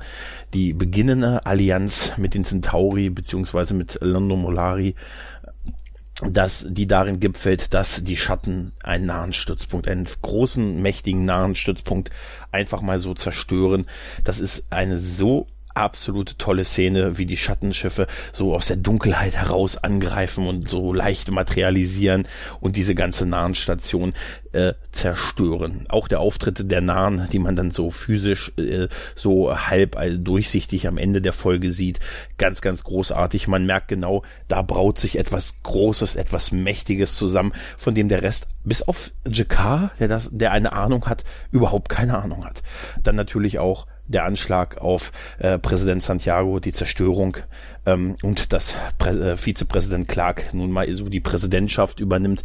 die 0.54 0.74
beginnende 0.74 1.46
Allianz 1.46 2.14
mit 2.18 2.34
den 2.34 2.46
Centauri 2.46 3.10
beziehungsweise 3.10 3.74
mit 3.74 4.00
London 4.02 4.42
Molari, 4.42 4.96
dass 6.22 6.66
die 6.68 6.88
darin 6.88 7.20
gipfelt, 7.20 7.74
dass 7.74 8.04
die 8.04 8.18
Schatten 8.18 8.74
einen 8.84 9.06
nahen 9.06 9.34
Stützpunkt, 9.34 9.88
einen 9.88 10.08
großen, 10.22 10.82
mächtigen 10.82 11.26
nahen 11.26 11.54
Stützpunkt 11.54 12.10
einfach 12.52 12.82
mal 12.82 13.00
so 13.00 13.14
zerstören. 13.14 13.86
Das 14.24 14.40
ist 14.40 14.66
eine 14.72 14.98
so 14.98 15.48
absolute 15.78 16.38
tolle 16.38 16.66
Szene, 16.66 17.18
wie 17.18 17.26
die 17.26 17.38
Schattenschiffe 17.38 18.08
so 18.34 18.56
aus 18.56 18.68
der 18.68 18.78
Dunkelheit 18.78 19.36
heraus 19.36 19.78
angreifen 19.78 20.48
und 20.48 20.70
so 20.70 20.94
leicht 20.94 21.32
materialisieren 21.32 22.28
und 22.60 22.76
diese 22.76 22.96
ganze 22.96 23.26
nahen 23.26 23.56
Station 23.56 24.14
äh, 24.54 24.74
zerstören. 24.92 25.86
Auch 25.90 26.08
der 26.08 26.20
Auftritt 26.20 26.72
der 26.72 26.82
Nahen, 26.82 27.28
die 27.32 27.40
man 27.40 27.56
dann 27.56 27.72
so 27.72 27.92
physisch 27.92 28.52
äh, 28.58 28.88
so 29.16 29.56
halb 29.56 29.96
also 29.98 30.18
durchsichtig 30.18 30.88
am 30.88 30.98
Ende 30.98 31.22
der 31.22 31.34
Folge 31.34 31.72
sieht, 31.72 32.00
ganz, 32.38 32.62
ganz 32.62 32.84
großartig. 32.84 33.48
Man 33.48 33.66
merkt 33.66 33.88
genau, 33.88 34.24
da 34.48 34.62
braut 34.62 35.00
sich 35.00 35.18
etwas 35.18 35.62
Großes, 35.64 36.16
etwas 36.16 36.52
Mächtiges 36.52 37.16
zusammen, 37.16 37.54
von 37.78 37.94
dem 37.94 38.10
der 38.10 38.24
Rest 38.24 38.48
bis 38.64 38.82
auf 38.82 39.12
Jakar, 39.28 39.92
der 40.00 40.08
das, 40.08 40.30
der 40.32 40.52
eine 40.52 40.74
Ahnung 40.74 41.06
hat, 41.06 41.24
überhaupt 41.52 41.90
keine 41.90 42.18
Ahnung 42.18 42.46
hat. 42.46 42.64
Dann 43.04 43.16
natürlich 43.16 43.60
auch 43.60 43.88
der 44.08 44.26
Anschlag 44.26 44.78
auf 44.78 45.12
äh, 45.40 45.60
Präsident 45.60 46.04
Santiago, 46.04 46.60
die 46.60 46.74
Zerstörung 46.74 47.38
ähm, 47.86 48.16
und 48.22 48.54
dass 48.54 48.76
Prä 48.98 49.12
äh, 49.12 49.38
Vizepräsident 49.38 50.08
Clark 50.08 50.54
nun 50.54 50.72
mal 50.72 50.94
so 50.94 51.10
die 51.10 51.20
Präsidentschaft 51.20 52.00
übernimmt. 52.00 52.44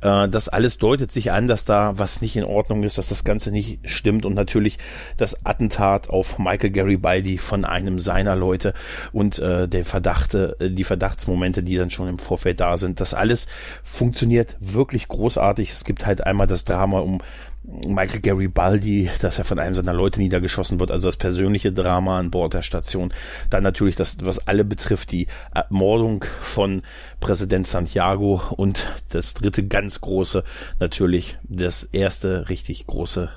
Äh, 0.00 0.28
das 0.28 0.48
alles 0.48 0.78
deutet 0.78 1.12
sich 1.12 1.32
an, 1.32 1.48
dass 1.48 1.64
da 1.64 1.98
was 1.98 2.22
nicht 2.22 2.36
in 2.36 2.44
Ordnung 2.44 2.84
ist, 2.84 2.96
dass 2.96 3.08
das 3.08 3.24
Ganze 3.24 3.50
nicht 3.50 3.80
stimmt 3.88 4.24
und 4.24 4.34
natürlich 4.34 4.78
das 5.16 5.44
Attentat 5.44 6.08
auf 6.08 6.38
Michael 6.38 6.70
Garibaldi 6.70 7.38
von 7.38 7.64
einem 7.64 7.98
seiner 7.98 8.36
Leute 8.36 8.74
und 9.12 9.38
äh, 9.38 9.68
der 9.68 9.84
Verdachte, 9.84 10.56
äh, 10.60 10.70
die 10.70 10.84
Verdachtsmomente, 10.84 11.62
die 11.62 11.76
dann 11.76 11.90
schon 11.90 12.08
im 12.08 12.18
Vorfeld 12.18 12.60
da 12.60 12.78
sind, 12.78 13.00
das 13.00 13.14
alles 13.14 13.46
funktioniert 13.82 14.56
wirklich 14.60 15.08
großartig. 15.08 15.70
Es 15.70 15.84
gibt 15.84 16.06
halt 16.06 16.24
einmal 16.24 16.46
das 16.46 16.64
Drama 16.64 17.00
um 17.00 17.20
Michael 17.66 18.20
Garibaldi, 18.20 19.10
dass 19.22 19.38
er 19.38 19.44
von 19.44 19.58
einem 19.58 19.74
seiner 19.74 19.94
Leute 19.94 20.20
niedergeschossen 20.20 20.78
wird, 20.80 20.90
also 20.90 21.08
das 21.08 21.16
persönliche 21.16 21.72
Drama 21.72 22.18
an 22.18 22.30
Bord 22.30 22.52
der 22.52 22.62
Station. 22.62 23.12
Dann 23.48 23.62
natürlich 23.62 23.96
das, 23.96 24.18
was 24.20 24.46
alle 24.46 24.64
betrifft, 24.64 25.12
die 25.12 25.28
Ermordung 25.54 26.24
von 26.42 26.82
Präsident 27.20 27.66
Santiago 27.66 28.42
und 28.54 28.86
das 29.10 29.32
dritte 29.32 29.66
ganz 29.66 30.02
große, 30.02 30.44
natürlich 30.78 31.38
das 31.44 31.84
erste 31.84 32.50
richtig 32.50 32.86
große, 32.86 33.30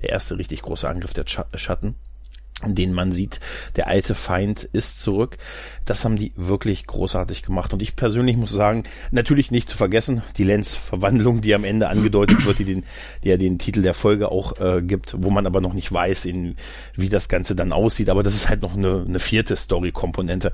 der 0.00 0.08
erste 0.10 0.38
richtig 0.38 0.62
große 0.62 0.88
Angriff 0.88 1.12
der 1.12 1.24
Schatten 1.26 1.96
den 2.66 2.92
man 2.92 3.12
sieht, 3.12 3.40
der 3.76 3.88
alte 3.88 4.14
Feind 4.14 4.64
ist 4.72 5.00
zurück. 5.00 5.38
Das 5.84 6.04
haben 6.04 6.16
die 6.16 6.32
wirklich 6.36 6.86
großartig 6.86 7.42
gemacht. 7.42 7.72
Und 7.72 7.82
ich 7.82 7.96
persönlich 7.96 8.36
muss 8.36 8.52
sagen, 8.52 8.84
natürlich 9.10 9.50
nicht 9.50 9.68
zu 9.68 9.76
vergessen, 9.76 10.22
die 10.36 10.44
Lenz-Verwandlung, 10.44 11.40
die 11.40 11.54
am 11.54 11.64
Ende 11.64 11.88
angedeutet 11.88 12.44
wird, 12.46 12.58
die, 12.58 12.64
den, 12.64 12.84
die 13.24 13.28
ja 13.28 13.36
den 13.36 13.58
Titel 13.58 13.82
der 13.82 13.94
Folge 13.94 14.30
auch 14.30 14.58
äh, 14.60 14.82
gibt, 14.82 15.14
wo 15.18 15.30
man 15.30 15.46
aber 15.46 15.60
noch 15.60 15.74
nicht 15.74 15.90
weiß, 15.90 16.24
in, 16.24 16.56
wie 16.94 17.08
das 17.08 17.28
Ganze 17.28 17.56
dann 17.56 17.72
aussieht. 17.72 18.10
Aber 18.10 18.22
das 18.22 18.34
ist 18.34 18.48
halt 18.48 18.62
noch 18.62 18.76
eine, 18.76 19.04
eine 19.06 19.18
vierte 19.18 19.56
Story-Komponente. 19.56 20.52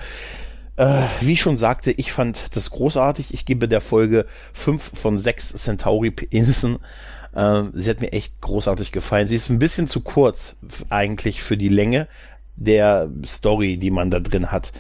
Äh, 0.78 1.02
wie 1.20 1.32
ich 1.32 1.40
schon 1.40 1.58
sagte, 1.58 1.90
ich 1.90 2.12
fand 2.12 2.54
das 2.54 2.70
großartig. 2.70 3.34
Ich 3.34 3.44
gebe 3.44 3.66
der 3.66 3.80
Folge 3.80 4.26
fünf 4.52 4.92
von 4.94 5.18
sechs 5.18 5.52
Centauri-Penissen. 5.52 6.78
Ähm, 7.38 7.70
sie 7.72 7.88
hat 7.88 8.00
mir 8.00 8.12
echt 8.12 8.40
großartig 8.40 8.90
gefallen. 8.90 9.28
Sie 9.28 9.36
ist 9.36 9.48
ein 9.48 9.60
bisschen 9.60 9.86
zu 9.86 10.00
kurz 10.00 10.56
eigentlich 10.90 11.40
für 11.40 11.56
die 11.56 11.68
Länge 11.68 12.08
der 12.56 13.08
Story, 13.24 13.76
die 13.76 13.92
man 13.92 14.10
da 14.10 14.18
drin 14.18 14.50
hat. 14.50 14.72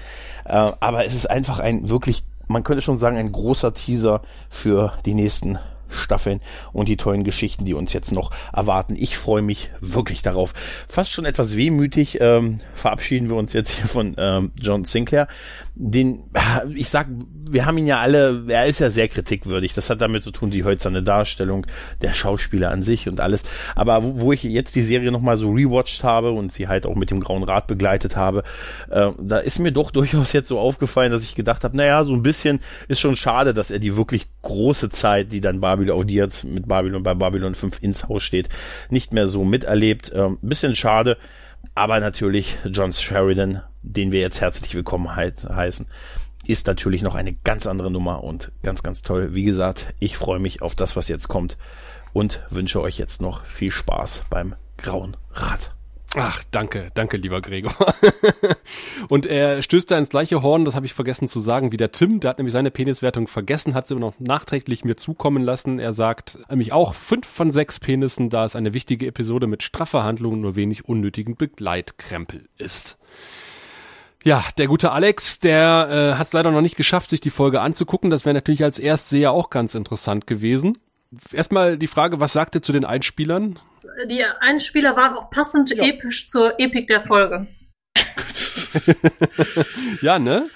Äh, 0.44 0.72
aber 0.80 1.04
es 1.04 1.14
ist 1.14 1.30
einfach 1.30 1.60
ein 1.60 1.88
wirklich, 1.88 2.24
man 2.48 2.64
könnte 2.64 2.82
schon 2.82 2.98
sagen, 2.98 3.16
ein 3.16 3.30
großer 3.30 3.74
Teaser 3.74 4.22
für 4.50 4.92
die 5.06 5.14
nächsten 5.14 5.60
Staffeln 5.88 6.40
und 6.72 6.88
die 6.88 6.96
tollen 6.96 7.24
Geschichten, 7.24 7.64
die 7.64 7.74
uns 7.74 7.92
jetzt 7.92 8.12
noch 8.12 8.30
erwarten. 8.52 8.96
Ich 8.98 9.16
freue 9.16 9.42
mich 9.42 9.70
wirklich 9.80 10.22
darauf. 10.22 10.52
Fast 10.88 11.12
schon 11.12 11.24
etwas 11.24 11.56
wehmütig 11.56 12.18
ähm, 12.20 12.60
verabschieden 12.74 13.28
wir 13.28 13.36
uns 13.36 13.52
jetzt 13.52 13.70
hier 13.70 13.86
von 13.86 14.14
ähm, 14.18 14.52
John 14.60 14.84
Sinclair. 14.84 15.28
Den, 15.80 16.24
ich 16.74 16.88
sag, 16.88 17.06
wir 17.50 17.64
haben 17.64 17.78
ihn 17.78 17.86
ja 17.86 18.00
alle, 18.00 18.44
er 18.48 18.66
ist 18.66 18.80
ja 18.80 18.90
sehr 18.90 19.08
kritikwürdig. 19.08 19.74
Das 19.74 19.88
hat 19.90 20.00
damit 20.00 20.24
zu 20.24 20.30
tun, 20.30 20.50
die 20.50 20.64
hölzerne 20.64 21.02
Darstellung 21.02 21.66
der 22.02 22.12
Schauspieler 22.12 22.70
an 22.70 22.82
sich 22.82 23.08
und 23.08 23.20
alles. 23.20 23.44
Aber 23.74 24.02
wo, 24.02 24.20
wo 24.20 24.32
ich 24.32 24.42
jetzt 24.42 24.76
die 24.76 24.82
Serie 24.82 25.12
nochmal 25.12 25.36
so 25.36 25.50
rewatcht 25.50 26.02
habe 26.02 26.32
und 26.32 26.52
sie 26.52 26.68
halt 26.68 26.84
auch 26.84 26.96
mit 26.96 27.10
dem 27.10 27.20
Grauen 27.20 27.44
Rad 27.44 27.66
begleitet 27.66 28.16
habe, 28.16 28.42
äh, 28.90 29.10
da 29.18 29.38
ist 29.38 29.58
mir 29.58 29.72
doch 29.72 29.90
durchaus 29.98 30.32
jetzt 30.32 30.48
so 30.48 30.58
aufgefallen, 30.58 31.12
dass 31.12 31.22
ich 31.22 31.34
gedacht 31.34 31.64
habe, 31.64 31.76
naja, 31.76 32.04
so 32.04 32.12
ein 32.12 32.22
bisschen 32.22 32.60
ist 32.88 33.00
schon 33.00 33.16
schade, 33.16 33.54
dass 33.54 33.70
er 33.70 33.78
die 33.78 33.96
wirklich 33.96 34.26
große 34.42 34.90
Zeit, 34.90 35.32
die 35.32 35.40
dann 35.40 35.60
Babylon, 35.60 35.96
auf 35.96 36.04
die 36.04 36.14
jetzt 36.14 36.44
mit 36.44 36.66
Babylon 36.66 37.02
bei 37.02 37.14
Babylon 37.14 37.54
5 37.54 37.82
ins 37.82 38.08
Haus 38.08 38.22
steht, 38.22 38.48
nicht 38.90 39.12
mehr 39.12 39.28
so 39.28 39.44
miterlebt. 39.44 40.12
Ähm, 40.14 40.38
bisschen 40.42 40.76
schade, 40.76 41.16
aber 41.74 42.00
natürlich 42.00 42.56
John 42.64 42.92
Sheridan, 42.92 43.62
den 43.92 44.12
wir 44.12 44.20
jetzt 44.20 44.40
herzlich 44.40 44.74
willkommen 44.74 45.16
he 45.16 45.32
heißen, 45.48 45.86
ist 46.46 46.66
natürlich 46.66 47.02
noch 47.02 47.14
eine 47.14 47.32
ganz 47.32 47.66
andere 47.66 47.90
Nummer 47.90 48.22
und 48.22 48.52
ganz, 48.62 48.82
ganz 48.82 49.02
toll. 49.02 49.34
Wie 49.34 49.44
gesagt, 49.44 49.94
ich 49.98 50.16
freue 50.16 50.38
mich 50.38 50.62
auf 50.62 50.74
das, 50.74 50.96
was 50.96 51.08
jetzt 51.08 51.28
kommt 51.28 51.56
und 52.12 52.42
wünsche 52.50 52.80
euch 52.80 52.98
jetzt 52.98 53.20
noch 53.20 53.44
viel 53.44 53.70
Spaß 53.70 54.22
beim 54.30 54.54
Grauen 54.76 55.16
Rad. 55.32 55.72
Ach, 56.16 56.42
danke, 56.50 56.90
danke, 56.94 57.18
lieber 57.18 57.42
Gregor. 57.42 57.74
und 59.08 59.26
er 59.26 59.60
stößt 59.60 59.90
da 59.90 59.98
ins 59.98 60.08
gleiche 60.08 60.40
Horn, 60.40 60.64
das 60.64 60.74
habe 60.74 60.86
ich 60.86 60.94
vergessen 60.94 61.28
zu 61.28 61.40
sagen, 61.40 61.70
wie 61.70 61.76
der 61.76 61.92
Tim, 61.92 62.20
der 62.20 62.30
hat 62.30 62.38
nämlich 62.38 62.54
seine 62.54 62.70
Peniswertung 62.70 63.28
vergessen, 63.28 63.74
hat 63.74 63.86
sie 63.86 63.94
noch 63.94 64.18
nachträglich 64.18 64.86
mir 64.86 64.96
zukommen 64.96 65.42
lassen. 65.42 65.78
Er 65.78 65.92
sagt 65.92 66.38
nämlich 66.48 66.72
auch 66.72 66.94
fünf 66.94 67.26
von 67.26 67.50
sechs 67.50 67.78
Penissen, 67.78 68.30
da 68.30 68.44
es 68.46 68.56
eine 68.56 68.72
wichtige 68.72 69.06
Episode 69.06 69.46
mit 69.46 69.62
straffer 69.62 70.02
Handlung 70.02 70.34
und 70.34 70.40
nur 70.40 70.56
wenig 70.56 70.86
unnötigen 70.86 71.36
Begleitkrempel 71.36 72.48
ist. 72.56 72.98
Ja, 74.28 74.44
der 74.58 74.66
gute 74.66 74.92
Alex, 74.92 75.40
der 75.40 75.88
äh, 75.90 76.18
hat 76.18 76.26
es 76.26 76.34
leider 76.34 76.50
noch 76.50 76.60
nicht 76.60 76.76
geschafft, 76.76 77.08
sich 77.08 77.22
die 77.22 77.30
Folge 77.30 77.62
anzugucken. 77.62 78.10
Das 78.10 78.26
wäre 78.26 78.34
natürlich 78.34 78.62
als 78.62 78.78
Erstseher 78.78 79.32
auch 79.32 79.48
ganz 79.48 79.74
interessant 79.74 80.26
gewesen. 80.26 80.76
Erstmal 81.32 81.78
die 81.78 81.86
Frage, 81.86 82.20
was 82.20 82.34
sagt 82.34 82.54
ihr 82.54 82.60
zu 82.60 82.72
den 82.72 82.84
Einspielern? 82.84 83.58
die 84.10 84.22
Einspieler 84.22 84.96
waren 84.96 85.16
auch 85.16 85.30
passend 85.30 85.70
ja. 85.70 85.82
episch 85.82 86.28
zur 86.28 86.60
Epik 86.60 86.88
der 86.88 87.00
Folge. 87.00 87.46
ja, 90.02 90.18
ne? 90.18 90.50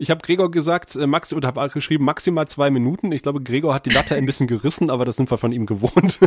Ich 0.00 0.10
habe 0.10 0.22
Gregor 0.22 0.50
gesagt, 0.50 0.96
äh, 0.96 1.06
Max 1.06 1.30
oder 1.34 1.48
habe 1.48 1.68
geschrieben 1.68 2.06
maximal 2.06 2.48
zwei 2.48 2.70
Minuten. 2.70 3.12
Ich 3.12 3.22
glaube, 3.22 3.42
Gregor 3.42 3.74
hat 3.74 3.84
die 3.84 3.90
Latte 3.90 4.16
ein 4.16 4.24
bisschen 4.24 4.46
gerissen, 4.46 4.88
aber 4.88 5.04
das 5.04 5.16
sind 5.16 5.30
wir 5.30 5.36
von 5.36 5.52
ihm 5.52 5.66
gewohnt. 5.66 6.18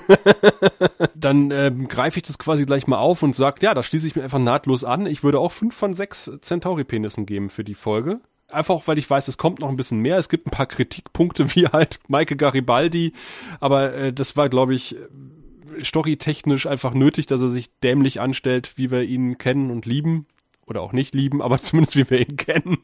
Dann 1.16 1.50
ähm, 1.50 1.88
greife 1.88 2.18
ich 2.18 2.24
das 2.24 2.38
quasi 2.38 2.68
gleich 2.68 2.86
mal 2.86 3.00
auf 3.00 3.24
und 3.24 3.36
sage, 3.36 3.58
ja, 3.64 3.74
da 3.74 3.82
schließe 3.82 4.06
ich 4.06 4.16
mir 4.16 4.22
einfach 4.22 4.38
nahtlos 4.38 4.84
an. 4.84 5.08
Ich 5.08 5.24
würde 5.24 5.40
auch 5.40 5.52
fünf 5.52 5.76
von 5.76 5.96
sechs 5.96 6.32
Centauri-Penissen 6.42 7.26
geben 7.26 7.50
für 7.50 7.64
die 7.64 7.74
Folge. 7.74 8.20
Einfach 8.52 8.76
auch, 8.76 8.88
weil 8.88 9.00
ich 9.00 9.10
weiß, 9.10 9.28
es 9.28 9.40
kommt 9.40 9.62
noch 9.62 9.70
ein 9.70 9.76
bisschen 9.76 9.98
mehr. 9.98 10.20
Es 10.20 10.30
gibt 10.30 10.46
ein 10.46 10.52
paar 10.52 10.68
Kritikpunkte, 10.68 11.56
wie 11.56 11.66
halt 11.66 12.00
Maike 12.08 12.36
Garibaldi, 12.36 13.14
aber 13.60 13.92
äh, 13.96 14.14
das 14.14 14.38
war, 14.38 14.50
glaube 14.50 14.76
ich, 14.76 14.96
storytechnisch 15.84 16.68
einfach 16.68 16.94
nötig, 16.94 17.26
dass 17.26 17.42
er 17.42 17.48
sich 17.48 17.72
dämlich 17.80 18.22
anstellt, 18.22 18.74
wie 18.76 18.92
wir 18.92 19.02
ihn 19.02 19.40
kennen 19.40 19.72
und 19.72 19.88
lieben 19.88 20.28
oder 20.66 20.82
auch 20.82 20.94
nicht 20.94 21.14
lieben, 21.14 21.42
aber 21.42 21.58
zumindest 21.60 21.96
wie 21.96 22.10
wir 22.10 22.20
ihn 22.20 22.38
kennen. 22.38 22.78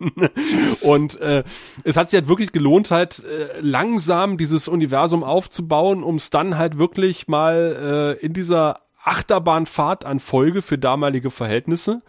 Und 0.84 1.20
äh, 1.22 1.44
es 1.84 1.98
hat 1.98 2.10
sich 2.10 2.20
halt 2.20 2.30
wirklich 2.30 2.52
gelohnt, 2.52 2.92
halt 2.92 3.24
äh, 3.24 3.60
langsam 3.62 4.38
dieses 4.38 4.68
Universum 4.68 5.24
aufzubauen, 5.24 6.04
um 6.04 6.16
es 6.16 6.30
dann 6.30 6.58
halt 6.58 6.78
wirklich 6.78 7.28
mal 7.28 8.18
äh, 8.20 8.26
in 8.26 8.34
dieser 8.34 8.82
Achterbahnfahrt 9.04 10.06
an 10.06 10.20
Folge 10.20 10.62
für 10.62 10.78
damalige 10.78 11.32
Verhältnisse 11.32 12.02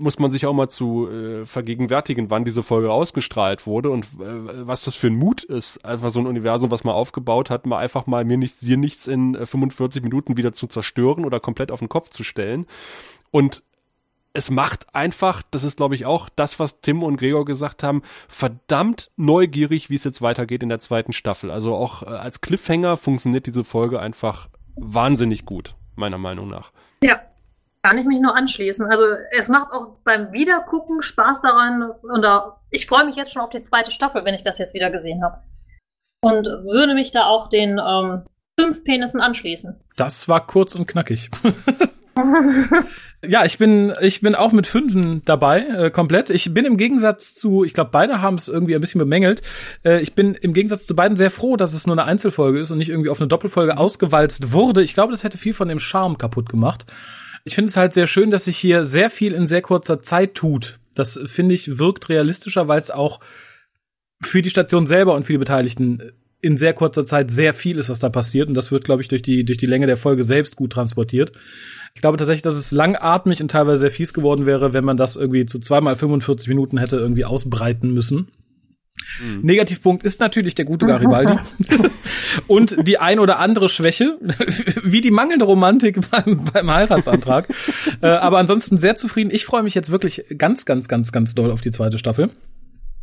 muss 0.00 0.18
man 0.18 0.30
sich 0.30 0.46
auch 0.46 0.52
mal 0.52 0.68
zu 0.68 1.08
äh, 1.08 1.46
vergegenwärtigen, 1.46 2.30
wann 2.30 2.44
diese 2.44 2.62
Folge 2.62 2.90
ausgestrahlt 2.90 3.66
wurde 3.66 3.90
und 3.90 4.04
äh, 4.04 4.66
was 4.66 4.82
das 4.82 4.94
für 4.94 5.08
ein 5.08 5.16
Mut 5.16 5.44
ist, 5.44 5.84
einfach 5.84 6.10
so 6.10 6.20
ein 6.20 6.26
Universum, 6.26 6.70
was 6.70 6.84
man 6.84 6.94
aufgebaut 6.94 7.50
hat, 7.50 7.66
mal 7.66 7.78
einfach 7.78 8.06
mal 8.06 8.24
mir 8.24 8.38
nichts, 8.38 8.60
dir 8.60 8.76
nichts 8.76 9.06
in 9.06 9.34
äh, 9.34 9.46
45 9.46 10.02
Minuten 10.02 10.36
wieder 10.36 10.52
zu 10.52 10.66
zerstören 10.66 11.24
oder 11.24 11.40
komplett 11.40 11.70
auf 11.70 11.80
den 11.80 11.88
Kopf 11.88 12.10
zu 12.10 12.24
stellen. 12.24 12.66
Und 13.30 13.62
es 14.32 14.50
macht 14.50 14.94
einfach, 14.94 15.42
das 15.50 15.64
ist 15.64 15.76
glaube 15.76 15.94
ich 15.94 16.06
auch 16.06 16.28
das, 16.28 16.58
was 16.58 16.80
Tim 16.80 17.02
und 17.02 17.16
Gregor 17.16 17.44
gesagt 17.44 17.82
haben, 17.82 18.02
verdammt 18.28 19.10
neugierig, 19.16 19.90
wie 19.90 19.96
es 19.96 20.04
jetzt 20.04 20.22
weitergeht 20.22 20.62
in 20.62 20.68
der 20.68 20.78
zweiten 20.78 21.12
Staffel. 21.12 21.50
Also 21.50 21.74
auch 21.74 22.02
äh, 22.02 22.06
als 22.06 22.40
Cliffhanger 22.40 22.96
funktioniert 22.96 23.46
diese 23.46 23.64
Folge 23.64 24.00
einfach 24.00 24.48
wahnsinnig 24.76 25.44
gut, 25.44 25.74
meiner 25.96 26.18
Meinung 26.18 26.48
nach. 26.48 26.72
Ja, 27.02 27.20
kann 27.82 27.98
ich 27.98 28.06
mich 28.06 28.20
nur 28.20 28.36
anschließen. 28.36 28.86
Also 28.86 29.04
es 29.36 29.48
macht 29.48 29.72
auch 29.72 29.96
beim 30.04 30.32
Wiedergucken 30.32 31.02
Spaß 31.02 31.42
daran 31.42 31.90
und 32.02 32.22
da, 32.22 32.60
ich 32.70 32.86
freue 32.86 33.06
mich 33.06 33.16
jetzt 33.16 33.32
schon 33.32 33.42
auf 33.42 33.50
die 33.50 33.62
zweite 33.62 33.90
Staffel, 33.90 34.24
wenn 34.24 34.34
ich 34.34 34.42
das 34.42 34.58
jetzt 34.58 34.74
wieder 34.74 34.90
gesehen 34.90 35.24
habe. 35.24 35.38
Und 36.22 36.44
würde 36.44 36.94
mich 36.94 37.12
da 37.12 37.24
auch 37.24 37.48
den 37.48 37.80
ähm, 37.82 38.24
fünf 38.58 38.84
Penissen 38.84 39.22
anschließen. 39.22 39.80
Das 39.96 40.28
war 40.28 40.46
kurz 40.46 40.74
und 40.74 40.86
knackig. 40.86 41.30
ja, 43.22 43.44
ich 43.44 43.58
bin, 43.58 43.92
ich 44.00 44.20
bin 44.20 44.34
auch 44.34 44.52
mit 44.52 44.66
Fünfen 44.66 45.22
dabei, 45.24 45.60
äh, 45.60 45.90
komplett. 45.90 46.30
Ich 46.30 46.52
bin 46.52 46.64
im 46.64 46.76
Gegensatz 46.76 47.34
zu, 47.34 47.64
ich 47.64 47.74
glaube, 47.74 47.90
beide 47.92 48.20
haben 48.20 48.36
es 48.36 48.48
irgendwie 48.48 48.74
ein 48.74 48.80
bisschen 48.80 48.98
bemängelt. 48.98 49.42
Äh, 49.84 50.00
ich 50.00 50.14
bin 50.14 50.34
im 50.34 50.52
Gegensatz 50.52 50.86
zu 50.86 50.94
beiden 50.94 51.16
sehr 51.16 51.30
froh, 51.30 51.56
dass 51.56 51.74
es 51.74 51.86
nur 51.86 51.94
eine 51.94 52.04
Einzelfolge 52.04 52.60
ist 52.60 52.70
und 52.70 52.78
nicht 52.78 52.90
irgendwie 52.90 53.10
auf 53.10 53.20
eine 53.20 53.28
Doppelfolge 53.28 53.76
ausgewalzt 53.76 54.52
wurde. 54.52 54.82
Ich 54.82 54.94
glaube, 54.94 55.12
das 55.12 55.24
hätte 55.24 55.38
viel 55.38 55.54
von 55.54 55.68
dem 55.68 55.80
Charme 55.80 56.18
kaputt 56.18 56.48
gemacht. 56.48 56.86
Ich 57.44 57.54
finde 57.54 57.68
es 57.68 57.76
halt 57.76 57.92
sehr 57.92 58.06
schön, 58.06 58.30
dass 58.30 58.44
sich 58.44 58.58
hier 58.58 58.84
sehr 58.84 59.10
viel 59.10 59.32
in 59.32 59.46
sehr 59.46 59.62
kurzer 59.62 60.00
Zeit 60.00 60.34
tut. 60.34 60.78
Das 60.94 61.18
finde 61.26 61.54
ich 61.54 61.78
wirkt 61.78 62.08
realistischer, 62.08 62.68
weil 62.68 62.80
es 62.80 62.90
auch 62.90 63.20
für 64.22 64.42
die 64.42 64.50
Station 64.50 64.86
selber 64.86 65.14
und 65.14 65.24
für 65.24 65.32
die 65.32 65.38
Beteiligten 65.38 66.12
in 66.42 66.56
sehr 66.56 66.72
kurzer 66.72 67.04
Zeit 67.04 67.30
sehr 67.30 67.54
viel 67.54 67.78
ist, 67.78 67.88
was 67.88 68.00
da 68.00 68.08
passiert. 68.08 68.48
Und 68.48 68.54
das 68.54 68.72
wird, 68.72 68.84
glaube 68.84 69.02
ich, 69.02 69.08
durch 69.08 69.22
die, 69.22 69.44
durch 69.44 69.58
die 69.58 69.66
Länge 69.66 69.86
der 69.86 69.96
Folge 69.96 70.24
selbst 70.24 70.56
gut 70.56 70.72
transportiert. 70.72 71.32
Ich 71.94 72.02
glaube 72.02 72.16
tatsächlich, 72.16 72.42
dass 72.42 72.54
es 72.54 72.70
langatmig 72.70 73.42
und 73.42 73.50
teilweise 73.50 73.80
sehr 73.80 73.90
fies 73.90 74.14
geworden 74.14 74.46
wäre, 74.46 74.72
wenn 74.72 74.84
man 74.84 74.96
das 74.96 75.16
irgendwie 75.16 75.46
zu 75.46 75.58
zweimal 75.58 75.96
45 75.96 76.48
Minuten 76.48 76.78
hätte 76.78 76.96
irgendwie 76.96 77.24
ausbreiten 77.24 77.92
müssen. 77.92 78.28
Mhm. 79.20 79.40
Negativpunkt 79.42 80.04
ist 80.04 80.20
natürlich 80.20 80.54
der 80.54 80.64
gute 80.64 80.86
Garibaldi. 80.86 81.34
und 82.46 82.86
die 82.86 82.98
ein 82.98 83.18
oder 83.18 83.38
andere 83.38 83.68
Schwäche, 83.68 84.18
wie 84.82 85.00
die 85.00 85.10
mangelnde 85.10 85.44
Romantik 85.44 86.10
beim, 86.10 86.44
beim 86.52 86.70
Heiratsantrag. 86.70 87.48
äh, 88.02 88.06
aber 88.06 88.38
ansonsten 88.38 88.78
sehr 88.78 88.96
zufrieden. 88.96 89.30
Ich 89.32 89.44
freue 89.44 89.62
mich 89.62 89.74
jetzt 89.74 89.90
wirklich 89.90 90.24
ganz, 90.36 90.64
ganz, 90.64 90.88
ganz, 90.88 91.12
ganz 91.12 91.34
doll 91.34 91.50
auf 91.50 91.60
die 91.60 91.70
zweite 91.70 91.98
Staffel. 91.98 92.30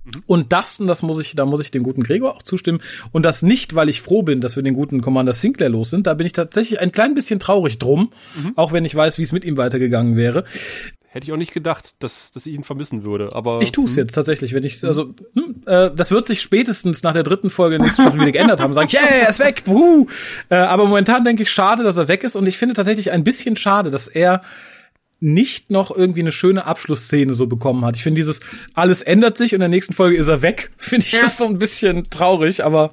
Mhm. 0.08 0.24
Und 0.26 0.54
das, 0.54 0.80
und 0.80 0.88
das 0.88 1.04
muss 1.04 1.20
ich, 1.20 1.36
da 1.36 1.46
muss 1.46 1.62
ich 1.62 1.72
dem 1.72 1.84
guten 1.84 2.04
Gregor 2.04 2.36
auch 2.36 2.44
zustimmen. 2.44 2.82
Und 3.12 3.24
das 3.24 3.42
nicht, 3.42 3.76
weil 3.76 3.90
ich 3.90 4.02
froh 4.02 4.24
bin, 4.24 4.42
dass 4.42 4.56
wir 4.56 4.64
den 4.64 4.74
guten 4.74 5.02
Commander 5.02 5.34
Sinclair 5.34 5.70
los 5.70 5.90
sind. 5.90 6.08
Da 6.08 6.14
bin 6.14 6.26
ich 6.26 6.34
tatsächlich 6.34 6.80
ein 6.80 6.92
klein 6.92 7.14
bisschen 7.14 7.40
traurig 7.40 7.78
drum, 7.78 8.12
mhm. 8.36 8.54
auch 8.56 8.72
wenn 8.72 8.86
ich 8.86 8.96
weiß, 8.96 9.18
wie 9.18 9.24
es 9.24 9.32
mit 9.32 9.46
ihm 9.46 9.58
weitergegangen 9.58 10.16
wäre. 10.16 10.46
Hätte 11.10 11.26
ich 11.26 11.34
auch 11.34 11.38
nicht 11.38 11.54
gedacht, 11.54 11.96
dass, 12.00 12.32
dass 12.32 12.46
ich 12.46 12.54
ihn 12.54 12.64
vermissen 12.64 13.04
würde. 13.04 13.30
Aber 13.34 13.62
Ich 13.62 13.72
tue 13.72 13.86
es 13.86 13.92
hm. 13.92 14.00
jetzt 14.00 14.14
tatsächlich, 14.14 14.54
wenn 14.54 14.64
ich 14.64 14.84
also 14.84 15.16
hm, 15.34 15.64
äh, 15.66 15.90
das 15.96 16.12
wird 16.12 16.28
sich 16.28 16.42
spätestens 16.42 17.02
nach 17.02 17.14
der 17.14 17.24
dritten 17.24 17.50
Folge 17.50 17.80
nächste 17.80 18.04
Staffel 18.04 18.20
wieder 18.20 18.34
geändert 18.34 18.60
haben. 18.60 18.74
Sag 18.74 18.88
ich, 18.88 18.94
yeah, 18.94 19.24
er 19.24 19.30
ist 19.30 19.40
weg, 19.40 19.64
wuhu. 19.66 20.08
Äh, 20.50 20.56
aber 20.56 20.86
momentan 20.86 21.24
denke 21.24 21.44
ich, 21.44 21.50
schade, 21.50 21.84
dass 21.84 21.98
er 21.98 22.08
weg 22.08 22.24
ist 22.24 22.36
und 22.36 22.46
ich 22.46 22.58
finde 22.58 22.76
tatsächlich 22.76 23.12
ein 23.12 23.24
bisschen 23.24 23.56
schade, 23.56 23.90
dass 23.90 24.08
er 24.08 24.44
nicht 25.20 25.72
noch 25.72 25.90
irgendwie 25.96 26.20
eine 26.22 26.32
schöne 26.32 26.66
Abschlussszene 26.66 27.34
so 27.34 27.48
bekommen 27.48 27.84
hat. 27.86 27.96
Ich 27.96 28.04
finde 28.04 28.20
dieses 28.20 28.40
alles 28.76 29.02
ändert 29.02 29.38
sich 29.38 29.52
und 29.54 29.58
in 29.58 29.60
der 29.62 29.70
nächsten 29.70 29.94
Folge 29.94 30.16
ist 30.18 30.28
er 30.28 30.42
weg. 30.42 30.72
Finde 30.78 31.06
ich 31.06 31.12
Ja. 31.12 31.24
ist 31.24 31.38
so 31.38 31.46
ein 31.46 31.58
bisschen 31.58 32.04
traurig, 32.04 32.64
aber 32.64 32.92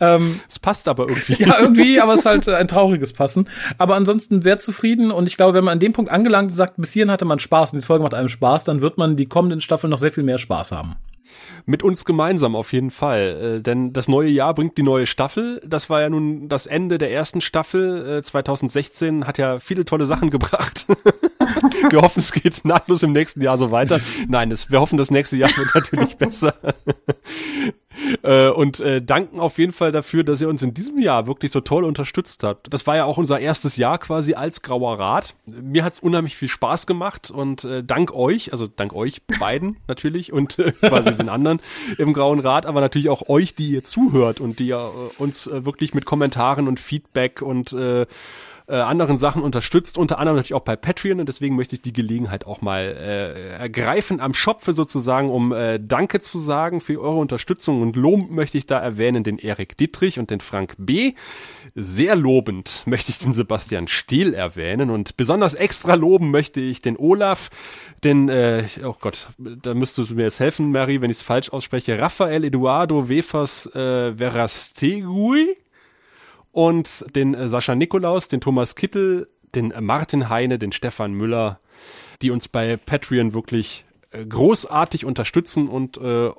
ähm, 0.00 0.40
Es 0.48 0.58
passt 0.58 0.88
aber 0.88 1.08
irgendwie. 1.08 1.34
ja, 1.42 1.58
irgendwie, 1.60 2.00
aber 2.00 2.14
es 2.14 2.20
ist 2.20 2.26
halt 2.26 2.48
ein 2.48 2.68
trauriges 2.68 3.12
Passen. 3.14 3.48
Aber 3.78 3.94
ansonsten 3.96 4.42
sehr 4.42 4.58
zufrieden 4.58 5.10
und 5.10 5.26
ich 5.26 5.36
glaube, 5.36 5.54
wenn 5.54 5.64
man 5.64 5.72
an 5.72 5.80
dem 5.80 5.92
Punkt 5.94 6.10
angelangt 6.10 6.50
ist, 6.50 6.56
sagt, 6.56 6.74
bis 6.76 6.92
hierhin 6.92 7.10
hatte 7.10 7.24
man 7.24 7.38
Spaß 7.38 7.72
und 7.72 7.76
diese 7.78 7.86
Folge 7.86 8.02
macht 8.02 8.14
einem 8.14 8.28
Spaß, 8.28 8.64
dann 8.64 8.82
wird 8.82 8.98
man 8.98 9.16
die 9.16 9.26
kommenden 9.26 9.60
Staffeln 9.60 9.90
noch 9.90 9.98
sehr 9.98 10.12
viel 10.12 10.24
mehr 10.24 10.38
Spaß 10.38 10.72
haben. 10.72 10.96
Mit 11.66 11.82
uns 11.82 12.04
gemeinsam 12.04 12.54
auf 12.54 12.72
jeden 12.72 12.90
Fall. 12.90 13.56
Äh, 13.58 13.62
denn 13.62 13.92
das 13.92 14.06
neue 14.06 14.28
Jahr 14.28 14.54
bringt 14.54 14.76
die 14.76 14.82
neue 14.82 15.06
Staffel. 15.06 15.60
Das 15.66 15.88
war 15.90 16.00
ja 16.02 16.10
nun 16.10 16.48
das 16.48 16.66
Ende 16.66 16.98
der 16.98 17.10
ersten 17.10 17.40
Staffel. 17.40 18.18
Äh, 18.18 18.22
2016 18.22 19.26
hat 19.26 19.38
ja 19.38 19.58
viele 19.58 19.84
tolle 19.84 20.06
Sachen 20.06 20.30
gebracht. 20.30 20.86
wir 21.90 22.02
hoffen, 22.02 22.20
es 22.20 22.32
geht 22.32 22.64
nahtlos 22.64 23.02
im 23.02 23.12
nächsten 23.12 23.40
Jahr 23.40 23.58
so 23.58 23.70
weiter. 23.70 24.00
Nein, 24.28 24.50
es, 24.50 24.70
wir 24.70 24.80
hoffen, 24.80 24.98
das 24.98 25.10
nächste 25.10 25.36
Jahr 25.36 25.50
wird 25.56 25.74
natürlich 25.74 26.16
besser. 26.18 26.54
Äh, 28.22 28.48
und 28.48 28.80
äh, 28.80 29.00
danken 29.00 29.40
auf 29.40 29.58
jeden 29.58 29.72
Fall 29.72 29.92
dafür, 29.92 30.24
dass 30.24 30.40
ihr 30.40 30.48
uns 30.48 30.62
in 30.62 30.74
diesem 30.74 30.98
Jahr 30.98 31.26
wirklich 31.26 31.52
so 31.52 31.60
toll 31.60 31.84
unterstützt 31.84 32.42
habt. 32.42 32.72
Das 32.72 32.86
war 32.86 32.96
ja 32.96 33.04
auch 33.04 33.18
unser 33.18 33.38
erstes 33.38 33.76
Jahr 33.76 33.98
quasi 33.98 34.34
als 34.34 34.62
Grauer 34.62 34.98
Rat. 34.98 35.36
Mir 35.46 35.84
hat's 35.84 36.00
unheimlich 36.00 36.36
viel 36.36 36.48
Spaß 36.48 36.86
gemacht 36.86 37.30
und 37.30 37.64
äh, 37.64 37.84
dank 37.84 38.12
euch, 38.12 38.52
also 38.52 38.66
dank 38.66 38.94
euch 38.94 39.22
beiden 39.38 39.76
natürlich 39.86 40.32
und 40.32 40.58
äh, 40.58 40.72
quasi 40.72 41.14
den 41.14 41.28
anderen 41.28 41.60
im 41.96 42.12
Grauen 42.12 42.40
Rat, 42.40 42.66
aber 42.66 42.80
natürlich 42.80 43.08
auch 43.08 43.28
euch, 43.28 43.54
die 43.54 43.70
ihr 43.70 43.84
zuhört 43.84 44.40
und 44.40 44.58
die 44.58 44.68
ihr 44.68 44.76
äh, 44.76 45.22
uns 45.22 45.46
äh, 45.46 45.64
wirklich 45.64 45.94
mit 45.94 46.04
Kommentaren 46.04 46.68
und 46.68 46.80
Feedback 46.80 47.42
und 47.42 47.72
äh, 47.72 48.06
äh, 48.66 48.76
anderen 48.76 49.18
Sachen 49.18 49.42
unterstützt, 49.42 49.98
unter 49.98 50.18
anderem 50.18 50.36
natürlich 50.36 50.54
auch 50.54 50.60
bei 50.60 50.76
Patreon. 50.76 51.20
Und 51.20 51.28
deswegen 51.28 51.54
möchte 51.54 51.76
ich 51.76 51.82
die 51.82 51.92
Gelegenheit 51.92 52.46
auch 52.46 52.62
mal 52.62 52.80
äh, 52.80 53.50
ergreifen 53.58 54.20
am 54.20 54.32
Schopfe 54.32 54.72
sozusagen, 54.72 55.28
um 55.28 55.52
äh, 55.52 55.78
Danke 55.78 56.20
zu 56.20 56.38
sagen 56.38 56.80
für 56.80 57.00
eure 57.00 57.18
Unterstützung 57.18 57.82
und 57.82 57.94
lobend 57.94 58.30
möchte 58.30 58.56
ich 58.56 58.66
da 58.66 58.78
erwähnen. 58.78 59.22
Den 59.22 59.38
Erik 59.38 59.76
Dietrich 59.76 60.18
und 60.18 60.30
den 60.30 60.40
Frank 60.40 60.74
B. 60.78 61.12
Sehr 61.74 62.16
lobend 62.16 62.82
möchte 62.86 63.10
ich 63.10 63.18
den 63.18 63.32
Sebastian 63.32 63.86
Stehl 63.86 64.32
erwähnen. 64.32 64.90
Und 64.90 65.16
besonders 65.16 65.54
extra 65.54 65.94
loben 65.94 66.30
möchte 66.30 66.60
ich 66.60 66.80
den 66.80 66.96
Olaf, 66.96 67.50
den, 68.02 68.28
äh, 68.30 68.64
oh 68.82 68.94
Gott, 68.98 69.28
da 69.38 69.74
müsstest 69.74 70.10
du 70.10 70.14
mir 70.14 70.22
jetzt 70.22 70.40
helfen, 70.40 70.70
Mary, 70.70 71.02
wenn 71.02 71.10
ich 71.10 71.18
es 71.18 71.22
falsch 71.22 71.50
ausspreche, 71.50 71.98
Rafael 71.98 72.44
Eduardo 72.44 73.08
Wefers 73.08 73.66
äh, 73.74 74.14
Verastegui 74.14 75.56
und 76.54 77.04
den 77.16 77.34
äh, 77.34 77.48
Sascha 77.48 77.74
Nikolaus, 77.74 78.28
den 78.28 78.40
Thomas 78.40 78.76
Kittel, 78.76 79.28
den 79.54 79.72
äh, 79.72 79.80
Martin 79.80 80.28
Heine, 80.28 80.58
den 80.58 80.70
Stefan 80.70 81.12
Müller, 81.12 81.58
die 82.22 82.30
uns 82.30 82.48
bei 82.48 82.76
Patreon 82.76 83.34
wirklich 83.34 83.84
äh, 84.12 84.24
großartig 84.24 85.04
unterstützen 85.04 85.68
und 85.68 85.98
äh, 85.98 86.30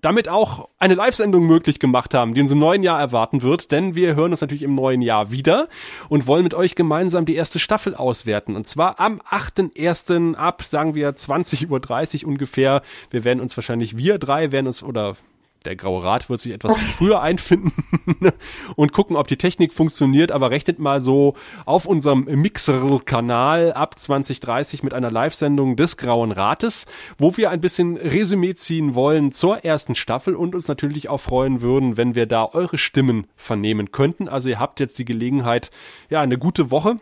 damit 0.00 0.30
auch 0.30 0.70
eine 0.78 0.94
Live-Sendung 0.94 1.46
möglich 1.46 1.78
gemacht 1.78 2.14
haben, 2.14 2.32
die 2.32 2.40
uns 2.40 2.50
im 2.50 2.58
neuen 2.58 2.82
Jahr 2.82 2.98
erwarten 2.98 3.42
wird, 3.42 3.70
denn 3.70 3.94
wir 3.94 4.14
hören 4.14 4.30
uns 4.30 4.40
natürlich 4.40 4.62
im 4.62 4.74
neuen 4.74 5.02
Jahr 5.02 5.30
wieder 5.30 5.68
und 6.08 6.26
wollen 6.26 6.44
mit 6.44 6.54
euch 6.54 6.74
gemeinsam 6.74 7.26
die 7.26 7.34
erste 7.34 7.58
Staffel 7.58 7.94
auswerten. 7.94 8.56
Und 8.56 8.66
zwar 8.66 8.98
am 8.98 9.20
8.1. 9.20 10.36
ab, 10.36 10.62
sagen 10.62 10.94
wir, 10.94 11.14
20.30 11.14 12.22
Uhr 12.22 12.28
ungefähr. 12.28 12.80
Wir 13.10 13.24
werden 13.24 13.40
uns 13.40 13.54
wahrscheinlich, 13.58 13.98
wir 13.98 14.18
drei 14.18 14.52
werden 14.52 14.68
uns, 14.68 14.82
oder 14.82 15.16
der 15.64 15.76
Graue 15.76 16.02
Rat 16.02 16.30
wird 16.30 16.40
sich 16.40 16.52
etwas 16.52 16.76
früher 16.96 17.20
einfinden 17.22 17.72
und 18.76 18.92
gucken, 18.92 19.16
ob 19.16 19.28
die 19.28 19.36
Technik 19.36 19.72
funktioniert, 19.72 20.32
aber 20.32 20.50
rechnet 20.50 20.78
mal 20.78 21.00
so 21.00 21.34
auf 21.66 21.86
unserem 21.86 22.24
Mixer-Kanal 22.24 23.72
ab 23.72 23.98
2030 23.98 24.82
mit 24.82 24.94
einer 24.94 25.10
Live-Sendung 25.10 25.76
des 25.76 25.96
Grauen 25.96 26.32
Rates, 26.32 26.86
wo 27.18 27.36
wir 27.36 27.50
ein 27.50 27.60
bisschen 27.60 27.96
Resümee 27.96 28.54
ziehen 28.54 28.94
wollen 28.94 29.32
zur 29.32 29.64
ersten 29.64 29.94
Staffel 29.94 30.34
und 30.34 30.54
uns 30.54 30.68
natürlich 30.68 31.08
auch 31.08 31.20
freuen 31.20 31.60
würden, 31.60 31.96
wenn 31.96 32.14
wir 32.14 32.26
da 32.26 32.44
eure 32.44 32.78
Stimmen 32.78 33.26
vernehmen 33.36 33.92
könnten. 33.92 34.28
Also 34.28 34.48
ihr 34.48 34.58
habt 34.58 34.80
jetzt 34.80 34.98
die 34.98 35.04
Gelegenheit, 35.04 35.70
ja, 36.08 36.20
eine 36.20 36.38
gute 36.38 36.70
Woche 36.70 36.96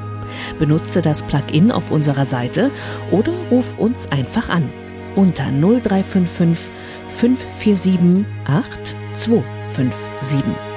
Benutze 0.59 1.03
das 1.03 1.23
Plugin 1.23 1.71
auf 1.71 1.91
unserer 1.91 2.25
Seite 2.25 2.71
oder 3.11 3.35
ruf 3.51 3.75
uns 3.79 4.11
einfach 4.11 4.49
an 4.49 4.71
unter 5.17 5.51
0355 5.51 6.71
547 7.17 8.25
8257. 8.47 10.70